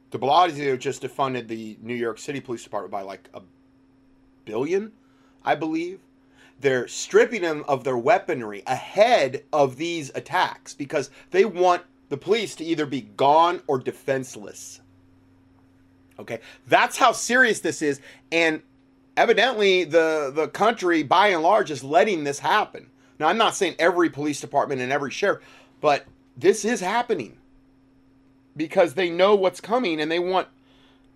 De 0.10 0.18
Blasio 0.18 0.80
just 0.80 1.02
defunded 1.02 1.48
the 1.48 1.78
New 1.82 1.96
York 1.96 2.18
City 2.18 2.40
Police 2.40 2.64
Department 2.64 2.92
by 2.92 3.02
like 3.02 3.30
a 3.34 3.42
billion, 4.46 4.92
I 5.44 5.56
believe 5.56 6.00
they're 6.60 6.88
stripping 6.88 7.42
them 7.42 7.64
of 7.68 7.84
their 7.84 7.98
weaponry 7.98 8.64
ahead 8.66 9.44
of 9.54 9.78
these 9.78 10.12
attacks 10.16 10.74
because 10.74 11.10
they 11.32 11.46
want 11.46 11.84
the 12.10 12.18
police 12.18 12.56
to 12.56 12.64
either 12.64 12.86
be 12.86 13.02
gone 13.02 13.62
or 13.68 13.78
defenseless. 13.78 14.82
Okay, 16.20 16.40
that's 16.68 16.98
how 16.98 17.12
serious 17.12 17.60
this 17.60 17.82
is, 17.82 18.02
and 18.32 18.62
evidently 19.16 19.84
the 19.84 20.32
the 20.34 20.48
country 20.48 21.04
by 21.04 21.28
and 21.28 21.44
large 21.44 21.70
is 21.70 21.84
letting 21.84 22.24
this 22.24 22.40
happen. 22.40 22.90
Now, 23.20 23.28
I'm 23.28 23.38
not 23.38 23.56
saying 23.56 23.76
every 23.78 24.10
police 24.10 24.42
department 24.42 24.82
and 24.82 24.92
every 24.92 25.12
sheriff, 25.12 25.44
but 25.82 26.06
this 26.36 26.66
is 26.66 26.80
happening 26.80 27.38
because 28.56 28.94
they 28.94 29.10
know 29.10 29.36
what's 29.36 29.62
coming 29.62 30.00
and 30.00 30.12
they 30.12 30.20
want 30.20 30.48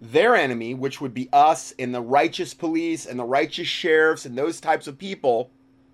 their 0.02 0.36
enemy, 0.36 0.74
which 0.74 1.00
would 1.00 1.14
be 1.14 1.30
us 1.32 1.74
and 1.78 1.94
the 1.94 2.02
righteous 2.02 2.54
police 2.56 3.06
and 3.06 3.20
the 3.20 3.24
righteous 3.24 3.68
sheriffs 3.68 4.26
and 4.26 4.36
those 4.36 4.60
types 4.60 4.88
of 4.88 4.98
people, 4.98 5.52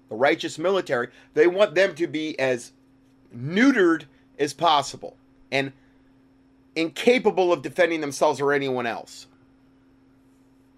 the 0.07 0.15
righteous 0.15 0.57
military, 0.57 1.09
they 1.33 1.45
want 1.45 1.75
them 1.75 1.93
to 1.95 2.07
be 2.07 2.39
as 2.39 2.71
neutered 3.35 4.05
as 4.39 4.53
possible 4.53 5.17
and 5.51 5.73
incapable 6.77 7.51
of 7.51 7.61
defending 7.61 7.99
themselves 7.99 8.39
or 8.39 8.53
anyone 8.53 8.85
else. 8.85 9.27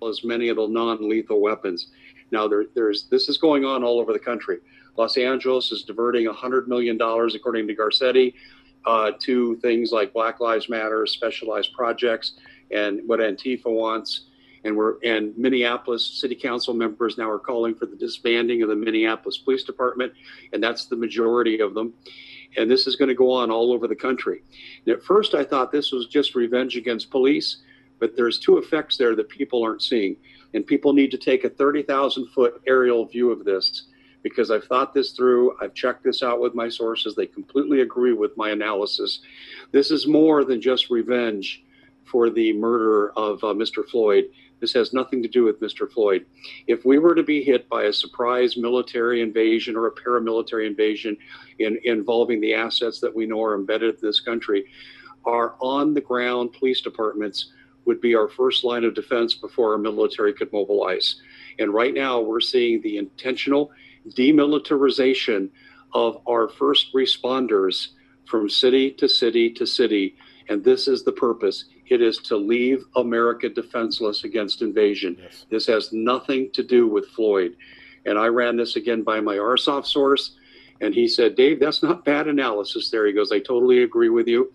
As 0.07 0.23
many 0.23 0.49
of 0.49 0.55
the 0.55 0.67
non-lethal 0.67 1.39
weapons. 1.39 1.87
Now 2.31 2.47
there, 2.47 2.65
there's 2.73 3.03
this 3.11 3.29
is 3.29 3.37
going 3.37 3.63
on 3.63 3.83
all 3.83 3.99
over 3.99 4.11
the 4.11 4.19
country. 4.19 4.57
Los 4.97 5.17
Angeles 5.17 5.71
is 5.71 5.83
diverting 5.83 6.25
$100 6.25 6.67
million, 6.67 6.99
according 6.99 7.67
to 7.67 7.75
Garcetti, 7.75 8.33
uh, 8.85 9.11
to 9.19 9.55
things 9.57 9.91
like 9.91 10.13
Black 10.13 10.39
Lives 10.39 10.67
Matter, 10.67 11.05
specialized 11.05 11.73
projects 11.73 12.33
and 12.71 13.01
what 13.07 13.19
Antifa 13.19 13.65
wants. 13.67 14.25
And 14.65 14.75
we're 14.75 14.97
and 15.03 15.37
Minneapolis 15.37 16.05
city 16.05 16.35
council 16.35 16.73
members 16.73 17.17
now 17.17 17.29
are 17.29 17.39
calling 17.39 17.75
for 17.75 17.85
the 17.85 17.95
disbanding 17.95 18.61
of 18.61 18.69
the 18.69 18.75
Minneapolis 18.75 19.37
Police 19.37 19.63
Department, 19.63 20.11
and 20.51 20.61
that's 20.61 20.85
the 20.85 20.97
majority 20.97 21.59
of 21.61 21.73
them. 21.73 21.93
And 22.57 22.69
this 22.69 22.87
is 22.87 22.95
going 22.95 23.09
to 23.09 23.15
go 23.15 23.31
on 23.31 23.51
all 23.51 23.71
over 23.71 23.87
the 23.87 23.95
country. 23.95 24.41
And 24.85 24.95
at 24.95 25.03
first, 25.03 25.33
I 25.33 25.45
thought 25.45 25.71
this 25.71 25.91
was 25.91 26.07
just 26.07 26.35
revenge 26.35 26.75
against 26.75 27.11
police, 27.11 27.57
but 27.99 28.15
there's 28.15 28.39
two 28.39 28.57
effects 28.57 28.97
there 28.97 29.15
that 29.15 29.29
people 29.29 29.63
aren't 29.63 29.83
seeing, 29.83 30.17
and 30.53 30.65
people 30.65 30.91
need 30.91 31.11
to 31.11 31.17
take 31.17 31.45
a 31.45 31.49
30,000 31.49 32.27
foot 32.27 32.61
aerial 32.67 33.05
view 33.05 33.31
of 33.31 33.45
this 33.45 33.83
because 34.23 34.51
I've 34.51 34.65
thought 34.65 34.93
this 34.93 35.11
through. 35.11 35.55
I've 35.61 35.73
checked 35.73 36.03
this 36.03 36.23
out 36.23 36.41
with 36.41 36.55
my 36.55 36.69
sources. 36.69 37.15
They 37.15 37.27
completely 37.27 37.81
agree 37.81 38.13
with 38.13 38.35
my 38.35 38.49
analysis. 38.49 39.21
This 39.71 39.91
is 39.91 40.07
more 40.07 40.43
than 40.43 40.59
just 40.59 40.89
revenge 40.89 41.63
for 42.09 42.29
the 42.29 42.53
murder 42.53 43.11
of 43.11 43.43
uh, 43.43 43.47
Mr. 43.47 43.87
Floyd. 43.87 44.25
This 44.59 44.73
has 44.73 44.93
nothing 44.93 45.21
to 45.23 45.29
do 45.29 45.43
with 45.43 45.61
Mr. 45.61 45.89
Floyd. 45.89 46.25
If 46.67 46.85
we 46.85 46.99
were 46.99 47.15
to 47.15 47.23
be 47.23 47.43
hit 47.43 47.69
by 47.69 47.83
a 47.83 47.93
surprise 47.93 48.57
military 48.57 49.21
invasion 49.21 49.75
or 49.75 49.87
a 49.87 49.91
paramilitary 49.91 50.67
invasion 50.67 51.17
in, 51.59 51.79
involving 51.83 52.41
the 52.41 52.53
assets 52.53 52.99
that 52.99 53.15
we 53.15 53.25
know 53.25 53.41
are 53.43 53.55
embedded 53.55 53.95
in 53.95 54.01
this 54.01 54.19
country, 54.19 54.65
our 55.25 55.55
on 55.59 55.93
the 55.93 56.01
ground 56.01 56.53
police 56.53 56.81
departments 56.81 57.51
would 57.85 58.01
be 58.01 58.15
our 58.15 58.27
first 58.27 58.63
line 58.63 58.83
of 58.83 58.93
defense 58.93 59.33
before 59.33 59.71
our 59.73 59.77
military 59.77 60.33
could 60.33 60.51
mobilize. 60.51 61.21
And 61.57 61.73
right 61.73 61.93
now, 61.93 62.19
we're 62.19 62.41
seeing 62.41 62.81
the 62.81 62.97
intentional 62.97 63.71
demilitarization 64.09 65.49
of 65.93 66.21
our 66.27 66.49
first 66.49 66.93
responders 66.93 67.89
from 68.25 68.49
city 68.49 68.91
to 68.91 69.09
city 69.09 69.49
to 69.51 69.65
city. 69.65 70.15
And 70.49 70.63
this 70.63 70.87
is 70.87 71.03
the 71.03 71.11
purpose 71.11 71.65
it 71.91 72.01
is 72.01 72.17
to 72.19 72.37
leave 72.37 72.85
America 72.95 73.49
defenseless 73.49 74.23
against 74.23 74.61
invasion. 74.61 75.17
Yes. 75.19 75.45
This 75.49 75.67
has 75.67 75.91
nothing 75.91 76.51
to 76.53 76.63
do 76.63 76.87
with 76.87 77.07
Floyd. 77.09 77.55
And 78.05 78.17
I 78.17 78.27
ran 78.27 78.57
this 78.57 78.75
again 78.75 79.03
by 79.03 79.19
my 79.19 79.35
RSOF 79.35 79.85
source. 79.85 80.35
And 80.81 80.93
he 80.93 81.07
said, 81.07 81.35
Dave, 81.35 81.59
that's 81.59 81.83
not 81.83 82.05
bad 82.05 82.27
analysis 82.27 82.89
there. 82.89 83.05
He 83.05 83.13
goes, 83.13 83.31
I 83.31 83.39
totally 83.39 83.83
agree 83.83 84.09
with 84.09 84.27
you. 84.27 84.53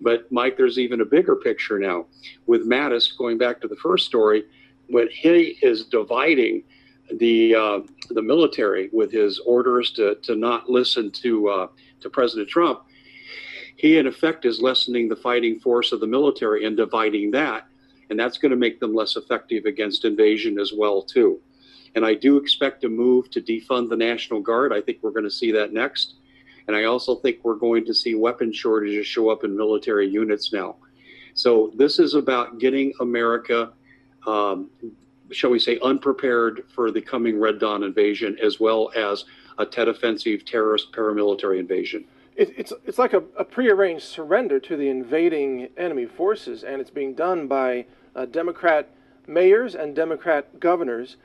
But 0.00 0.30
Mike, 0.30 0.56
there's 0.56 0.78
even 0.78 1.00
a 1.00 1.04
bigger 1.04 1.36
picture 1.36 1.78
now. 1.78 2.06
With 2.46 2.68
Mattis, 2.68 3.16
going 3.16 3.38
back 3.38 3.60
to 3.62 3.68
the 3.68 3.76
first 3.76 4.06
story, 4.06 4.44
when 4.88 5.08
he 5.08 5.58
is 5.62 5.86
dividing 5.86 6.62
the 7.12 7.54
uh, 7.54 7.80
the 8.10 8.22
military 8.22 8.88
with 8.92 9.12
his 9.12 9.38
orders 9.40 9.92
to, 9.92 10.16
to 10.22 10.36
not 10.36 10.68
listen 10.68 11.10
to 11.12 11.48
uh, 11.48 11.66
to 12.00 12.10
President 12.10 12.48
Trump, 12.48 12.82
he 13.76 13.98
in 13.98 14.06
effect 14.06 14.44
is 14.44 14.60
lessening 14.60 15.08
the 15.08 15.16
fighting 15.16 15.60
force 15.60 15.92
of 15.92 16.00
the 16.00 16.06
military 16.06 16.64
and 16.64 16.76
dividing 16.76 17.30
that 17.30 17.66
and 18.10 18.18
that's 18.18 18.38
going 18.38 18.50
to 18.50 18.56
make 18.56 18.80
them 18.80 18.94
less 18.94 19.16
effective 19.16 19.64
against 19.64 20.04
invasion 20.04 20.58
as 20.58 20.72
well 20.76 21.02
too. 21.02 21.40
And 21.94 22.04
i 22.04 22.14
do 22.14 22.36
expect 22.36 22.84
a 22.84 22.88
move 22.88 23.30
to 23.30 23.40
defund 23.40 23.88
the 23.88 23.96
national 23.96 24.40
guard. 24.40 24.72
I 24.72 24.80
think 24.80 24.98
we're 25.02 25.10
going 25.10 25.24
to 25.24 25.30
see 25.30 25.52
that 25.52 25.72
next. 25.72 26.14
And 26.66 26.76
i 26.76 26.84
also 26.84 27.16
think 27.16 27.38
we're 27.42 27.54
going 27.54 27.84
to 27.86 27.94
see 27.94 28.14
weapon 28.14 28.52
shortages 28.52 29.06
show 29.06 29.30
up 29.30 29.44
in 29.44 29.56
military 29.56 30.08
units 30.08 30.52
now. 30.52 30.76
So 31.34 31.70
this 31.74 31.98
is 31.98 32.14
about 32.14 32.58
getting 32.58 32.92
america 33.00 33.72
um, 34.26 34.70
shall 35.30 35.50
we 35.50 35.58
say 35.58 35.78
unprepared 35.82 36.64
for 36.74 36.90
the 36.90 37.00
coming 37.00 37.38
red 37.38 37.58
dawn 37.58 37.82
invasion 37.82 38.36
as 38.42 38.58
well 38.58 38.90
as 38.96 39.24
a 39.58 39.66
tet 39.66 39.88
offensive 39.88 40.44
terrorist 40.44 40.92
paramilitary 40.92 41.58
invasion 41.58 42.04
it, 42.36 42.54
it's 42.56 42.72
it's 42.84 42.98
like 42.98 43.14
a, 43.14 43.22
a 43.36 43.44
prearranged 43.44 44.04
surrender 44.04 44.60
to 44.60 44.76
the 44.76 44.88
invading 44.88 45.68
enemy 45.76 46.06
forces, 46.06 46.62
and 46.62 46.80
it's 46.80 46.90
being 46.90 47.14
done 47.14 47.48
by 47.48 47.86
uh, 48.14 48.26
Democrat 48.26 48.90
mayors 49.26 49.74
and 49.74 49.96
Democrat 49.96 50.60
governors. 50.60 51.16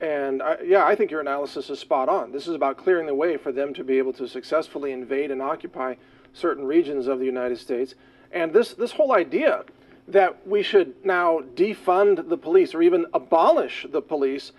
And 0.00 0.42
I, 0.42 0.56
yeah, 0.64 0.86
I 0.86 0.94
think 0.94 1.10
your 1.10 1.20
analysis 1.20 1.68
is 1.68 1.78
spot 1.78 2.08
on. 2.08 2.32
This 2.32 2.48
is 2.48 2.54
about 2.54 2.78
clearing 2.78 3.06
the 3.06 3.14
way 3.14 3.36
for 3.36 3.52
them 3.52 3.74
to 3.74 3.84
be 3.84 3.98
able 3.98 4.14
to 4.14 4.26
successfully 4.26 4.92
invade 4.92 5.30
and 5.30 5.42
occupy 5.42 5.96
certain 6.32 6.64
regions 6.64 7.06
of 7.06 7.18
the 7.18 7.26
United 7.26 7.58
States. 7.58 7.94
And 8.32 8.52
this 8.52 8.72
this 8.72 8.92
whole 8.92 9.12
idea 9.12 9.64
that 10.08 10.46
we 10.46 10.62
should 10.62 11.04
now 11.04 11.40
defund 11.54 12.28
the 12.28 12.38
police 12.38 12.74
or 12.74 12.82
even 12.82 13.06
abolish 13.12 13.86
the 13.90 14.00
police, 14.00 14.52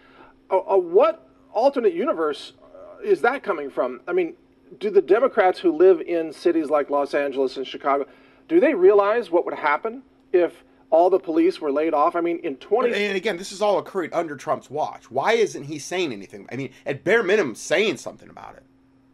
uh, 0.49 0.57
uh, 0.59 0.77
what 0.77 1.27
alternate 1.53 1.93
universe 1.93 2.53
uh, 2.63 3.01
is 3.01 3.21
that 3.21 3.43
coming 3.43 3.69
from? 3.69 4.01
I 4.07 4.13
mean, 4.13 4.35
do 4.79 4.89
the 4.89 5.01
Democrats 5.01 5.59
who 5.59 5.71
live 5.71 6.01
in 6.01 6.31
cities 6.31 6.69
like 6.69 6.89
Los 6.89 7.13
Angeles 7.13 7.57
and 7.57 7.67
Chicago, 7.67 8.05
do 8.47 8.59
they 8.59 8.73
realize 8.73 9.29
what 9.29 9.45
would 9.45 9.55
happen 9.55 10.03
if 10.31 10.63
all 10.89 11.09
the 11.09 11.19
police 11.19 11.59
were 11.59 11.71
laid 11.71 11.93
off? 11.93 12.15
I 12.15 12.21
mean, 12.21 12.39
in 12.39 12.55
20 12.57 12.89
But, 12.89 12.97
and 12.97 13.17
again, 13.17 13.37
this 13.37 13.51
is 13.51 13.61
all 13.61 13.79
occurred 13.79 14.11
under 14.13 14.35
Trump's 14.35 14.69
watch. 14.69 15.09
Why 15.09 15.33
isn't 15.33 15.63
he 15.63 15.79
saying 15.79 16.11
anything? 16.11 16.47
I 16.51 16.55
mean, 16.55 16.71
at 16.85 17.03
bare 17.03 17.23
minimum, 17.23 17.55
saying 17.55 17.97
something 17.97 18.29
about 18.29 18.55
it. 18.55 18.63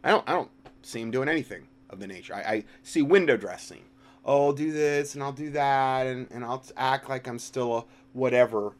I 0.04 0.10
don't. 0.10 0.28
I 0.28 0.32
don't 0.32 0.50
see 0.82 1.00
him 1.00 1.10
doing 1.10 1.28
anything 1.28 1.66
of 1.90 2.00
the 2.00 2.06
nature. 2.06 2.34
I, 2.34 2.40
I 2.40 2.64
see 2.82 3.02
window 3.02 3.36
dressing. 3.36 3.82
Oh, 4.24 4.46
I'll 4.46 4.52
do 4.52 4.72
this 4.72 5.14
and 5.14 5.22
I'll 5.22 5.32
do 5.32 5.50
that 5.50 6.06
and, 6.06 6.30
and 6.30 6.44
I'll 6.44 6.62
act 6.76 7.08
like 7.08 7.26
I'm 7.26 7.38
still 7.38 7.76
a 7.76 7.84
whatever. 8.12 8.72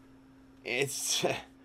It's, 0.64 1.24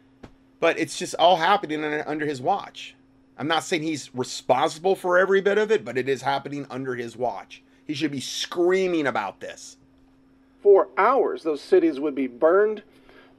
but 0.59 0.79
it's 0.79 0.97
just 0.97 1.15
all 1.15 1.37
happening 1.37 1.83
under 1.83 2.25
his 2.25 2.41
watch. 2.41 2.95
I'm 3.37 3.47
not 3.47 3.63
saying 3.63 3.83
he's 3.83 4.13
responsible 4.15 4.95
for 4.95 5.17
every 5.17 5.41
bit 5.41 5.57
of 5.57 5.71
it, 5.71 5.83
but 5.83 5.97
it 5.97 6.07
is 6.07 6.21
happening 6.21 6.67
under 6.69 6.95
his 6.95 7.17
watch. 7.17 7.63
He 7.85 7.93
should 7.93 8.11
be 8.11 8.21
screaming 8.21 9.07
about 9.07 9.39
this. 9.39 9.77
for 10.61 10.87
hours, 10.97 11.43
those 11.43 11.61
cities 11.61 11.99
would 11.99 12.15
be 12.15 12.27
burned. 12.27 12.83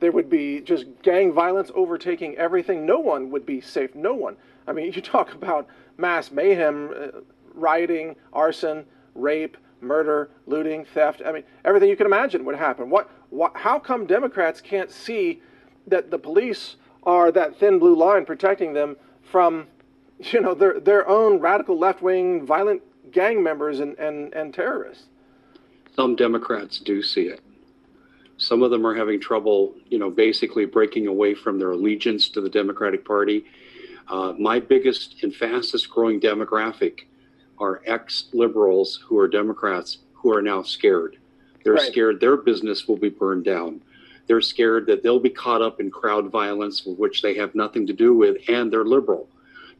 There 0.00 0.12
would 0.12 0.28
be 0.28 0.60
just 0.60 0.84
gang 1.02 1.32
violence 1.32 1.70
overtaking 1.74 2.36
everything. 2.36 2.84
No 2.84 2.98
one 2.98 3.30
would 3.30 3.46
be 3.46 3.60
safe. 3.60 3.94
No 3.94 4.14
one. 4.14 4.36
I 4.66 4.72
mean, 4.72 4.92
you 4.94 5.00
talk 5.00 5.32
about 5.32 5.66
mass 5.96 6.30
mayhem, 6.30 6.90
uh, 6.90 7.20
rioting, 7.54 8.16
arson, 8.32 8.84
rape, 9.14 9.56
murder, 9.80 10.30
looting, 10.46 10.84
theft. 10.84 11.22
I 11.24 11.32
mean, 11.32 11.44
everything 11.64 11.88
you 11.88 11.96
can 11.96 12.06
imagine 12.06 12.44
would 12.44 12.56
happen. 12.56 12.90
What, 12.90 13.10
what, 13.30 13.56
how 13.56 13.78
come 13.78 14.06
Democrats 14.06 14.60
can't 14.60 14.90
see 14.90 15.40
that 15.86 16.10
the 16.10 16.18
police 16.18 16.76
are 17.04 17.30
that 17.32 17.56
thin 17.56 17.78
blue 17.78 17.94
line 17.96 18.24
protecting 18.26 18.72
them 18.72 18.96
from, 19.22 19.66
you 20.32 20.40
know, 20.40 20.54
their, 20.54 20.80
their 20.80 21.08
own 21.08 21.40
radical 21.40 21.78
left 21.78 22.02
wing 22.02 22.44
violent 22.46 22.82
gang 23.12 23.42
members 23.42 23.80
and, 23.80 23.98
and, 23.98 24.32
and 24.34 24.54
terrorists? 24.54 25.06
some 25.96 26.16
Democrats 26.16 26.78
do 26.78 27.02
see 27.02 27.22
it. 27.22 27.40
Some 28.36 28.62
of 28.62 28.70
them 28.70 28.84
are 28.86 28.94
having 28.94 29.20
trouble, 29.20 29.74
you 29.88 29.98
know, 29.98 30.10
basically 30.10 30.66
breaking 30.66 31.06
away 31.06 31.34
from 31.34 31.58
their 31.58 31.70
allegiance 31.70 32.28
to 32.30 32.40
the 32.40 32.50
Democratic 32.50 33.04
Party. 33.04 33.44
Uh, 34.08 34.32
my 34.38 34.58
biggest 34.58 35.22
and 35.22 35.34
fastest 35.34 35.88
growing 35.88 36.20
demographic 36.20 37.02
are 37.58 37.80
ex 37.86 38.24
liberals 38.32 39.00
who 39.06 39.18
are 39.18 39.28
Democrats 39.28 39.98
who 40.14 40.34
are 40.34 40.42
now 40.42 40.62
scared. 40.62 41.16
They're 41.62 41.74
Right. 41.74 41.92
scared 41.92 42.20
their 42.20 42.36
business 42.36 42.88
will 42.88 42.96
be 42.96 43.08
burned 43.08 43.44
down. 43.44 43.80
They're 44.26 44.40
scared 44.40 44.86
that 44.86 45.02
they'll 45.02 45.20
be 45.20 45.30
caught 45.30 45.62
up 45.62 45.80
in 45.80 45.90
crowd 45.90 46.30
violence, 46.30 46.84
with 46.84 46.98
which 46.98 47.22
they 47.22 47.34
have 47.34 47.54
nothing 47.54 47.86
to 47.86 47.92
do 47.92 48.14
with, 48.14 48.36
and 48.48 48.72
they're 48.72 48.84
liberal. 48.84 49.28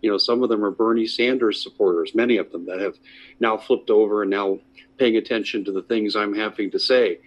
You 0.05 0.11
know, 0.11 0.19
some 0.19 0.43
of 0.43 0.51
them 0.51 0.63
are 0.63 0.71
Bernie 0.71 1.07
Sanders 1.07 1.63
supporters, 1.63 2.15
many 2.15 2.37
of 2.37 2.53
them 2.53 2.67
that 2.67 2.79
have 2.79 2.99
now 3.41 3.57
flipped 3.57 3.89
over 3.89 4.21
and 4.21 4.31
now 4.31 4.59
paying 4.99 5.17
attention 5.17 5.65
to 5.65 5.73
the 5.73 5.81
things 5.81 6.15
I'm 6.15 6.35
having 6.35 6.71
to 6.73 6.79
say. 6.79 7.21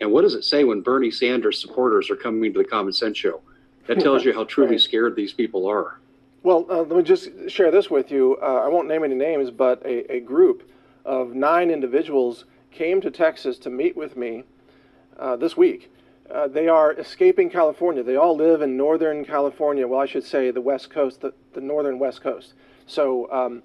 And 0.00 0.10
what 0.10 0.22
does 0.22 0.34
it 0.34 0.42
say 0.42 0.64
when 0.64 0.80
Bernie 0.80 1.10
Sanders 1.10 1.60
supporters 1.60 2.08
are 2.08 2.16
coming 2.16 2.50
to 2.50 2.58
the 2.58 2.64
Common 2.64 2.94
Sense 2.94 3.18
Show? 3.18 3.42
That 3.86 4.00
tells 4.00 4.24
you 4.24 4.32
how 4.32 4.44
truly 4.44 4.78
scared 4.78 5.14
these 5.14 5.34
people 5.34 5.66
are. 5.66 6.00
Well, 6.42 6.64
uh, 6.70 6.80
let 6.80 6.96
me 6.96 7.02
just 7.02 7.28
share 7.48 7.70
this 7.70 7.90
with 7.90 8.10
you. 8.10 8.38
Uh, 8.40 8.62
I 8.64 8.68
won't 8.68 8.88
name 8.88 9.04
any 9.04 9.14
names, 9.14 9.50
but 9.50 9.84
a, 9.84 10.10
a 10.10 10.20
group 10.20 10.70
of 11.04 11.34
nine 11.34 11.68
individuals 11.70 12.46
came 12.70 13.02
to 13.02 13.10
Texas 13.10 13.58
to 13.58 13.68
meet 13.68 13.94
with 13.94 14.16
me 14.16 14.44
uh, 15.18 15.36
this 15.36 15.54
week. 15.54 15.91
Uh, 16.32 16.48
they 16.48 16.66
are 16.66 16.92
escaping 16.94 17.50
California. 17.50 18.02
They 18.02 18.16
all 18.16 18.34
live 18.34 18.62
in 18.62 18.74
Northern 18.76 19.22
California. 19.24 19.86
Well, 19.86 20.00
I 20.00 20.06
should 20.06 20.24
say 20.24 20.50
the 20.50 20.62
West 20.62 20.88
Coast, 20.88 21.20
the, 21.20 21.34
the 21.52 21.60
Northern 21.60 21.98
West 21.98 22.22
Coast. 22.22 22.54
So, 22.86 23.30
um, 23.30 23.62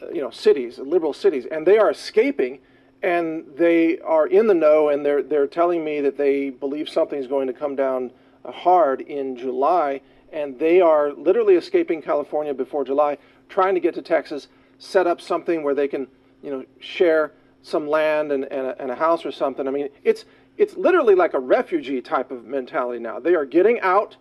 uh, 0.00 0.08
you 0.10 0.20
know, 0.20 0.30
cities, 0.30 0.78
liberal 0.78 1.12
cities, 1.12 1.46
and 1.50 1.66
they 1.66 1.76
are 1.76 1.90
escaping, 1.90 2.60
and 3.02 3.44
they 3.56 3.98
are 3.98 4.28
in 4.28 4.46
the 4.46 4.54
know, 4.54 4.90
and 4.90 5.04
they're 5.04 5.24
they're 5.24 5.48
telling 5.48 5.84
me 5.84 6.00
that 6.00 6.16
they 6.16 6.50
believe 6.50 6.88
something's 6.88 7.26
going 7.26 7.48
to 7.48 7.52
come 7.52 7.74
down 7.74 8.12
uh, 8.44 8.52
hard 8.52 9.00
in 9.00 9.36
July, 9.36 10.00
and 10.32 10.56
they 10.58 10.80
are 10.80 11.12
literally 11.12 11.56
escaping 11.56 12.00
California 12.00 12.54
before 12.54 12.84
July, 12.84 13.18
trying 13.48 13.74
to 13.74 13.80
get 13.80 13.94
to 13.94 14.02
Texas, 14.02 14.46
set 14.78 15.08
up 15.08 15.20
something 15.20 15.64
where 15.64 15.74
they 15.74 15.88
can, 15.88 16.06
you 16.44 16.50
know, 16.50 16.64
share 16.78 17.32
some 17.62 17.88
land 17.88 18.30
and, 18.30 18.44
and, 18.44 18.68
a, 18.68 18.80
and 18.80 18.90
a 18.90 18.94
house 18.94 19.26
or 19.26 19.32
something. 19.32 19.66
I 19.66 19.70
mean, 19.72 19.88
it's 20.04 20.24
it's 20.58 20.76
literally 20.76 21.14
like 21.14 21.34
a 21.34 21.38
refugee 21.38 22.02
type 22.02 22.30
of 22.30 22.44
mentality 22.44 22.98
now. 22.98 23.20
They 23.20 23.34
are 23.34 23.46
getting 23.46 23.80
out 23.80 24.16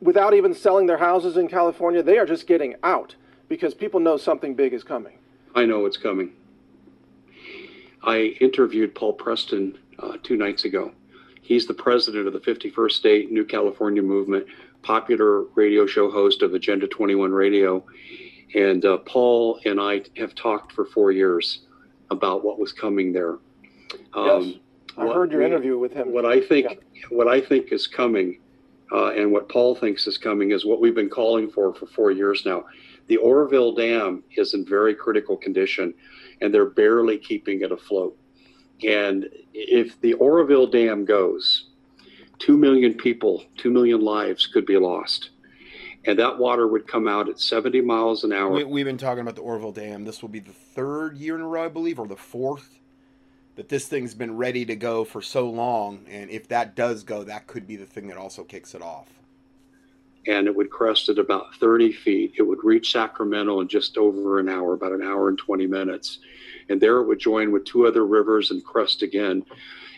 without 0.00 0.34
even 0.34 0.54
selling 0.54 0.86
their 0.86 0.98
houses 0.98 1.36
in 1.36 1.48
California. 1.48 2.02
They 2.02 2.18
are 2.18 2.26
just 2.26 2.46
getting 2.46 2.74
out 2.82 3.14
because 3.48 3.74
people 3.74 4.00
know 4.00 4.16
something 4.16 4.54
big 4.54 4.72
is 4.72 4.82
coming. 4.82 5.18
I 5.54 5.66
know 5.66 5.84
it's 5.84 5.98
coming. 5.98 6.32
I 8.02 8.36
interviewed 8.40 8.94
Paul 8.94 9.12
Preston 9.12 9.78
uh, 9.98 10.16
two 10.22 10.36
nights 10.36 10.64
ago. 10.64 10.92
He's 11.42 11.66
the 11.66 11.74
president 11.74 12.26
of 12.26 12.32
the 12.32 12.40
51st 12.40 12.92
State 12.92 13.30
New 13.30 13.44
California 13.44 14.02
Movement, 14.02 14.46
popular 14.82 15.42
radio 15.54 15.86
show 15.86 16.10
host 16.10 16.42
of 16.42 16.54
Agenda 16.54 16.88
21 16.88 17.32
Radio. 17.32 17.84
And 18.54 18.84
uh, 18.84 18.98
Paul 18.98 19.60
and 19.66 19.78
I 19.78 20.02
have 20.16 20.34
talked 20.34 20.72
for 20.72 20.86
four 20.86 21.12
years 21.12 21.60
about 22.10 22.44
what 22.44 22.58
was 22.58 22.72
coming 22.72 23.12
there. 23.12 23.36
yes, 24.16 24.54
I 24.96 25.06
heard 25.06 25.32
your 25.32 25.40
we- 25.40 25.46
interview 25.46 25.78
with 25.78 25.92
him. 25.92 26.12
What 26.12 26.24
I 26.24 26.40
think, 26.40 26.84
what 27.08 27.28
I 27.28 27.40
think 27.40 27.72
is 27.72 27.86
coming, 27.86 28.40
uh, 28.92 29.12
and 29.12 29.32
what 29.32 29.48
Paul 29.48 29.74
thinks 29.74 30.06
is 30.06 30.18
coming, 30.18 30.52
is 30.52 30.64
what 30.64 30.80
we've 30.80 30.94
been 30.94 31.10
calling 31.10 31.50
for 31.50 31.74
for 31.74 31.86
four 31.86 32.10
years 32.10 32.44
now. 32.44 32.64
The 33.06 33.18
Oroville 33.18 33.74
Dam 33.74 34.22
is 34.36 34.54
in 34.54 34.64
very 34.64 34.94
critical 34.94 35.36
condition, 35.36 35.94
and 36.40 36.54
they're 36.54 36.70
barely 36.70 37.18
keeping 37.18 37.60
it 37.60 37.72
afloat. 37.72 38.16
And 38.82 39.28
if 39.52 40.00
the 40.00 40.14
Oroville 40.14 40.66
Dam 40.66 41.04
goes, 41.04 41.68
two 42.38 42.56
million 42.56 42.94
people, 42.94 43.44
two 43.56 43.70
million 43.70 44.00
lives 44.00 44.46
could 44.46 44.66
be 44.66 44.76
lost, 44.76 45.30
and 46.06 46.18
that 46.18 46.38
water 46.38 46.66
would 46.66 46.86
come 46.86 47.08
out 47.08 47.28
at 47.28 47.40
70 47.40 47.80
miles 47.82 48.24
an 48.24 48.32
hour. 48.32 48.50
We, 48.50 48.64
we've 48.64 48.84
been 48.84 48.98
talking 48.98 49.20
about 49.22 49.36
the 49.36 49.42
Orville 49.42 49.72
Dam. 49.72 50.04
This 50.04 50.22
will 50.22 50.28
be 50.28 50.40
the 50.40 50.52
third 50.52 51.16
year 51.16 51.34
in 51.34 51.40
a 51.40 51.46
row, 51.46 51.64
I 51.64 51.68
believe, 51.68 51.98
or 51.98 52.06
the 52.06 52.16
fourth. 52.16 52.78
That 53.56 53.68
this 53.68 53.86
thing's 53.86 54.14
been 54.14 54.36
ready 54.36 54.64
to 54.64 54.74
go 54.74 55.04
for 55.04 55.22
so 55.22 55.48
long, 55.48 56.04
and 56.08 56.28
if 56.30 56.48
that 56.48 56.74
does 56.74 57.04
go, 57.04 57.22
that 57.24 57.46
could 57.46 57.66
be 57.66 57.76
the 57.76 57.86
thing 57.86 58.08
that 58.08 58.16
also 58.16 58.42
kicks 58.44 58.74
it 58.74 58.82
off. 58.82 59.08
and 60.26 60.46
it 60.46 60.56
would 60.56 60.70
crest 60.70 61.08
at 61.08 61.18
about 61.18 61.54
30 61.56 61.92
feet. 61.92 62.32
It 62.38 62.42
would 62.42 62.64
reach 62.64 62.92
Sacramento 62.92 63.60
in 63.60 63.68
just 63.68 63.98
over 63.98 64.38
an 64.38 64.48
hour, 64.48 64.72
about 64.72 64.92
an 64.92 65.02
hour 65.02 65.28
and 65.28 65.36
20 65.38 65.66
minutes. 65.66 66.18
And 66.70 66.80
there 66.80 66.98
it 66.98 67.06
would 67.06 67.18
join 67.18 67.52
with 67.52 67.64
two 67.66 67.86
other 67.86 68.06
rivers 68.06 68.50
and 68.50 68.64
crest 68.64 69.02
again. 69.02 69.44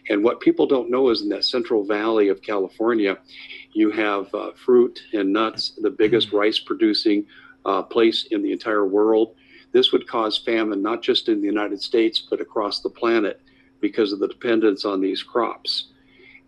And 0.08 0.24
what 0.24 0.40
people 0.40 0.66
don't 0.66 0.90
know 0.90 1.10
is 1.10 1.22
in 1.22 1.28
that 1.28 1.44
central 1.44 1.84
valley 1.84 2.28
of 2.28 2.42
California, 2.42 3.18
you 3.72 3.90
have 3.92 4.34
uh, 4.34 4.50
fruit 4.64 5.00
and 5.12 5.32
nuts, 5.32 5.78
the 5.80 5.90
biggest 5.90 6.32
rice 6.32 6.58
producing 6.58 7.26
uh, 7.64 7.82
place 7.82 8.26
in 8.30 8.42
the 8.42 8.52
entire 8.52 8.86
world. 8.86 9.36
This 9.72 9.92
would 9.92 10.08
cause 10.08 10.38
famine, 10.38 10.82
not 10.82 11.02
just 11.02 11.28
in 11.28 11.40
the 11.40 11.46
United 11.46 11.80
States, 11.82 12.18
but 12.28 12.40
across 12.40 12.80
the 12.80 12.90
planet 12.90 13.40
because 13.86 14.12
of 14.12 14.18
the 14.18 14.26
dependence 14.26 14.84
on 14.84 15.00
these 15.00 15.22
crops. 15.22 15.92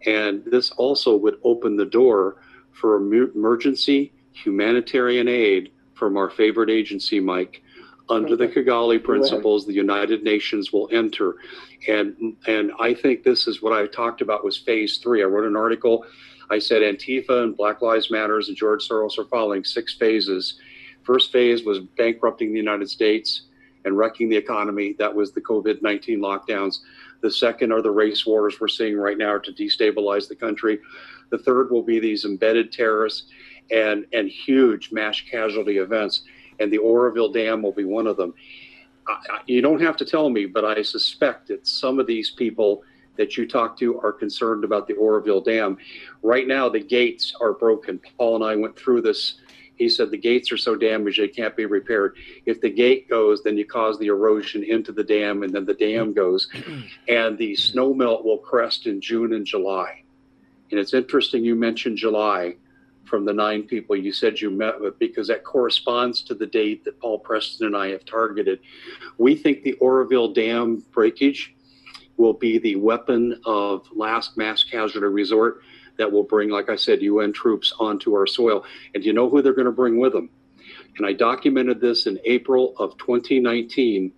And 0.07 0.45
this 0.45 0.71
also 0.73 1.17
would 1.17 1.39
open 1.45 1.77
the 1.77 1.85
door 1.85 2.37
for 2.73 2.97
emergency 2.97 4.13
humanitarian 4.33 5.29
aid 5.29 5.71
from 5.95 6.17
our 6.17 6.31
favorite 6.31 6.71
agency, 6.71 7.21
Mike, 7.21 7.63
under 8.09 8.37
the 8.37 8.49
Kigali 8.49 9.03
principles, 9.03 9.67
the 9.67 9.73
United 9.73 10.23
Nations 10.23 10.73
will 10.73 10.89
enter. 10.93 11.37
And 11.87 12.37
and 12.47 12.73
I 12.81 12.95
think 12.95 13.23
this 13.23 13.47
is 13.47 13.63
what 13.63 13.73
I 13.73 13.87
talked 13.87 14.21
about 14.21 14.45
was 14.45 14.57
phase 14.57 14.99
three. 14.99 15.23
I 15.23 15.27
wrote 15.27 15.47
an 15.47 15.57
article. 15.57 16.05
I 16.51 16.59
said 16.59 16.83
Antifa 16.83 17.43
and 17.45 17.57
Black 17.57 17.83
Lives 17.83 18.11
Matters 18.11 18.49
and 18.49 18.57
George 18.57 18.89
Soros 18.89 19.19
are 19.19 19.27
following 19.27 19.63
six 19.65 19.95
phases. 19.95 20.59
First 21.03 21.31
phase 21.31 21.65
was 21.65 21.81
bankrupting 21.81 22.53
the 22.53 22.59
United 22.59 22.89
States 22.89 23.43
and 23.85 23.97
wrecking 23.97 24.29
the 24.29 24.37
economy. 24.37 24.95
That 24.99 25.15
was 25.15 25.33
the 25.33 25.41
COVID 25.41 25.83
19 25.83 26.21
lockdowns. 26.21 26.79
The 27.21 27.31
second 27.31 27.73
are 27.73 27.83
the 27.83 27.91
race 27.91 28.27
wars 28.27 28.61
we're 28.61 28.69
seeing 28.69 28.97
right 28.97 29.19
now 29.19 29.39
to 29.39 29.53
destabilize 29.53 30.29
the 30.29 30.37
country. 30.37 30.79
The 31.31 31.39
third 31.39 31.71
will 31.71 31.83
be 31.83 31.99
these 31.99 32.25
embedded 32.25 32.73
terrorists 32.73 33.29
and, 33.71 34.07
and 34.13 34.29
huge 34.29 34.93
mass 34.93 35.21
casualty 35.21 35.79
events. 35.79 36.23
And 36.61 36.73
the 36.73 36.79
Oroville 36.79 37.33
Dam 37.33 37.63
will 37.63 37.73
be 37.73 37.85
one 37.85 38.07
of 38.07 38.17
them. 38.17 38.35
I, 39.07 39.41
you 39.47 39.63
don't 39.63 39.81
have 39.81 39.97
to 39.99 40.05
tell 40.05 40.29
me, 40.31 40.47
but 40.47 40.65
I 40.65 40.83
suspect 40.83 41.49
that 41.49 41.67
some 41.67 41.99
of 41.99 42.07
these 42.07 42.31
people 42.31 42.83
that 43.17 43.37
you 43.37 43.47
talk 43.47 43.77
to 43.79 43.99
are 44.01 44.13
concerned 44.13 44.65
about 44.65 44.87
the 44.87 44.95
Oroville 44.95 45.41
Dam. 45.41 45.77
Right 46.23 46.47
now, 46.47 46.69
the 46.69 46.81
gates 46.81 47.35
are 47.41 47.53
broken. 47.53 48.01
Paul 48.17 48.37
and 48.37 48.45
I 48.45 48.57
went 48.57 48.79
through 48.79 49.03
this. 49.03 49.41
He 49.79 49.89
said 49.89 50.11
the 50.11 50.19
gates 50.19 50.51
are 50.51 50.57
so 50.57 50.75
damaged 50.75 51.21
they 51.21 51.29
can't 51.29 51.57
be 51.57 51.65
repaired. 51.65 52.17
If 52.47 52.61
the 52.61 52.71
gate 52.71 53.09
goes, 53.09 53.43
then 53.43 53.57
you 53.57 53.65
cause 53.65 53.99
the 53.99 54.09
erosion 54.09 54.65
into 54.65 54.93
the 54.93 55.05
dam, 55.05 55.45
and 55.45 55.53
then 55.53 55.65
the 55.65 55.75
dam 55.75 56.13
goes, 56.13 56.49
and 57.09 57.39
the 57.39 57.55
snow 57.55 57.95
melt 57.95 58.25
will 58.25 58.39
crest 58.39 58.87
in 58.87 59.01
June 59.01 59.33
and 59.33 59.47
July. 59.47 60.03
And 60.71 60.79
it's 60.79 60.95
interesting 60.95 61.45
you 61.45 61.55
mentioned 61.55 61.97
July 61.97 62.57
from 63.05 63.25
the 63.25 63.33
nine 63.33 63.63
people 63.63 63.97
you 63.97 64.13
said 64.13 64.39
you 64.39 64.51
met 64.51 64.79
with 64.79 64.99
because 64.99 65.29
that 65.29 65.43
corresponds 65.43 66.21
to 66.23 66.35
the 66.35 66.47
date 66.47 66.85
that 66.85 67.01
Paul 67.01 67.19
Preston 67.19 67.69
and 67.69 67.77
I 67.77 67.89
have 67.89 68.05
targeted. 68.05 68.61
We 69.17 69.35
think 69.35 69.63
the 69.63 69.75
Oroville 69.75 70.35
Dam 70.35 70.85
breakage 70.93 71.55
will 72.19 72.35
be 72.35 72.59
the 72.59 72.77
weapon 72.77 73.41
of 73.47 73.89
last 73.95 74.37
mass 74.37 74.63
casualty 74.63 75.07
resort 75.07 75.63
that 75.99 76.11
will 76.11 76.23
bring, 76.23 76.49
like 76.49 76.71
I 76.71 76.77
said, 76.77 77.03
UN 77.03 77.33
troops 77.33 77.73
onto 77.79 78.15
our 78.15 78.27
soil. 78.27 78.65
And 78.95 79.05
you 79.05 79.13
know 79.13 79.29
who 79.29 79.43
they're 79.43 79.53
going 79.53 79.67
to 79.67 79.73
bring 79.73 79.99
with 79.99 80.13
them? 80.13 80.31
And 80.97 81.07
I 81.07 81.13
documented 81.13 81.81
this 81.81 82.07
in 82.07 82.19
April 82.25 82.75
of 82.79 82.97
2019 82.99 84.13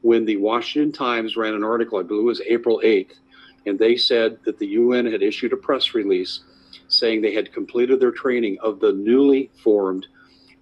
when 0.00 0.24
the 0.24 0.36
Washington 0.36 0.92
Times 0.92 1.36
ran 1.36 1.54
an 1.54 1.64
article, 1.64 1.98
I 1.98 2.02
believe 2.02 2.22
it 2.22 2.26
was 2.26 2.40
April 2.42 2.80
8th, 2.84 3.14
and 3.66 3.78
they 3.78 3.96
said 3.96 4.38
that 4.44 4.58
the 4.58 4.66
UN 4.68 5.06
had 5.06 5.22
issued 5.22 5.52
a 5.52 5.56
press 5.56 5.94
release 5.94 6.40
saying 6.88 7.20
they 7.20 7.34
had 7.34 7.52
completed 7.52 8.00
their 8.00 8.12
training 8.12 8.58
of 8.62 8.80
the 8.80 8.92
newly 8.92 9.50
formed 9.62 10.06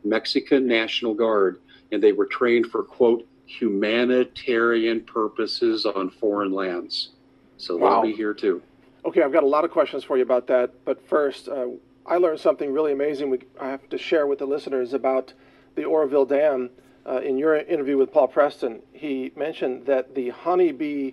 Mexican 0.05 0.67
National 0.67 1.15
Guard 1.15 1.61
and 1.93 2.03
they 2.03 2.13
were 2.13 2.27
trained 2.27 2.67
for, 2.67 2.83
quote, 2.83 3.27
humanitarian 3.47 5.01
purposes 5.03 5.87
on 5.87 6.11
foreign 6.11 6.53
lands. 6.53 7.11
So 7.59 7.77
wow. 7.77 8.03
they'll 8.03 8.11
be 8.11 8.17
here 8.17 8.35
too. 8.35 8.63
Okay, 9.07 9.23
I've 9.23 9.33
got 9.33 9.45
a 9.45 9.47
lot 9.47 9.65
of 9.65 9.71
questions 9.71 10.03
for 10.03 10.17
you 10.17 10.25
about 10.25 10.49
that. 10.49 10.85
But 10.85 11.01
first, 11.09 11.49
uh, 11.49 11.69
I 12.05 12.17
learned 12.17 12.41
something 12.41 12.73
really 12.73 12.91
amazing 12.91 13.31
we, 13.31 13.39
I 13.61 13.69
have 13.69 13.89
to 13.91 13.99
share 13.99 14.27
with 14.27 14.41
the 14.41 14.47
listeners 14.47 14.93
about 14.93 15.33
the 15.77 15.85
Oroville 15.85 16.25
Dam. 16.25 16.71
Uh, 17.09 17.19
in 17.19 17.39
your 17.39 17.55
interview 17.57 17.97
with 17.97 18.13
Paul 18.13 18.27
Preston, 18.27 18.83
he 18.93 19.31
mentioned 19.37 19.87
that 19.87 20.17
the 20.17 20.31
honeybee 20.31 21.13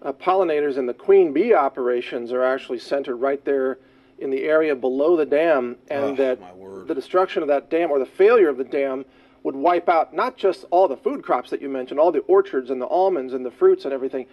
uh, 0.00 0.14
pollinators 0.14 0.78
and 0.78 0.88
the 0.88 0.94
queen 0.94 1.34
bee 1.34 1.52
operations 1.52 2.32
are 2.32 2.42
actually 2.42 2.78
centered 2.78 3.16
right 3.16 3.44
there 3.44 3.80
in 4.18 4.30
the 4.30 4.44
area 4.44 4.74
below 4.74 5.14
the 5.14 5.26
dam, 5.26 5.76
and 5.88 6.04
oh, 6.04 6.14
that 6.16 6.88
the 6.88 6.94
destruction 6.94 7.42
of 7.42 7.48
that 7.48 7.68
dam 7.68 7.90
or 7.90 7.98
the 7.98 8.06
failure 8.06 8.48
of 8.48 8.56
the 8.56 8.64
dam 8.64 9.04
would 9.42 9.54
wipe 9.54 9.90
out 9.90 10.14
not 10.14 10.38
just 10.38 10.64
all 10.70 10.88
the 10.88 10.96
food 10.96 11.22
crops 11.22 11.50
that 11.50 11.60
you 11.60 11.68
mentioned, 11.68 12.00
all 12.00 12.10
the 12.10 12.20
orchards 12.20 12.70
and 12.70 12.80
the 12.80 12.86
almonds 12.86 13.34
and 13.34 13.44
the 13.44 13.50
fruits 13.50 13.84
and 13.84 13.92
everything, 13.92 14.26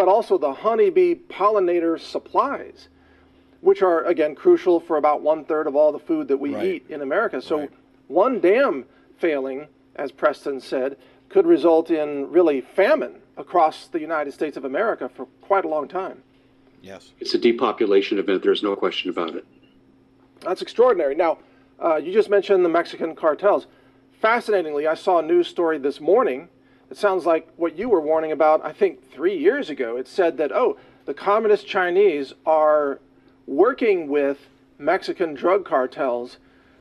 but 0.00 0.08
also 0.08 0.38
the 0.38 0.54
honeybee 0.54 1.14
pollinator 1.14 2.00
supplies, 2.00 2.88
which 3.60 3.82
are, 3.82 4.02
again, 4.04 4.34
crucial 4.34 4.80
for 4.80 4.96
about 4.96 5.20
one 5.20 5.44
third 5.44 5.66
of 5.66 5.76
all 5.76 5.92
the 5.92 5.98
food 5.98 6.26
that 6.26 6.38
we 6.38 6.54
right. 6.54 6.64
eat 6.64 6.86
in 6.88 7.02
America. 7.02 7.42
So, 7.42 7.58
right. 7.58 7.70
one 8.08 8.40
dam 8.40 8.86
failing, 9.18 9.66
as 9.96 10.10
Preston 10.10 10.58
said, 10.58 10.96
could 11.28 11.44
result 11.44 11.90
in 11.90 12.30
really 12.30 12.62
famine 12.62 13.16
across 13.36 13.88
the 13.88 14.00
United 14.00 14.32
States 14.32 14.56
of 14.56 14.64
America 14.64 15.06
for 15.06 15.26
quite 15.42 15.66
a 15.66 15.68
long 15.68 15.86
time. 15.86 16.22
Yes. 16.80 17.12
It's 17.20 17.34
a 17.34 17.38
depopulation 17.38 18.18
event, 18.18 18.42
there's 18.42 18.62
no 18.62 18.74
question 18.76 19.10
about 19.10 19.34
it. 19.34 19.44
That's 20.40 20.62
extraordinary. 20.62 21.14
Now, 21.14 21.40
uh, 21.78 21.96
you 21.96 22.10
just 22.10 22.30
mentioned 22.30 22.64
the 22.64 22.70
Mexican 22.70 23.14
cartels. 23.14 23.66
Fascinatingly, 24.22 24.86
I 24.86 24.94
saw 24.94 25.18
a 25.18 25.22
news 25.22 25.46
story 25.46 25.76
this 25.76 26.00
morning. 26.00 26.48
It 26.90 26.96
sounds 26.96 27.24
like 27.24 27.48
what 27.56 27.78
you 27.78 27.88
were 27.88 28.00
warning 28.00 28.32
about, 28.32 28.64
I 28.64 28.72
think, 28.72 29.12
three 29.12 29.38
years 29.38 29.70
ago. 29.70 29.96
It 29.96 30.08
said 30.08 30.36
that, 30.38 30.50
oh, 30.50 30.76
the 31.04 31.14
communist 31.14 31.66
Chinese 31.66 32.34
are 32.44 32.98
working 33.46 34.08
with 34.08 34.38
Mexican 34.78 35.34
drug 35.34 35.64
cartels 35.64 36.38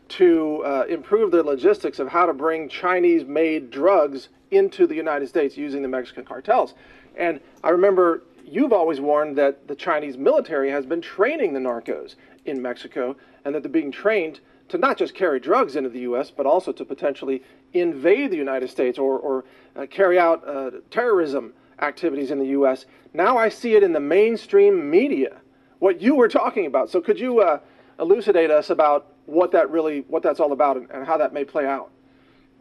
to 0.09 0.63
uh, 0.65 0.85
improve 0.89 1.31
their 1.31 1.43
logistics 1.43 1.99
of 1.99 2.07
how 2.07 2.25
to 2.25 2.33
bring 2.33 2.67
Chinese 2.67 3.23
made 3.25 3.69
drugs 3.69 4.29
into 4.49 4.87
the 4.87 4.95
United 4.95 5.27
States 5.27 5.55
using 5.55 5.83
the 5.83 5.87
Mexican 5.87 6.25
cartels. 6.25 6.73
And 7.15 7.39
I 7.63 7.69
remember 7.69 8.23
you've 8.43 8.73
always 8.73 8.99
warned 8.99 9.37
that 9.37 9.67
the 9.67 9.75
Chinese 9.75 10.17
military 10.17 10.71
has 10.71 10.87
been 10.87 11.01
training 11.01 11.53
the 11.53 11.59
narcos 11.59 12.15
in 12.45 12.59
Mexico 12.61 13.15
and 13.45 13.53
that 13.53 13.61
they're 13.61 13.71
being 13.71 13.91
trained 13.91 14.39
to 14.69 14.77
not 14.77 14.97
just 14.97 15.13
carry 15.13 15.39
drugs 15.39 15.75
into 15.75 15.89
the 15.89 16.01
U.S., 16.01 16.31
but 16.31 16.45
also 16.45 16.71
to 16.71 16.85
potentially 16.85 17.43
invade 17.73 18.31
the 18.31 18.37
United 18.37 18.69
States 18.69 18.97
or, 18.97 19.19
or 19.19 19.45
uh, 19.75 19.85
carry 19.87 20.19
out 20.19 20.47
uh, 20.47 20.71
terrorism 20.89 21.53
activities 21.81 22.31
in 22.31 22.39
the 22.39 22.47
U.S. 22.47 22.85
Now 23.13 23.37
I 23.37 23.49
see 23.49 23.75
it 23.75 23.83
in 23.83 23.93
the 23.93 23.99
mainstream 23.99 24.89
media, 24.89 25.37
what 25.79 26.01
you 26.01 26.15
were 26.15 26.27
talking 26.27 26.65
about. 26.65 26.89
So 26.89 27.01
could 27.01 27.19
you 27.19 27.39
uh, 27.41 27.59
elucidate 27.99 28.51
us 28.51 28.69
about 28.69 29.13
what 29.25 29.51
that 29.51 29.69
really, 29.69 30.01
what 30.07 30.23
that's 30.23 30.39
all 30.39 30.51
about, 30.51 30.77
and, 30.77 30.89
and 30.91 31.05
how 31.05 31.17
that 31.17 31.33
may 31.33 31.43
play 31.43 31.65
out? 31.65 31.91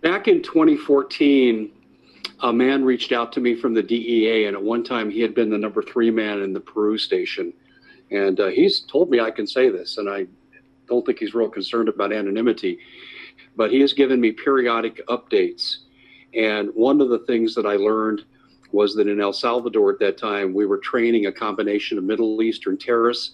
Back 0.00 0.28
in 0.28 0.42
2014, 0.42 1.70
a 2.40 2.52
man 2.52 2.84
reached 2.84 3.12
out 3.12 3.32
to 3.32 3.40
me 3.40 3.54
from 3.54 3.74
the 3.74 3.82
DEA, 3.82 4.44
and 4.44 4.56
at 4.56 4.62
one 4.62 4.84
time 4.84 5.10
he 5.10 5.20
had 5.20 5.34
been 5.34 5.50
the 5.50 5.58
number 5.58 5.82
three 5.82 6.10
man 6.10 6.40
in 6.42 6.52
the 6.52 6.60
Peru 6.60 6.98
station. 6.98 7.52
And 8.10 8.38
uh, 8.38 8.46
he's 8.46 8.80
told 8.80 9.10
me 9.10 9.20
I 9.20 9.30
can 9.30 9.46
say 9.46 9.68
this, 9.70 9.98
and 9.98 10.08
I 10.08 10.26
don't 10.88 11.04
think 11.04 11.18
he's 11.18 11.34
real 11.34 11.48
concerned 11.48 11.88
about 11.88 12.12
anonymity, 12.12 12.78
but 13.58 13.72
he 13.72 13.80
has 13.80 13.92
given 13.92 14.20
me 14.20 14.30
periodic 14.30 15.04
updates. 15.08 15.78
And 16.32 16.70
one 16.74 17.00
of 17.00 17.08
the 17.08 17.18
things 17.26 17.56
that 17.56 17.66
I 17.66 17.74
learned 17.74 18.24
was 18.70 18.94
that 18.94 19.08
in 19.08 19.20
El 19.20 19.32
Salvador 19.32 19.90
at 19.90 19.98
that 19.98 20.16
time, 20.16 20.54
we 20.54 20.64
were 20.64 20.78
training 20.78 21.26
a 21.26 21.32
combination 21.32 21.98
of 21.98 22.04
Middle 22.04 22.40
Eastern 22.40 22.78
terrorists 22.78 23.32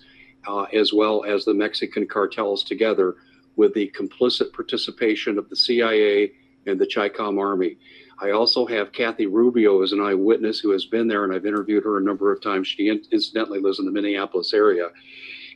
uh, 0.48 0.62
as 0.72 0.94
well 0.94 1.24
as 1.24 1.44
the 1.44 1.52
Mexican 1.52 2.06
cartels 2.06 2.64
together 2.64 3.16
with 3.56 3.74
the 3.74 3.92
complicit 3.94 4.54
participation 4.54 5.36
of 5.36 5.50
the 5.50 5.56
CIA 5.56 6.32
and 6.66 6.80
the 6.80 6.86
CHICOM 6.86 7.38
Army. 7.38 7.76
I 8.18 8.30
also 8.30 8.64
have 8.64 8.92
Kathy 8.92 9.26
Rubio 9.26 9.82
as 9.82 9.92
an 9.92 10.00
eyewitness 10.00 10.58
who 10.58 10.70
has 10.70 10.86
been 10.86 11.06
there, 11.06 11.24
and 11.24 11.34
I've 11.34 11.44
interviewed 11.44 11.84
her 11.84 11.98
a 11.98 12.02
number 12.02 12.32
of 12.32 12.40
times. 12.40 12.66
She 12.66 12.88
incidentally 12.88 13.60
lives 13.60 13.78
in 13.78 13.84
the 13.84 13.92
Minneapolis 13.92 14.54
area. 14.54 14.88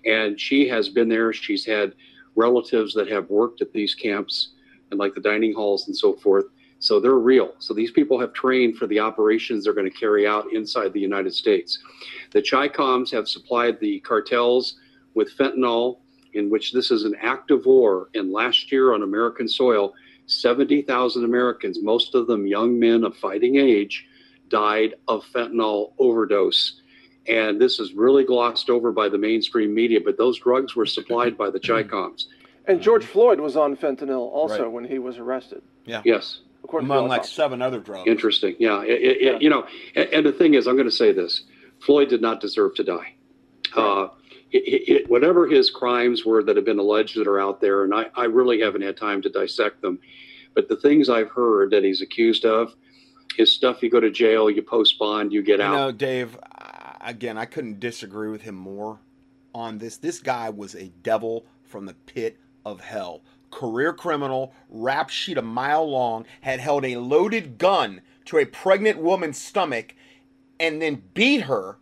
And 0.05 0.39
she 0.39 0.69
has 0.69 0.91
been 0.91 1.09
there. 1.09 1.33
She's 1.33 1.65
had 1.65 1.95
relatives 2.37 2.93
that 2.95 3.09
have 3.09 3.31
worked 3.31 3.63
at 3.63 3.73
these 3.73 3.95
camps 3.95 4.51
and 4.91 4.99
like 4.99 5.15
the 5.15 5.21
dining 5.21 5.55
halls 5.55 5.87
and 5.87 5.97
so 5.97 6.15
forth. 6.15 6.47
So 6.81 7.01
they're 7.01 7.15
real. 7.15 7.55
So 7.59 7.75
these 7.75 7.91
people 7.91 8.21
have 8.21 8.33
trained 8.33 8.77
for 8.77 8.87
the 8.87 9.01
operations 9.01 9.65
they're 9.65 9.75
going 9.75 9.91
to 9.91 9.99
carry 9.99 10.27
out 10.27 10.53
inside 10.53 10.93
the 10.93 11.01
United 11.01 11.35
States. 11.35 11.79
The 12.31 12.43
CHICOMs 12.43 13.11
have 13.11 13.29
supplied 13.29 13.81
the 13.81 14.01
cartels 14.01 14.77
with 15.15 15.37
fentanyl, 15.37 15.99
in 16.35 16.51
which 16.51 16.73
this 16.73 16.91
is 16.91 17.05
an 17.05 17.17
act 17.21 17.51
of 17.51 17.67
war. 17.67 18.11
And 18.15 18.31
last 18.31 18.71
year 18.71 18.95
on 18.95 19.03
American 19.03 19.49
soil, 19.49 19.95
70,000 20.27 21.25
Americans, 21.25 21.83
most 21.83 22.15
of 22.15 22.27
them 22.27 22.47
young 22.47 22.79
men 22.79 23.03
of 23.03 23.17
fighting 23.17 23.57
age, 23.57 24.07
died 24.49 24.95
of 25.09 25.25
fentanyl 25.35 25.93
overdose. 25.99 26.81
And 27.27 27.61
this 27.61 27.81
is 27.81 27.93
really 27.93 28.25
glossed 28.25 28.71
over 28.71 28.93
by 28.93 29.09
the 29.09 29.19
mainstream 29.19 29.75
media, 29.75 30.01
but 30.03 30.17
those 30.17 30.39
drugs 30.39 30.77
were 30.77 30.87
supplied 30.87 31.37
by 31.37 31.51
the 31.51 31.61
CHICOMs. 31.61 32.27
And 32.69 32.83
George 32.83 33.05
Floyd 33.05 33.41
was 33.41 33.57
on 33.57 33.77
fentanyl 33.77 34.31
also 34.31 34.65
right. 34.65 34.73
when 34.73 34.85
he 34.85 34.99
was 34.99 35.19
arrested. 35.19 35.63
Yeah. 35.87 36.03
Yes. 36.05 36.41
Among 36.73 37.09
like 37.09 37.25
seven 37.25 37.63
other 37.63 37.81
drugs. 37.81 38.07
Interesting. 38.07 38.55
Yeah. 38.59 38.83
It, 38.83 39.03
it, 39.03 39.23
yeah. 39.23 39.39
You 39.41 39.49
know, 39.49 39.67
and, 39.97 40.09
and, 40.13 40.27
the 40.27 40.33
thing 40.33 40.53
is, 40.55 40.67
I'm 40.67 40.77
going 40.77 40.89
to 40.89 40.95
say 40.95 41.13
this 41.13 41.45
Floyd 41.81 42.11
did 42.11 42.21
not 42.21 42.41
deserve 42.41 42.75
to 42.75 42.85
die. 42.85 43.15
Right. 43.75 44.05
Uh, 44.05 44.09
it, 44.51 45.09
whatever 45.09 45.47
his 45.47 45.71
crimes 45.71 46.25
were 46.25 46.43
that 46.43 46.57
have 46.57 46.65
been 46.65 46.79
alleged 46.79 47.19
that 47.19 47.27
are 47.27 47.41
out 47.41 47.61
there, 47.61 47.85
and 47.85 47.95
I, 47.95 48.07
I 48.15 48.25
really 48.25 48.61
haven't 48.61 48.83
had 48.83 48.97
time 48.97 49.23
to 49.23 49.29
dissect 49.29 49.83
them, 49.83 49.99
but 50.55 50.69
the 50.69 50.77
things 50.77 51.09
I've 51.09 51.31
heard 51.31 51.71
that 51.73 51.85
he's 51.85 52.01
accused 52.01 52.45
of, 52.47 52.75
his 53.37 53.53
stuff, 53.53 53.83
you 53.83 53.91
go 53.91 54.01
to 54.01 54.11
jail, 54.11 54.51
you 54.51 54.63
post 54.63 54.99
bond, 54.99 55.33
you 55.33 55.43
get 55.43 55.59
you 55.59 55.67
out. 55.67 55.73
know, 55.75 55.93
Dave, 55.93 56.39
again, 57.03 57.37
I 57.37 57.45
couldn't 57.45 57.79
disagree 57.79 58.31
with 58.31 58.43
him 58.43 58.55
more 58.55 58.99
on 59.55 59.79
this. 59.79 59.99
This 59.99 60.19
guy 60.19 60.49
was 60.49 60.75
a 60.75 60.89
devil 61.03 61.45
from 61.65 61.85
the 61.85 61.95
pit 61.95 62.39
of 62.71 62.81
hell. 62.81 63.23
career 63.51 63.95
criminal, 63.95 64.53
rap 64.69 65.09
sheet 65.09 65.39
a 65.39 65.43
mile 65.43 65.89
long, 65.89 66.27
had 66.43 66.61
held 66.61 66.85
a 66.85 66.99
loaded 66.99 67.57
gun 67.57 68.03
to 68.27 68.37
a 68.37 68.45
pregnant 68.45 68.99
woman's 68.99 69.41
stomach 69.41 69.95
and 70.61 70.83
then 70.83 71.03
beat 71.15 71.43
her 71.43 71.79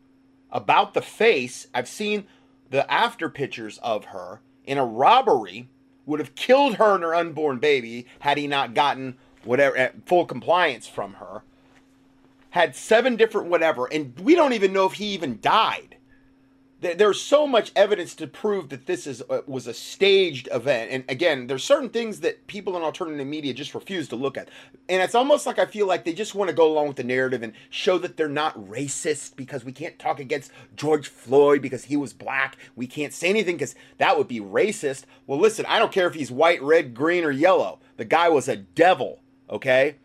about 0.53 0.95
the 0.95 1.03
face. 1.03 1.67
I've 1.75 1.89
seen 1.89 2.27
the 2.71 2.91
after 2.91 3.29
pictures 3.29 3.79
of 3.79 4.07
her 4.07 4.41
in 4.65 4.79
a 4.79 4.85
robbery, 4.85 5.69
would 6.05 6.21
have 6.21 6.35
killed 6.35 6.77
her 6.77 6.95
and 6.95 7.03
her 7.03 7.15
unborn 7.15 7.59
baby 7.59 8.07
had 8.21 8.39
he 8.39 8.47
not 8.47 8.75
gotten 8.75 9.17
whatever 9.45 9.93
full 10.07 10.25
compliance 10.25 10.87
from 10.87 11.15
her. 11.15 11.43
Had 12.51 12.77
seven 12.77 13.17
different 13.17 13.49
whatever, 13.49 13.87
and 13.87 14.19
we 14.21 14.35
don't 14.35 14.53
even 14.53 14.73
know 14.73 14.87
if 14.87 14.95
he 14.95 15.07
even 15.07 15.41
died 15.41 15.96
there's 16.81 17.21
so 17.21 17.47
much 17.47 17.73
evidence 17.75 18.15
to 18.15 18.27
prove 18.27 18.69
that 18.69 18.87
this 18.87 19.07
is 19.07 19.23
uh, 19.31 19.41
was 19.47 19.67
a 19.67 19.75
staged 19.75 20.49
event. 20.53 20.91
And 20.91 21.05
again 21.09 21.47
there's 21.47 21.65
certain 21.65 21.89
things 21.89 22.21
that 22.21 22.47
people 22.47 22.77
in 22.77 22.83
alternative 22.83 23.27
media 23.27 23.55
just 23.55 23.75
refuse 23.75 24.09
to 24.09 24.17
look 24.17 24.37
at. 24.37 24.49
And 24.89 25.03
it's 25.03 25.15
almost 25.15 25.47
like 25.47 25.59
i 25.59 25.67
feel 25.67 25.87
like 25.87 26.05
they 26.05 26.13
just 26.13 26.35
want 26.35 26.49
to 26.49 26.55
go 26.55 26.71
along 26.71 26.89
with 26.89 26.97
the 26.97 27.05
narrative 27.05 27.43
and 27.43 27.55
show 27.71 27.99
that 27.99 28.17
they're 28.17 28.29
not 28.29 28.55
racist 28.69 29.37
because 29.37 29.65
we 29.65 29.73
can't 29.73 29.99
talk 29.99 30.21
against 30.21 30.53
george 30.77 31.09
floyd 31.09 31.63
because 31.63 31.85
he 31.85 31.97
was 31.97 32.13
black. 32.13 32.57
We 32.77 32.87
can't 32.87 33.15
say 33.15 33.29
anything 33.29 33.57
because 33.57 33.75
that 33.99 34.19
would 34.19 34.29
be 34.29 34.41
racist. 34.41 35.05
Well 35.27 35.39
listen 35.39 35.65
i 35.67 35.79
don't 35.79 35.93
care 35.93 36.07
if 36.07 36.15
he's 36.15 36.31
white 36.31 36.63
red 36.63 36.95
green 36.95 37.25
or 37.25 37.31
yellow. 37.31 37.79
The 37.97 38.05
guy 38.05 38.29
was 38.29 38.49
a 38.49 38.57
devil 38.57 39.21
okay? 39.49 39.97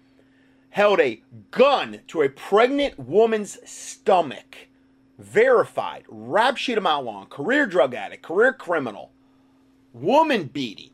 Held 0.69 0.99
a 0.99 1.21
gun 1.51 2.01
to 2.07 2.21
a 2.21 2.29
pregnant 2.29 2.97
woman's 2.97 3.57
stomach 3.69 4.69
verified, 5.21 6.03
rap 6.07 6.57
sheet 6.57 6.77
a 6.77 6.81
mile 6.81 7.01
long, 7.01 7.27
career 7.27 7.65
drug 7.65 7.93
addict, 7.93 8.23
career 8.23 8.53
criminal, 8.53 9.11
woman 9.93 10.45
beating. 10.45 10.91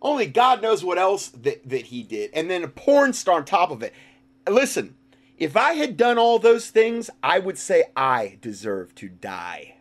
Only 0.00 0.26
God 0.26 0.62
knows 0.62 0.84
what 0.84 0.98
else 0.98 1.28
that, 1.28 1.68
that 1.68 1.86
he 1.86 2.02
did. 2.02 2.30
And 2.32 2.50
then 2.50 2.62
a 2.64 2.68
porn 2.68 3.12
star 3.12 3.36
on 3.36 3.44
top 3.44 3.70
of 3.70 3.82
it. 3.82 3.92
Listen, 4.48 4.94
if 5.36 5.56
I 5.56 5.74
had 5.74 5.96
done 5.96 6.18
all 6.18 6.38
those 6.38 6.70
things, 6.70 7.10
I 7.22 7.38
would 7.38 7.58
say 7.58 7.84
I 7.96 8.38
deserve 8.40 8.94
to 8.96 9.08
die. 9.08 9.76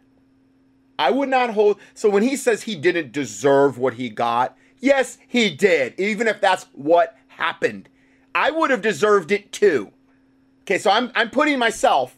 I 0.99 1.11
would 1.11 1.29
not 1.29 1.51
hold. 1.51 1.79
So 1.93 2.09
when 2.09 2.23
he 2.23 2.35
says 2.35 2.63
he 2.63 2.75
didn't 2.75 3.11
deserve 3.11 3.77
what 3.77 3.95
he 3.95 4.09
got, 4.09 4.57
yes, 4.79 5.17
he 5.27 5.51
did, 5.51 5.99
even 5.99 6.27
if 6.27 6.41
that's 6.41 6.65
what 6.73 7.15
happened. 7.27 7.89
I 8.33 8.51
would 8.51 8.71
have 8.71 8.81
deserved 8.81 9.31
it 9.31 9.51
too. 9.51 9.91
Okay, 10.61 10.77
so 10.77 10.91
I'm, 10.91 11.11
I'm 11.15 11.29
putting 11.29 11.59
myself 11.59 12.16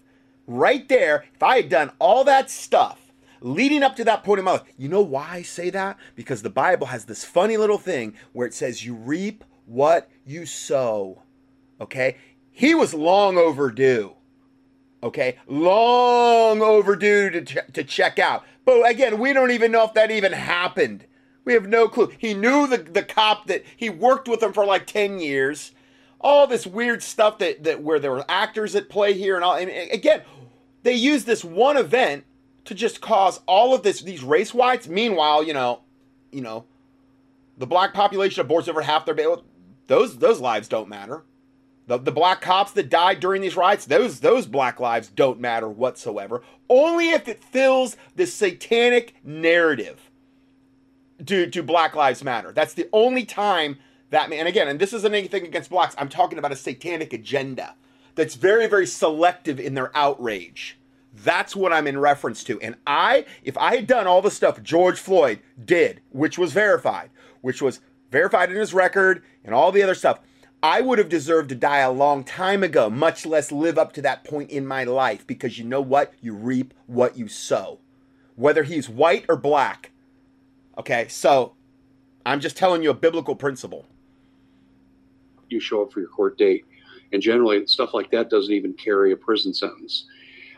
right 0.49 0.88
there, 0.89 1.26
if 1.34 1.43
I 1.43 1.57
had 1.57 1.69
done 1.69 1.91
all 1.99 2.23
that 2.26 2.49
stuff 2.49 3.13
leading 3.41 3.84
up 3.84 3.95
to 3.95 4.03
that 4.03 4.23
point 4.23 4.39
in 4.39 4.45
my 4.45 4.53
life, 4.53 4.63
you 4.77 4.89
know 4.89 5.01
why 5.01 5.27
I 5.30 5.41
say 5.43 5.69
that? 5.69 5.97
Because 6.15 6.41
the 6.41 6.49
Bible 6.49 6.88
has 6.88 7.05
this 7.05 7.23
funny 7.23 7.57
little 7.57 7.77
thing 7.77 8.13
where 8.34 8.47
it 8.47 8.53
says, 8.53 8.85
You 8.85 8.95
reap 8.95 9.43
what 9.65 10.09
you 10.26 10.45
sow. 10.45 11.23
Okay? 11.80 12.17
He 12.51 12.76
was 12.76 12.93
long 12.93 13.38
overdue. 13.38 14.15
Okay? 15.01 15.38
Long 15.47 16.61
overdue 16.61 17.30
to, 17.30 17.41
ch- 17.41 17.73
to 17.73 17.84
check 17.84 18.19
out. 18.19 18.43
But 18.65 18.89
again, 18.89 19.19
we 19.19 19.31
don't 19.34 19.51
even 19.51 19.71
know 19.71 19.85
if 19.85 19.93
that 19.93 20.11
even 20.11 20.34
happened. 20.34 21.05
We 21.45 21.53
have 21.53 21.67
no 21.67 21.88
clue. 21.88 22.11
He 22.17 22.34
knew 22.34 22.67
the, 22.67 22.77
the 22.77 23.03
cop 23.03 23.47
that 23.47 23.63
he 23.76 23.89
worked 23.89 24.27
with 24.27 24.43
him 24.43 24.53
for 24.53 24.65
like 24.65 24.85
10 24.85 25.19
years. 25.19 25.71
All 26.19 26.47
this 26.47 26.67
weird 26.67 27.01
stuff 27.01 27.38
that, 27.38 27.63
that 27.63 27.81
where 27.81 27.99
there 27.99 28.11
were 28.11 28.26
actors 28.27 28.76
at 28.76 28.89
play 28.89 29.13
here 29.13 29.35
and 29.35 29.43
all. 29.43 29.55
And 29.55 29.71
again, 29.91 30.23
they 30.84 30.93
use 30.93 31.26
this 31.26 31.43
one 31.43 31.77
event 31.77 32.26
to 32.65 32.76
just 32.76 33.01
cause 33.01 33.39
all 33.45 33.73
of 33.73 33.84
this 33.84 34.01
these 34.01 34.23
race 34.23 34.53
whites. 34.53 34.88
Meanwhile, 34.88 35.43
you 35.43 35.53
know, 35.53 35.81
you 36.31 36.41
know, 36.41 36.65
the 37.57 37.68
black 37.68 37.93
population 37.93 38.45
aborts 38.45 38.69
over 38.69 38.81
half 38.81 39.06
their 39.06 39.15
bail. 39.15 39.43
Those 39.88 40.18
those 40.18 40.39
lives 40.39 40.68
don't 40.68 40.89
matter. 40.89 41.23
The, 41.88 41.97
the 41.97 42.11
black 42.11 42.41
cops 42.41 42.72
that 42.73 42.89
died 42.89 43.19
during 43.19 43.41
these 43.41 43.57
riots, 43.57 43.85
those 43.85 44.19
those 44.19 44.45
black 44.45 44.80
lives 44.80 45.10
don't 45.10 45.39
matter 45.39 45.68
whatsoever. 45.68 46.43
Only 46.69 47.10
if 47.10 47.27
it 47.27 47.43
fills 47.43 47.97
the 48.15 48.27
satanic 48.27 49.15
narrative. 49.23 50.11
Do 51.23 51.47
do 51.47 51.64
Black 51.64 51.95
Lives 51.95 52.23
Matter? 52.23 52.51
That's 52.51 52.76
the 52.76 52.88
only 52.93 53.26
time 53.26 53.80
that 54.11 54.30
man. 54.30 54.39
And 54.39 54.47
again, 54.47 54.68
and 54.68 54.80
this 54.80 54.93
isn't 54.93 55.14
anything 55.15 55.43
against 55.43 55.72
blacks. 55.72 55.95
I'm 55.97 56.10
talking 56.10 56.38
about 56.38 56.51
a 56.51 56.56
satanic 56.56 57.11
agenda 57.11 57.73
that's 58.19 58.35
very, 58.35 58.67
very 58.67 58.85
selective 58.85 59.61
in 59.61 59.75
their 59.75 59.95
outrage. 59.95 60.77
That's 61.23 61.55
what 61.55 61.71
I'm 61.71 61.87
in 61.87 61.97
reference 61.97 62.43
to. 62.43 62.59
And 62.59 62.75
I, 62.85 63.25
if 63.43 63.57
I 63.57 63.77
had 63.77 63.87
done 63.87 64.07
all 64.07 64.21
the 64.21 64.29
stuff 64.29 64.61
George 64.61 64.99
Floyd 64.99 65.39
did, 65.63 66.01
which 66.09 66.37
was 66.37 66.51
verified, 66.51 67.11
which 67.39 67.61
was 67.61 67.79
verified 68.11 68.51
in 68.51 68.57
his 68.57 68.73
record 68.73 69.23
and 69.45 69.55
all 69.55 69.71
the 69.71 69.81
other 69.81 69.95
stuff, 69.95 70.19
I 70.61 70.81
would 70.81 70.99
have 70.99 71.07
deserved 71.07 71.47
to 71.49 71.55
die 71.55 71.79
a 71.79 71.91
long 71.91 72.25
time 72.25 72.61
ago, 72.61 72.89
much 72.89 73.25
less 73.25 73.53
live 73.53 73.77
up 73.77 73.93
to 73.93 74.01
that 74.01 74.25
point 74.25 74.51
in 74.51 74.67
my 74.67 74.83
life 74.83 75.25
because 75.25 75.57
you 75.57 75.63
know 75.63 75.79
what? 75.79 76.13
You 76.19 76.33
reap 76.33 76.73
what 76.87 77.17
you 77.17 77.29
sow. 77.29 77.79
Whether 78.35 78.63
he's 78.63 78.89
white 78.89 79.23
or 79.29 79.37
black. 79.37 79.91
Okay, 80.77 81.07
so 81.07 81.53
I'm 82.25 82.41
just 82.41 82.57
telling 82.57 82.83
you 82.83 82.89
a 82.89 82.95
biblical 82.95 83.35
principle. 83.35 83.85
You 85.47 85.61
show 85.61 85.83
up 85.83 85.93
for 85.93 86.01
your 86.01 86.09
court 86.09 86.37
date 86.37 86.65
and 87.11 87.22
generally 87.22 87.65
stuff 87.68 87.94
like 87.94 88.11
that 88.11 88.30
doesn't 88.30 88.53
even 88.53 88.73
carry 88.73 89.11
a 89.11 89.15
prison 89.15 89.53
sentence. 89.53 90.06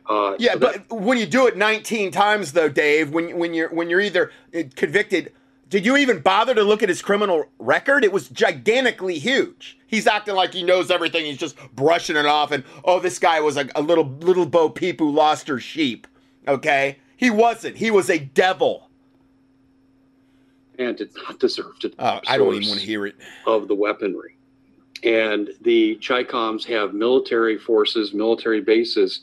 Uh, 0.10 0.36
yeah, 0.40 0.54
so 0.54 0.60
that, 0.60 0.88
but 0.90 1.00
when 1.00 1.18
you 1.18 1.26
do 1.26 1.48
it 1.48 1.56
19 1.56 2.12
times, 2.12 2.54
though, 2.54 2.70
Dave, 2.70 3.12
when 3.12 3.38
when 3.38 3.54
you're 3.54 3.70
when 3.70 3.90
you're 3.90 4.02
either 4.02 4.32
convicted, 4.76 5.32
did 5.70 5.86
you 5.86 5.96
even 5.96 6.20
bother 6.20 6.54
to 6.54 6.64
look 6.64 6.84
at 6.84 6.90
his 6.90 7.02
criminal 7.02 7.46
record? 7.60 8.04
It 8.04 8.12
was 8.12 8.28
gigantically 8.28 9.20
huge. 9.20 9.78
He's 9.88 10.08
acting 10.08 10.36
like 10.36 10.54
he 10.54 10.64
knows 10.64 10.92
everything. 10.92 11.26
He's 11.26 11.38
just 11.38 11.56
brushing 11.74 12.16
it 12.16 12.26
off, 12.26 12.52
and 12.52 12.64
oh, 12.84 13.00
this 13.00 13.20
guy 13.20 13.40
was 13.40 13.58
a, 13.58 13.70
a 13.76 13.82
little 13.82 14.06
little 14.06 14.46
Bo 14.46 14.70
Peep 14.70 15.00
who 15.00 15.10
lost 15.12 15.48
her 15.48 15.60
sheep. 15.60 16.08
Okay, 16.48 16.98
he 17.16 17.30
wasn't. 17.30 17.78
He 17.78 17.92
was 17.92 18.10
a 18.10 18.20
devil. 18.20 18.90
And 20.80 20.98
did 20.98 21.12
not 21.16 21.40
deserve 21.40 21.78
to. 21.80 21.94
Oh, 22.00 22.20
I 22.28 22.38
don't 22.38 22.56
even 22.56 22.68
want 22.68 22.80
to 22.80 22.86
hear 22.86 23.06
it. 23.06 23.16
Of 23.46 23.68
the 23.68 23.76
weaponry. 23.76 24.36
And 25.04 25.50
the 25.62 25.98
Chicoms 25.98 26.64
have 26.66 26.94
military 26.94 27.58
forces, 27.58 28.14
military 28.14 28.62
bases 28.62 29.22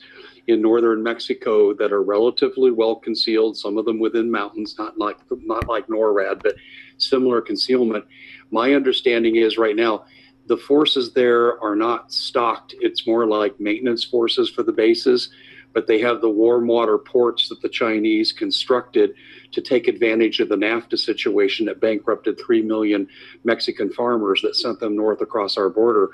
in 0.49 0.63
northern 0.63 1.03
Mexico 1.03 1.75
that 1.75 1.93
are 1.93 2.03
relatively 2.03 2.71
well 2.71 2.97
concealed. 2.97 3.57
Some 3.57 3.79
of 3.79 3.85
them 3.85 3.99
within 3.99 4.31
mountains, 4.31 4.77
not 4.79 4.99
like 4.99 5.19
not 5.31 5.69
like 5.69 5.87
NORAD, 5.87 6.43
but 6.43 6.57
similar 6.97 7.41
concealment. 7.41 8.05
My 8.51 8.75
understanding 8.75 9.37
is 9.37 9.59
right 9.59 9.77
now 9.77 10.05
the 10.49 10.57
forces 10.57 11.13
there 11.13 11.63
are 11.63 11.77
not 11.77 12.11
stocked. 12.11 12.75
It's 12.81 13.07
more 13.07 13.27
like 13.27 13.61
maintenance 13.61 14.03
forces 14.03 14.49
for 14.49 14.63
the 14.63 14.73
bases, 14.73 15.31
but 15.79 15.87
they 15.87 16.01
have 16.01 16.21
the 16.21 16.29
warm 16.29 16.67
water 16.67 16.99
ports 16.99 17.49
that 17.49 17.63
the 17.63 17.69
Chinese 17.69 18.33
constructed 18.33 19.15
to 19.53 19.61
take 19.61 19.87
advantage 19.87 20.41
of 20.41 20.49
the 20.49 20.57
NAFTA 20.57 20.99
situation 20.99 21.67
that 21.67 21.81
bankrupted 21.81 22.37
3 22.37 22.63
million 22.63 23.07
Mexican 23.45 23.89
farmers 23.93 24.43
that 24.43 24.57
sent 24.57 24.81
them 24.81 24.97
north 24.97 25.21
across 25.21 25.57
our 25.57 25.71
border. 25.71 26.11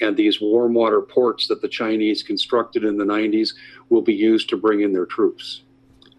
And 0.00 0.16
these 0.16 0.40
warm 0.40 0.72
water 0.72 1.00
ports 1.00 1.48
that 1.48 1.60
the 1.62 1.68
Chinese 1.68 2.22
constructed 2.22 2.84
in 2.84 2.96
the 2.96 3.04
90s 3.04 3.54
will 3.88 4.02
be 4.02 4.14
used 4.14 4.50
to 4.50 4.56
bring 4.56 4.82
in 4.82 4.92
their 4.92 5.06
troops, 5.06 5.62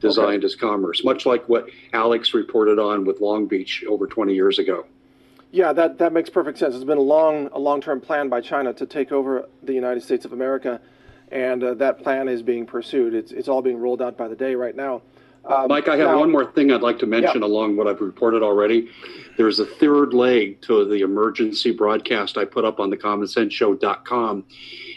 designed 0.01 0.43
okay. 0.43 0.47
as 0.47 0.57
commerce, 0.57 1.01
much 1.05 1.25
like 1.25 1.47
what 1.47 1.69
Alex 1.93 2.33
reported 2.33 2.79
on 2.79 3.05
with 3.05 3.21
Long 3.21 3.47
Beach 3.47 3.81
over 3.87 4.07
20 4.07 4.33
years 4.33 4.59
ago. 4.59 4.85
Yeah, 5.51 5.71
that, 5.71 5.99
that 5.99 6.11
makes 6.11 6.29
perfect 6.29 6.57
sense. 6.57 6.75
It's 6.75 6.83
been 6.83 6.97
a 6.97 7.01
long 7.01 7.47
a 7.53 7.59
long 7.59 7.79
term 7.79 8.01
plan 8.01 8.27
by 8.27 8.41
China 8.41 8.73
to 8.73 8.85
take 8.85 9.13
over 9.13 9.47
the 9.63 9.73
United 9.73 10.03
States 10.03 10.25
of 10.25 10.33
America, 10.33 10.81
and 11.31 11.63
uh, 11.63 11.73
that 11.75 11.99
plan 11.99 12.27
is 12.27 12.41
being 12.41 12.65
pursued. 12.65 13.13
It's, 13.13 13.31
it's 13.31 13.47
all 13.47 13.61
being 13.61 13.77
rolled 13.77 14.01
out 14.01 14.17
by 14.17 14.27
the 14.27 14.35
day 14.35 14.55
right 14.55 14.75
now. 14.75 15.01
Um, 15.45 15.67
Mike, 15.69 15.87
I 15.87 15.95
have 15.97 16.09
now, 16.09 16.19
one 16.19 16.31
more 16.31 16.51
thing 16.51 16.71
I'd 16.71 16.81
like 16.81 16.99
to 16.99 17.05
mention 17.05 17.41
yeah. 17.41 17.47
along 17.47 17.77
what 17.77 17.87
I've 17.87 18.01
reported 18.01 18.43
already. 18.43 18.89
There's 19.37 19.59
a 19.59 19.65
third 19.65 20.13
leg 20.13 20.61
to 20.63 20.85
the 20.85 21.01
emergency 21.01 21.71
broadcast 21.71 22.37
I 22.37 22.45
put 22.45 22.65
up 22.65 22.79
on 22.79 22.89
the 22.89 22.97
commonsenseshow.com. 22.97 24.43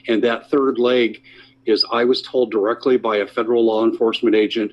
And 0.09 0.25
that 0.25 0.51
third 0.51 0.79
leg 0.79 1.23
is 1.65 1.87
I 1.93 2.05
was 2.05 2.23
told 2.23 2.51
directly 2.51 2.97
by 2.97 3.19
a 3.19 3.27
federal 3.27 3.65
law 3.65 3.85
enforcement 3.85 4.35
agent 4.35 4.73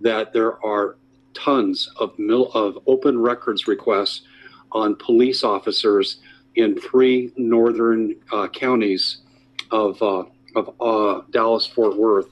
that 0.00 0.32
there 0.32 0.64
are 0.64 0.96
tons 1.34 1.90
of, 1.98 2.18
mil- 2.18 2.50
of 2.52 2.78
open 2.86 3.18
records 3.18 3.68
requests 3.68 4.22
on 4.72 4.96
police 4.96 5.44
officers 5.44 6.18
in 6.56 6.80
three 6.80 7.32
northern 7.36 8.16
uh, 8.32 8.48
counties 8.48 9.18
of, 9.70 10.02
uh, 10.02 10.24
of 10.56 10.74
uh, 10.80 11.22
Dallas 11.30 11.66
Fort 11.66 11.96
Worth 11.96 12.28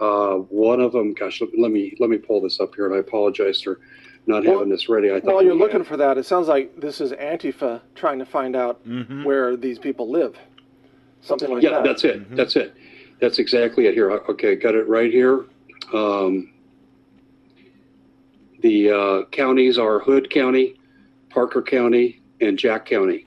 uh, 0.00 0.34
one 0.34 0.80
of 0.80 0.92
them, 0.92 1.14
gosh, 1.14 1.40
let 1.56 1.70
me 1.70 1.94
let 2.00 2.10
me 2.10 2.18
pull 2.18 2.40
this 2.40 2.60
up 2.60 2.74
here, 2.74 2.86
and 2.86 2.94
I 2.94 2.98
apologize 2.98 3.60
for 3.60 3.80
not 4.26 4.44
well, 4.44 4.54
having 4.58 4.68
this 4.68 4.88
ready. 4.88 5.12
I 5.12 5.20
thought 5.20 5.34
while 5.34 5.42
you're 5.42 5.54
looking 5.54 5.78
had. 5.78 5.86
for 5.86 5.96
that, 5.96 6.18
it 6.18 6.26
sounds 6.26 6.48
like 6.48 6.80
this 6.80 7.00
is 7.00 7.12
Antifa 7.12 7.80
trying 7.94 8.18
to 8.18 8.26
find 8.26 8.56
out 8.56 8.86
mm-hmm. 8.86 9.24
where 9.24 9.56
these 9.56 9.78
people 9.78 10.10
live. 10.10 10.36
Something 11.20 11.50
like 11.50 11.62
yeah, 11.62 11.70
that. 11.70 11.84
Yeah, 11.84 11.92
that's 11.92 12.04
it. 12.04 12.20
Mm-hmm. 12.20 12.36
That's 12.36 12.56
it. 12.56 12.74
That's 13.20 13.38
exactly 13.38 13.86
it. 13.86 13.94
Here, 13.94 14.10
okay, 14.10 14.56
got 14.56 14.74
it 14.74 14.88
right 14.88 15.12
here. 15.12 15.44
Um, 15.92 16.52
the 18.62 18.90
uh, 18.90 19.24
counties 19.30 19.78
are 19.78 20.00
Hood 20.00 20.30
County, 20.30 20.74
Parker 21.30 21.62
County, 21.62 22.20
and 22.40 22.58
Jack 22.58 22.86
County. 22.86 23.23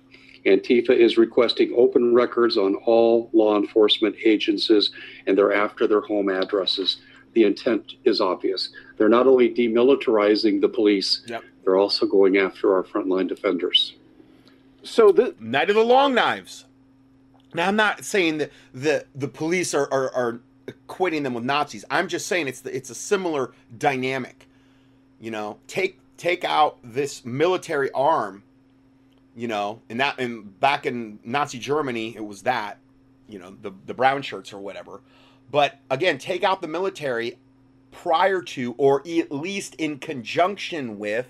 Antifa 0.48 0.92
is 0.92 1.18
requesting 1.18 1.74
open 1.76 2.14
records 2.14 2.58
on 2.58 2.76
all 2.86 3.30
law 3.34 3.58
enforcement 3.58 4.16
agencies 4.24 4.92
and 5.26 5.38
they're 5.38 5.54
after 5.54 5.88
their 5.88 6.02
home 6.02 6.30
addresses. 6.30 6.98
The 7.34 7.44
intent 7.44 7.94
is 8.06 8.22
obvious. 8.22 8.70
They're 8.98 9.10
not 9.10 9.28
only 9.28 9.54
demilitarizing 9.54 10.62
the 10.62 10.70
police, 10.70 11.22
Yep. 11.28 11.44
they're 11.64 11.78
also 11.78 12.06
going 12.08 12.38
after 12.38 12.74
our 12.74 12.84
frontline 12.84 13.28
defenders. 13.28 13.94
So 14.84 15.12
the, 15.12 15.36
Night 15.40 15.70
of 15.70 15.76
the 15.76 15.84
Long 15.84 16.16
Knives. 16.16 16.66
Now, 17.54 17.68
I'm 17.68 17.76
not 17.76 18.04
saying 18.04 18.40
that 18.40 18.52
the 18.74 19.06
the 19.16 19.28
police 19.28 19.74
are, 19.74 19.92
are, 19.92 20.14
are 20.14 20.40
equating 20.68 21.24
them 21.24 21.34
with 21.34 21.44
Nazis. 21.44 21.86
I'm 21.90 22.08
just 22.08 22.28
saying 22.28 22.48
it's 22.48 22.62
the, 22.62 22.76
it's 22.76 22.90
a 22.90 22.96
similar 22.96 23.54
dynamic. 23.78 24.48
You 25.20 25.32
know, 25.32 25.58
take 25.68 26.00
take 26.18 26.44
out 26.44 26.78
this 26.84 27.26
military 27.26 27.92
arm. 27.92 28.44
You 29.38 29.48
know, 29.48 29.82
and 29.88 30.00
that 30.02 30.20
and 30.20 30.60
back 30.60 30.86
in 30.86 31.20
Nazi 31.24 31.60
Germany, 31.60 32.16
it 32.18 32.26
was 32.26 32.42
that. 32.42 32.80
You 33.30 33.40
know, 33.40 33.56
the 33.62 33.72
the 33.86 33.94
brown 33.94 34.22
shirts 34.24 34.52
or 34.52 34.60
whatever. 34.60 35.02
But 35.52 35.80
again, 35.90 36.18
take 36.18 36.44
out 36.44 36.62
the 36.62 36.68
military 36.68 37.38
prior 37.92 38.42
to, 38.42 38.74
or 38.78 39.02
at 39.08 39.32
least 39.32 39.76
in 39.76 40.00
conjunction 40.00 40.98
with, 40.98 41.28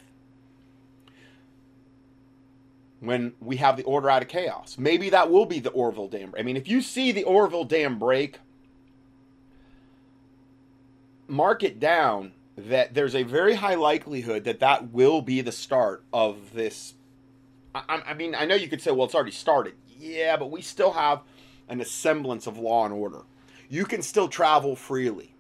when 3.00 3.34
we 3.40 3.58
have 3.58 3.78
the 3.78 3.84
order 3.84 4.10
out 4.10 4.22
of 4.22 4.28
chaos. 4.28 4.78
Maybe 4.78 5.10
that 5.10 5.30
will 5.30 5.46
be 5.46 5.60
the 5.60 5.70
Orville 5.70 6.08
Dam. 6.08 6.34
I 6.38 6.42
mean, 6.44 6.58
if 6.58 6.68
you 6.68 6.82
see 6.82 7.12
the 7.12 7.24
Orville 7.24 7.64
Dam 7.64 8.00
break, 8.00 8.40
mark 11.28 11.62
it 11.64 11.80
down 11.80 12.32
that 12.58 12.94
there's 12.94 13.16
a 13.16 13.24
very 13.24 13.56
high 13.56 13.76
likelihood 13.76 14.46
that 14.46 14.60
that 14.60 14.92
will 14.92 15.22
be 15.22 15.42
the 15.42 15.52
start 15.52 16.04
of 16.12 16.54
this. 16.54 16.96
I, 17.88 18.02
I 18.08 18.14
mean, 18.14 18.36
I 18.36 18.46
know 18.46 18.56
you 18.56 18.68
could 18.68 18.82
say, 18.82 18.92
well, 18.92 19.06
it's 19.06 19.16
already 19.16 19.32
started. 19.32 19.74
Yeah, 20.00 20.38
but 20.38 20.52
we 20.52 20.62
still 20.62 20.92
have 20.92 21.22
an 21.70 21.84
semblance 21.84 22.48
of 22.48 22.58
law 22.58 22.86
and 22.86 22.94
order. 22.94 23.22
You 23.70 23.86
can 23.86 24.02
still 24.02 24.28
travel 24.28 24.76
freely. 24.76 25.34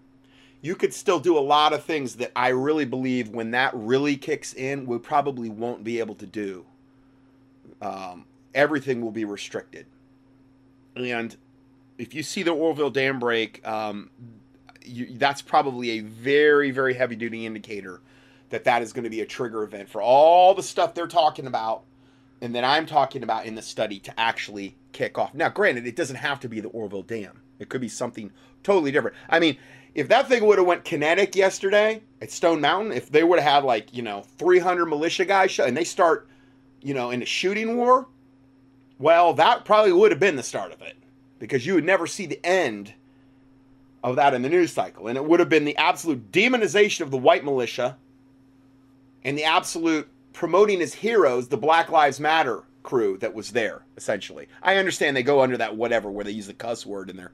You 0.61 0.76
could 0.76 0.93
still 0.93 1.19
do 1.19 1.38
a 1.38 1.39
lot 1.39 1.73
of 1.73 1.84
things 1.84 2.15
that 2.15 2.31
I 2.35 2.49
really 2.49 2.85
believe 2.85 3.30
when 3.30 3.51
that 3.51 3.72
really 3.73 4.18
kicks 4.18 4.53
in, 4.53 4.85
we 4.85 4.97
probably 4.97 5.49
won't 5.49 5.84
be 5.84 5.99
able 5.99 6.15
to 6.15 6.26
do 6.26 6.65
um, 7.81 8.26
everything 8.53 9.01
will 9.01 9.11
be 9.11 9.26
restricted. 9.26 9.85
And 10.95 11.35
if 11.97 12.14
you 12.14 12.23
see 12.23 12.43
the 12.43 12.51
Oroville 12.51 12.89
Dam 12.89 13.19
break, 13.19 13.65
um, 13.68 14.09
you, 14.84 15.07
that's 15.18 15.41
probably 15.41 15.91
a 15.91 15.99
very, 16.01 16.72
very 16.72 16.93
heavy 16.93 17.15
duty 17.15 17.45
indicator 17.45 18.01
that 18.49 18.64
that 18.64 18.81
is 18.81 18.93
going 18.93 19.03
to 19.03 19.09
be 19.09 19.22
a 19.22 19.26
trigger 19.26 19.64
event 19.64 19.89
for 19.89 20.01
all 20.01 20.53
the 20.53 20.64
stuff 20.64 20.93
they're 20.93 21.07
talking 21.07 21.47
about 21.47 21.84
and 22.41 22.53
that 22.55 22.64
I'm 22.64 22.85
talking 22.85 23.23
about 23.23 23.45
in 23.45 23.55
the 23.55 23.61
study 23.61 23.99
to 23.99 24.19
actually 24.19 24.76
kick 24.91 25.18
off. 25.18 25.34
Now, 25.34 25.49
granted, 25.49 25.88
it 25.88 25.95
doesn't 25.95 26.18
have 26.18 26.39
to 26.41 26.49
be 26.49 26.59
the 26.59 26.69
Oroville 26.69 27.03
Dam. 27.03 27.41
It 27.59 27.69
could 27.69 27.81
be 27.81 27.89
something 27.89 28.31
totally 28.64 28.91
different. 28.91 29.15
I 29.30 29.39
mean, 29.39 29.57
if 29.95 30.07
that 30.09 30.27
thing 30.27 30.45
would 30.45 30.59
have 30.59 30.68
went 30.68 30.84
kinetic 30.84 31.35
yesterday 31.35 32.01
at 32.22 32.31
Stone 32.31 32.61
Mountain, 32.61 32.91
if 32.91 33.09
they 33.09 33.23
would 33.23 33.39
have 33.39 33.51
had 33.51 33.64
like, 33.64 33.95
you 33.95 34.03
know, 34.03 34.23
300 34.38 34.85
militia 34.85 35.26
guys 35.26 35.57
and 35.57 35.76
they 35.76 35.84
start, 35.84 36.27
you 36.81 36.93
know, 36.93 37.09
in 37.09 37.23
a 37.23 37.26
shooting 37.26 37.77
war, 37.77 38.07
well, 38.99 39.34
that 39.34 39.65
probably 39.65 39.91
would 39.91 40.11
have 40.11 40.19
been 40.19 40.35
the 40.35 40.43
start 40.43 40.72
of 40.72 40.81
it 40.81 40.97
because 41.39 41.65
you 41.65 41.73
would 41.73 41.85
never 41.85 42.05
see 42.05 42.26
the 42.26 42.43
end 42.45 42.93
of 44.03 44.15
that 44.15 44.34
in 44.34 44.41
the 44.41 44.49
news 44.49 44.72
cycle. 44.72 45.07
And 45.07 45.18
it 45.18 45.26
would 45.26 45.39
have 45.39 45.49
been 45.49 45.65
the 45.65 45.77
absolute 45.77 46.31
demonization 46.31 47.01
of 47.01 47.11
the 47.11 47.18
white 47.18 47.43
militia 47.43 47.97
and 49.23 49.38
the 49.38 49.43
absolute 49.43 50.07
promoting 50.38 50.84
as 50.84 50.93
heroes 50.93 51.47
the 51.47 51.57
Black 51.57 51.89
Lives 51.89 52.19
Matter 52.19 52.61
crew 52.84 53.18
that 53.18 53.34
was 53.34 53.53
there, 53.53 53.81
essentially. 53.97 54.47
I 54.61 54.77
understand 54.77 55.18
they 55.18 55.23
go 55.23 55.41
under 55.41 55.57
that 55.57 55.76
whatever 55.76 56.11
where 56.11 56.23
they 56.23 56.30
use 56.31 56.45
the 56.45 56.53
cuss 56.53 56.85
word 56.85 57.09
in 57.09 57.18
their 57.18 57.31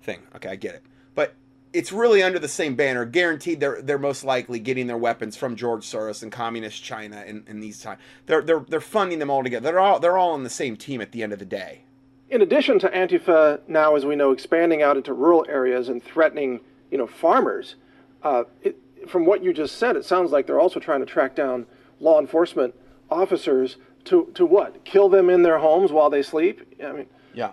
thing. 0.00 0.22
Okay, 0.34 0.48
I 0.48 0.56
get 0.56 0.74
it. 0.74 0.82
But 1.14 1.34
it's 1.74 1.92
really 1.92 2.22
under 2.22 2.38
the 2.38 2.48
same 2.48 2.74
banner. 2.74 3.04
Guaranteed 3.04 3.60
they're 3.60 3.82
they're 3.82 3.98
most 3.98 4.24
likely 4.24 4.58
getting 4.58 4.86
their 4.86 4.96
weapons 4.96 5.36
from 5.36 5.54
George 5.54 5.84
Soros 5.84 6.22
and 6.22 6.32
communist 6.32 6.82
China 6.82 7.22
in, 7.26 7.44
in 7.46 7.60
these 7.60 7.78
times. 7.78 8.00
They're 8.24 8.40
they're 8.40 8.64
they're 8.66 8.80
funding 8.80 9.18
them 9.18 9.28
all 9.28 9.42
together. 9.42 9.64
They're 9.64 9.78
all 9.78 10.00
they're 10.00 10.16
all 10.16 10.32
on 10.32 10.42
the 10.42 10.48
same 10.48 10.78
team 10.78 11.02
at 11.02 11.12
the 11.12 11.22
end 11.22 11.34
of 11.34 11.38
the 11.38 11.44
day. 11.44 11.82
in 12.28 12.42
addition 12.42 12.78
to 12.80 12.88
Antifa 12.88 13.60
now, 13.68 13.94
as 13.94 14.04
we 14.04 14.16
know, 14.16 14.32
expanding 14.32 14.82
out 14.82 14.96
into 14.96 15.12
rural 15.12 15.44
areas 15.48 15.88
and 15.88 16.02
threatening, 16.02 16.60
you 16.90 16.98
know, 16.98 17.06
farmers, 17.06 17.76
uh, 18.22 18.44
it, 18.62 18.76
from 19.08 19.26
what 19.26 19.44
you 19.44 19.52
just 19.52 19.76
said, 19.76 19.96
it 19.96 20.04
sounds 20.04 20.32
like 20.32 20.46
they're 20.46 20.58
also 20.60 20.80
trying 20.80 21.00
to 21.00 21.06
track 21.06 21.36
down 21.36 21.66
law 22.00 22.20
enforcement 22.20 22.74
officers 23.10 23.76
to, 24.04 24.30
to 24.34 24.44
what? 24.46 24.84
Kill 24.84 25.08
them 25.08 25.30
in 25.30 25.42
their 25.42 25.58
homes 25.58 25.92
while 25.92 26.10
they 26.10 26.22
sleep? 26.22 26.60
I 26.82 26.92
mean, 26.92 27.06
Yeah. 27.34 27.50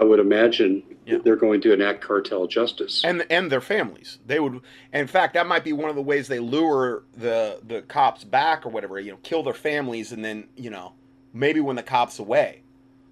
I 0.00 0.04
would 0.04 0.20
imagine 0.20 0.82
Yeah. 1.06 1.18
they're 1.24 1.34
going 1.36 1.60
to 1.62 1.72
enact 1.72 2.02
cartel 2.02 2.46
justice. 2.46 3.02
and 3.04 3.24
and 3.30 3.50
their 3.50 3.60
families. 3.60 4.18
They 4.26 4.38
would, 4.38 4.60
in 4.92 5.06
fact, 5.08 5.34
that 5.34 5.46
might 5.48 5.64
be 5.64 5.72
one 5.72 5.90
of 5.90 5.96
the 5.96 6.02
ways 6.02 6.28
they 6.28 6.38
lure 6.38 7.02
the 7.16 7.58
the 7.66 7.82
cops 7.82 8.22
back 8.24 8.64
or 8.64 8.68
whatever. 8.68 9.00
You 9.00 9.12
know, 9.12 9.18
kill 9.22 9.42
their 9.42 9.54
families 9.54 10.12
and 10.12 10.24
then 10.24 10.48
you 10.56 10.70
know 10.70 10.92
maybe 11.32 11.60
when 11.60 11.74
the 11.76 11.82
cops 11.82 12.18
away, 12.20 12.62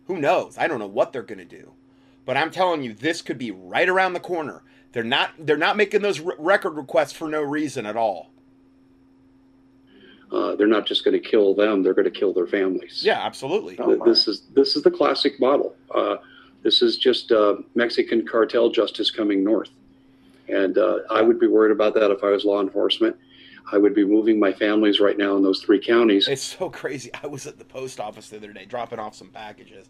who 0.07 0.17
knows? 0.19 0.57
I 0.59 0.69
don't 0.69 0.79
know 0.79 0.87
what 0.87 1.13
they're 1.13 1.23
gonna 1.23 1.45
do, 1.45 1.73
but 2.25 2.37
I'm 2.37 2.51
telling 2.53 2.83
you, 2.85 2.93
this 2.95 3.21
could 3.23 3.39
be 3.39 3.51
right 3.51 3.89
around 3.89 4.13
the 4.13 4.21
corner. 4.21 4.63
They're 4.93 5.03
not 5.03 5.31
they're 5.41 5.57
not 5.57 5.77
making 5.77 6.03
those 6.03 6.21
r- 6.25 6.35
record 6.39 6.77
requests 6.77 7.13
for 7.15 7.29
no 7.29 7.43
reason 7.43 7.85
at 7.85 7.97
all. 7.97 8.31
Uh, 10.33 10.57
they're 10.57 10.67
not 10.67 10.87
just 10.87 11.05
going 11.05 11.21
to 11.21 11.29
kill 11.29 11.55
them; 11.55 11.83
they're 11.83 11.95
going 11.95 12.11
to 12.11 12.19
kill 12.19 12.33
their 12.33 12.47
families. 12.47 13.03
Yeah, 13.05 13.21
absolutely. 13.25 13.79
Oh, 13.79 14.05
this 14.05 14.27
is 14.27 14.43
this 14.55 14.77
is 14.77 14.83
the 14.83 14.91
classic 14.91 15.39
model. 15.39 15.75
Uh, 15.95 16.17
this 16.63 16.83
is 16.83 16.97
just 16.97 17.31
uh, 17.31 17.57
Mexican 17.75 18.27
cartel 18.27 18.71
justice 18.71 19.11
coming 19.11 19.45
north, 19.45 19.71
and 20.49 20.79
uh, 20.79 20.99
I 21.11 21.23
would 21.23 21.39
be 21.39 21.47
worried 21.47 21.73
about 21.73 21.95
that 21.95 22.11
if 22.11 22.25
I 22.25 22.31
was 22.31 22.45
law 22.45 22.61
enforcement. 22.61 23.17
I 23.73 23.79
would 23.79 23.95
be 23.95 24.05
moving 24.05 24.39
my 24.39 24.53
families 24.53 25.01
right 25.01 25.19
now 25.19 25.37
in 25.37 25.43
those 25.43 25.61
three 25.61 25.81
counties. 25.81 26.29
It's 26.29 26.43
so 26.43 26.71
crazy. 26.71 27.11
I 27.23 27.27
was 27.27 27.47
at 27.47 27.59
the 27.59 27.65
post 27.65 27.99
office 27.99 28.29
the 28.29 28.37
other 28.37 28.53
day 28.53 28.65
dropping 28.65 28.99
off 28.99 29.15
some 29.15 29.29
packages. 29.31 29.89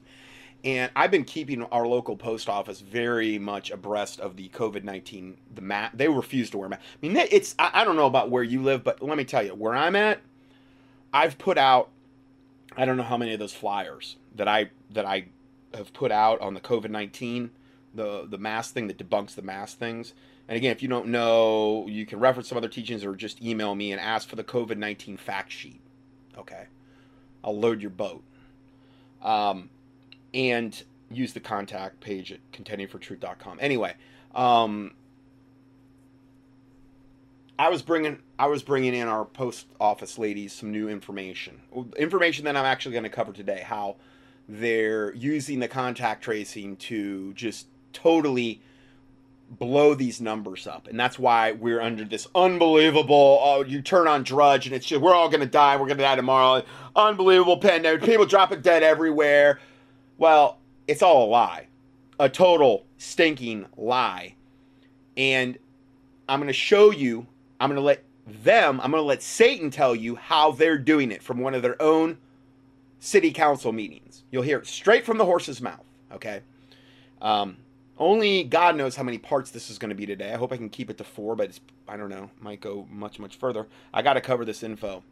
And 0.64 0.90
I've 0.96 1.10
been 1.10 1.24
keeping 1.24 1.62
our 1.64 1.86
local 1.86 2.16
post 2.16 2.48
office 2.48 2.80
very 2.80 3.38
much 3.38 3.70
abreast 3.70 4.18
of 4.20 4.36
the 4.36 4.48
COVID 4.48 4.82
19, 4.82 5.36
the 5.54 5.60
mat. 5.60 5.92
They 5.94 6.08
refuse 6.08 6.50
to 6.50 6.58
wear 6.58 6.68
masks. 6.68 6.84
I 7.02 7.06
mean, 7.06 7.16
it's, 7.16 7.54
I, 7.58 7.70
I 7.74 7.84
don't 7.84 7.96
know 7.96 8.06
about 8.06 8.30
where 8.30 8.42
you 8.42 8.62
live, 8.62 8.82
but 8.82 9.02
let 9.02 9.16
me 9.16 9.24
tell 9.24 9.44
you, 9.44 9.54
where 9.54 9.74
I'm 9.74 9.94
at, 9.94 10.20
I've 11.12 11.38
put 11.38 11.58
out, 11.58 11.90
I 12.76 12.84
don't 12.84 12.96
know 12.96 13.04
how 13.04 13.16
many 13.16 13.32
of 13.32 13.38
those 13.38 13.52
flyers 13.52 14.16
that 14.34 14.48
I, 14.48 14.70
that 14.90 15.04
I 15.04 15.26
have 15.74 15.92
put 15.92 16.10
out 16.10 16.40
on 16.40 16.54
the 16.54 16.60
COVID 16.60 16.90
19, 16.90 17.50
the, 17.94 18.26
the 18.28 18.38
mask 18.38 18.74
thing 18.74 18.88
that 18.88 18.98
debunks 18.98 19.34
the 19.34 19.42
mask 19.42 19.78
things. 19.78 20.14
And 20.48 20.56
again, 20.56 20.72
if 20.72 20.82
you 20.82 20.88
don't 20.88 21.08
know, 21.08 21.86
you 21.88 22.06
can 22.06 22.20
reference 22.20 22.48
some 22.48 22.58
other 22.58 22.68
teachings 22.68 23.04
or 23.04 23.14
just 23.14 23.42
email 23.42 23.74
me 23.74 23.92
and 23.92 24.00
ask 24.00 24.28
for 24.28 24.36
the 24.36 24.44
COVID 24.44 24.76
19 24.76 25.16
fact 25.16 25.52
sheet. 25.52 25.80
Okay. 26.38 26.66
I'll 27.42 27.58
load 27.58 27.80
your 27.80 27.90
boat. 27.90 28.22
Um, 29.22 29.70
and 30.36 30.82
use 31.10 31.32
the 31.32 31.40
contact 31.40 32.00
page 32.00 32.30
at 32.30 32.40
contendingfortruth.com. 32.52 33.58
Anyway, 33.60 33.94
um, 34.34 34.92
I 37.58 37.70
was 37.70 37.82
bringing 37.82 38.18
I 38.38 38.46
was 38.46 38.62
bringing 38.62 38.94
in 38.94 39.08
our 39.08 39.24
post 39.24 39.66
office 39.80 40.18
ladies 40.18 40.52
some 40.52 40.70
new 40.70 40.88
information, 40.88 41.62
information 41.96 42.44
that 42.44 42.54
I'm 42.54 42.66
actually 42.66 42.92
going 42.92 43.04
to 43.04 43.10
cover 43.10 43.32
today. 43.32 43.62
How 43.64 43.96
they're 44.46 45.14
using 45.14 45.58
the 45.58 45.68
contact 45.68 46.22
tracing 46.22 46.76
to 46.76 47.32
just 47.32 47.66
totally 47.94 48.60
blow 49.48 49.94
these 49.94 50.20
numbers 50.20 50.66
up, 50.66 50.86
and 50.86 51.00
that's 51.00 51.18
why 51.18 51.52
we're 51.52 51.80
under 51.80 52.04
this 52.04 52.28
unbelievable. 52.34 53.40
Oh, 53.42 53.64
you 53.64 53.80
turn 53.80 54.06
on 54.06 54.22
Drudge, 54.22 54.66
and 54.66 54.74
it's 54.76 54.84
just 54.84 55.00
we're 55.00 55.14
all 55.14 55.30
going 55.30 55.40
to 55.40 55.46
die. 55.46 55.76
We're 55.76 55.86
going 55.86 55.96
to 55.96 56.04
die 56.04 56.16
tomorrow. 56.16 56.62
Unbelievable 56.94 57.56
pandemic. 57.56 58.02
People 58.02 58.26
dropping 58.26 58.60
dead 58.60 58.82
everywhere. 58.82 59.60
Well, 60.18 60.58
it's 60.88 61.02
all 61.02 61.26
a 61.26 61.28
lie, 61.28 61.66
a 62.18 62.28
total 62.28 62.86
stinking 62.96 63.66
lie, 63.76 64.34
and 65.16 65.58
I'm 66.28 66.40
going 66.40 66.48
to 66.48 66.52
show 66.52 66.90
you. 66.90 67.26
I'm 67.60 67.68
going 67.70 67.76
to 67.76 67.82
let 67.82 68.02
them. 68.26 68.80
I'm 68.80 68.90
going 68.90 69.02
to 69.02 69.06
let 69.06 69.22
Satan 69.22 69.70
tell 69.70 69.94
you 69.94 70.16
how 70.16 70.52
they're 70.52 70.78
doing 70.78 71.12
it 71.12 71.22
from 71.22 71.40
one 71.40 71.54
of 71.54 71.62
their 71.62 71.80
own 71.80 72.18
city 72.98 73.32
council 73.32 73.72
meetings. 73.72 74.24
You'll 74.30 74.42
hear 74.42 74.58
it 74.58 74.66
straight 74.66 75.04
from 75.04 75.18
the 75.18 75.24
horse's 75.24 75.60
mouth. 75.60 75.84
Okay. 76.12 76.40
Um, 77.20 77.56
only 77.98 78.44
God 78.44 78.76
knows 78.76 78.94
how 78.94 79.02
many 79.02 79.18
parts 79.18 79.50
this 79.50 79.70
is 79.70 79.78
going 79.78 79.88
to 79.88 79.94
be 79.94 80.06
today. 80.06 80.32
I 80.32 80.36
hope 80.36 80.52
I 80.52 80.56
can 80.56 80.68
keep 80.68 80.90
it 80.90 80.98
to 80.98 81.04
four, 81.04 81.34
but 81.34 81.58
I 81.88 81.96
don't 81.96 82.10
know, 82.10 82.30
might 82.40 82.60
go 82.60 82.86
much, 82.90 83.18
much 83.18 83.36
further. 83.36 83.66
I 83.94 84.02
got 84.02 84.14
to 84.14 84.20
cover 84.20 84.44
this 84.44 84.62
info. 84.62 85.02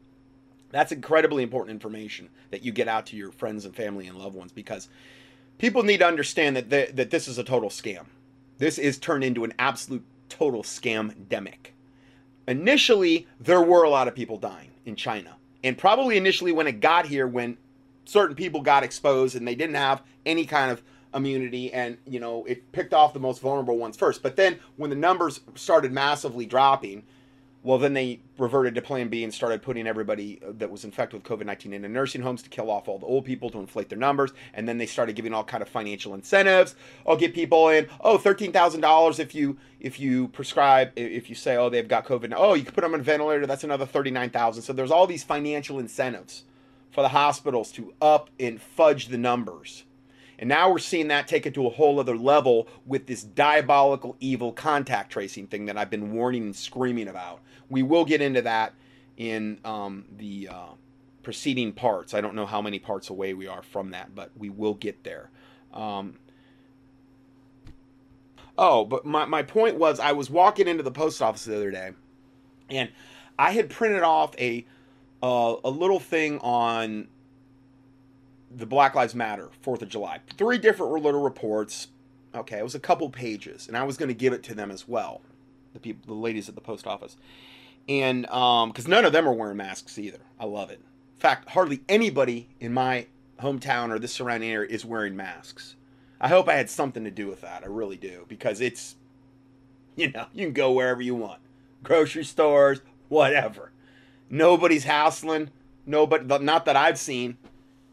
That's 0.74 0.90
incredibly 0.90 1.44
important 1.44 1.70
information 1.70 2.30
that 2.50 2.64
you 2.64 2.72
get 2.72 2.88
out 2.88 3.06
to 3.06 3.16
your 3.16 3.30
friends 3.30 3.64
and 3.64 3.76
family 3.76 4.08
and 4.08 4.18
loved 4.18 4.34
ones 4.34 4.50
because 4.50 4.88
people 5.56 5.84
need 5.84 5.98
to 5.98 6.04
understand 6.04 6.56
that 6.56 6.68
th- 6.68 6.96
that 6.96 7.10
this 7.10 7.28
is 7.28 7.38
a 7.38 7.44
total 7.44 7.70
scam. 7.70 8.06
This 8.58 8.76
is 8.76 8.98
turned 8.98 9.22
into 9.22 9.44
an 9.44 9.54
absolute 9.60 10.04
total 10.28 10.64
scam 10.64 11.14
demic. 11.28 11.70
Initially, 12.48 13.28
there 13.38 13.62
were 13.62 13.84
a 13.84 13.88
lot 13.88 14.08
of 14.08 14.16
people 14.16 14.36
dying 14.36 14.72
in 14.84 14.96
China, 14.96 15.36
And 15.62 15.78
probably 15.78 16.16
initially 16.16 16.50
when 16.50 16.66
it 16.66 16.80
got 16.80 17.06
here, 17.06 17.28
when 17.28 17.56
certain 18.04 18.34
people 18.34 18.60
got 18.60 18.82
exposed 18.82 19.36
and 19.36 19.46
they 19.46 19.54
didn't 19.54 19.76
have 19.76 20.02
any 20.26 20.44
kind 20.44 20.72
of 20.72 20.82
immunity 21.14 21.72
and 21.72 21.98
you 22.04 22.18
know 22.18 22.44
it 22.46 22.72
picked 22.72 22.92
off 22.92 23.14
the 23.14 23.20
most 23.20 23.40
vulnerable 23.40 23.78
ones 23.78 23.96
first 23.96 24.20
but 24.20 24.34
then 24.34 24.58
when 24.74 24.90
the 24.90 24.96
numbers 24.96 25.38
started 25.54 25.92
massively 25.92 26.44
dropping 26.44 27.04
well 27.64 27.78
then 27.78 27.94
they 27.94 28.20
reverted 28.38 28.74
to 28.76 28.82
plan 28.82 29.08
b 29.08 29.24
and 29.24 29.34
started 29.34 29.62
putting 29.62 29.86
everybody 29.86 30.38
that 30.48 30.70
was 30.70 30.84
infected 30.84 31.20
with 31.20 31.40
covid-19 31.40 31.72
into 31.72 31.88
nursing 31.88 32.22
homes 32.22 32.42
to 32.42 32.48
kill 32.48 32.70
off 32.70 32.86
all 32.86 32.98
the 32.98 33.06
old 33.06 33.24
people 33.24 33.50
to 33.50 33.58
inflate 33.58 33.88
their 33.88 33.98
numbers. 33.98 34.32
And 34.52 34.68
then 34.68 34.78
they 34.78 34.86
started 34.86 35.16
giving 35.16 35.34
all 35.34 35.42
kind 35.42 35.62
of 35.62 35.68
financial 35.68 36.14
incentives. 36.14 36.76
Oh 37.04 37.16
get 37.16 37.34
people 37.34 37.68
in. 37.70 37.88
Oh 38.00 38.18
$13000 38.18 39.18
if 39.18 39.34
you 39.34 39.56
if 39.80 39.98
you 39.98 40.28
prescribe 40.28 40.92
if 40.94 41.28
you 41.28 41.34
say 41.34 41.56
oh 41.56 41.70
they've 41.70 41.88
got 41.88 42.06
covid. 42.06 42.32
Oh 42.36 42.54
you 42.54 42.62
can 42.62 42.74
put 42.74 42.82
them 42.82 42.94
on 42.94 43.00
a 43.00 43.02
ventilator. 43.02 43.46
That's 43.46 43.64
another 43.64 43.86
39000 43.86 44.62
so 44.62 44.72
there's 44.72 44.92
all 44.92 45.06
these 45.06 45.24
financial 45.24 45.80
incentives 45.80 46.44
for 46.90 47.02
the 47.02 47.08
hospitals 47.08 47.72
to 47.72 47.92
up 48.00 48.30
and 48.38 48.60
fudge 48.60 49.08
the 49.08 49.18
numbers. 49.18 49.84
And 50.38 50.48
now 50.48 50.70
we're 50.70 50.78
seeing 50.78 51.08
that 51.08 51.28
take 51.28 51.46
it 51.46 51.54
to 51.54 51.66
a 51.66 51.70
whole 51.70 52.00
other 52.00 52.16
level 52.16 52.68
with 52.86 53.06
this 53.06 53.22
diabolical, 53.22 54.16
evil 54.20 54.52
contact 54.52 55.12
tracing 55.12 55.46
thing 55.46 55.66
that 55.66 55.76
I've 55.76 55.90
been 55.90 56.12
warning 56.12 56.42
and 56.42 56.56
screaming 56.56 57.08
about. 57.08 57.40
We 57.68 57.82
will 57.82 58.04
get 58.04 58.20
into 58.20 58.42
that 58.42 58.74
in 59.16 59.58
um, 59.64 60.04
the 60.16 60.48
uh, 60.48 60.68
preceding 61.22 61.72
parts. 61.72 62.14
I 62.14 62.20
don't 62.20 62.34
know 62.34 62.46
how 62.46 62.62
many 62.62 62.78
parts 62.78 63.10
away 63.10 63.34
we 63.34 63.46
are 63.46 63.62
from 63.62 63.90
that, 63.90 64.14
but 64.14 64.30
we 64.36 64.50
will 64.50 64.74
get 64.74 65.04
there. 65.04 65.30
Um, 65.72 66.18
oh, 68.56 68.84
but 68.84 69.04
my, 69.04 69.24
my 69.24 69.42
point 69.42 69.76
was 69.76 69.98
I 69.98 70.12
was 70.12 70.30
walking 70.30 70.68
into 70.68 70.82
the 70.82 70.90
post 70.90 71.20
office 71.20 71.44
the 71.44 71.56
other 71.56 71.70
day 71.70 71.92
and 72.70 72.90
I 73.38 73.52
had 73.52 73.70
printed 73.70 74.02
off 74.02 74.34
a, 74.38 74.64
uh, 75.22 75.56
a 75.64 75.70
little 75.70 76.00
thing 76.00 76.38
on 76.40 77.08
the 78.50 78.66
Black 78.66 78.94
Lives 78.94 79.14
Matter, 79.14 79.50
4th 79.64 79.82
of 79.82 79.88
July. 79.88 80.20
Three 80.36 80.58
different 80.58 80.92
little 80.92 81.22
reports. 81.22 81.88
Okay, 82.34 82.58
it 82.58 82.62
was 82.62 82.74
a 82.74 82.80
couple 82.80 83.08
pages, 83.10 83.68
and 83.68 83.76
I 83.76 83.84
was 83.84 83.96
going 83.96 84.08
to 84.08 84.14
give 84.14 84.32
it 84.32 84.42
to 84.44 84.54
them 84.54 84.70
as 84.70 84.88
well, 84.88 85.22
the 85.72 85.80
people, 85.80 86.14
the 86.14 86.20
ladies 86.20 86.48
at 86.48 86.54
the 86.54 86.60
post 86.60 86.86
office. 86.86 87.16
And 87.88 88.22
because 88.22 88.86
um, 88.86 88.90
none 88.90 89.04
of 89.04 89.12
them 89.12 89.28
are 89.28 89.32
wearing 89.32 89.56
masks 89.56 89.98
either. 89.98 90.20
I 90.38 90.46
love 90.46 90.70
it. 90.70 90.80
In 90.80 91.20
fact, 91.20 91.50
hardly 91.50 91.82
anybody 91.88 92.48
in 92.60 92.72
my 92.72 93.06
hometown 93.40 93.90
or 93.90 93.98
this 93.98 94.12
surrounding 94.12 94.50
area 94.50 94.70
is 94.70 94.84
wearing 94.84 95.16
masks. 95.16 95.76
I 96.20 96.28
hope 96.28 96.48
I 96.48 96.54
had 96.54 96.70
something 96.70 97.04
to 97.04 97.10
do 97.10 97.26
with 97.26 97.42
that. 97.42 97.62
I 97.62 97.66
really 97.66 97.96
do. 97.96 98.24
Because 98.28 98.60
it's, 98.60 98.96
you 99.96 100.10
know, 100.10 100.26
you 100.32 100.46
can 100.46 100.54
go 100.54 100.72
wherever 100.72 101.02
you 101.02 101.14
want 101.14 101.40
grocery 101.82 102.24
stores, 102.24 102.80
whatever. 103.08 103.70
Nobody's 104.30 104.84
hassling. 104.84 105.50
Nobody, 105.86 106.24
not 106.24 106.64
that 106.64 106.76
I've 106.76 106.98
seen 106.98 107.36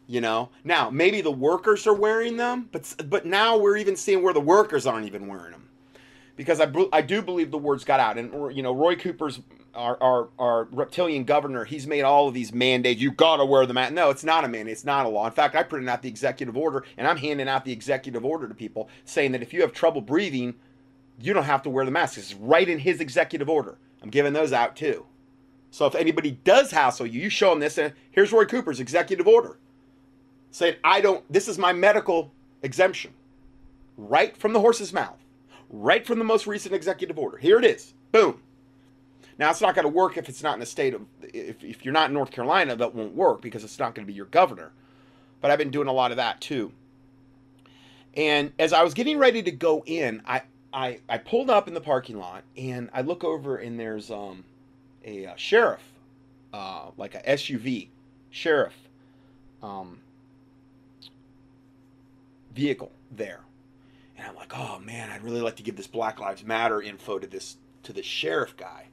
you 0.06 0.20
know 0.20 0.50
now 0.64 0.90
maybe 0.90 1.20
the 1.20 1.30
workers 1.30 1.86
are 1.86 1.94
wearing 1.94 2.36
them 2.36 2.68
but 2.72 2.94
but 3.08 3.24
now 3.24 3.56
we're 3.56 3.76
even 3.76 3.96
seeing 3.96 4.22
where 4.22 4.34
the 4.34 4.40
workers 4.40 4.86
aren't 4.86 5.06
even 5.06 5.26
wearing 5.26 5.52
them 5.52 5.68
because 6.36 6.60
i, 6.60 6.70
I 6.92 7.02
do 7.02 7.22
believe 7.22 7.50
the 7.50 7.58
words 7.58 7.84
got 7.84 8.00
out 8.00 8.18
and 8.18 8.54
you 8.54 8.62
know 8.62 8.72
roy 8.72 8.96
cooper's 8.96 9.40
our, 9.74 10.00
our, 10.02 10.28
our 10.38 10.64
reptilian 10.70 11.24
governor 11.24 11.64
he's 11.64 11.86
made 11.86 12.02
all 12.02 12.28
of 12.28 12.34
these 12.34 12.52
mandates 12.52 13.00
you 13.00 13.10
gotta 13.10 13.44
wear 13.44 13.66
the 13.66 13.74
mask 13.74 13.92
no 13.92 14.10
it's 14.10 14.24
not 14.24 14.44
a 14.44 14.48
mandate 14.48 14.72
it's 14.72 14.84
not 14.84 15.06
a 15.06 15.08
law 15.08 15.26
in 15.26 15.32
fact 15.32 15.54
i 15.54 15.62
printed 15.62 15.88
out 15.88 16.02
the 16.02 16.08
executive 16.08 16.56
order 16.56 16.84
and 16.96 17.06
i'm 17.06 17.16
handing 17.16 17.48
out 17.48 17.64
the 17.64 17.72
executive 17.72 18.24
order 18.24 18.48
to 18.48 18.54
people 18.54 18.88
saying 19.04 19.32
that 19.32 19.42
if 19.42 19.52
you 19.52 19.60
have 19.60 19.72
trouble 19.72 20.00
breathing 20.00 20.54
you 21.20 21.32
don't 21.32 21.44
have 21.44 21.62
to 21.62 21.70
wear 21.70 21.84
the 21.84 21.90
mask 21.90 22.18
it's 22.18 22.34
right 22.34 22.68
in 22.68 22.78
his 22.78 23.00
executive 23.00 23.48
order 23.48 23.78
i'm 24.02 24.10
giving 24.10 24.32
those 24.32 24.52
out 24.52 24.76
too 24.76 25.06
so 25.70 25.86
if 25.86 25.94
anybody 25.94 26.32
does 26.44 26.70
hassle 26.70 27.06
you 27.06 27.20
you 27.20 27.28
show 27.30 27.50
them 27.50 27.60
this 27.60 27.78
and 27.78 27.94
here's 28.10 28.32
roy 28.32 28.44
cooper's 28.44 28.80
executive 28.80 29.26
order 29.26 29.58
saying, 30.52 30.76
I 30.84 31.00
don't, 31.00 31.24
this 31.32 31.48
is 31.48 31.58
my 31.58 31.72
medical 31.72 32.30
exemption. 32.62 33.12
Right 33.96 34.36
from 34.36 34.52
the 34.52 34.60
horse's 34.60 34.92
mouth. 34.92 35.18
Right 35.70 36.06
from 36.06 36.18
the 36.18 36.24
most 36.24 36.46
recent 36.46 36.74
executive 36.74 37.18
order. 37.18 37.38
Here 37.38 37.58
it 37.58 37.64
is. 37.64 37.94
Boom. 38.12 38.40
Now, 39.38 39.50
it's 39.50 39.60
not 39.60 39.74
going 39.74 39.84
to 39.84 39.88
work 39.88 40.16
if 40.16 40.28
it's 40.28 40.42
not 40.42 40.56
in 40.56 40.62
a 40.62 40.66
state 40.66 40.94
of, 40.94 41.02
if, 41.22 41.62
if 41.64 41.84
you're 41.84 41.94
not 41.94 42.08
in 42.08 42.14
North 42.14 42.30
Carolina, 42.30 42.76
that 42.76 42.94
won't 42.94 43.14
work 43.14 43.40
because 43.40 43.64
it's 43.64 43.78
not 43.78 43.94
going 43.94 44.06
to 44.06 44.10
be 44.10 44.16
your 44.16 44.26
governor. 44.26 44.72
But 45.40 45.50
I've 45.50 45.58
been 45.58 45.70
doing 45.70 45.88
a 45.88 45.92
lot 45.92 46.10
of 46.10 46.18
that 46.18 46.40
too. 46.40 46.72
And 48.14 48.52
as 48.58 48.72
I 48.72 48.82
was 48.82 48.94
getting 48.94 49.18
ready 49.18 49.42
to 49.42 49.50
go 49.50 49.82
in, 49.86 50.22
I, 50.26 50.42
I, 50.72 51.00
I 51.08 51.18
pulled 51.18 51.50
up 51.50 51.66
in 51.66 51.74
the 51.74 51.80
parking 51.80 52.18
lot 52.18 52.44
and 52.56 52.90
I 52.92 53.02
look 53.02 53.24
over 53.24 53.56
and 53.56 53.80
there's 53.80 54.10
um, 54.10 54.44
a, 55.04 55.24
a 55.24 55.36
sheriff, 55.36 55.82
uh, 56.52 56.90
like 56.96 57.14
a 57.14 57.22
SUV 57.22 57.88
sheriff 58.30 58.74
um, 59.62 60.00
vehicle 62.54 62.92
there. 63.10 63.40
And 64.16 64.26
I'm 64.26 64.36
like, 64.36 64.56
oh 64.56 64.78
man, 64.78 65.10
I'd 65.10 65.22
really 65.22 65.40
like 65.40 65.56
to 65.56 65.62
give 65.62 65.76
this 65.76 65.86
Black 65.86 66.20
Lives 66.20 66.44
Matter 66.44 66.82
info 66.82 67.18
to 67.18 67.26
this 67.26 67.56
to 67.82 67.92
the 67.92 68.02
sheriff 68.02 68.56
guy. 68.56 68.86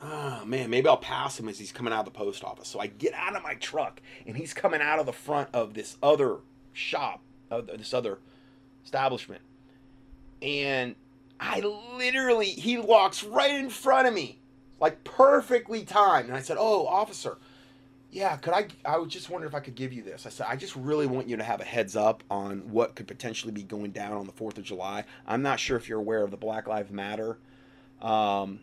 Oh 0.00 0.44
man, 0.44 0.70
maybe 0.70 0.88
I'll 0.88 0.96
pass 0.96 1.38
him 1.38 1.48
as 1.48 1.58
he's 1.58 1.72
coming 1.72 1.92
out 1.92 2.00
of 2.00 2.04
the 2.06 2.10
post 2.18 2.44
office. 2.44 2.68
So 2.68 2.80
I 2.80 2.88
get 2.88 3.14
out 3.14 3.36
of 3.36 3.42
my 3.42 3.54
truck 3.54 4.00
and 4.26 4.36
he's 4.36 4.52
coming 4.52 4.80
out 4.80 4.98
of 4.98 5.06
the 5.06 5.12
front 5.12 5.48
of 5.52 5.74
this 5.74 5.96
other 6.02 6.38
shop, 6.72 7.20
of 7.50 7.66
this 7.66 7.94
other 7.94 8.18
establishment. 8.84 9.40
And 10.42 10.94
I 11.40 11.60
literally, 11.60 12.50
he 12.50 12.76
walks 12.76 13.24
right 13.24 13.54
in 13.54 13.70
front 13.70 14.06
of 14.06 14.14
me, 14.14 14.40
like 14.80 15.04
perfectly 15.04 15.84
timed. 15.84 16.28
And 16.28 16.36
I 16.36 16.40
said, 16.40 16.56
Oh, 16.60 16.86
officer, 16.86 17.38
yeah, 18.10 18.36
could 18.36 18.52
I? 18.52 18.68
I 18.84 18.98
was 18.98 19.08
just 19.12 19.28
wondering 19.28 19.50
if 19.50 19.56
I 19.56 19.60
could 19.60 19.74
give 19.74 19.92
you 19.92 20.02
this. 20.02 20.24
I 20.24 20.28
said, 20.28 20.46
I 20.48 20.54
just 20.54 20.76
really 20.76 21.06
want 21.06 21.28
you 21.28 21.36
to 21.36 21.42
have 21.42 21.60
a 21.60 21.64
heads 21.64 21.96
up 21.96 22.22
on 22.30 22.70
what 22.70 22.94
could 22.94 23.08
potentially 23.08 23.52
be 23.52 23.62
going 23.62 23.90
down 23.90 24.12
on 24.12 24.26
the 24.26 24.32
4th 24.32 24.58
of 24.58 24.64
July. 24.64 25.04
I'm 25.26 25.42
not 25.42 25.58
sure 25.58 25.76
if 25.76 25.88
you're 25.88 25.98
aware 25.98 26.22
of 26.22 26.30
the 26.30 26.36
Black 26.36 26.68
Lives 26.68 26.92
Matter 26.92 27.38
um, 28.00 28.60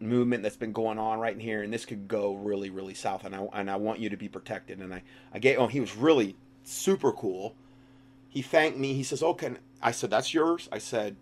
movement 0.00 0.42
that's 0.42 0.56
been 0.56 0.72
going 0.72 0.98
on 0.98 1.18
right 1.18 1.34
in 1.34 1.40
here, 1.40 1.62
and 1.62 1.72
this 1.72 1.84
could 1.84 2.08
go 2.08 2.34
really, 2.34 2.70
really 2.70 2.94
south. 2.94 3.24
And 3.24 3.34
I, 3.34 3.46
and 3.52 3.70
I 3.70 3.76
want 3.76 4.00
you 4.00 4.10
to 4.10 4.16
be 4.16 4.28
protected. 4.28 4.80
And 4.80 4.94
I, 4.94 5.02
I 5.32 5.38
gave, 5.38 5.58
oh, 5.58 5.66
he 5.66 5.80
was 5.80 5.96
really 5.96 6.36
super 6.64 7.12
cool. 7.12 7.54
He 8.28 8.42
thanked 8.42 8.78
me. 8.78 8.94
He 8.94 9.02
says, 9.02 9.22
Okay. 9.22 9.52
I 9.82 9.92
said, 9.92 10.10
That's 10.10 10.32
yours. 10.34 10.68
I 10.70 10.78
said, 10.78 11.16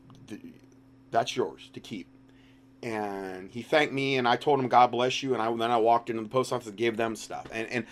That's 1.10 1.36
yours 1.36 1.70
to 1.72 1.80
keep 1.80 2.08
and 2.82 3.50
he 3.50 3.62
thanked 3.62 3.92
me 3.92 4.16
and 4.16 4.28
I 4.28 4.36
told 4.36 4.60
him 4.60 4.68
God 4.68 4.90
bless 4.90 5.22
you 5.22 5.32
and 5.32 5.42
I 5.42 5.50
then 5.54 5.70
I 5.70 5.76
walked 5.76 6.10
into 6.10 6.22
the 6.22 6.28
post 6.28 6.52
office 6.52 6.68
and 6.68 6.76
gave 6.76 6.96
them 6.96 7.16
stuff 7.16 7.46
and 7.52 7.68
and 7.68 7.86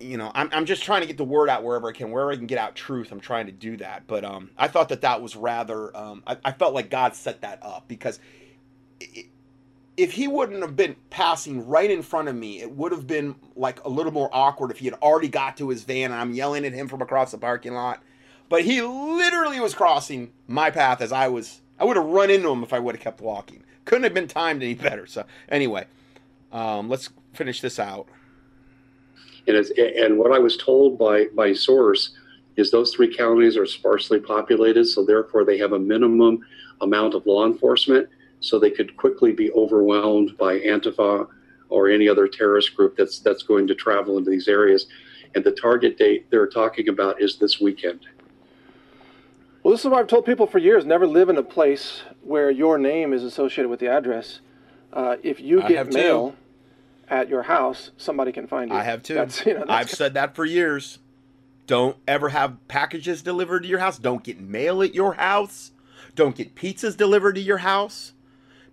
you 0.00 0.16
know 0.16 0.30
I'm, 0.34 0.48
I'm 0.52 0.66
just 0.66 0.82
trying 0.82 1.00
to 1.02 1.06
get 1.06 1.16
the 1.16 1.24
word 1.24 1.48
out 1.48 1.64
wherever 1.64 1.88
I 1.88 1.92
can 1.92 2.10
wherever 2.10 2.32
I 2.32 2.36
can 2.36 2.46
get 2.46 2.58
out 2.58 2.74
truth 2.74 3.12
I'm 3.12 3.20
trying 3.20 3.46
to 3.46 3.52
do 3.52 3.76
that 3.78 4.06
but 4.06 4.24
um, 4.24 4.50
I 4.58 4.68
thought 4.68 4.88
that 4.90 5.02
that 5.02 5.22
was 5.22 5.36
rather 5.36 5.96
um, 5.96 6.22
I, 6.26 6.36
I, 6.44 6.52
felt 6.52 6.74
like 6.74 6.90
God 6.90 7.14
set 7.14 7.40
that 7.42 7.60
up 7.62 7.86
because 7.88 8.20
it, 9.00 9.26
if 9.98 10.12
he 10.12 10.28
wouldn't 10.28 10.62
have 10.62 10.76
been 10.76 10.96
passing 11.10 11.66
right 11.66 11.90
in 11.90 12.02
front 12.02 12.28
of 12.28 12.34
me 12.34 12.60
it 12.60 12.70
would 12.70 12.92
have 12.92 13.06
been 13.06 13.34
like 13.56 13.84
a 13.84 13.88
little 13.88 14.12
more 14.12 14.30
awkward 14.32 14.70
if 14.70 14.78
he 14.78 14.86
had 14.86 14.94
already 14.94 15.28
got 15.28 15.56
to 15.56 15.68
his 15.68 15.84
van 15.84 16.12
and 16.12 16.14
I'm 16.14 16.32
yelling 16.32 16.64
at 16.64 16.72
him 16.72 16.88
from 16.88 17.02
across 17.02 17.32
the 17.32 17.38
parking 17.38 17.74
lot 17.74 18.02
but 18.48 18.62
he 18.62 18.80
literally 18.80 19.60
was 19.60 19.74
crossing 19.74 20.32
my 20.46 20.70
path 20.70 21.00
as 21.00 21.12
I 21.12 21.28
was 21.28 21.60
I 21.78 21.84
would 21.84 21.96
have 21.96 22.06
run 22.06 22.30
into 22.30 22.48
him 22.48 22.62
if 22.62 22.72
I 22.72 22.78
would 22.78 22.94
have 22.94 23.02
kept 23.02 23.20
walking 23.20 23.64
couldn't 23.88 24.04
have 24.04 24.14
been 24.14 24.28
timed 24.28 24.62
any 24.62 24.74
better. 24.74 25.06
So 25.06 25.24
anyway, 25.48 25.86
um, 26.52 26.88
let's 26.88 27.08
finish 27.32 27.60
this 27.60 27.78
out. 27.78 28.06
And, 29.46 29.56
and 29.56 30.18
what 30.18 30.30
I 30.30 30.38
was 30.38 30.58
told 30.58 30.98
by 30.98 31.26
by 31.34 31.54
source 31.54 32.12
is 32.56 32.70
those 32.70 32.92
three 32.92 33.14
counties 33.14 33.56
are 33.56 33.66
sparsely 33.66 34.20
populated, 34.20 34.84
so 34.84 35.04
therefore 35.04 35.44
they 35.44 35.56
have 35.58 35.72
a 35.72 35.78
minimum 35.78 36.44
amount 36.82 37.14
of 37.14 37.24
law 37.24 37.46
enforcement, 37.46 38.08
so 38.40 38.58
they 38.58 38.70
could 38.70 38.96
quickly 38.96 39.32
be 39.32 39.50
overwhelmed 39.52 40.36
by 40.38 40.58
Antifa 40.60 41.26
or 41.68 41.88
any 41.88 42.08
other 42.08 42.28
terrorist 42.28 42.74
group 42.74 42.96
that's 42.96 43.18
that's 43.18 43.42
going 43.42 43.66
to 43.66 43.74
travel 43.74 44.18
into 44.18 44.30
these 44.30 44.48
areas. 44.48 44.86
And 45.34 45.44
the 45.44 45.52
target 45.52 45.98
date 45.98 46.30
they're 46.30 46.46
talking 46.46 46.88
about 46.88 47.20
is 47.20 47.36
this 47.38 47.60
weekend. 47.60 48.00
Well, 49.62 49.72
this 49.72 49.80
is 49.80 49.90
what 49.90 50.00
I've 50.00 50.06
told 50.06 50.24
people 50.24 50.46
for 50.46 50.58
years: 50.58 50.84
never 50.84 51.06
live 51.06 51.28
in 51.28 51.36
a 51.36 51.42
place 51.42 52.02
where 52.22 52.50
your 52.50 52.78
name 52.78 53.12
is 53.12 53.22
associated 53.22 53.68
with 53.68 53.80
the 53.80 53.88
address. 53.88 54.40
Uh, 54.92 55.16
if 55.22 55.40
you 55.40 55.60
get 55.68 55.92
mail 55.92 56.30
too. 56.30 56.36
at 57.08 57.28
your 57.28 57.42
house, 57.42 57.90
somebody 57.98 58.32
can 58.32 58.46
find 58.46 58.70
you. 58.70 58.76
I 58.76 58.84
have 58.84 59.02
too. 59.02 59.26
You 59.44 59.54
know, 59.54 59.64
I've 59.68 59.90
said 59.90 60.14
that 60.14 60.34
for 60.34 60.44
years. 60.44 60.98
Don't 61.66 61.98
ever 62.06 62.30
have 62.30 62.66
packages 62.66 63.20
delivered 63.20 63.64
to 63.64 63.68
your 63.68 63.80
house. 63.80 63.98
Don't 63.98 64.24
get 64.24 64.40
mail 64.40 64.82
at 64.82 64.94
your 64.94 65.14
house. 65.14 65.72
Don't 66.14 66.34
get 66.34 66.54
pizzas 66.54 66.96
delivered 66.96 67.34
to 67.34 67.42
your 67.42 67.58
house 67.58 68.14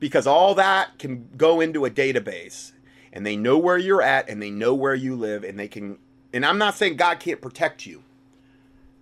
because 0.06 0.28
all 0.28 0.54
that 0.54 1.00
can 1.00 1.28
go 1.36 1.60
into 1.60 1.84
a 1.84 1.90
database 1.90 2.74
and 3.12 3.26
they 3.26 3.36
know 3.36 3.58
where 3.58 3.76
you're 3.76 4.04
at 4.04 4.30
and 4.30 4.40
they 4.40 4.52
know 4.52 4.76
where 4.76 4.94
you 4.94 5.16
live 5.16 5.44
and 5.44 5.58
they 5.58 5.68
can 5.68 5.98
and 6.32 6.46
I'm 6.46 6.60
not 6.60 6.76
saying 6.76 6.98
God 6.98 7.20
can't 7.20 7.42
protect 7.42 7.88
you. 7.88 8.04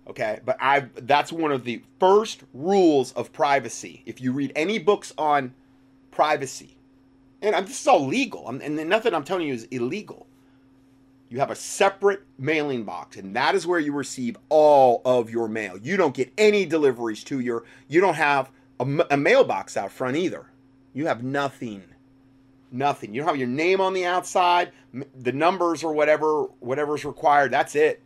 Okay, 0.08 0.40
but 0.46 0.56
I 0.60 0.86
that's 0.94 1.30
one 1.30 1.52
of 1.52 1.64
the 1.64 1.82
first 2.00 2.44
rules 2.54 3.12
of 3.12 3.34
privacy. 3.34 4.02
If 4.06 4.18
you 4.22 4.32
read 4.32 4.50
any 4.56 4.78
books 4.78 5.12
on 5.18 5.52
privacy, 6.10 6.74
and 7.42 7.54
I'm, 7.54 7.66
this 7.66 7.82
is 7.82 7.86
all 7.86 8.06
legal, 8.06 8.48
I'm, 8.48 8.62
and 8.62 8.76
nothing 8.88 9.12
I'm 9.12 9.24
telling 9.24 9.46
you 9.46 9.52
is 9.52 9.64
illegal. 9.64 10.26
You 11.28 11.38
have 11.40 11.50
a 11.50 11.54
separate 11.54 12.22
mailing 12.38 12.84
box, 12.84 13.18
and 13.18 13.36
that 13.36 13.54
is 13.54 13.66
where 13.66 13.78
you 13.78 13.92
receive 13.92 14.38
all 14.48 15.02
of 15.04 15.28
your 15.28 15.48
mail. 15.48 15.76
You 15.76 15.98
don't 15.98 16.14
get 16.14 16.32
any 16.38 16.64
deliveries 16.64 17.22
to 17.24 17.40
your, 17.40 17.64
you 17.88 18.00
don't 18.00 18.14
have 18.14 18.50
a, 18.80 18.86
a 19.10 19.16
mailbox 19.18 19.76
out 19.76 19.92
front 19.92 20.16
either. 20.16 20.46
You 20.94 21.06
have 21.06 21.22
nothing. 21.22 21.82
Nothing. 22.72 23.12
You 23.12 23.20
don't 23.20 23.28
have 23.28 23.36
your 23.36 23.48
name 23.48 23.80
on 23.80 23.92
the 23.92 24.06
outside, 24.06 24.72
the 25.20 25.32
numbers 25.32 25.84
or 25.84 25.92
whatever, 25.92 26.44
whatever's 26.60 27.04
required. 27.04 27.50
That's 27.50 27.74
it. 27.74 28.00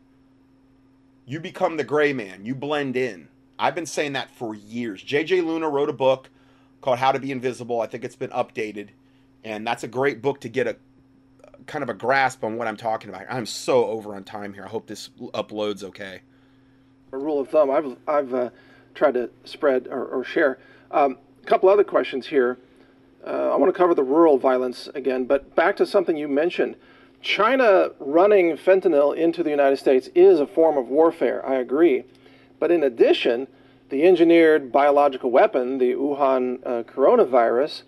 You 1.26 1.38
become 1.38 1.76
the 1.76 1.84
gray 1.84 2.12
man. 2.12 2.44
You 2.44 2.54
blend 2.54 2.96
in. 2.96 3.28
I've 3.58 3.74
been 3.74 3.86
saying 3.86 4.14
that 4.14 4.30
for 4.30 4.54
years. 4.54 5.04
JJ 5.04 5.44
Luna 5.44 5.68
wrote 5.68 5.88
a 5.88 5.94
book 5.94 6.30
called 6.80 6.98
How 6.98 7.12
to 7.12 7.20
Be 7.20 7.30
Invisible. 7.30 7.80
I 7.80 7.86
think 7.86 8.04
it's 8.04 8.16
been 8.16 8.30
updated. 8.30 8.88
And 9.44 9.66
that's 9.66 9.84
a 9.84 9.88
great 9.88 10.22
book 10.22 10.40
to 10.40 10.48
get 10.48 10.66
a 10.66 10.76
kind 11.66 11.82
of 11.82 11.88
a 11.88 11.94
grasp 11.94 12.42
on 12.44 12.56
what 12.56 12.66
I'm 12.66 12.76
talking 12.76 13.10
about. 13.10 13.26
I'm 13.28 13.46
so 13.46 13.86
over 13.86 14.14
on 14.14 14.24
time 14.24 14.54
here. 14.54 14.64
I 14.64 14.68
hope 14.68 14.86
this 14.86 15.10
uploads 15.34 15.84
okay. 15.84 16.22
A 17.12 17.18
rule 17.18 17.40
of 17.40 17.48
thumb 17.48 17.70
I've, 17.70 17.96
I've 18.06 18.34
uh, 18.34 18.50
tried 18.94 19.14
to 19.14 19.30
spread 19.44 19.86
or, 19.88 20.04
or 20.06 20.24
share. 20.24 20.58
Um, 20.90 21.18
a 21.42 21.46
couple 21.46 21.68
other 21.68 21.84
questions 21.84 22.26
here. 22.26 22.58
Uh, 23.26 23.50
I 23.52 23.56
want 23.56 23.72
to 23.72 23.76
cover 23.76 23.94
the 23.94 24.04
rural 24.04 24.38
violence 24.38 24.88
again, 24.94 25.24
but 25.24 25.54
back 25.54 25.76
to 25.76 25.86
something 25.86 26.16
you 26.16 26.28
mentioned. 26.28 26.76
China 27.20 27.90
running 27.98 28.56
fentanyl 28.56 29.16
into 29.16 29.42
the 29.42 29.50
United 29.50 29.76
States 29.76 30.08
is 30.14 30.40
a 30.40 30.46
form 30.46 30.76
of 30.78 30.88
warfare, 30.88 31.44
I 31.46 31.56
agree. 31.56 32.04
But 32.60 32.70
in 32.70 32.82
addition, 32.82 33.48
the 33.88 34.04
engineered 34.04 34.70
biological 34.70 35.30
weapon, 35.30 35.78
the 35.78 35.92
Wuhan 35.92 36.60
uh, 36.64 36.82
coronavirus, 36.84 37.82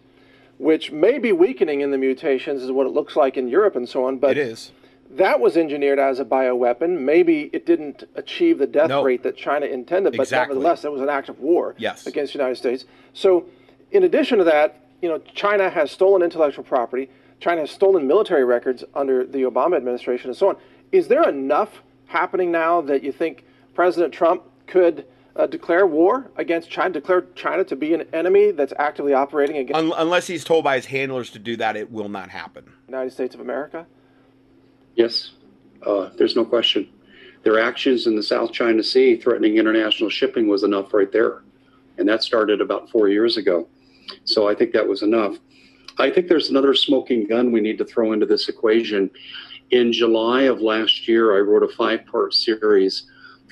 which 0.59 0.91
may 0.91 1.19
be 1.19 1.33
weakening 1.33 1.81
in 1.81 1.91
the 1.91 1.99
mutations, 1.99 2.63
is 2.63 2.71
what 2.71 2.87
it 2.87 2.91
looks 2.91 3.17
like 3.17 3.37
in 3.37 3.49
Europe 3.49 3.77
and 3.77 3.89
so 3.89 4.05
on. 4.05 4.19
But 4.19 4.33
it 4.33 4.39
is. 4.39 4.73
That 5.11 5.41
was 5.41 5.57
engineered 5.57 5.99
as 5.99 6.21
a 6.21 6.25
bioweapon. 6.25 7.01
Maybe 7.01 7.51
it 7.53 7.67
didn't 7.67 8.05
achieve 8.15 8.59
the 8.59 8.67
death 8.67 8.91
rate 9.03 9.25
that 9.25 9.37
China 9.37 9.67
intended, 9.67 10.17
but 10.17 10.23
exactly. 10.23 10.55
nevertheless, 10.55 10.85
it 10.85 10.93
was 10.93 11.03
an 11.03 11.09
act 11.09 11.29
of 11.29 11.41
war 11.41 11.75
yes. 11.79 12.07
against 12.07 12.33
the 12.33 12.39
United 12.39 12.57
States. 12.57 12.85
So, 13.13 13.47
in 13.91 14.05
addition 14.05 14.39
to 14.39 14.45
that, 14.45 14.80
you 15.03 15.09
know, 15.09 15.19
China 15.35 15.71
has 15.71 15.91
stolen 15.91 16.23
intellectual 16.23 16.65
property. 16.65 17.11
China 17.41 17.63
has 17.63 17.71
stolen 17.71 18.07
military 18.07 18.45
records 18.45 18.85
under 18.95 19.25
the 19.25 19.43
Obama 19.43 19.77
administration, 19.77 20.31
and 20.31 20.37
so 20.37 20.49
on. 20.49 20.57
Is 20.93 21.09
there 21.09 21.29
enough 21.29 21.83
happening 22.07 22.51
now 22.51 22.81
that 22.83 23.03
you 23.03 23.13
think 23.13 23.45
President 23.75 24.13
Trump 24.13 24.43
could? 24.67 25.07
uh, 25.37 25.47
declare 25.47 25.87
war 25.87 26.31
against 26.37 26.71
China, 26.71 26.91
declare 26.91 27.23
China 27.35 27.65
to 27.65 27.77
be 27.77 27.95
an 27.95 28.03
enemy 28.13 28.51
that's 28.51 28.73
actively 28.79 29.13
operating 29.13 29.57
against. 29.57 29.79
Un- 29.79 29.93
unless 29.97 30.27
he's 30.27 30.45
told 30.45 30.65
by 30.65 30.77
his 30.77 30.87
handlers 30.87 31.31
to 31.31 31.39
do 31.39 31.57
that, 31.57 31.77
it 31.77 31.91
will 31.91 32.09
not 32.09 32.29
happen. 32.31 32.65
United 32.87 33.13
States 33.13 33.35
of 33.35 33.41
America. 33.41 33.87
Yes, 34.95 35.33
uh, 35.87 36.11
there's 36.17 36.37
no 36.37 36.45
question. 36.45 36.89
Their 37.43 37.59
actions 37.59 38.07
in 38.07 38.17
the 38.17 38.23
South 38.23 38.53
China 38.53 38.83
Sea 38.83 39.17
threatening 39.17 39.57
international 39.57 40.11
shipping 40.11 40.49
was 40.49 40.63
enough 40.63 40.93
right 40.93 41.11
there, 41.11 41.43
and 41.97 42.09
that 42.09 42.23
started 42.23 42.61
about 42.61 42.91
four 42.91 43.09
years 43.09 43.37
ago. 43.37 43.67
So 44.25 44.49
I 44.49 44.55
think 44.55 44.73
that 44.73 44.87
was 44.87 45.03
enough. 45.03 45.37
I 45.99 46.11
think 46.11 46.29
there's 46.29 46.51
another 46.51 46.75
smoking 46.75 47.27
gun 47.27 47.53
we 47.53 47.61
need 47.61 47.79
to 47.79 47.85
throw 47.85 48.13
into 48.13 48.27
this 48.27 48.49
equation. 48.49 49.11
In 49.71 49.93
July 49.93 50.43
of 50.43 50.61
last 50.61 51.07
year, 51.07 51.37
I 51.37 51.41
wrote 51.41 51.63
a 51.63 51.75
five 51.75 52.07
part 52.07 52.35
series 52.35 53.07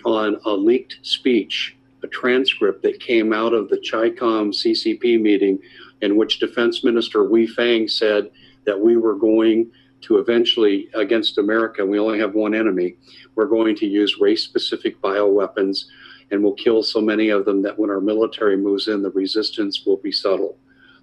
on 0.05 0.41
a 0.45 0.51
leaked 0.51 0.99
speech, 1.03 1.77
a 2.03 2.07
transcript 2.07 2.83
that 2.83 3.01
came 3.01 3.33
out 3.33 3.53
of 3.53 3.69
the 3.69 3.79
CHICOM 3.79 4.53
CCP 4.53 5.21
meeting 5.21 5.59
in 6.01 6.17
which 6.17 6.39
Defense 6.39 6.85
Minister 6.85 7.25
Wei 7.25 7.47
Fang 7.47 7.89
said 7.89 8.31
that 8.65 8.81
we 8.81 8.97
were 8.97 9.15
going 9.15 9.71
to 10.03 10.19
eventually, 10.19 10.89
against 10.95 11.39
America, 11.39 11.85
we 11.85 11.99
only 11.99 12.19
have 12.19 12.35
one 12.35 12.55
enemy. 12.55 12.97
We're 13.35 13.47
going 13.47 13.75
to 13.77 13.87
use 13.87 14.19
race 14.21 14.45
specific 14.45 15.01
bioweapons 15.01 15.87
and 16.31 16.43
we'll 16.43 16.55
kill 16.55 16.83
so 16.83 17.01
many 17.01 17.31
of 17.31 17.45
them 17.45 17.63
that 17.63 17.79
when 17.79 17.91
our 17.91 18.01
military 18.01 18.57
moves 18.57 18.89
in, 18.89 19.03
the 19.03 19.11
resistance 19.11 19.85
will 19.87 19.97
be 19.97 20.13
subtle. 20.13 20.59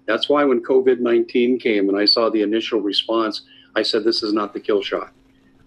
That's 0.06 0.28
why 0.28 0.44
when 0.44 0.62
COVID 0.62 1.00
19 1.00 1.58
came 1.58 1.88
and 1.88 1.98
I 1.98 2.04
saw 2.04 2.30
the 2.30 2.42
initial 2.42 2.80
response, 2.80 3.42
I 3.74 3.82
said, 3.82 4.04
This 4.04 4.22
is 4.22 4.32
not 4.32 4.54
the 4.54 4.60
kill 4.60 4.82
shot. 4.82 5.12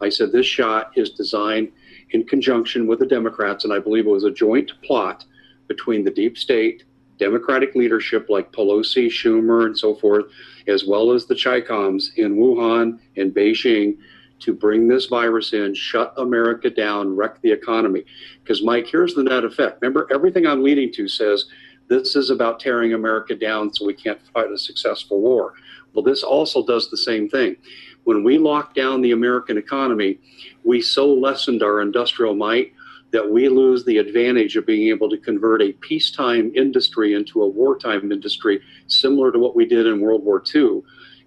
I 0.01 0.09
said, 0.09 0.31
This 0.31 0.45
shot 0.45 0.91
is 0.95 1.11
designed 1.11 1.71
in 2.11 2.25
conjunction 2.25 2.87
with 2.87 2.99
the 2.99 3.05
Democrats, 3.05 3.65
and 3.65 3.73
I 3.73 3.79
believe 3.79 4.05
it 4.05 4.11
was 4.11 4.23
a 4.23 4.31
joint 4.31 4.71
plot 4.81 5.25
between 5.67 6.03
the 6.03 6.11
deep 6.11 6.37
state, 6.37 6.83
Democratic 7.19 7.75
leadership 7.75 8.27
like 8.29 8.51
Pelosi, 8.51 9.07
Schumer, 9.07 9.65
and 9.65 9.77
so 9.77 9.93
forth, 9.93 10.25
as 10.67 10.85
well 10.85 11.11
as 11.11 11.25
the 11.25 11.35
Chicoms 11.35 12.15
in 12.15 12.37
Wuhan 12.37 12.99
and 13.17 13.33
Beijing 13.33 13.97
to 14.39 14.53
bring 14.53 14.87
this 14.87 15.05
virus 15.05 15.53
in, 15.53 15.73
shut 15.73 16.13
America 16.17 16.69
down, 16.69 17.15
wreck 17.15 17.41
the 17.41 17.51
economy. 17.51 18.03
Because, 18.43 18.63
Mike, 18.63 18.87
here's 18.87 19.13
the 19.13 19.23
net 19.23 19.43
effect. 19.43 19.81
Remember, 19.81 20.07
everything 20.11 20.45
I'm 20.45 20.63
leading 20.63 20.91
to 20.93 21.07
says 21.07 21.45
this 21.87 22.15
is 22.15 22.29
about 22.29 22.59
tearing 22.59 22.93
America 22.93 23.35
down 23.35 23.73
so 23.73 23.85
we 23.85 23.93
can't 23.93 24.21
fight 24.33 24.51
a 24.51 24.57
successful 24.57 25.21
war. 25.21 25.53
Well, 25.93 26.03
this 26.03 26.23
also 26.23 26.65
does 26.65 26.89
the 26.89 26.97
same 26.97 27.27
thing. 27.29 27.55
When 28.03 28.23
we 28.23 28.37
locked 28.37 28.75
down 28.75 29.01
the 29.01 29.11
American 29.11 29.57
economy, 29.57 30.19
we 30.63 30.81
so 30.81 31.11
lessened 31.13 31.63
our 31.63 31.81
industrial 31.81 32.35
might 32.35 32.73
that 33.11 33.29
we 33.29 33.49
lose 33.49 33.83
the 33.85 33.97
advantage 33.97 34.55
of 34.55 34.65
being 34.65 34.89
able 34.89 35.09
to 35.09 35.17
convert 35.17 35.61
a 35.61 35.73
peacetime 35.73 36.51
industry 36.55 37.13
into 37.13 37.41
a 37.41 37.47
wartime 37.47 38.11
industry, 38.11 38.61
similar 38.87 39.31
to 39.31 39.39
what 39.39 39.55
we 39.55 39.65
did 39.65 39.87
in 39.87 39.99
World 39.99 40.23
War 40.23 40.43
II. 40.53 40.81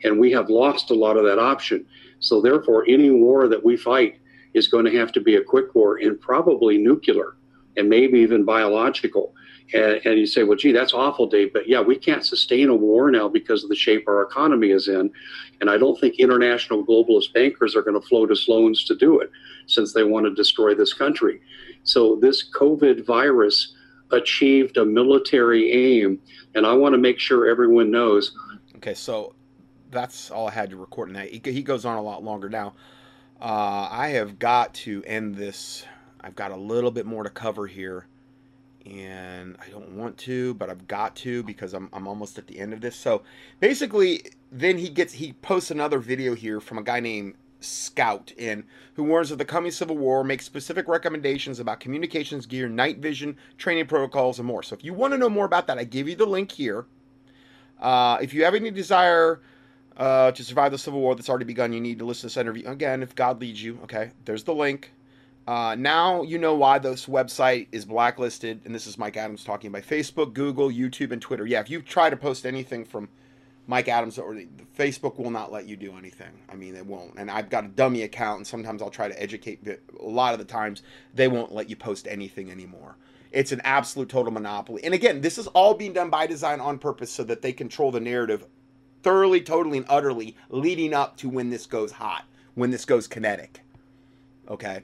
And 0.04 0.18
we 0.18 0.30
have 0.32 0.48
lost 0.48 0.90
a 0.90 0.94
lot 0.94 1.16
of 1.16 1.24
that 1.24 1.38
option. 1.38 1.84
So, 2.22 2.40
therefore, 2.40 2.84
any 2.88 3.10
war 3.10 3.46
that 3.48 3.62
we 3.62 3.76
fight 3.76 4.18
is 4.54 4.68
going 4.68 4.84
to 4.86 4.98
have 4.98 5.12
to 5.12 5.20
be 5.20 5.36
a 5.36 5.44
quick 5.44 5.74
war 5.74 5.98
and 5.98 6.20
probably 6.20 6.78
nuclear 6.78 7.36
and 7.76 7.88
maybe 7.88 8.18
even 8.20 8.44
biological. 8.44 9.34
And, 9.74 10.00
and, 10.04 10.18
you 10.18 10.26
say, 10.26 10.42
well, 10.42 10.56
gee, 10.56 10.72
that's 10.72 10.92
awful, 10.92 11.26
Dave. 11.26 11.52
But 11.52 11.66
yeah, 11.66 11.80
we 11.80 11.96
can't 11.96 12.24
sustain 12.24 12.68
a 12.68 12.74
war 12.74 13.10
now 13.10 13.28
because 13.28 13.62
of 13.62 13.70
the 13.70 13.76
shape 13.76 14.06
our 14.06 14.22
economy 14.22 14.70
is 14.70 14.88
in. 14.88 15.10
And 15.60 15.70
I 15.70 15.78
don't 15.78 15.98
think 15.98 16.16
international 16.16 16.84
globalist 16.84 17.32
bankers 17.32 17.74
are 17.74 17.82
going 17.82 17.98
to 17.98 18.06
float 18.06 18.30
us 18.30 18.48
loans 18.48 18.84
to 18.84 18.94
do 18.94 19.20
it 19.20 19.30
since 19.66 19.92
they 19.92 20.04
want 20.04 20.26
to 20.26 20.34
destroy 20.34 20.74
this 20.74 20.92
country. 20.92 21.40
So 21.84 22.16
this 22.16 22.48
COVID 22.50 23.06
virus 23.06 23.74
achieved 24.10 24.76
a 24.76 24.84
military 24.84 25.72
aim. 25.72 26.20
And 26.54 26.66
I 26.66 26.74
want 26.74 26.92
to 26.92 26.98
make 26.98 27.18
sure 27.18 27.48
everyone 27.48 27.90
knows. 27.90 28.36
Okay, 28.76 28.94
so 28.94 29.34
that's 29.92 30.30
all 30.30 30.48
I 30.48 30.52
had 30.52 30.70
to 30.70 30.76
record 30.76 31.08
tonight. 31.08 31.46
He 31.46 31.62
goes 31.62 31.84
on 31.84 31.96
a 31.96 32.02
lot 32.02 32.24
longer 32.24 32.48
now. 32.48 32.74
Uh, 33.40 33.88
I 33.90 34.08
have 34.10 34.38
got 34.38 34.74
to 34.74 35.02
end 35.06 35.36
this. 35.36 35.84
I've 36.20 36.36
got 36.36 36.50
a 36.50 36.56
little 36.56 36.90
bit 36.90 37.06
more 37.06 37.22
to 37.22 37.30
cover 37.30 37.66
here 37.66 38.06
and 38.84 39.56
I 39.64 39.68
don't 39.70 39.92
want 39.92 40.18
to, 40.18 40.54
but 40.54 40.68
I've 40.70 40.88
got 40.88 41.14
to 41.16 41.42
because 41.42 41.72
I'm, 41.72 41.88
I'm 41.92 42.08
almost 42.08 42.38
at 42.38 42.46
the 42.46 42.58
end 42.58 42.72
of 42.72 42.80
this. 42.80 42.96
So 42.96 43.22
basically, 43.60 44.22
then 44.50 44.78
he 44.78 44.88
gets 44.88 45.12
he 45.14 45.34
posts 45.34 45.70
another 45.70 45.98
video 45.98 46.34
here 46.34 46.60
from 46.60 46.78
a 46.78 46.82
guy 46.82 47.00
named 47.00 47.34
Scout 47.60 48.32
in 48.36 48.64
who 48.94 49.04
warns 49.04 49.30
of 49.30 49.38
the 49.38 49.44
coming 49.44 49.70
civil 49.70 49.96
war, 49.96 50.24
makes 50.24 50.44
specific 50.44 50.88
recommendations 50.88 51.60
about 51.60 51.80
communications 51.80 52.46
gear, 52.46 52.68
night 52.68 52.98
vision, 52.98 53.36
training 53.56 53.86
protocols, 53.86 54.38
and 54.38 54.48
more. 54.48 54.62
So 54.62 54.74
if 54.74 54.84
you 54.84 54.94
want 54.94 55.12
to 55.12 55.18
know 55.18 55.30
more 55.30 55.44
about 55.44 55.68
that, 55.68 55.78
I 55.78 55.84
give 55.84 56.08
you 56.08 56.16
the 56.16 56.26
link 56.26 56.50
here. 56.50 56.86
Uh, 57.80 58.18
if 58.20 58.34
you 58.34 58.44
have 58.44 58.54
any 58.54 58.70
desire 58.70 59.40
uh, 59.96 60.32
to 60.32 60.44
survive 60.44 60.72
the 60.72 60.78
civil 60.78 61.00
war 61.00 61.14
that's 61.14 61.28
already 61.28 61.44
begun, 61.44 61.72
you 61.72 61.80
need 61.80 61.98
to 61.98 62.04
listen 62.04 62.22
to 62.22 62.26
this 62.26 62.36
interview 62.36 62.68
again. 62.68 63.02
If 63.02 63.14
God 63.14 63.40
leads 63.40 63.62
you, 63.62 63.78
okay, 63.84 64.10
there's 64.24 64.44
the 64.44 64.54
link. 64.54 64.92
Uh, 65.46 65.74
now 65.76 66.22
you 66.22 66.38
know 66.38 66.54
why 66.54 66.78
this 66.78 67.06
website 67.06 67.66
is 67.72 67.84
blacklisted, 67.84 68.60
and 68.64 68.74
this 68.74 68.86
is 68.86 68.96
Mike 68.96 69.16
Adams 69.16 69.42
talking 69.42 69.72
by 69.72 69.80
Facebook, 69.80 70.34
Google, 70.34 70.70
YouTube, 70.70 71.10
and 71.10 71.20
Twitter. 71.20 71.46
Yeah, 71.46 71.60
if 71.60 71.68
you 71.68 71.82
try 71.82 72.10
to 72.10 72.16
post 72.16 72.46
anything 72.46 72.84
from 72.84 73.08
Mike 73.66 73.88
Adams 73.88 74.18
or 74.18 74.40
Facebook 74.76 75.18
will 75.18 75.30
not 75.30 75.52
let 75.52 75.66
you 75.66 75.76
do 75.76 75.96
anything. 75.96 76.32
I 76.48 76.56
mean, 76.56 76.74
they 76.74 76.82
won't. 76.82 77.14
And 77.16 77.30
I've 77.30 77.48
got 77.48 77.64
a 77.64 77.68
dummy 77.68 78.02
account, 78.02 78.38
and 78.38 78.46
sometimes 78.46 78.82
I'll 78.82 78.90
try 78.90 79.08
to 79.08 79.22
educate. 79.22 79.64
But 79.64 79.80
a 80.00 80.08
lot 80.08 80.32
of 80.32 80.38
the 80.38 80.44
times, 80.44 80.82
they 81.14 81.28
won't 81.28 81.52
let 81.52 81.70
you 81.70 81.76
post 81.76 82.06
anything 82.08 82.50
anymore. 82.50 82.96
It's 83.30 83.52
an 83.52 83.62
absolute 83.64 84.08
total 84.08 84.32
monopoly. 84.32 84.84
And 84.84 84.94
again, 84.94 85.20
this 85.20 85.38
is 85.38 85.46
all 85.48 85.74
being 85.74 85.92
done 85.92 86.10
by 86.10 86.26
design 86.26 86.60
on 86.60 86.78
purpose 86.78 87.10
so 87.10 87.24
that 87.24 87.40
they 87.40 87.52
control 87.52 87.90
the 87.90 88.00
narrative 88.00 88.46
thoroughly, 89.02 89.40
totally, 89.40 89.78
and 89.78 89.86
utterly 89.88 90.36
leading 90.48 90.94
up 90.94 91.16
to 91.18 91.28
when 91.28 91.50
this 91.50 91.66
goes 91.66 91.92
hot, 91.92 92.24
when 92.54 92.70
this 92.70 92.84
goes 92.84 93.06
kinetic. 93.06 93.60
Okay. 94.48 94.82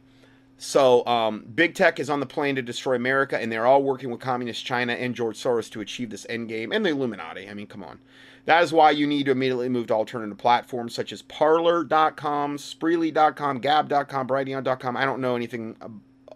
So, 0.60 1.06
um, 1.06 1.44
big 1.54 1.76
tech 1.76 2.00
is 2.00 2.10
on 2.10 2.18
the 2.18 2.26
plane 2.26 2.56
to 2.56 2.62
destroy 2.62 2.96
America, 2.96 3.38
and 3.40 3.50
they're 3.50 3.66
all 3.66 3.82
working 3.82 4.10
with 4.10 4.20
communist 4.20 4.64
China 4.64 4.92
and 4.92 5.14
George 5.14 5.38
Soros 5.38 5.70
to 5.70 5.80
achieve 5.80 6.10
this 6.10 6.26
end 6.28 6.48
game, 6.48 6.72
and 6.72 6.84
the 6.84 6.90
Illuminati. 6.90 7.48
I 7.48 7.54
mean, 7.54 7.68
come 7.68 7.84
on. 7.84 8.00
That 8.44 8.64
is 8.64 8.72
why 8.72 8.90
you 8.90 9.06
need 9.06 9.26
to 9.26 9.32
immediately 9.32 9.68
move 9.68 9.86
to 9.88 9.94
alternative 9.94 10.38
platforms 10.38 10.94
such 10.94 11.12
as 11.12 11.22
Parler.com, 11.22 12.56
Spreely.com, 12.56 13.58
Gab.com, 13.60 14.26
Brighteon.com. 14.26 14.96
I 14.96 15.04
don't 15.04 15.20
know 15.20 15.36
anything 15.36 15.76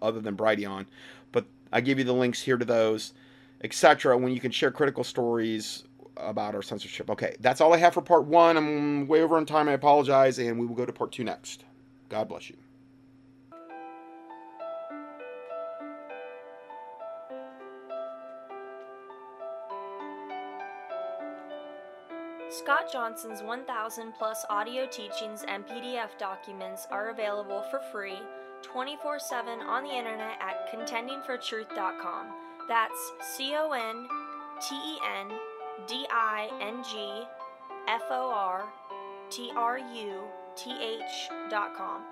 other 0.00 0.20
than 0.20 0.36
Brighteon, 0.36 0.86
but 1.32 1.46
I 1.72 1.80
give 1.80 1.98
you 1.98 2.04
the 2.04 2.12
links 2.12 2.42
here 2.42 2.58
to 2.58 2.64
those, 2.64 3.14
etc. 3.64 4.16
When 4.16 4.32
you 4.32 4.40
can 4.40 4.52
share 4.52 4.70
critical 4.70 5.04
stories 5.04 5.84
about 6.16 6.54
our 6.54 6.62
censorship. 6.62 7.10
Okay, 7.10 7.36
that's 7.40 7.60
all 7.60 7.72
I 7.72 7.78
have 7.78 7.94
for 7.94 8.02
part 8.02 8.24
one. 8.24 8.56
I'm 8.56 9.06
way 9.06 9.22
over 9.22 9.36
on 9.36 9.46
time. 9.46 9.68
I 9.68 9.72
apologize, 9.72 10.38
and 10.38 10.58
we 10.58 10.66
will 10.66 10.74
go 10.74 10.86
to 10.86 10.92
part 10.92 11.12
two 11.12 11.24
next. 11.24 11.64
God 12.08 12.28
bless 12.28 12.50
you. 12.50 12.56
Scott 22.50 22.92
Johnson's 22.92 23.42
1,000 23.42 24.12
plus 24.12 24.44
audio 24.50 24.86
teachings 24.86 25.42
and 25.48 25.66
PDF 25.66 26.18
documents 26.18 26.86
are 26.90 27.08
available 27.08 27.64
for 27.70 27.80
free 27.90 28.18
24 28.60 29.18
7 29.18 29.60
on 29.60 29.84
the 29.84 29.90
internet 29.90 30.36
at 30.40 30.70
contendingfortruth.com. 30.70 32.26
That's 32.68 33.12
C 33.34 33.54
O 33.56 33.72
N 33.72 34.06
T 34.60 34.74
E 34.74 34.98
N 35.20 35.32
D 35.86 36.06
I 36.10 36.48
N 36.60 36.82
G 36.82 37.24
F 37.88 38.02
O 38.10 38.30
R 38.34 38.64
T 39.30 39.52
R 39.56 39.78
U 39.78 40.20
T 40.56 40.70
H.com. 40.70 42.02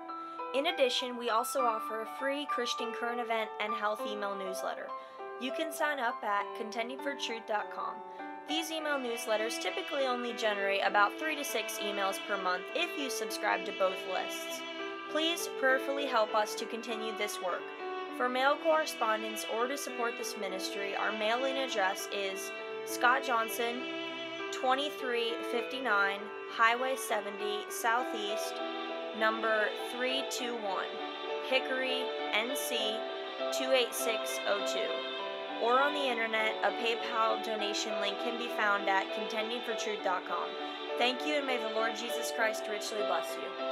In 0.53 0.67
addition, 0.67 1.17
we 1.17 1.29
also 1.29 1.61
offer 1.61 2.01
a 2.01 2.19
free 2.19 2.45
Christian 2.49 2.91
current 2.91 3.21
event 3.21 3.49
and 3.61 3.73
health 3.73 4.01
email 4.05 4.35
newsletter. 4.35 4.87
You 5.39 5.51
can 5.51 5.71
sign 5.71 5.99
up 5.99 6.21
at 6.23 6.45
contendingfortruth.com. 6.59 7.93
These 8.49 8.71
email 8.71 8.99
newsletters 8.99 9.61
typically 9.61 10.05
only 10.05 10.33
generate 10.33 10.81
about 10.83 11.17
3 11.17 11.35
to 11.37 11.43
6 11.43 11.79
emails 11.79 12.19
per 12.27 12.37
month 12.41 12.63
if 12.75 12.99
you 12.99 13.09
subscribe 13.09 13.63
to 13.65 13.71
both 13.79 13.97
lists. 14.11 14.61
Please 15.11 15.47
prayerfully 15.59 16.05
help 16.05 16.35
us 16.35 16.53
to 16.55 16.65
continue 16.65 17.17
this 17.17 17.41
work. 17.41 17.61
For 18.17 18.27
mail 18.27 18.57
correspondence 18.61 19.45
or 19.55 19.67
to 19.67 19.77
support 19.77 20.17
this 20.17 20.35
ministry, 20.37 20.95
our 20.95 21.11
mailing 21.11 21.57
address 21.57 22.09
is 22.13 22.51
Scott 22.85 23.23
Johnson, 23.23 23.81
2359 24.51 26.19
Highway 26.51 26.95
70 26.95 27.65
Southeast, 27.69 28.55
number 29.17 29.67
321, 29.91 30.85
Hickory, 31.49 32.03
NC 32.33 32.97
28602 33.53 35.11
or 35.61 35.79
on 35.79 35.93
the 35.93 36.09
internet, 36.09 36.55
a 36.63 36.71
PayPal 36.81 37.43
donation 37.45 37.93
link 38.01 38.17
can 38.23 38.37
be 38.37 38.47
found 38.47 38.89
at 38.89 39.05
contendingfortruth.com. 39.13 40.49
Thank 40.97 41.25
you, 41.25 41.35
and 41.35 41.45
may 41.45 41.57
the 41.57 41.75
Lord 41.75 41.95
Jesus 41.95 42.31
Christ 42.35 42.63
richly 42.69 42.97
bless 43.07 43.35
you. 43.35 43.70